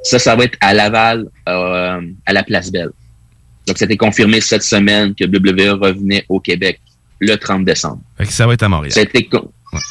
Ça, 0.04 0.20
ça 0.20 0.36
va 0.36 0.44
être 0.44 0.58
à 0.62 0.74
Laval, 0.76 1.26
euh, 1.50 2.02
à 2.28 2.34
la 2.34 2.44
Place 2.44 2.72
Belle. 2.72 2.92
Donc, 3.68 3.82
été 3.82 3.98
confirmé 3.98 4.42
cette 4.42 4.62
semaine 4.62 5.16
que 5.16 5.26
WWE 5.26 5.80
revenait 5.82 6.26
au 6.30 6.40
Québec 6.40 6.80
le 7.20 7.36
30 7.36 7.66
décembre. 7.66 8.02
Fait 8.18 8.26
que 8.28 8.32
ça 8.34 8.46
va 8.46 8.54
être 8.54 8.62
à 8.64 8.70
Montréal. 8.70 8.92
Ça, 8.92 9.02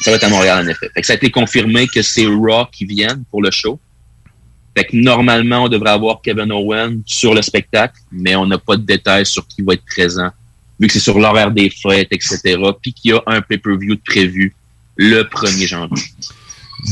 ça 0.01 0.11
va 0.11 0.17
être 0.17 0.23
à 0.23 0.29
Montréal, 0.29 0.65
en 0.65 0.69
effet. 0.69 0.89
Fait 0.93 1.01
que 1.01 1.07
ça 1.07 1.13
a 1.13 1.15
été 1.15 1.29
confirmé 1.31 1.87
que 1.87 2.01
c'est 2.01 2.25
Raw 2.25 2.65
qui 2.71 2.85
viennent 2.85 3.23
pour 3.29 3.41
le 3.41 3.51
show. 3.51 3.79
Fait 4.77 4.85
que 4.85 4.95
normalement, 4.95 5.63
on 5.63 5.69
devrait 5.69 5.91
avoir 5.91 6.21
Kevin 6.21 6.51
Owen 6.51 7.01
sur 7.05 7.33
le 7.33 7.41
spectacle, 7.41 7.95
mais 8.11 8.35
on 8.35 8.45
n'a 8.45 8.57
pas 8.57 8.75
de 8.75 8.83
détails 8.83 9.25
sur 9.25 9.47
qui 9.47 9.61
va 9.61 9.73
être 9.73 9.85
présent, 9.85 10.29
vu 10.79 10.87
que 10.87 10.93
c'est 10.93 10.99
sur 10.99 11.17
l'horaire 11.17 11.51
des 11.51 11.69
fêtes, 11.69 12.09
etc. 12.11 12.57
Puis 12.81 12.93
qu'il 12.93 13.11
y 13.11 13.13
a 13.13 13.21
un 13.27 13.41
pay-per-view 13.41 13.95
de 13.95 14.01
prévu 14.05 14.53
le 14.97 15.23
1er 15.23 15.67
janvier. 15.67 16.03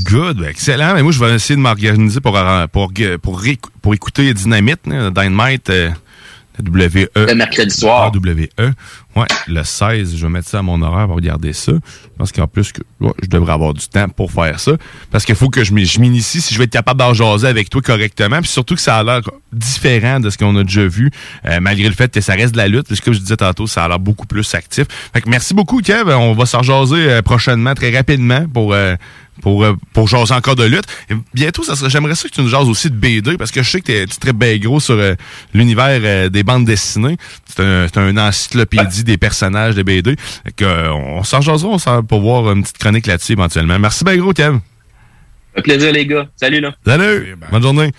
Good, 0.05 0.43
excellent. 0.49 0.93
Mais 0.93 1.03
moi, 1.03 1.11
je 1.11 1.19
vais 1.19 1.35
essayer 1.35 1.55
de 1.55 1.61
m'organiser 1.61 2.21
pour, 2.21 2.37
euh, 2.37 2.67
pour, 2.67 2.91
pour, 3.21 3.41
pour 3.81 3.93
écouter 3.93 4.33
Dynamite, 4.33 4.81
Dynamite, 4.85 5.69
euh, 5.69 5.91
WE. 6.59 7.09
Le 7.15 7.33
mercredi 7.33 7.75
soir. 7.75 8.11
WE. 8.13 8.47
Ouais, 9.15 9.27
le 9.47 9.63
16, 9.63 10.15
je 10.15 10.25
vais 10.25 10.31
mettre 10.31 10.49
ça 10.49 10.59
à 10.59 10.61
mon 10.63 10.81
horaire 10.81 11.05
pour 11.05 11.15
regarder 11.15 11.53
ça. 11.53 11.71
Je 11.71 12.17
pense 12.17 12.31
qu'en 12.31 12.47
plus, 12.47 12.71
que, 12.71 12.81
ouais, 12.99 13.11
je 13.21 13.27
devrais 13.27 13.53
avoir 13.53 13.73
du 13.73 13.87
temps 13.87 14.09
pour 14.09 14.31
faire 14.31 14.59
ça. 14.59 14.71
Parce 15.11 15.23
qu'il 15.23 15.35
faut 15.35 15.49
que 15.49 15.63
je 15.63 15.73
m'initie 15.73 16.41
si 16.41 16.53
je 16.53 16.57
vais 16.57 16.65
être 16.65 16.71
capable 16.71 16.99
d'en 16.99 17.13
jaser 17.13 17.47
avec 17.47 17.69
toi 17.69 17.81
correctement. 17.81 18.39
Puis 18.41 18.49
surtout 18.49 18.73
que 18.75 18.81
ça 18.81 18.97
a 18.97 19.03
l'air 19.03 19.21
différent 19.51 20.19
de 20.19 20.29
ce 20.31 20.37
qu'on 20.37 20.55
a 20.57 20.63
déjà 20.63 20.87
vu, 20.87 21.11
euh, 21.45 21.59
malgré 21.61 21.87
le 21.87 21.93
fait 21.93 22.11
que 22.11 22.21
ça 22.21 22.33
reste 22.33 22.53
de 22.53 22.57
la 22.57 22.67
lutte. 22.67 22.87
Puis 22.87 22.99
comme 23.01 23.13
je 23.13 23.19
disais 23.19 23.37
tantôt, 23.37 23.67
ça 23.67 23.83
a 23.85 23.87
l'air 23.87 23.99
beaucoup 23.99 24.25
plus 24.25 24.55
actif. 24.55 24.87
Fait 25.13 25.21
que 25.21 25.29
merci 25.29 25.53
beaucoup, 25.53 25.79
Kev. 25.81 26.11
On 26.11 26.33
va 26.33 26.45
s'en 26.47 26.63
jaser 26.63 27.11
euh, 27.11 27.21
prochainement, 27.21 27.75
très 27.75 27.95
rapidement, 27.95 28.45
pour... 28.51 28.73
euh, 28.73 28.95
pour, 29.41 29.63
euh, 29.63 29.73
pour 29.93 30.07
jaser 30.07 30.33
encore 30.33 30.55
de 30.55 30.63
lutte. 30.63 30.85
Et 31.09 31.13
bientôt, 31.33 31.63
ça 31.63 31.75
serait, 31.75 31.89
j'aimerais 31.89 32.15
ça 32.15 32.29
que 32.29 32.33
tu 32.33 32.41
nous 32.41 32.47
jases 32.49 32.67
aussi 32.69 32.89
de 32.89 32.95
BD, 32.95 33.37
parce 33.37 33.51
que 33.51 33.61
je 33.63 33.69
sais 33.69 33.81
que 33.81 33.85
t'es- 33.87 34.05
tu 34.05 34.17
très 34.17 34.33
bien 34.33 34.57
gros 34.57 34.79
sur 34.79 34.95
euh, 34.95 35.15
l'univers 35.53 35.99
euh, 36.03 36.29
des 36.29 36.43
bandes 36.43 36.65
dessinées. 36.65 37.17
C'est 37.45 37.61
un, 37.63 37.87
c'est 37.87 37.99
un 37.99 38.15
encyclopédie 38.17 39.03
des 39.03 39.17
personnages 39.17 39.75
de 39.75 39.83
BD. 39.83 40.15
Fait 40.45 40.51
que, 40.55 40.65
euh, 40.65 40.91
on 40.93 41.23
s'en 41.23 41.41
jasera 41.41 41.71
on 41.73 41.77
s'en- 41.77 42.03
pour 42.03 42.21
voir 42.21 42.51
une 42.53 42.63
petite 42.63 42.77
chronique 42.77 43.07
là-dessus 43.07 43.33
éventuellement. 43.33 43.77
Merci 43.79 44.03
bien 44.03 44.17
gros, 44.17 44.33
Kev. 44.33 44.57
Un 45.55 45.61
plaisir, 45.61 45.91
les 45.91 46.07
gars. 46.07 46.27
Salut, 46.35 46.61
là. 46.61 46.73
Salut! 46.85 47.35
Bonne 47.51 47.61
journée. 47.61 47.91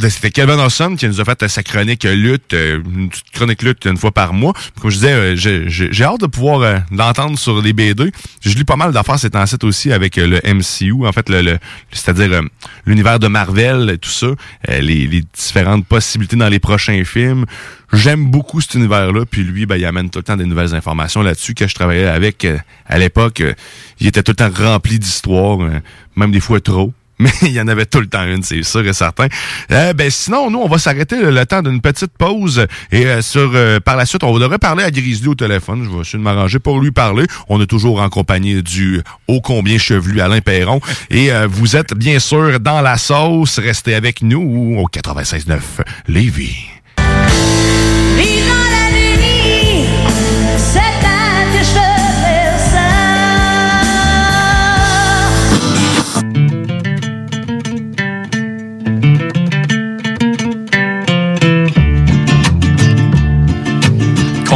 C'était 0.00 0.30
Kevin 0.30 0.58
Awesome 0.58 0.96
qui 0.96 1.06
nous 1.06 1.20
a 1.20 1.24
fait 1.24 1.46
sa 1.48 1.62
chronique 1.62 2.04
lutte, 2.04 2.54
euh, 2.54 2.80
une 2.94 3.10
petite 3.10 3.30
chronique 3.30 3.62
lutte 3.62 3.84
une 3.84 3.98
fois 3.98 4.10
par 4.10 4.32
mois. 4.32 4.54
Comme 4.80 4.90
je 4.90 4.96
disais, 4.96 5.12
euh, 5.12 5.36
j'ai- 5.36 6.02
hâte 6.04 6.20
de 6.20 6.26
pouvoir 6.26 6.60
euh, 6.62 6.78
l'entendre 6.90 7.38
sur 7.38 7.60
les 7.60 7.72
BD. 7.74 8.10
Je 8.40 8.54
lis 8.56 8.64
pas 8.64 8.76
mal 8.76 8.92
d'affaires 8.92 9.18
ces 9.18 9.30
temps-ci 9.30 9.56
aussi 9.62 9.92
avec 9.92 10.16
euh, 10.18 10.26
le 10.26 10.40
MCU, 10.54 11.06
en 11.06 11.12
fait, 11.12 11.28
le, 11.28 11.42
le- 11.42 11.58
c'est-à-dire 11.92 12.32
euh, 12.32 12.42
l'univers 12.86 13.18
de 13.18 13.28
Marvel 13.28 13.98
tout 14.00 14.08
ça, 14.10 14.26
euh, 14.26 14.34
les, 14.80 15.06
les 15.06 15.22
différentes 15.36 15.86
possibilités 15.86 16.36
dans 16.36 16.48
les 16.48 16.58
prochains 16.58 17.04
films. 17.04 17.44
J'aime 17.92 18.30
beaucoup 18.30 18.62
cet 18.62 18.74
univers-là, 18.74 19.26
puis 19.30 19.44
lui, 19.44 19.66
ben, 19.66 19.76
il 19.76 19.84
amène 19.84 20.08
tout 20.08 20.18
le 20.20 20.24
temps 20.24 20.36
des 20.36 20.46
nouvelles 20.46 20.74
informations 20.74 21.20
là-dessus. 21.22 21.52
Que 21.54 21.68
je 21.68 21.74
travaillais 21.74 22.06
avec 22.06 22.46
euh, 22.46 22.56
à 22.86 22.98
l'époque, 22.98 23.40
euh, 23.42 23.52
il 24.00 24.06
était 24.06 24.22
tout 24.22 24.32
le 24.32 24.36
temps 24.36 24.50
rempli 24.50 24.98
d'histoires, 24.98 25.60
euh, 25.60 25.80
même 26.16 26.32
des 26.32 26.40
fois 26.40 26.60
trop. 26.60 26.92
Mais 27.18 27.30
il 27.42 27.52
y 27.52 27.60
en 27.60 27.68
avait 27.68 27.86
tout 27.86 28.00
le 28.00 28.06
temps 28.06 28.24
une, 28.24 28.42
c'est 28.42 28.62
sûr 28.62 28.86
et 28.86 28.92
certain. 28.92 29.28
Euh, 29.70 29.92
ben 29.92 30.10
sinon, 30.10 30.50
nous, 30.50 30.58
on 30.58 30.68
va 30.68 30.78
s'arrêter 30.78 31.20
le, 31.20 31.46
temps 31.46 31.62
d'une 31.62 31.80
petite 31.80 32.12
pause. 32.18 32.66
Et 32.90 33.06
euh, 33.06 33.22
sur 33.22 33.50
euh, 33.54 33.80
par 33.80 33.96
la 33.96 34.06
suite, 34.06 34.24
on 34.24 34.38
devrait 34.38 34.58
parler 34.58 34.84
à 34.84 34.90
Grizzly 34.90 35.28
au 35.28 35.34
téléphone. 35.34 35.84
Je 35.84 35.90
vais 35.90 36.00
essayer 36.00 36.18
de 36.18 36.24
m'arranger 36.24 36.58
pour 36.58 36.80
lui 36.80 36.90
parler. 36.90 37.26
On 37.48 37.60
est 37.60 37.66
toujours 37.66 38.00
en 38.00 38.08
compagnie 38.08 38.62
du 38.62 39.02
ô 39.28 39.40
combien 39.40 39.78
chevelu 39.78 40.20
Alain 40.20 40.40
Perron. 40.40 40.80
Et 41.10 41.32
euh, 41.32 41.46
vous 41.50 41.76
êtes 41.76 41.94
bien 41.94 42.18
sûr 42.18 42.60
dans 42.60 42.80
la 42.80 42.96
sauce. 42.98 43.58
Restez 43.58 43.94
avec 43.94 44.22
nous 44.22 44.78
au 44.78 44.88
96.9 44.88 45.60
Lévis. 46.08 46.71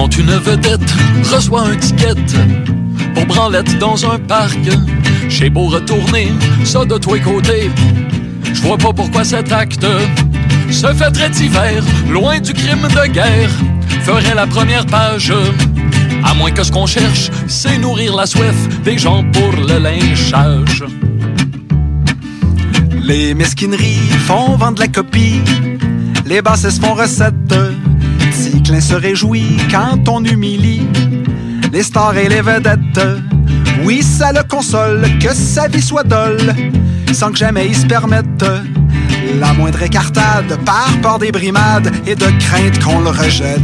Quand 0.06 0.18
une 0.18 0.36
vedette 0.36 0.94
reçoit 1.32 1.62
un 1.62 1.74
ticket 1.74 2.14
pour 3.12 3.26
branlette 3.26 3.76
dans 3.80 4.08
un 4.08 4.20
parc, 4.20 4.56
j'ai 5.28 5.50
beau 5.50 5.64
retourner 5.64 6.28
ça 6.62 6.84
de 6.84 6.96
tous 6.96 7.14
les 7.14 7.20
côtés. 7.20 7.72
Je 8.44 8.60
vois 8.62 8.78
pas 8.78 8.92
pourquoi 8.92 9.24
cet 9.24 9.50
acte 9.50 9.84
se 10.70 10.86
fait 10.94 11.10
très 11.10 11.30
hiver, 11.44 11.82
loin 12.08 12.38
du 12.38 12.52
crime 12.52 12.82
de 12.82 13.06
guerre, 13.08 13.50
ferait 14.02 14.36
la 14.36 14.46
première 14.46 14.86
page. 14.86 15.32
À 16.22 16.34
moins 16.34 16.52
que 16.52 16.62
ce 16.62 16.70
qu'on 16.70 16.86
cherche, 16.86 17.32
c'est 17.48 17.76
nourrir 17.76 18.14
la 18.14 18.26
soif 18.26 18.54
des 18.84 18.98
gens 18.98 19.24
pour 19.32 19.50
le 19.50 19.76
lynchage. 19.76 20.84
Les 23.02 23.34
mesquineries 23.34 24.08
font 24.24 24.56
vendre 24.56 24.82
la 24.82 24.86
copie. 24.86 25.40
Les 26.24 26.42
bassesses 26.42 26.78
font 26.78 26.94
recette. 26.94 27.54
Ticlin 28.30 28.80
se 28.80 28.94
réjouit 28.94 29.56
quand 29.70 30.08
on 30.08 30.24
humilie 30.24 30.86
les 31.72 31.82
stars 31.82 32.16
et 32.16 32.28
les 32.28 32.40
vedettes. 32.40 33.06
Oui, 33.84 34.02
ça 34.02 34.32
le 34.32 34.42
console 34.42 35.06
que 35.20 35.34
sa 35.34 35.68
vie 35.68 35.82
soit 35.82 36.04
dolle, 36.04 36.54
sans 37.12 37.30
que 37.30 37.38
jamais 37.38 37.66
il 37.66 37.76
se 37.76 37.86
permette 37.86 38.44
la 39.38 39.52
moindre 39.52 39.82
écartade 39.82 40.58
par 40.64 40.88
peur 41.02 41.18
des 41.18 41.32
brimades 41.32 41.92
et 42.06 42.14
de 42.14 42.26
crainte 42.38 42.82
qu'on 42.82 43.00
le 43.00 43.10
rejette. 43.10 43.60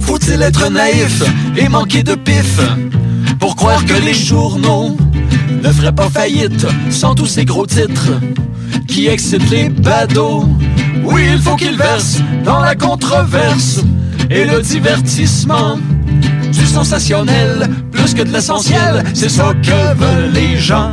Faut-il 0.00 0.42
être 0.42 0.68
naïf 0.70 1.22
et 1.56 1.68
manquer 1.68 2.02
de 2.02 2.14
pif 2.14 2.60
pour 3.38 3.56
croire 3.56 3.84
que 3.84 3.94
les 4.04 4.14
journaux 4.14 4.96
ne 5.62 5.70
feraient 5.70 5.94
pas 5.94 6.10
faillite 6.10 6.66
sans 6.90 7.14
tous 7.14 7.26
ces 7.26 7.44
gros 7.44 7.66
titres 7.66 8.12
qui 8.88 9.06
excitent 9.06 9.50
les 9.50 9.68
badauds? 9.68 10.48
Oui, 11.04 11.22
il 11.32 11.40
faut 11.40 11.56
qu'ils 11.56 11.76
versent 11.76 12.20
dans 12.44 12.60
la 12.60 12.74
controverse 12.74 13.80
et 14.30 14.44
le 14.44 14.60
divertissement. 14.60 15.78
Du 16.52 16.66
sensationnel 16.66 17.68
plus 17.92 18.14
que 18.14 18.22
de 18.22 18.32
l'essentiel, 18.32 19.02
c'est 19.14 19.28
ça 19.28 19.52
que 19.62 19.94
veulent 19.96 20.32
les 20.32 20.58
gens. 20.58 20.92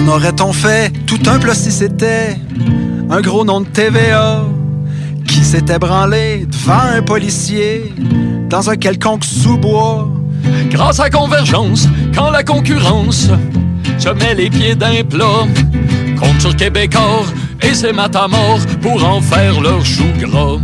En 0.00 0.08
aurait-on 0.08 0.52
fait? 0.52 0.90
Tout 1.06 1.20
un 1.26 1.38
plat 1.38 1.54
si 1.54 1.70
c'était 1.70 2.38
un 3.10 3.20
gros 3.20 3.44
nom 3.44 3.60
de 3.60 3.66
TVA 3.66 4.44
qui 5.26 5.44
s'était 5.44 5.78
branlé 5.78 6.46
devant 6.46 6.96
un 6.96 7.02
policier 7.02 7.92
dans 8.48 8.70
un 8.70 8.76
quelconque 8.76 9.24
sous-bois? 9.24 10.10
Grâce 10.70 11.00
à 11.00 11.10
Convergence, 11.10 11.86
quand 12.14 12.30
la 12.30 12.42
concurrence 12.42 13.28
se 13.98 14.08
met 14.08 14.34
les 14.34 14.48
pieds 14.48 14.74
d'un 14.74 15.04
plat, 15.04 15.46
compte 16.18 16.40
sur 16.40 16.56
Québécois 16.56 17.26
et 17.60 17.74
ses 17.74 17.92
matamors 17.92 18.60
pour 18.80 19.04
en 19.04 19.20
faire 19.20 19.60
leur 19.60 19.84
chou 19.84 20.04
gras. 20.18 20.56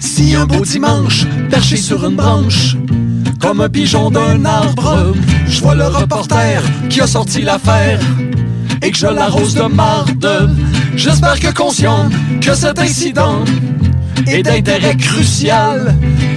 Si 0.00 0.34
un 0.34 0.46
beau 0.46 0.64
dimanche, 0.64 1.26
perché 1.48 1.76
sur 1.76 2.04
une 2.04 2.16
branche, 2.16 2.76
comme 3.40 3.60
un 3.60 3.68
pigeon 3.68 4.10
d'un 4.10 4.44
arbre, 4.44 5.12
je 5.46 5.60
vois 5.60 5.74
le 5.74 5.86
reporter 5.86 6.62
qui 6.88 7.00
a 7.00 7.06
sorti 7.06 7.42
l'affaire 7.42 8.00
et 8.82 8.90
que 8.90 8.96
je 8.96 9.06
l'arrose 9.06 9.54
de 9.54 9.62
marde. 9.62 10.50
J'espère 10.96 11.40
que 11.40 11.52
conscient 11.52 12.08
que 12.40 12.54
cet 12.54 12.78
incident 12.78 13.44
est 14.26 14.42
d'intérêt 14.42 14.96
crucial. 14.96 15.94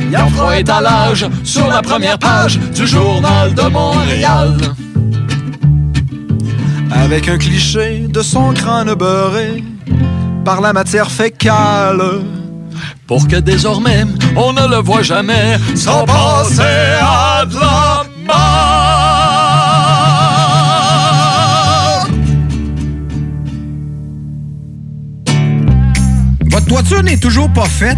Il 0.10 0.18
en 0.18 0.30
fera 0.30 0.60
étalage 0.60 1.28
sur 1.44 1.68
la 1.68 1.82
première 1.82 2.18
page 2.18 2.60
du 2.60 2.88
journal 2.88 3.54
de 3.54 3.64
Montréal. 3.64 4.56
Avec 6.92 7.28
un 7.28 7.38
cliché 7.38 8.06
de 8.08 8.22
son 8.22 8.54
crâne 8.54 8.94
beurré 8.94 9.64
par 10.46 10.62
la 10.62 10.72
matière 10.72 11.12
fécale. 11.12 12.22
Pour 13.08 13.28
que 13.28 13.38
désormais 13.38 14.06
on 14.36 14.52
ne 14.52 14.68
le 14.68 14.78
voit 14.78 15.02
jamais 15.02 15.58
sans 15.76 16.06
passer 16.06 16.62
à 17.02 17.46
de 17.46 17.56
la 17.56 18.04
mort. 18.28 19.08
Votre 26.52 26.66
toiture 26.66 27.02
n'est 27.04 27.18
toujours 27.18 27.50
pas 27.54 27.66
faite? 27.66 27.98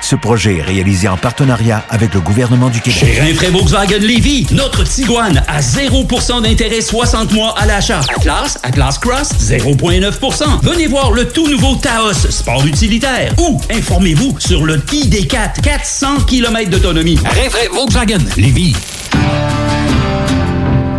Ce 0.00 0.14
projet 0.14 0.58
est 0.58 0.62
réalisé 0.62 1.08
en 1.08 1.16
partenariat 1.16 1.84
avec 1.90 2.14
le 2.14 2.20
gouvernement 2.20 2.68
du 2.70 2.80
Québec. 2.80 3.00
Chez 3.00 3.20
Rinfraie 3.20 3.50
Volkswagen 3.50 3.98
Lévy, 3.98 4.46
notre 4.52 4.84
Tiguan 4.84 5.42
à 5.48 5.60
0% 5.60 6.42
d'intérêt 6.42 6.80
60 6.80 7.32
mois 7.32 7.54
à 7.58 7.66
l'achat. 7.66 8.00
Atlas, 8.16 8.58
Atlas 8.62 8.98
Cross, 8.98 9.30
0,9%. 9.40 10.44
Venez 10.62 10.86
voir 10.86 11.10
le 11.10 11.28
tout 11.28 11.48
nouveau 11.48 11.74
Taos, 11.76 12.30
sport 12.30 12.64
utilitaire. 12.66 13.32
Ou 13.38 13.60
informez-vous 13.70 14.36
sur 14.38 14.64
le 14.64 14.78
ID4, 14.78 15.60
400 15.62 16.18
km 16.26 16.70
d'autonomie. 16.70 17.18
Rinfraie 17.24 17.68
Volkswagen 17.72 18.18
Lévy. 18.36 18.74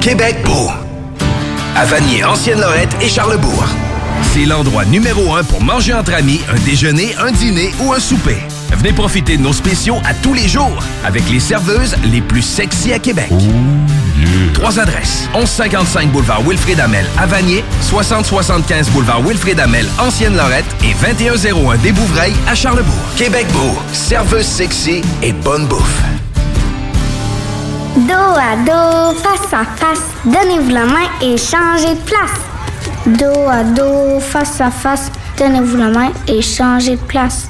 Québec 0.02 0.38
beau. 0.46 0.70
à 1.76 1.86
Vanier, 1.86 2.24
Ancienne-Lorette 2.24 2.96
et 3.02 3.08
Charlebourg. 3.10 3.66
C'est 4.34 4.46
l'endroit 4.46 4.86
numéro 4.86 5.36
un 5.36 5.44
pour 5.44 5.62
manger 5.62 5.94
entre 5.94 6.14
amis, 6.14 6.42
un 6.52 6.60
déjeuner, 6.66 7.16
un 7.20 7.32
dîner 7.32 7.72
ou 7.82 7.94
un 7.94 8.00
souper. 8.00 8.38
Venez 8.72 8.94
profiter 8.94 9.38
de 9.38 9.42
nos 9.42 9.54
spéciaux 9.54 9.98
à 10.06 10.14
tous 10.14 10.34
les 10.34 10.48
jours 10.48 10.84
avec 11.04 11.30
les 11.30 11.40
serveuses 11.40 11.96
les 12.04 12.22
plus 12.22 12.42
sexy 12.42 12.94
à 12.94 13.00
Québec. 13.00 13.32
Trois 14.54 14.80
adresses. 14.80 15.30
1155 15.34 16.12
boulevard 16.12 16.42
Wilfrid 16.42 16.80
Amel 16.80 17.06
à 17.18 17.26
Vanier, 17.26 17.64
6075 17.82 18.90
boulevard 18.90 19.22
Wilfrid 19.22 19.60
Amel, 19.60 19.86
Ancienne-Lorette 20.00 20.66
et 20.84 20.94
2101 21.06 21.78
des 21.78 21.92
Bouvrailles 21.92 22.34
à 22.48 22.56
Charlebourg. 22.56 22.94
Québec 23.16 23.48
Beau, 23.54 23.78
serveuse 23.94 24.46
sexy 24.46 25.02
et 25.22 25.34
bonne 25.34 25.66
bouffe. 25.68 26.02
Dos 27.96 28.14
à 28.14 28.56
dos, 28.58 29.18
face 29.20 29.54
à 29.54 29.66
face, 29.66 30.04
donnez-vous 30.26 30.70
la 30.70 30.86
main 30.86 31.08
et 31.22 31.38
changez 31.38 31.96
de 31.96 32.02
place. 32.02 32.48
Dos 33.08 33.50
à 33.50 33.64
dos, 33.64 34.20
face 34.20 34.62
à 34.62 34.70
face, 34.70 35.12
donnez-vous 35.38 35.78
la 35.78 35.90
main 35.90 36.12
et 36.28 36.42
changez 36.42 36.92
de 36.96 37.02
place. 37.02 37.50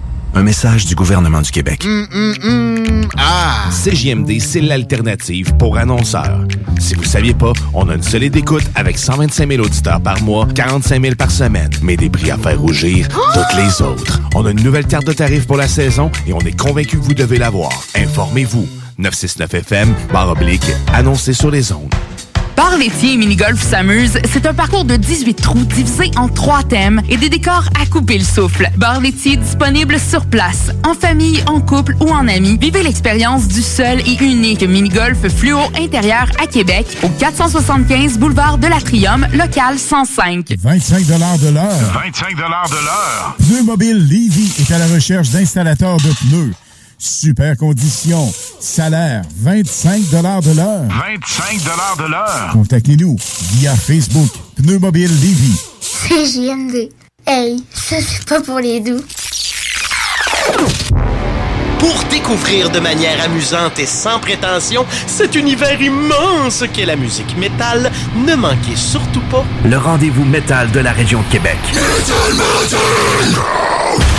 Un 0.33 0.43
message 0.43 0.85
du 0.85 0.95
gouvernement 0.95 1.41
du 1.41 1.51
Québec. 1.51 1.85
Ah! 3.17 3.69
CJMD, 3.69 4.39
c'est 4.39 4.61
l'alternative 4.61 5.53
pour 5.57 5.77
annonceurs. 5.77 6.45
Si 6.79 6.95
vous 6.95 7.03
saviez 7.03 7.33
pas, 7.33 7.51
on 7.73 7.89
a 7.89 7.95
une 7.95 8.03
solide 8.03 8.35
écoute 8.37 8.63
avec 8.75 8.97
125 8.97 9.49
000 9.49 9.61
auditeurs 9.63 10.01
par 10.01 10.21
mois, 10.23 10.47
45 10.55 11.01
000 11.01 11.15
par 11.15 11.31
semaine, 11.31 11.69
mais 11.81 11.97
des 11.97 12.09
prix 12.09 12.31
à 12.31 12.37
faire 12.37 12.59
rougir 12.59 13.07
toutes 13.09 13.57
les 13.57 13.81
autres. 13.81 14.21
On 14.33 14.45
a 14.45 14.51
une 14.51 14.63
nouvelle 14.63 14.87
carte 14.87 15.05
de 15.05 15.13
tarifs 15.13 15.45
pour 15.45 15.57
la 15.57 15.67
saison 15.67 16.09
et 16.25 16.33
on 16.33 16.39
est 16.39 16.57
convaincu 16.57 16.97
que 16.97 17.03
vous 17.03 17.13
devez 17.13 17.37
l'avoir. 17.37 17.71
Informez-vous. 17.95 18.67
969FM, 18.99 19.87
barre 20.13 20.29
oblique, 20.29 20.65
annoncé 20.93 21.33
sur 21.33 21.51
les 21.51 21.71
ondes. 21.71 21.93
Bar 22.55 22.77
laitier 22.77 23.13
et 23.13 23.17
mini-golf 23.17 23.61
s'amuse, 23.61 24.17
c'est 24.31 24.45
un 24.45 24.53
parcours 24.53 24.85
de 24.85 24.95
18 24.95 25.33
trous 25.35 25.63
divisé 25.65 26.11
en 26.17 26.27
trois 26.27 26.63
thèmes 26.63 27.01
et 27.09 27.17
des 27.17 27.29
décors 27.29 27.69
à 27.81 27.85
couper 27.85 28.17
le 28.17 28.23
souffle. 28.23 28.69
Bar 28.77 28.99
laitier 29.01 29.37
disponible 29.37 29.99
sur 29.99 30.25
place, 30.25 30.71
en 30.85 30.93
famille, 30.93 31.43
en 31.47 31.59
couple 31.61 31.95
ou 31.99 32.09
en 32.09 32.27
amis. 32.27 32.57
Vivez 32.59 32.83
l'expérience 32.83 33.47
du 33.47 33.61
seul 33.61 33.99
et 34.01 34.23
unique 34.23 34.63
mini-golf 34.63 35.27
fluo 35.29 35.59
intérieur 35.79 36.27
à 36.41 36.47
Québec 36.47 36.85
au 37.03 37.09
475 37.09 38.17
boulevard 38.17 38.57
de 38.57 38.67
l'Atrium, 38.67 39.27
local 39.33 39.79
105. 39.79 40.55
25 40.59 41.05
de 41.05 41.53
l'heure. 41.53 41.67
25 41.93 42.35
de 42.35 42.41
l'heure. 42.41 43.35
Pneu 43.39 43.63
Mobile 43.63 43.97
Levy 43.97 44.51
est 44.59 44.71
à 44.71 44.77
la 44.77 44.87
recherche 44.87 45.29
d'installateurs 45.29 45.97
de 45.97 46.11
pneus. 46.27 46.53
Super 47.03 47.57
conditions. 47.57 48.31
Salaire 48.59 49.23
25 49.39 50.01
de 50.11 50.21
l'heure. 50.21 50.41
25 50.41 51.97
de 51.97 52.11
l'heure. 52.11 52.49
Contactez-nous 52.53 53.17
via 53.53 53.75
Facebook 53.75 54.29
Pneu 54.55 54.77
Mobile 54.77 55.09
Levy. 55.09 55.59
C'est 55.79 56.27
JMD. 56.27 56.91
Hey, 57.25 57.63
ça 57.73 57.95
c'est 57.99 58.23
pas 58.27 58.39
pour 58.41 58.59
les 58.59 58.81
doux. 58.81 59.01
Pour 61.79 62.03
découvrir 62.11 62.69
de 62.69 62.79
manière 62.79 63.19
amusante 63.23 63.79
et 63.79 63.87
sans 63.87 64.19
prétention 64.19 64.85
cet 65.07 65.33
univers 65.33 65.81
immense 65.81 66.63
qu'est 66.71 66.85
la 66.85 66.95
musique 66.95 67.35
métal, 67.35 67.91
ne 68.15 68.35
manquez 68.35 68.75
surtout 68.75 69.23
pas 69.31 69.43
Le 69.65 69.77
rendez-vous 69.77 70.23
métal 70.23 70.69
de 70.69 70.79
la 70.79 70.91
région 70.91 71.23
de 71.23 71.31
Québec. 71.31 71.57
Avec 73.87 74.10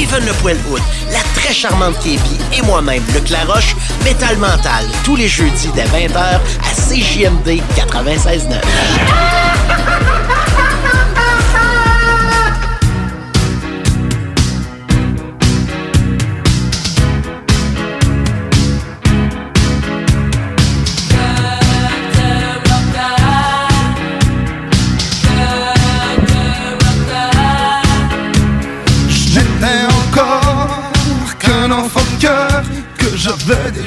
Kevin 0.00 0.24
Le 0.24 0.32
Poilhoud, 0.32 0.80
la 1.12 1.20
très 1.34 1.52
charmante 1.52 1.98
Képi 1.98 2.38
et 2.56 2.62
moi-même, 2.62 3.02
le 3.12 3.20
Claroche, 3.20 3.76
Métal 4.02 4.38
Mental, 4.38 4.86
tous 5.04 5.14
les 5.14 5.28
jeudis 5.28 5.68
dès 5.74 5.84
20h 5.84 6.16
à 6.16 6.40
CJMD 6.74 7.60
96.9. 7.76 8.62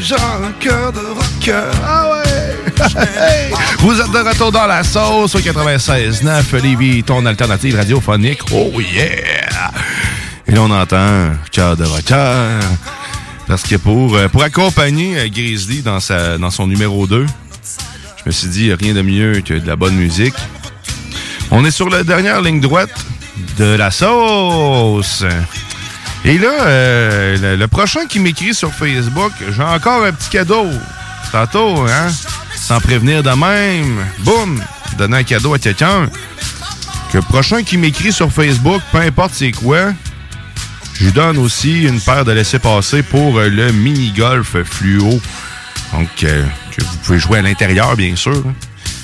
déjà 0.03 0.17
un 0.17 0.51
cœur 0.59 0.91
de 0.91 0.99
rocker. 0.99 1.71
Ah 1.81 2.09
ouais! 2.11 2.73
Vous 3.79 4.01
êtes 4.01 4.11
de 4.11 4.17
retour 4.17 4.51
dans 4.51 4.67
la 4.67 4.83
sauce 4.83 5.33
au 5.33 5.39
96.9 5.39 6.61
Lévis, 6.61 7.03
ton 7.03 7.25
alternative 7.25 7.77
radiophonique. 7.77 8.41
Oh 8.51 8.81
yeah! 8.81 9.71
Et 10.45 10.51
là, 10.51 10.61
on 10.61 10.71
entend 10.71 11.31
cœur 11.53 11.77
de 11.77 11.85
rocker. 11.85 12.59
Parce 13.47 13.63
que 13.63 13.75
pour, 13.75 14.15
euh, 14.15 14.27
pour 14.27 14.43
accompagner 14.43 15.17
euh, 15.19 15.29
Grizzly 15.29 15.81
dans, 15.81 16.01
sa, 16.01 16.37
dans 16.37 16.51
son 16.51 16.67
numéro 16.67 17.07
2, 17.07 17.25
je 17.25 18.23
me 18.25 18.31
suis 18.31 18.49
dit, 18.49 18.73
rien 18.73 18.93
de 18.93 19.01
mieux 19.01 19.39
que 19.39 19.53
de 19.53 19.65
la 19.65 19.77
bonne 19.77 19.95
musique. 19.95 20.35
On 21.49 21.63
est 21.63 21.71
sur 21.71 21.89
la 21.89 22.03
dernière 22.03 22.41
ligne 22.41 22.59
droite 22.59 23.05
de 23.57 23.75
la 23.75 23.89
sauce. 23.89 25.23
Et 26.25 26.37
là, 26.37 26.53
euh, 26.61 27.57
le, 27.57 27.67
prochain 27.67 28.05
qui 28.05 28.19
m'écrit 28.19 28.53
sur 28.53 28.71
Facebook, 28.73 29.33
j'ai 29.55 29.63
encore 29.63 30.03
un 30.05 30.13
petit 30.13 30.29
cadeau. 30.29 30.67
Tantôt, 31.31 31.85
hein? 31.87 32.11
Sans 32.55 32.79
prévenir 32.79 33.23
de 33.23 33.29
même. 33.31 34.05
Boum! 34.19 34.61
Donner 34.97 35.17
un 35.17 35.23
cadeau 35.23 35.53
à 35.53 35.59
quelqu'un. 35.59 36.07
Que 37.11 37.17
le 37.17 37.23
prochain 37.23 37.63
qui 37.63 37.77
m'écrit 37.77 38.13
sur 38.13 38.31
Facebook, 38.31 38.81
peu 38.91 38.99
importe 38.99 39.33
c'est 39.33 39.51
quoi, 39.51 39.93
je 40.93 41.05
lui 41.05 41.11
donne 41.11 41.37
aussi 41.37 41.83
une 41.83 41.99
paire 41.99 42.23
de 42.23 42.31
laissés-passer 42.31 43.03
pour 43.03 43.37
euh, 43.37 43.49
le 43.49 43.71
mini-golf 43.71 44.55
fluo. 44.63 45.19
Donc, 45.91 46.09
euh, 46.23 46.45
que 46.75 46.83
vous 46.83 46.97
pouvez 47.03 47.19
jouer 47.19 47.39
à 47.39 47.41
l'intérieur, 47.41 47.95
bien 47.95 48.15
sûr. 48.15 48.37
hein. 48.47 48.53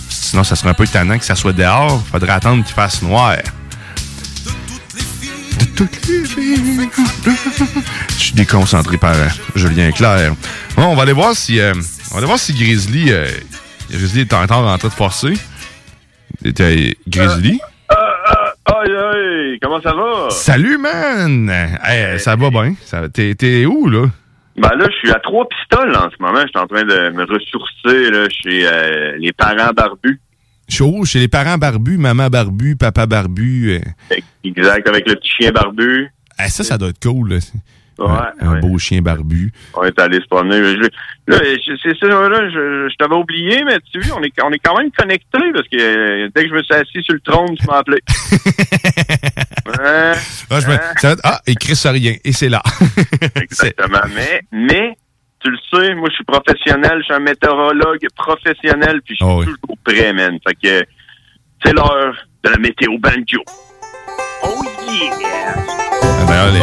Sinon, 0.09 0.43
ça 0.43 0.55
serait 0.55 0.69
un 0.69 0.73
peu 0.73 0.87
tannant 0.87 1.17
que 1.17 1.25
ça 1.25 1.35
soit 1.35 1.53
dehors. 1.53 2.03
Faudrait 2.11 2.31
attendre 2.31 2.63
qu'il 2.63 2.75
fasse 2.75 3.01
noir. 3.01 3.35
Je 8.09 8.13
suis 8.17 8.33
déconcentré 8.33 8.97
par 8.97 9.13
euh, 9.13 9.27
Julien 9.55 9.91
Clerc. 9.91 10.33
Bon, 10.75 10.85
on 10.85 10.95
va 10.95 11.03
aller 11.03 11.13
voir 11.13 11.33
si, 11.35 11.59
euh, 11.59 11.73
on 12.11 12.13
va 12.13 12.17
aller 12.17 12.25
voir 12.27 12.39
si 12.39 12.53
Grizzly, 12.53 13.11
euh, 13.11 13.27
Grizzly 13.91 14.21
est 14.21 14.33
encore 14.33 14.65
en 14.67 14.77
train 14.77 14.87
de 14.87 14.93
forcer. 14.93 15.33
Était 16.43 16.95
Grizzly? 17.07 17.59
Aïe, 17.89 18.91
aïe, 18.91 19.59
comment 19.61 19.81
ça 19.81 19.93
va? 19.93 20.29
Salut, 20.29 20.77
man! 20.77 21.49
Hey, 21.83 22.19
ça 22.19 22.35
va 22.35 22.49
bien. 22.49 22.75
T'es 23.13 23.35
t'es 23.35 23.65
où, 23.65 23.89
là? 23.89 24.05
Ben 24.57 24.69
là, 24.77 24.87
je 24.91 24.95
suis 24.97 25.11
à 25.11 25.19
trois 25.19 25.47
pistoles 25.49 25.95
en 25.95 26.09
ce 26.09 26.15
moment. 26.21 26.41
Je 26.41 26.47
suis 26.47 26.59
en 26.59 26.67
train 26.67 26.83
de 26.83 27.09
me 27.09 27.23
ressourcer 27.23 28.11
là, 28.11 28.27
chez 28.29 28.67
euh, 28.67 29.17
les 29.17 29.31
parents 29.33 29.71
barbus. 29.75 30.19
Chaud, 30.69 31.03
chez 31.05 31.19
les 31.19 31.27
parents 31.27 31.57
barbus, 31.57 31.97
maman 31.97 32.27
barbu, 32.29 32.75
papa 32.75 33.05
barbu. 33.05 33.79
euh. 34.11 34.15
Exact, 34.43 34.87
avec 34.87 35.07
le 35.09 35.15
petit 35.15 35.29
chien 35.39 35.51
barbu. 35.51 36.09
Eh, 36.43 36.47
ça, 36.49 36.63
ça 36.63 36.77
doit 36.77 36.89
être 36.89 37.01
cool. 37.03 37.29
Là. 37.33 37.37
Ouais, 37.99 38.07
Un, 38.39 38.51
un 38.53 38.59
beau 38.61 38.77
chien 38.77 39.01
barbu. 39.01 39.51
On 39.73 39.83
est 39.83 39.99
allé 39.99 40.21
se 40.21 40.25
promener. 40.27 40.55
Je- 40.55 40.89
là, 41.27 41.37
je- 41.43 41.77
c'est 41.83 41.97
ça, 41.99 42.07
là, 42.07 42.49
je, 42.49 42.87
je 42.89 42.95
t'avais 42.95 43.15
oublié, 43.15 43.61
mais 43.65 43.77
tu 43.91 43.99
vois, 43.99 44.17
on 44.19 44.23
est, 44.23 44.31
on 44.41 44.51
est 44.51 44.59
quand 44.59 44.77
même 44.77 44.89
connectés 44.91 45.51
parce 45.53 45.67
que 45.67 45.77
euh, 45.77 46.29
dès 46.33 46.43
que 46.43 46.49
je 46.49 46.53
me 46.53 46.63
suis 46.63 46.73
assis 46.75 47.03
sur 47.03 47.13
le 47.15 47.19
trône, 47.19 47.55
tu 47.57 47.65
m'as 47.67 47.79
appelé. 47.79 47.97
Ouais, 49.67 50.13
Ah, 50.49 50.59
je 50.61 50.67
me- 50.67 50.73
hein? 50.73 50.79
ça 50.97 51.15
ah, 51.23 51.41
écrit 51.45 51.75
ça 51.75 51.91
rien. 51.91 52.15
Et 52.23 52.31
c'est 52.31 52.49
là. 52.49 52.61
Exactement. 53.35 53.99
Mais, 54.15 54.41
mais, 54.51 54.97
tu 55.39 55.51
le 55.51 55.57
sais, 55.71 55.93
moi, 55.93 56.07
je 56.09 56.15
suis 56.15 56.23
professionnel, 56.23 56.97
je 56.99 57.03
suis 57.03 57.13
un 57.13 57.19
météorologue 57.19 57.99
professionnel, 58.15 59.01
puis 59.05 59.15
je 59.19 59.23
suis 59.23 59.31
Ah 59.31 59.37
oui. 59.37 59.45
toujours 59.45 59.77
prêt, 59.83 60.11
man. 60.13 60.37
Fait 60.47 60.55
que 60.55 60.85
c'est 61.63 61.73
l'heure 61.73 62.15
de 62.43 62.49
la 62.49 62.57
météo 62.57 62.97
banjo. 62.97 63.43
Oh 64.43 64.63
Ah, 64.89 66.25
ben. 66.27 66.53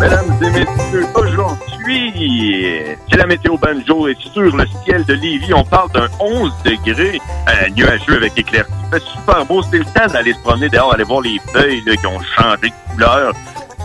Mesdames 0.00 0.36
et 0.42 0.50
messieurs, 0.50 1.06
aujourd'hui, 1.14 2.80
c'est 3.08 3.16
la 3.16 3.26
météo 3.26 3.56
banjo 3.56 4.08
et 4.08 4.16
sur 4.32 4.56
le 4.56 4.66
ciel 4.84 5.04
de 5.04 5.14
Lévis, 5.14 5.54
on 5.54 5.64
parle 5.64 5.92
d'un 5.92 6.08
11 6.18 6.52
degrés 6.64 7.20
euh, 7.48 7.68
nuageux 7.70 8.16
avec 8.16 8.36
éclaircies 8.36 8.72
fait 8.92 9.02
super 9.02 9.46
beau. 9.46 9.62
C'est 9.62 9.78
le 9.78 9.84
temps 9.84 10.12
d'aller 10.12 10.34
se 10.34 10.38
promener 10.40 10.68
dehors, 10.68 10.94
aller 10.94 11.04
voir 11.04 11.22
les 11.22 11.38
feuilles 11.52 11.82
là, 11.86 11.96
qui 11.96 12.06
ont 12.06 12.20
changé 12.36 12.68
de 12.68 12.92
couleur. 12.92 13.32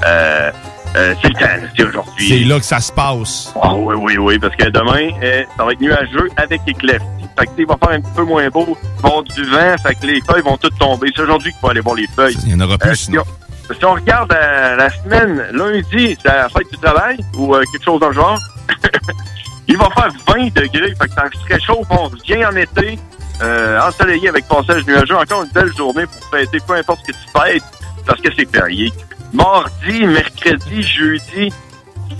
Euh, 0.06 0.52
euh, 0.98 1.14
c'est 1.22 1.28
le 1.30 1.34
temps, 1.36 1.68
c'est 1.76 1.84
aujourd'hui. 1.84 2.28
C'est 2.28 2.40
là 2.45 2.60
que 2.60 2.65
ça 2.65 2.80
se 2.80 2.91
passe. 2.91 3.53
Ah 3.61 3.74
oui, 3.76 3.95
oui, 3.98 4.18
oui, 4.18 4.40
parce 4.40 4.56
que 4.56 4.69
demain, 4.69 5.10
euh, 5.24 5.44
ça 5.57 5.64
va 5.65 5.72
être 5.72 5.82
nuageux 5.82 6.30
avec 6.38 6.61
éclaircie. 6.68 7.06
Fait 7.40 7.45
que, 7.45 7.52
il 7.60 7.68
va 7.68 7.78
faire 7.78 7.91
un 7.91 8.02
petit 8.02 8.11
peu 8.15 8.24
moins 8.24 8.48
beau. 8.49 8.65
Il 8.68 9.02
va 9.03 9.10
y 9.10 9.11
avoir 9.11 9.24
du 9.24 9.44
vent, 9.45 9.76
fait 9.86 9.95
que 9.95 10.06
les 10.07 10.22
feuilles 10.22 10.41
vont 10.44 10.57
toutes 10.57 10.78
tomber. 10.80 11.10
C'est 11.15 11.22
aujourd'hui 11.22 11.52
qu'il 11.52 11.60
faut 11.61 11.69
aller 11.69 11.82
voir 11.82 11.95
les 11.95 12.07
feuilles. 12.15 12.38
Il 12.45 12.52
y 12.52 12.56
en 12.56 12.60
aura 12.61 12.78
plus, 12.78 12.90
Euh, 12.90 12.95
sinon. 12.95 13.24
si, 13.24 13.69
on, 13.72 13.74
si 13.76 13.86
on 13.86 13.94
regarde 13.94 14.32
la 14.32 14.90
semaine, 14.90 15.45
lundi, 15.52 16.18
c'est 16.22 16.28
la 16.28 16.49
fête 16.49 16.69
du 16.72 16.78
travail 16.80 17.18
ou 17.38 17.53
quelque 17.72 17.84
chose 17.84 17.99
dans 17.99 18.07
le 18.10 18.14
genre, 18.15 18.40
il 19.68 19.78
va 19.78 19.90
faire 19.91 20.10
20 20.28 20.53
degrés. 20.53 20.94
Fait 20.99 21.07
que 21.07 21.14
ça 21.14 21.26
se 21.32 21.53
réchauffe, 21.53 21.86
on 21.91 22.06
revient 22.07 22.44
en 22.45 22.56
été, 22.56 22.98
euh, 23.44 23.80
ensoleillé 23.88 24.30
avec 24.30 24.48
passage 24.48 24.86
nuageux. 24.88 25.15
Encore 25.15 25.44
une 25.44 25.52
belle 25.52 25.72
journée 25.76 26.06
pour 26.06 26.30
fêter, 26.40 26.57
peu 26.65 26.74
importe 26.74 27.02
ce 27.06 27.11
que 27.11 27.18
tu 27.18 27.40
fêtes, 27.40 27.64
parce 28.06 28.19
que 28.22 28.30
c'est 28.36 28.49
férié. 28.52 28.91
Mardi, 29.34 30.06
mercredi, 30.06 30.82
jeudi, 30.84 31.54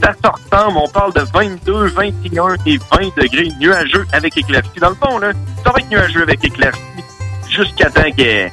7 0.02 0.16
septembre, 0.24 0.82
on 0.84 0.90
parle 0.90 1.14
de 1.14 1.22
22, 1.22 1.88
21 1.88 2.56
et 2.66 2.78
20 2.78 3.16
degrés 3.22 3.50
nuageux 3.60 4.06
avec 4.12 4.38
éclaircie. 4.38 4.80
Dans 4.80 4.90
le 4.90 4.96
fond, 4.96 5.18
là, 5.18 5.32
ça 5.64 5.72
va 5.72 5.80
être 5.80 5.90
nuageux 5.90 6.24
avec 6.24 6.44
éclaircie 6.44 6.82
jusqu'à 7.50 7.90
temps 7.90 8.12
que- 8.16 8.48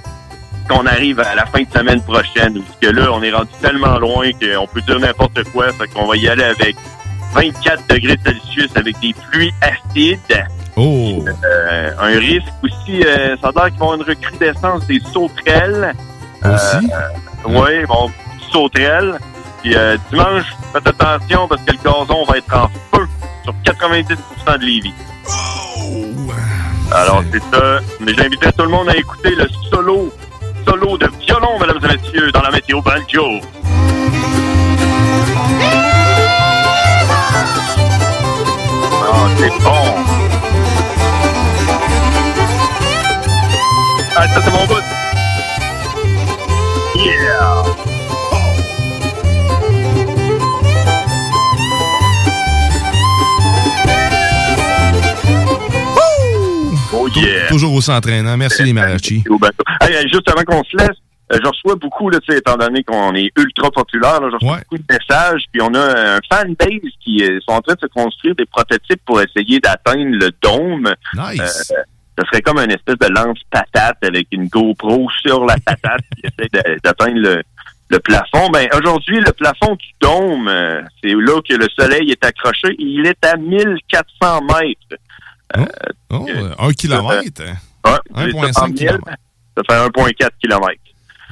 qu'on 0.68 0.86
arrive 0.86 1.20
à 1.20 1.34
la 1.34 1.44
fin 1.46 1.62
de 1.62 1.70
semaine 1.76 2.00
prochaine. 2.02 2.62
Parce 2.62 2.78
que 2.80 2.86
là, 2.88 3.10
on 3.12 3.22
est 3.22 3.32
rendu 3.32 3.50
tellement 3.60 3.98
loin 3.98 4.30
qu'on 4.32 4.66
peut 4.66 4.80
dire 4.82 4.98
n'importe 5.00 5.42
quoi. 5.52 5.72
Fait 5.72 5.88
qu'on 5.88 6.06
va 6.06 6.16
y 6.16 6.28
aller 6.28 6.44
avec 6.44 6.76
24 7.34 7.82
degrés 7.88 8.16
Celsius 8.24 8.70
avec 8.76 8.98
des 9.00 9.14
pluies 9.30 9.52
acides. 9.60 10.46
Oh! 10.76 11.24
Euh, 11.44 11.90
un 12.00 12.18
risque 12.18 12.46
aussi, 12.62 13.02
euh, 13.04 13.36
ça 13.42 13.48
a 13.48 13.52
l'air 13.54 13.64
qu'ils 13.70 13.78
vont 13.80 13.90
avoir 13.92 13.94
une 13.96 14.02
recrudescence 14.02 14.86
des 14.86 15.00
sauterelles. 15.12 15.92
Aussi? 16.44 16.86
oui, 17.46 17.84
bon, 17.86 18.10
sauterelles. 18.54 19.18
Puis 19.62 19.74
euh, 19.76 19.96
dimanche, 20.10 20.44
faites 20.72 20.86
attention 20.86 21.48
parce 21.48 21.62
que 21.62 21.72
le 21.72 21.78
gazon 21.78 22.24
va 22.24 22.38
être 22.38 22.54
en 22.54 22.68
feu 22.94 23.06
sur 23.42 23.54
90% 23.64 24.58
de 24.58 24.64
Lévis. 24.64 24.94
Alors, 26.92 27.24
c'est 27.32 27.42
ça. 27.52 27.80
Mais 28.00 28.14
j'inviterais 28.14 28.52
tout 28.52 28.62
le 28.62 28.68
monde 28.68 28.88
à 28.88 28.96
écouter 28.96 29.34
le 29.34 29.48
solo, 29.70 30.12
solo 30.66 30.96
de 30.96 31.10
violon, 31.26 31.58
mesdames 31.58 31.78
et 31.82 31.96
messieurs, 31.96 32.30
dans 32.30 32.42
la 32.42 32.50
météo 32.50 32.80
banjo. 32.80 33.40
Ah, 39.06 39.28
c'est 39.38 39.48
bon. 39.62 39.94
Ah, 44.16 44.28
ça, 44.28 44.40
c'est 44.42 44.50
mon 44.52 44.66
bout. 44.66 45.03
Yeah! 57.16 57.48
Toujours 57.48 57.72
au 57.72 57.80
s'entraînant. 57.80 58.36
Merci 58.36 58.62
les 58.64 58.72
mariachis. 58.72 59.24
Hey, 59.80 60.08
juste 60.08 60.28
avant 60.28 60.44
qu'on 60.44 60.64
se 60.64 60.76
laisse, 60.76 60.98
euh, 61.32 61.38
je 61.42 61.48
reçois 61.48 61.76
beaucoup, 61.76 62.10
là, 62.10 62.18
étant 62.28 62.56
donné 62.56 62.82
qu'on 62.84 63.14
est 63.14 63.30
ultra 63.36 63.70
populaire, 63.70 64.20
là, 64.20 64.28
je 64.30 64.34
reçois 64.34 64.58
beaucoup 64.58 64.78
de 64.78 64.84
messages, 64.90 65.44
puis 65.52 65.62
on 65.62 65.72
a 65.74 66.16
un 66.16 66.18
fanbase 66.30 66.92
qui 67.02 67.24
euh, 67.24 67.40
sont 67.48 67.54
en 67.54 67.60
train 67.60 67.74
de 67.74 67.80
se 67.80 67.86
construire 67.86 68.34
des 68.34 68.46
prototypes 68.46 69.00
pour 69.06 69.20
essayer 69.20 69.58
d'atteindre 69.60 70.16
le 70.16 70.30
dôme. 70.42 70.94
Nice. 71.14 71.72
Euh, 71.72 71.82
ce 72.16 72.24
serait 72.26 72.42
comme 72.42 72.58
une 72.58 72.70
espèce 72.70 72.96
de 72.98 73.12
lance-patate 73.12 73.96
avec 74.02 74.28
une 74.30 74.46
GoPro 74.46 75.08
sur 75.22 75.44
la 75.44 75.56
patate 75.64 76.02
qui 76.16 76.22
essaie 76.26 76.78
d'atteindre 76.82 77.18
le, 77.18 77.42
le 77.88 77.98
plafond. 78.00 78.48
Ben, 78.50 78.68
aujourd'hui, 78.76 79.20
le 79.20 79.32
plafond 79.32 79.74
du 79.74 79.88
dôme, 80.00 80.48
euh, 80.48 80.82
c'est 81.02 81.12
là 81.12 81.40
que 81.48 81.54
le 81.54 81.66
soleil 81.78 82.10
est 82.10 82.24
accroché. 82.24 82.74
Il 82.78 83.06
est 83.06 83.24
à 83.24 83.36
1400 83.36 84.42
mètres. 84.42 85.02
Euh, 85.56 85.64
Oh, 86.10 86.26
euh, 86.28 86.54
un 86.58 86.72
kilomètre? 86.72 87.42
Ouais, 87.42 87.98
1,5 88.14 88.76
c'est 88.76 88.88
ça, 88.88 89.62
fait 89.68 89.88
1,4 89.90 90.30
km. 90.40 90.68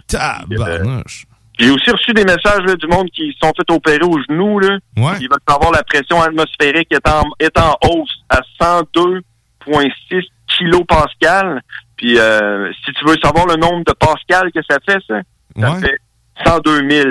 Tabarnouche. 0.07 1.27
J'ai 1.59 1.70
aussi 1.70 1.90
reçu 1.90 2.12
des 2.12 2.24
messages 2.24 2.62
là, 2.66 2.74
du 2.77 2.86
monde 2.86 3.09
qui 3.11 3.32
se 3.32 3.39
sont 3.47 3.53
fait 3.57 3.70
opérer 3.73 4.05
au 4.05 4.19
genou. 4.28 4.59
Là. 4.59 4.78
Ouais. 4.97 5.12
Ils 5.20 5.28
veulent 5.28 5.39
savoir 5.49 5.70
la 5.73 5.82
pression 5.85 6.20
atmosphérique 6.20 6.89
est 6.93 7.07
en, 7.09 7.24
est 7.39 7.57
en 7.59 7.77
hausse 7.89 8.23
à 8.28 8.40
102,6 8.61 10.24
kilopascal. 10.49 11.61
Puis 11.97 12.19
euh, 12.19 12.73
si 12.85 12.93
tu 12.93 13.05
veux 13.07 13.16
savoir 13.23 13.47
le 13.47 13.57
nombre 13.57 13.85
de 13.85 13.93
pascal 13.93 14.51
que 14.53 14.61
ça 14.69 14.78
fait, 14.85 14.99
ça, 15.07 15.20
ça 15.61 15.73
Ouais. 15.74 15.81
fait 15.81 15.99
102 16.44 16.89
000 16.90 17.09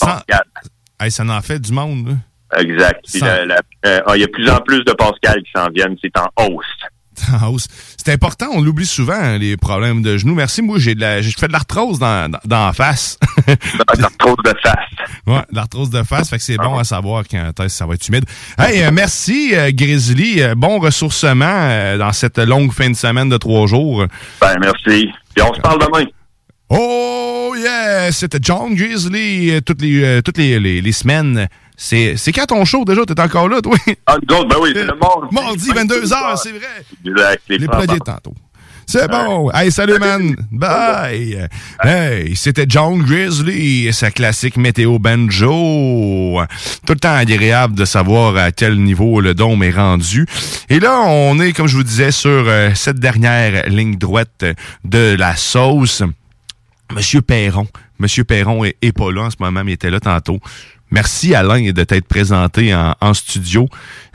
pascal. 0.00 0.42
Hey, 1.00 1.10
ça 1.10 1.24
en 1.24 1.40
fait 1.40 1.58
du 1.58 1.72
monde, 1.72 2.08
là. 2.08 2.14
Exact. 2.58 3.04
Euh, 3.22 4.00
ah, 4.06 4.16
Il 4.16 4.20
y 4.20 4.24
a 4.24 4.28
plus 4.28 4.48
en 4.50 4.58
plus 4.58 4.84
de 4.84 4.92
pascal 4.92 5.42
qui 5.42 5.50
s'en 5.54 5.68
viennent. 5.70 5.96
C'est 6.02 6.16
en 6.18 6.28
hausse. 6.44 6.66
En 7.40 7.48
hausse. 7.48 7.68
C'est 7.96 8.12
important, 8.12 8.46
on 8.52 8.60
l'oublie 8.60 8.86
souvent, 8.86 9.14
hein, 9.14 9.38
les 9.38 9.56
problèmes 9.56 10.02
de 10.02 10.16
genoux. 10.16 10.34
Merci, 10.34 10.62
moi, 10.62 10.78
j'ai 10.78 10.94
de 10.94 11.00
la, 11.00 11.22
j'ai 11.22 11.30
fait 11.30 11.48
de 11.48 11.52
l'arthrose 11.52 11.98
dans, 11.98 12.30
dans, 12.30 12.38
dans 12.44 12.66
la 12.66 12.72
face. 12.72 13.18
de 13.46 14.00
l'arthrose 14.02 14.36
de 14.44 14.52
face. 14.62 14.78
Ouais, 15.26 15.40
l'arthrose 15.52 15.88
de 15.88 16.02
face, 16.02 16.28
fait 16.28 16.36
que 16.36 16.42
c'est 16.42 16.58
bon 16.58 16.76
à 16.76 16.84
savoir 16.84 17.24
quand 17.30 17.68
ça 17.68 17.86
va 17.86 17.94
être 17.94 18.06
humide. 18.08 18.26
Hey, 18.58 18.82
euh, 18.82 18.90
merci, 18.92 19.52
euh, 19.54 19.70
Grizzly. 19.72 20.42
Bon 20.54 20.78
ressourcement 20.78 21.46
euh, 21.46 21.96
dans 21.96 22.12
cette 22.12 22.38
longue 22.38 22.72
fin 22.72 22.90
de 22.90 22.94
semaine 22.94 23.30
de 23.30 23.38
trois 23.38 23.66
jours. 23.66 24.04
Ben, 24.42 24.54
merci. 24.60 25.10
Puis 25.34 25.42
on 25.42 25.54
se 25.54 25.60
parle 25.60 25.80
demain. 25.80 26.04
Oh 26.68 27.54
yeah! 27.56 28.12
C'était 28.12 28.38
John 28.42 28.74
Grizzly 28.74 29.62
toutes 29.62 29.80
les, 29.80 30.20
toutes 30.22 30.36
les, 30.36 30.60
les, 30.60 30.82
les 30.82 30.92
semaines. 30.92 31.48
C'est, 31.76 32.16
c'est 32.16 32.32
quand 32.32 32.46
ton 32.46 32.64
show 32.64 32.84
déjà? 32.84 33.04
T'es 33.04 33.20
encore 33.20 33.48
là, 33.48 33.60
toi? 33.60 33.76
Ah, 34.06 34.16
nous 34.28 34.44
ben 34.46 34.56
oui, 34.60 34.70
c'est 34.74 34.84
le 34.84 34.94
mardi. 34.94 35.34
Mardi, 35.34 35.70
22h, 35.70 36.36
c'est 36.42 36.52
vrai. 36.52 36.84
Exact. 37.04 37.42
Les 37.48 37.58
Les 37.58 37.66
tantôt. 37.66 38.34
C'est 38.86 39.08
bon. 39.08 39.50
Hey, 39.52 39.72
salut, 39.72 39.98
man. 39.98 40.36
Bye. 40.50 41.48
Hey, 41.82 42.36
c'était 42.36 42.66
John 42.68 43.02
Grizzly 43.02 43.86
et 43.86 43.92
sa 43.92 44.10
classique 44.10 44.56
météo 44.56 44.98
banjo. 44.98 46.40
Tout 46.86 46.92
le 46.92 46.98
temps 46.98 47.14
agréable 47.14 47.74
de 47.74 47.84
savoir 47.84 48.36
à 48.36 48.52
quel 48.52 48.82
niveau 48.82 49.20
le 49.20 49.34
dôme 49.34 49.62
est 49.62 49.70
rendu. 49.70 50.26
Et 50.68 50.80
là, 50.80 51.00
on 51.06 51.40
est, 51.40 51.52
comme 51.52 51.66
je 51.66 51.76
vous 51.76 51.82
disais, 51.82 52.10
sur 52.10 52.30
euh, 52.30 52.70
cette 52.74 52.98
dernière 52.98 53.68
ligne 53.68 53.96
droite 53.96 54.44
de 54.84 55.16
la 55.18 55.34
sauce. 55.36 56.02
Monsieur 56.94 57.22
Perron. 57.22 57.66
Monsieur 57.98 58.24
Perron 58.24 58.64
est, 58.64 58.76
est 58.82 58.92
pas 58.92 59.10
là 59.10 59.22
en 59.22 59.30
ce 59.30 59.36
moment, 59.40 59.64
mais 59.64 59.72
il 59.72 59.74
était 59.74 59.90
là 59.90 60.00
tantôt. 60.00 60.40
Merci 60.94 61.34
Alain 61.34 61.72
de 61.72 61.82
t'être 61.82 62.06
présenté 62.06 62.72
en, 62.72 62.94
en 63.00 63.14
studio. 63.14 63.68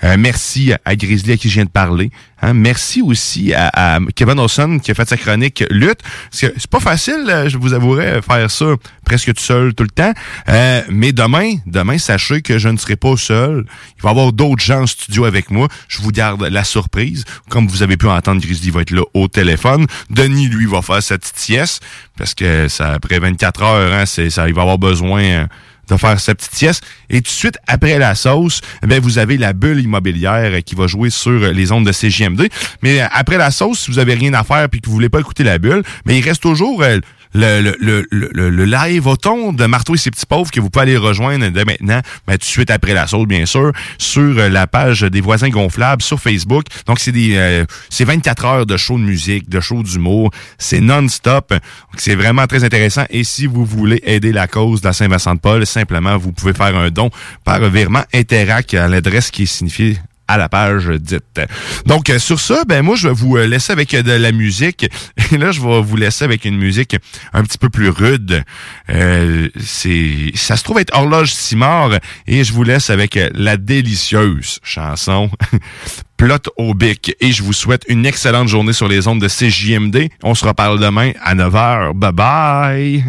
Euh, 0.06 0.16
merci 0.18 0.72
à 0.86 0.96
Grizzly 0.96 1.34
à 1.34 1.38
qui 1.38 1.50
je 1.50 1.56
viens 1.56 1.66
de 1.66 1.70
parler. 1.70 2.10
Hein. 2.42 2.54
Merci 2.54 3.02
aussi 3.02 3.54
à, 3.54 3.70
à 3.74 4.00
Kevin 4.16 4.40
Olson 4.40 4.80
qui 4.82 4.90
a 4.92 4.94
fait 4.94 5.10
sa 5.10 5.18
chronique 5.18 5.62
lutte. 5.70 6.00
C'est 6.32 6.68
pas 6.68 6.80
facile, 6.80 7.26
euh, 7.28 7.50
je 7.50 7.58
vous 7.58 7.74
avouerai, 7.74 8.22
faire 8.22 8.50
ça 8.50 8.76
presque 9.04 9.34
tout 9.34 9.44
seul 9.44 9.74
tout 9.74 9.84
le 9.84 9.90
temps. 9.90 10.14
Euh, 10.48 10.82
mais 10.88 11.12
demain, 11.12 11.56
demain, 11.66 11.98
sachez 11.98 12.42
que 12.42 12.58
je 12.58 12.70
ne 12.70 12.78
serai 12.78 12.96
pas 12.96 13.18
seul. 13.18 13.66
Il 13.98 14.02
va 14.02 14.10
y 14.10 14.12
avoir 14.12 14.32
d'autres 14.32 14.64
gens 14.64 14.84
en 14.84 14.88
studio 14.88 15.26
avec 15.26 15.52
moi. 15.52 15.68
Je 15.90 16.02
vous 16.02 16.14
garde 16.14 16.44
la 16.44 16.64
surprise. 16.64 17.26
Comme 17.50 17.68
vous 17.68 17.84
avez 17.84 17.98
pu 17.98 18.08
entendre, 18.08 18.40
Grizzly 18.40 18.70
va 18.70 18.84
être 18.84 18.92
là 18.92 19.02
au 19.14 19.28
téléphone. 19.28 19.86
Denis, 20.10 20.48
lui, 20.48 20.66
va 20.66 20.82
faire 20.82 21.04
sa 21.04 21.18
petite 21.18 21.40
sieste. 21.40 21.84
Parce 22.18 22.34
que 22.34 22.70
ça, 22.70 22.94
après 22.94 23.20
24 23.20 23.64
heures, 23.64 23.94
hein, 23.94 24.06
ça, 24.06 24.48
il 24.48 24.54
va 24.54 24.62
avoir 24.62 24.78
besoin... 24.78 25.48
de 25.90 25.98
faire 25.98 26.20
sa 26.20 26.36
petite 26.36 26.56
sieste. 26.56 26.84
Et 27.10 27.22
tout 27.22 27.30
de 27.32 27.36
suite, 27.36 27.57
après 27.68 27.98
la 27.98 28.16
sauce, 28.16 28.61
bien, 28.86 28.99
vous 28.99 29.18
avez 29.18 29.38
la 29.38 29.53
bulle 29.53 29.82
immobilière 29.82 30.64
qui 30.64 30.76
va 30.76 30.88
jouer 30.88 31.10
sur 31.10 31.32
les 31.32 31.72
ondes 31.72 31.86
de 31.86 31.91
CGMD. 31.91 32.49
Mais 32.82 33.02
euh, 33.02 33.07
après 33.11 33.38
la 33.38 33.52
sauce, 33.52 33.80
si 33.82 33.91
vous 33.91 33.99
avez 33.99 34.14
rien 34.14 34.34
à 34.34 34.44
faire 34.44 34.70
puis 34.70 34.82
que 34.82 34.88
vous 34.88 34.94
voulez 34.94 35.10
pas 35.10 35.20
écouter 35.20 35.44
la 35.44 35.57
bulle, 35.57 35.84
mais 36.06 36.18
il 36.18 36.24
reste 36.24 36.41
toujours 36.41 36.84
euh, 36.84 36.99
le, 37.34 37.76
le, 37.80 38.06
le, 38.10 38.30
le, 38.50 38.66
live 38.66 39.08
au 39.08 39.16
ton 39.16 39.54
de 39.54 39.66
Marteau 39.66 39.96
et 39.96 39.98
ses 39.98 40.12
petits 40.12 40.26
pauvres 40.26 40.50
que 40.52 40.60
vous 40.60 40.70
pouvez 40.70 40.84
aller 40.84 40.98
rejoindre 40.98 41.48
dès 41.50 41.66
maintenant, 41.66 42.02
mais 42.28 42.34
tout 42.34 42.40
de 42.40 42.44
suite 42.46 42.72
après 42.72 42.94
la 42.94 43.08
sauce, 43.08 43.28
bien 43.28 43.46
sûr, 43.46 43.72
sur 43.98 44.38
euh, 44.38 44.50
la 44.50 44.68
page 44.68 45.02
des 45.02 45.22
voisins 45.22 45.50
gonflables 45.50 46.02
sur 46.02 46.20
Facebook. 46.20 46.66
Donc, 46.86 47.00
c'est 47.00 47.12
des 47.12 47.36
euh, 47.36 47.66
c'est 47.90 48.06
24 48.06 48.46
heures 48.46 48.66
de 48.66 48.78
show 48.78 48.98
de 48.98 49.04
musique, 49.04 49.50
de 49.50 49.60
show 49.60 49.84
d'humour. 49.84 50.32
C'est 50.58 50.82
non-stop. 50.82 51.54
C'est 51.98 52.16
vraiment 52.16 52.48
très 52.48 52.64
intéressant. 52.64 53.06
Et 53.10 53.24
si 53.24 53.46
vous 53.46 53.66
voulez 53.66 54.02
aider 54.06 54.32
la 54.32 54.48
cause 54.48 54.82
de 54.82 54.88
la 54.88 54.94
Saint-Vincent-de-Paul, 54.94 55.66
simplement, 55.66 56.18
vous 56.18 56.32
pouvez 56.32 56.54
faire 56.54 56.76
un 56.76 56.90
don 56.90 57.10
par 57.44 57.60
virement 57.70 58.04
Interac 58.14 58.74
à 58.74 58.88
l'adresse 58.88 59.32
qui 59.32 59.44
est 59.44 59.46
signifiée 59.46 59.98
à 60.30 60.38
la 60.38 60.48
page 60.48 60.88
dite. 60.88 61.42
Donc, 61.88 62.10
euh, 62.10 62.20
sur 62.20 62.40
ça, 62.40 62.64
ben 62.68 62.84
moi, 62.84 62.96
je 62.96 63.08
vais 63.08 63.14
vous 63.14 63.36
euh, 63.36 63.48
laisser 63.48 63.74
avec 63.74 63.96
euh, 63.96 64.04
de 64.04 64.12
la 64.12 64.32
musique. 64.32 64.88
Et 65.32 65.38
là, 65.38 65.52
je 65.52 65.60
vais 65.60 65.82
vous 65.82 65.96
laisser 65.96 66.24
avec 66.24 66.46
une 66.46 66.56
musique 66.56 66.96
un 67.34 67.44
petit 67.44 67.58
peu 67.58 67.70
plus 67.70 67.90
rude. 67.90 68.44
Euh, 68.92 69.50
c'est, 69.60 70.32
ça 70.36 70.56
se 70.56 70.64
trouve 70.64 70.78
être 70.78 70.96
Horloge 70.96 71.34
Simard. 71.34 71.98
Et 72.28 72.44
je 72.44 72.54
vous 72.54 72.64
laisse 72.64 72.92
avec 72.92 73.20
la 73.34 73.58
délicieuse 73.58 74.60
chanson 74.64 75.32
Plot 76.18 76.52
au 76.58 76.76
bic. 76.76 77.16
Et 77.22 77.32
je 77.32 77.42
vous 77.42 77.54
souhaite 77.54 77.86
une 77.88 78.06
excellente 78.06 78.50
journée 78.50 78.74
sur 78.74 78.88
les 78.88 79.08
ondes 79.08 79.22
de 79.22 79.28
CJMD. 79.28 80.10
On 80.22 80.36
se 80.36 80.46
reparle 80.46 80.80
demain 80.80 81.14
à 81.24 81.34
9h. 81.34 81.94
Bye 81.94 82.12
bye! 82.12 83.04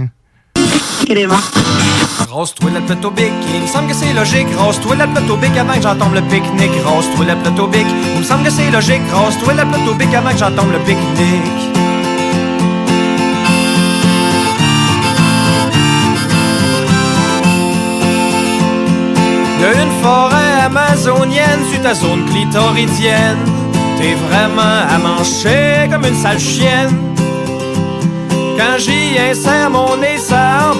Rose-toi 2.28 2.70
la 2.72 2.80
plate 2.80 3.04
au 3.04 3.10
bic, 3.10 3.32
il 3.54 3.62
me 3.62 3.66
semble 3.66 3.88
que 3.88 3.94
c'est 3.94 4.12
logique. 4.12 4.46
Rose-toi 4.56 4.96
la 4.96 5.06
plate 5.06 5.28
au 5.28 5.36
bic 5.36 5.56
avant 5.56 5.74
que 5.74 5.82
j'entende 5.82 6.14
le 6.14 6.22
pique-nique. 6.22 6.70
Rose-toi 6.84 7.24
la 7.26 7.36
plate 7.36 7.58
au 7.58 7.66
bic, 7.66 7.86
il 8.14 8.20
me 8.20 8.24
semble 8.24 8.44
que 8.44 8.50
c'est 8.50 8.70
logique. 8.70 9.02
Rose-toi 9.12 9.54
la 9.54 9.66
plate 9.66 9.88
au 9.88 9.94
bic 9.94 10.14
avant 10.14 10.30
que 10.30 10.38
j'entende 10.38 10.72
le 10.72 10.78
pique-nique. 10.80 11.70
De 19.60 19.66
une 19.66 20.02
forêt 20.02 20.64
amazonienne 20.64 21.62
sur 21.70 21.82
ta 21.82 21.94
zone 21.94 22.24
clitoridienne. 22.26 23.38
T'es 23.98 24.14
vraiment 24.14 24.86
à 24.88 24.98
mancher 24.98 25.88
comme 25.90 26.06
une 26.06 26.14
sale 26.14 26.38
chienne. 26.38 26.96
Quand 28.56 28.78
j'y 28.78 29.18
insère 29.18 29.70
mon 29.70 29.96
nez, 29.96 30.18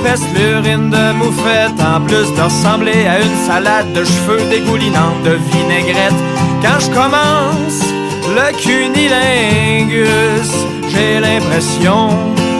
empeste 0.00 0.24
l'urine 0.34 0.90
de 0.90 1.12
moufette. 1.12 1.78
En 1.80 2.00
plus 2.00 2.32
de 2.34 2.42
ressembler 2.42 3.06
à 3.06 3.20
une 3.20 3.36
salade 3.46 3.92
de 3.92 4.04
cheveux 4.04 4.40
dégoulinante 4.50 5.22
de 5.24 5.38
vinaigrette. 5.52 6.20
Quand 6.62 6.78
je 6.80 6.90
commence 6.90 7.82
le 8.36 8.52
cunilingus, 8.62 10.52
j'ai 10.88 11.20
l'impression 11.20 12.08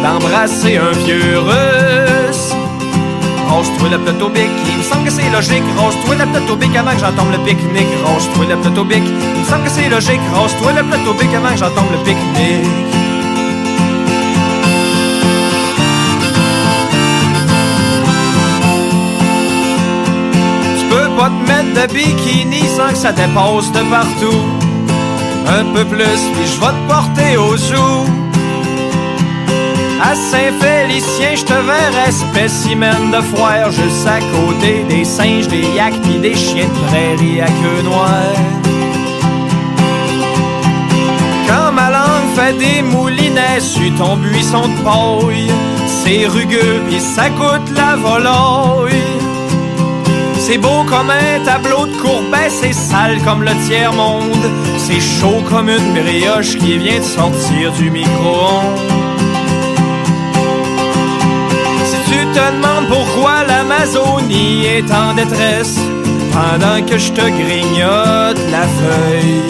d'embrasser 0.02 0.76
un 0.76 0.92
vieux 1.04 1.38
russe. 1.38 2.54
Rose-toi 3.48 3.98
plateau 4.04 4.28
bic, 4.28 4.50
il 4.68 4.78
me 4.78 4.82
semble 4.82 5.04
que 5.04 5.10
c'est 5.10 5.30
logique. 5.30 5.64
Rose-toi 5.76 6.16
plateau 6.32 6.56
bic 6.56 6.76
avant 6.76 6.92
que 6.92 7.00
j'entende 7.00 7.32
le 7.32 7.38
pique-nique. 7.38 7.94
Rose-toi 8.04 8.56
plateau 8.62 8.84
bic, 8.84 9.02
il 9.04 9.40
me 9.40 9.46
semble 9.46 9.64
que 9.64 9.70
c'est 9.70 9.88
logique. 9.88 10.20
Rose-toi 10.34 10.72
plateau 10.72 11.14
bic 11.14 11.34
avant 11.34 11.50
que 11.50 11.58
j'entende 11.58 11.90
le 11.92 11.98
pique-nique. 12.04 13.09
Mettre 21.46 21.88
de 21.88 21.92
bikini 21.92 22.62
sans 22.76 22.90
que 22.90 22.98
ça 22.98 23.12
dépasse 23.12 23.70
de 23.72 23.82
partout. 23.90 24.42
Un 25.48 25.64
peu 25.74 25.84
plus, 25.84 26.22
puis 26.34 26.46
je 26.46 26.60
vais 26.60 26.72
te 26.72 26.88
porter 26.88 27.36
au 27.36 27.56
zoo. 27.56 28.06
À 30.02 30.14
Saint-Félicien, 30.14 31.34
je 31.36 31.44
te 31.44 31.52
verrai 31.52 32.10
spécimen 32.10 33.10
de 33.10 33.20
foire 33.20 33.70
juste 33.70 34.06
à 34.06 34.18
côté 34.34 34.84
des 34.88 35.04
singes, 35.04 35.48
des 35.48 35.66
yaks 35.76 36.00
pis 36.02 36.18
des 36.18 36.34
chiens 36.34 36.68
de 36.68 36.86
prairie 36.88 37.40
à 37.42 37.46
queue 37.46 37.82
noire. 37.82 38.36
Quand 41.46 41.72
ma 41.72 41.90
langue 41.90 42.30
fait 42.34 42.54
des 42.54 42.82
moulinets 42.82 43.60
sur 43.60 43.94
ton 43.96 44.16
buisson 44.16 44.68
de 44.68 44.82
paille, 44.82 45.50
c'est 45.86 46.26
rugueux 46.26 46.80
pis 46.88 47.00
ça 47.00 47.28
coûte 47.30 47.70
la 47.76 47.96
volaille. 47.96 49.09
C'est 50.52 50.58
beau 50.58 50.82
comme 50.84 51.10
un 51.10 51.44
tableau 51.44 51.86
de 51.86 51.96
courbet, 51.98 52.50
c'est 52.50 52.72
sale 52.72 53.22
comme 53.22 53.44
le 53.44 53.52
tiers-monde. 53.68 54.50
C'est 54.78 54.98
chaud 54.98 55.40
comme 55.48 55.68
une 55.68 55.92
brioche 55.92 56.56
qui 56.56 56.76
vient 56.76 56.98
de 56.98 57.04
sortir 57.04 57.70
du 57.78 57.88
micro-ondes. 57.88 58.80
Si 61.84 61.96
tu 62.10 62.18
te 62.34 62.44
demandes 62.50 62.88
pourquoi 62.88 63.44
l'Amazonie 63.46 64.66
est 64.66 64.90
en 64.90 65.14
détresse, 65.14 65.78
pendant 66.32 66.84
que 66.84 66.98
je 66.98 67.12
te 67.12 67.20
grignote 67.20 68.40
la 68.50 68.66
feuille, 68.80 69.42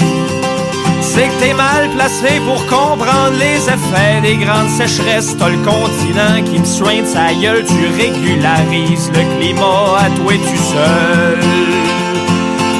t'es 1.38 1.52
mal 1.54 1.90
placé 1.90 2.40
pour 2.46 2.64
comprendre 2.66 3.36
les 3.38 3.68
effets 3.68 4.20
des 4.22 4.36
grandes 4.36 4.70
sécheresses. 4.70 5.36
T'as 5.38 5.48
le 5.48 5.58
continent 5.58 6.42
qui 6.44 6.58
me 6.58 6.64
soigne 6.64 7.04
sa 7.04 7.32
gueule, 7.34 7.64
tu 7.64 7.86
régularises 8.00 9.10
le 9.12 9.22
climat 9.36 9.98
à 9.98 10.10
toi 10.16 10.34
et 10.34 10.38
tu 10.38 10.56
seul. 10.56 11.38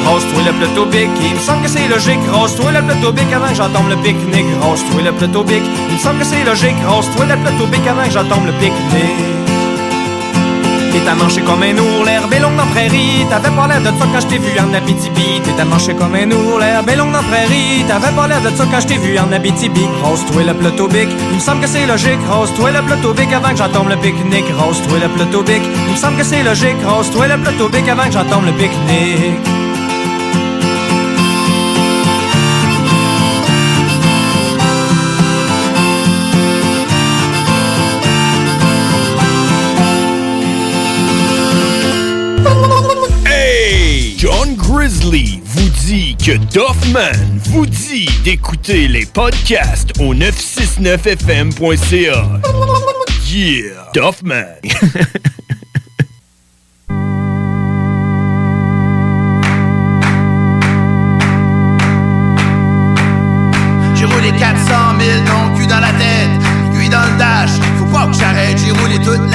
Rose-toi 0.07 0.43
le 0.47 0.53
plateau 0.53 0.87
bic, 0.87 1.11
il 1.23 1.35
me 1.35 1.41
semble 1.41 1.63
que 1.63 1.69
c'est 1.69 1.89
logique. 1.89 2.21
Rose-toi 2.33 2.73
le 2.73 2.83
plateau 2.83 3.13
bic 3.13 3.33
avant 3.33 3.49
que 3.49 3.55
j'entende 3.55 3.91
le 3.91 3.97
pique-nique. 3.97 4.47
Rose-toi 4.63 5.03
le 5.03 5.13
plateau 5.13 5.45
bic, 5.45 5.63
il 5.89 5.95
me 5.95 6.01
semble 6.01 6.21
que 6.21 6.25
c'est 6.25 6.45
logique. 6.45 6.77
Rose-toi 6.87 7.27
le 7.27 7.37
plateau 7.37 7.67
bic 7.67 7.87
avant 7.87 8.05
que 8.05 8.11
j'entende 8.11 8.47
le 8.47 8.53
pique-nique. 8.53 9.60
T'es 10.93 11.09
à 11.09 11.15
mancher 11.15 11.43
comme 11.43 11.63
un 11.63 11.79
ours, 11.79 12.05
l'herbe 12.05 12.33
est 12.33 12.41
longue 12.41 12.57
dans 12.57 12.67
prairie. 12.67 13.25
T'avais 13.31 13.51
pas 13.51 13.69
l'air 13.69 13.81
de 13.81 13.97
ça 13.99 14.07
quand 14.13 14.21
je 14.21 14.27
t'ai 14.27 14.39
vu 14.39 14.59
en 14.59 14.73
Abitibi. 14.75 15.41
T'es 15.45 15.61
à 15.61 15.65
mancher 15.65 15.95
comme 15.95 16.15
un 16.15 16.31
ours, 16.31 16.59
l'herbe 16.59 16.89
est 16.89 16.97
longue 16.97 17.13
dans 17.13 17.23
prairie. 17.23 17.85
T'avais 17.87 18.15
pas 18.15 18.27
l'air 18.27 18.41
de 18.41 18.57
ça 18.57 18.65
quand 18.71 18.81
je 18.81 18.87
t'ai 18.87 18.99
vu 18.99 19.19
en 19.19 19.31
Abitibi. 19.33 19.87
Rose-toi 20.03 20.43
le 20.43 20.55
plateau 20.55 20.89
bic, 20.89 21.09
il 21.31 21.37
me 21.37 21.41
semble 21.41 21.61
que 21.61 21.69
c'est 21.69 21.87
logique. 21.87 22.21
Rose-toi 22.29 22.73
le 22.73 22.83
plateau 22.83 23.11
avant 23.11 23.51
que 23.51 23.57
j'entende 23.57 23.89
le 23.89 23.97
pique-nique. 23.97 24.51
Rose-toi 24.59 24.99
le 24.99 25.09
plateau 25.09 25.43
bic, 25.43 25.63
il 25.87 25.93
me 25.93 25.97
semble 25.97 26.17
que 26.17 26.25
c'est 26.25 26.43
logique. 26.43 26.81
Rose-toi 26.85 27.29
le 27.29 27.39
plateau 27.39 27.67
avant 27.67 28.07
que 28.07 28.13
j'entende 28.13 28.47
le 28.47 28.53
pique-nique. 28.53 29.70
Grizzly 44.81 45.43
vous 45.45 45.69
dit 45.85 46.17
que 46.17 46.33
Doffman 46.55 47.13
vous 47.51 47.67
dit 47.67 48.09
d'écouter 48.25 48.89
les 48.89 49.05
podcasts 49.05 49.93
au 50.01 50.15
969fm.ca. 50.15 52.25
Yeah! 53.31 53.91
Doffman! 53.93 54.47
J'ai 63.95 64.07
roulé 64.07 64.33
400 64.39 64.65
000 64.99 65.25
non 65.27 65.55
cul 65.59 65.67
dans 65.67 65.81
la 65.81 65.93
tête, 65.93 66.31
aiguille 66.73 66.89
dans 66.89 67.05
le 67.05 67.19
dash. 67.19 67.51
Faut 67.79 67.85
pas 67.85 68.07
que 68.07 68.15
j'arrête, 68.15 68.57
j'ai 68.57 68.71
roulé 68.71 68.99
toute 69.05 69.30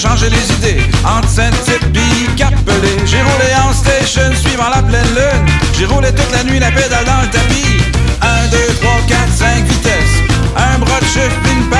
changer 0.00 0.30
les 0.30 0.52
idées. 0.54 0.82
Entre 1.04 1.28
Saint-Tite 1.28 1.92
pis 1.92 2.26
Cap-Pelé 2.36 2.96
J'ai 3.04 3.20
roulé 3.20 3.50
en 3.68 3.72
station 3.72 4.34
suivant 4.34 4.70
la 4.74 4.82
pleine 4.82 5.06
lune. 5.14 5.46
J'ai 5.78 5.84
roulé 5.84 6.08
toute 6.12 6.32
la 6.32 6.42
nuit 6.44 6.58
la 6.58 6.70
pédale 6.70 7.04
dans 7.04 7.20
le 7.20 7.28
tapis. 7.28 7.82
1, 8.22 8.48
2, 8.50 8.56
3, 8.80 8.92
4, 9.08 9.32
5 9.32 9.64
vitesses 9.64 10.16
Un 10.56 10.78
bras 10.78 11.00
de 11.00 11.04
pis 11.04 11.52
une 11.52 11.68
paire 11.68 11.79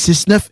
969 0.00 0.49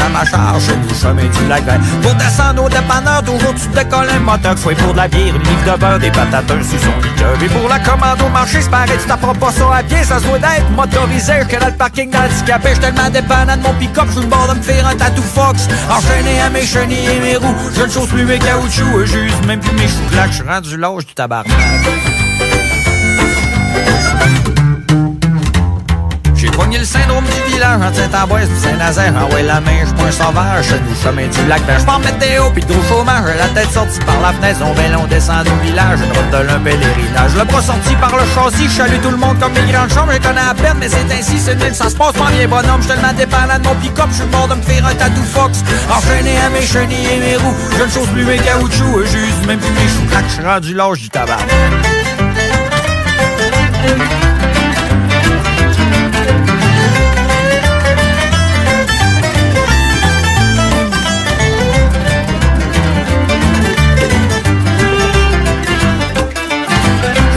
à 0.00 0.08
ma 0.08 0.24
charge. 0.24 0.64
Nous, 0.82 0.94
chemin 0.94 1.22
du 1.22 1.48
lac 1.48 1.64
vert. 1.64 1.80
Pour 2.02 2.14
descendre 2.14 2.64
au 2.64 2.68
dépanneur, 2.68 3.22
toujours 3.24 3.54
tu 3.54 3.68
décolles 3.68 4.08
un 4.10 4.20
moteur. 4.20 4.56
Soit 4.58 4.74
pour 4.74 4.92
de 4.92 4.98
la 4.98 5.08
bière, 5.08 5.34
une 5.34 5.42
livre 5.42 5.72
de 5.72 5.78
beurre, 5.78 5.98
des 5.98 6.10
patates, 6.10 6.50
un 6.50 6.62
sur 6.62 6.80
son 6.80 6.96
liqueur. 7.02 7.42
Et 7.42 7.48
pour 7.48 7.68
la 7.68 7.78
commande 7.78 8.20
au 8.22 8.28
marché, 8.28 8.60
c'est 8.60 8.70
pareil, 8.70 8.98
tu 9.00 9.06
t'apprends 9.06 9.34
pas 9.34 9.52
ça 9.52 9.76
à 9.76 9.82
pied. 9.82 10.02
Ça 10.04 10.18
se 10.18 10.24
doit 10.26 10.38
d'être 10.38 10.70
motorisé. 10.70 11.32
J'étais 11.42 11.58
dans 11.58 11.66
le 11.66 11.72
parking 11.72 12.10
d'handicapé. 12.10 12.70
J'étais 12.74 12.92
tellement 12.92 13.10
dépendant 13.10 13.56
de 13.56 13.62
mon 13.62 13.74
pick-up. 13.74 14.06
Je 14.14 14.20
le 14.20 14.26
bord 14.26 14.48
de 14.48 14.58
me 14.58 14.62
faire 14.62 14.86
un 14.86 14.94
tatou 14.94 15.22
fox. 15.22 15.68
Enchaîné 15.90 16.40
à 16.40 16.50
mes 16.50 16.64
chenilles 16.64 17.08
et 17.08 17.20
mes 17.20 17.36
roues. 17.36 17.54
Je 17.74 17.82
ne 17.82 17.90
chose 17.90 18.08
plus 18.08 18.24
mes 18.24 18.38
caoutchoucs. 18.38 19.06
J'use 19.06 19.46
même 19.46 19.60
plus 19.60 19.74
mes 19.74 19.88
choux 19.88 20.08
claques. 20.10 20.30
Je 20.30 20.34
suis 20.34 20.48
rendu 20.48 20.76
l'âge 20.76 21.06
du 21.06 21.14
tabarnak. 21.14 21.52
Le 26.78 26.84
syndrome 26.84 27.24
du 27.24 27.52
village 27.52 27.80
entre 27.80 27.96
Saint-Amboise 27.96 28.48
pis 28.48 28.60
Saint-Nazaire. 28.60 29.12
Ah 29.16 29.34
ouais, 29.34 29.42
la 29.42 29.60
main, 29.60 29.84
j'suis 29.84 29.94
pas 29.94 30.10
sauvage. 30.10 30.66
Chez 30.66 30.80
nous, 30.80 30.94
chemin 31.02 31.26
du 31.28 31.48
lac, 31.48 31.62
ben 31.66 31.78
j'pars 31.78 32.00
météo 32.00 32.50
de 32.50 32.60
gros 32.60 32.82
chômage. 32.88 33.24
La 33.38 33.48
tête 33.48 33.70
sortie 33.70 34.00
par 34.00 34.20
la 34.20 34.32
fenêtre, 34.32 34.60
on 34.64 34.72
vélo, 34.74 34.98
on 35.02 35.06
descend 35.06 35.46
au 35.46 35.64
village. 35.64 35.98
Une 36.00 36.12
route 36.16 36.30
de 36.30 36.46
l'un 36.46 36.58
pèlerinage. 36.60 37.34
Le 37.36 37.44
bras 37.44 37.62
sorti 37.62 37.94
par 37.96 38.16
le 38.16 38.24
châssis, 38.34 38.68
j'salue 38.68 39.00
tout 39.02 39.10
le 39.10 39.16
monde 39.16 39.38
comme 39.38 39.52
les 39.54 39.72
grandes 39.72 39.92
chambres. 39.92 40.12
Je 40.12 40.18
connais 40.26 40.40
à 40.40 40.54
peine, 40.54 40.76
mais 40.80 40.88
c'est 40.88 41.06
ainsi, 41.12 41.38
c'est 41.38 41.56
nul, 41.56 41.74
ça 41.74 41.88
se 41.88 41.96
passe 41.96 42.12
pas 42.12 42.30
bien, 42.36 42.48
bonhomme. 42.48 42.80
J'suis 42.80 42.92
tellement 42.92 43.12
dépendant 43.12 43.58
de 43.58 43.68
mon 43.68 43.74
pick-up, 43.76 44.08
j'suis 44.10 44.26
mort 44.32 44.48
de 44.48 44.54
me 44.54 44.62
faire 44.62 44.86
un 44.86 44.94
tatou 44.94 45.22
fox. 45.22 45.62
Enchaîné 45.90 46.38
à 46.38 46.50
mes 46.50 46.62
chenilles 46.62 47.08
et 47.14 47.20
mes 47.20 47.36
roues. 47.36 47.56
Je 47.78 47.84
ne 47.84 47.90
chose 47.90 48.08
plus 48.08 48.24
mes 48.24 48.38
caoutchoucs, 48.38 49.06
juste 49.06 49.46
même 49.46 49.60
plus 49.60 49.70
mes 49.70 49.88
choux. 49.88 50.06
Crac, 50.10 50.24
j'suis 50.28 50.44
rendu 50.44 50.74
l'âge 50.74 50.98
du 50.98 51.10
tabac. 51.10 51.38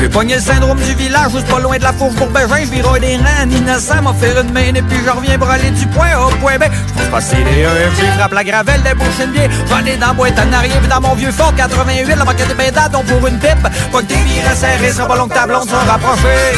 J'ai 0.07 0.13
pogné 0.13 0.35
le 0.35 0.41
syndrome 0.41 0.79
du 0.79 0.93
village, 0.93 1.33
juste 1.33 1.47
pas 1.47 1.59
loin 1.59 1.77
de 1.77 1.83
la 1.83 1.91
fourche 1.91 2.15
pour 2.15 2.27
Bégin. 2.27 2.63
Je 2.63 2.71
vire 2.71 2.93
des 2.93 3.17
reins, 3.17 3.49
innocent, 3.51 4.01
m'a 4.01 4.13
fait 4.13 4.39
une 4.39 4.53
main 4.53 4.73
et 4.73 4.81
puis 4.81 4.99
je 5.05 5.09
reviens 5.09 5.37
braler 5.37 5.69
du 5.71 5.85
point 5.87 6.15
au 6.17 6.29
point 6.37 6.57
B. 6.57 6.63
Pense 6.95 7.07
passer 7.11 7.35
les 7.43 7.63
EFG, 7.63 8.17
frappe 8.17 8.31
la 8.31 8.43
gravelle 8.45 8.81
des 8.83 8.93
bouches 8.93 9.19
une 9.21 9.31
bière. 9.31 9.49
J'en 9.67 9.85
ai 9.85 9.97
dans 9.97 10.13
boîte 10.13 10.39
en 10.39 10.79
puis 10.79 10.87
dans 10.87 11.01
mon 11.01 11.13
vieux 11.13 11.31
Ford 11.31 11.53
88, 11.53 12.15
la 12.15 12.23
manque 12.23 12.37
des 12.37 12.55
pédales, 12.55 12.89
donc 12.89 13.03
pour 13.03 13.27
une 13.27 13.37
pipe. 13.37 13.61
Pas 13.91 14.01
que 14.01 14.05
des 14.05 14.15
vires 14.15 14.55
serrés, 14.55 14.93
sera 14.93 15.09
pas 15.09 15.17
long 15.17 15.27
que 15.27 15.33
ta 15.33 15.45
blonde 15.45 15.67
soit 15.67 15.79
rapprochée. 15.79 16.55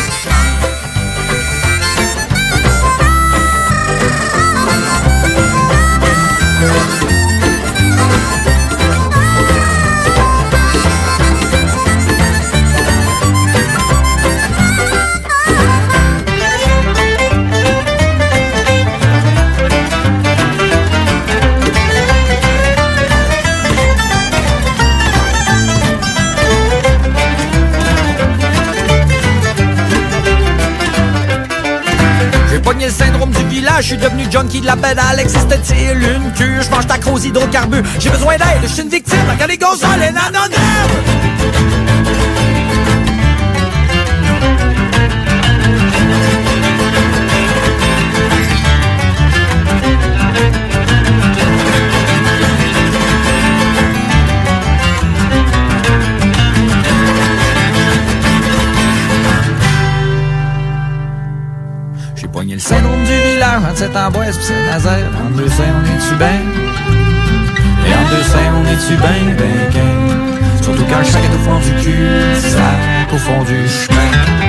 Syndrome 33.00 33.32
du 33.32 33.46
village, 33.46 33.84
je 33.84 33.88
suis 33.88 33.98
devenu 33.98 34.26
junkie 34.30 34.60
de 34.60 34.66
la 34.66 34.76
pédale. 34.76 35.20
Existe-t-il 35.20 35.98
une 35.98 36.34
cure? 36.34 36.62
Je 36.62 36.70
mange 36.70 36.88
ta 36.88 36.98
crose 36.98 37.26
hydrocarbures. 37.26 37.84
J'ai 38.00 38.10
besoin 38.10 38.36
d'aide, 38.38 38.62
je 38.64 38.68
suis 38.68 38.82
une 38.84 38.90
victime. 38.90 39.18
Quand 39.40 39.48
les 39.48 39.58
les 39.58 40.12
nanonnerves! 40.12 41.99
27 63.70 63.96
Amboise 63.96 64.38
pis 64.40 64.46
Saint-Nazaire. 64.46 65.12
En 65.24 65.30
deux 65.38 65.48
saints, 65.48 65.64
on 65.80 65.86
est-tu 65.86 66.16
ben? 66.16 66.42
Et 67.88 67.94
en 67.94 68.10
deux 68.10 68.24
saints, 68.24 68.52
on 68.58 68.66
est-tu 68.66 68.96
ben, 68.96 69.36
ben. 69.38 70.64
Surtout 70.64 70.86
quand 70.90 70.98
le 70.98 71.06
chac 71.06 71.22
est 71.24 71.36
au 71.36 71.40
fond 71.40 71.60
du 71.60 71.84
cul, 71.84 72.08
ça 72.36 73.14
au 73.14 73.18
fond 73.18 73.44
du 73.44 73.68
chemin. 73.68 74.49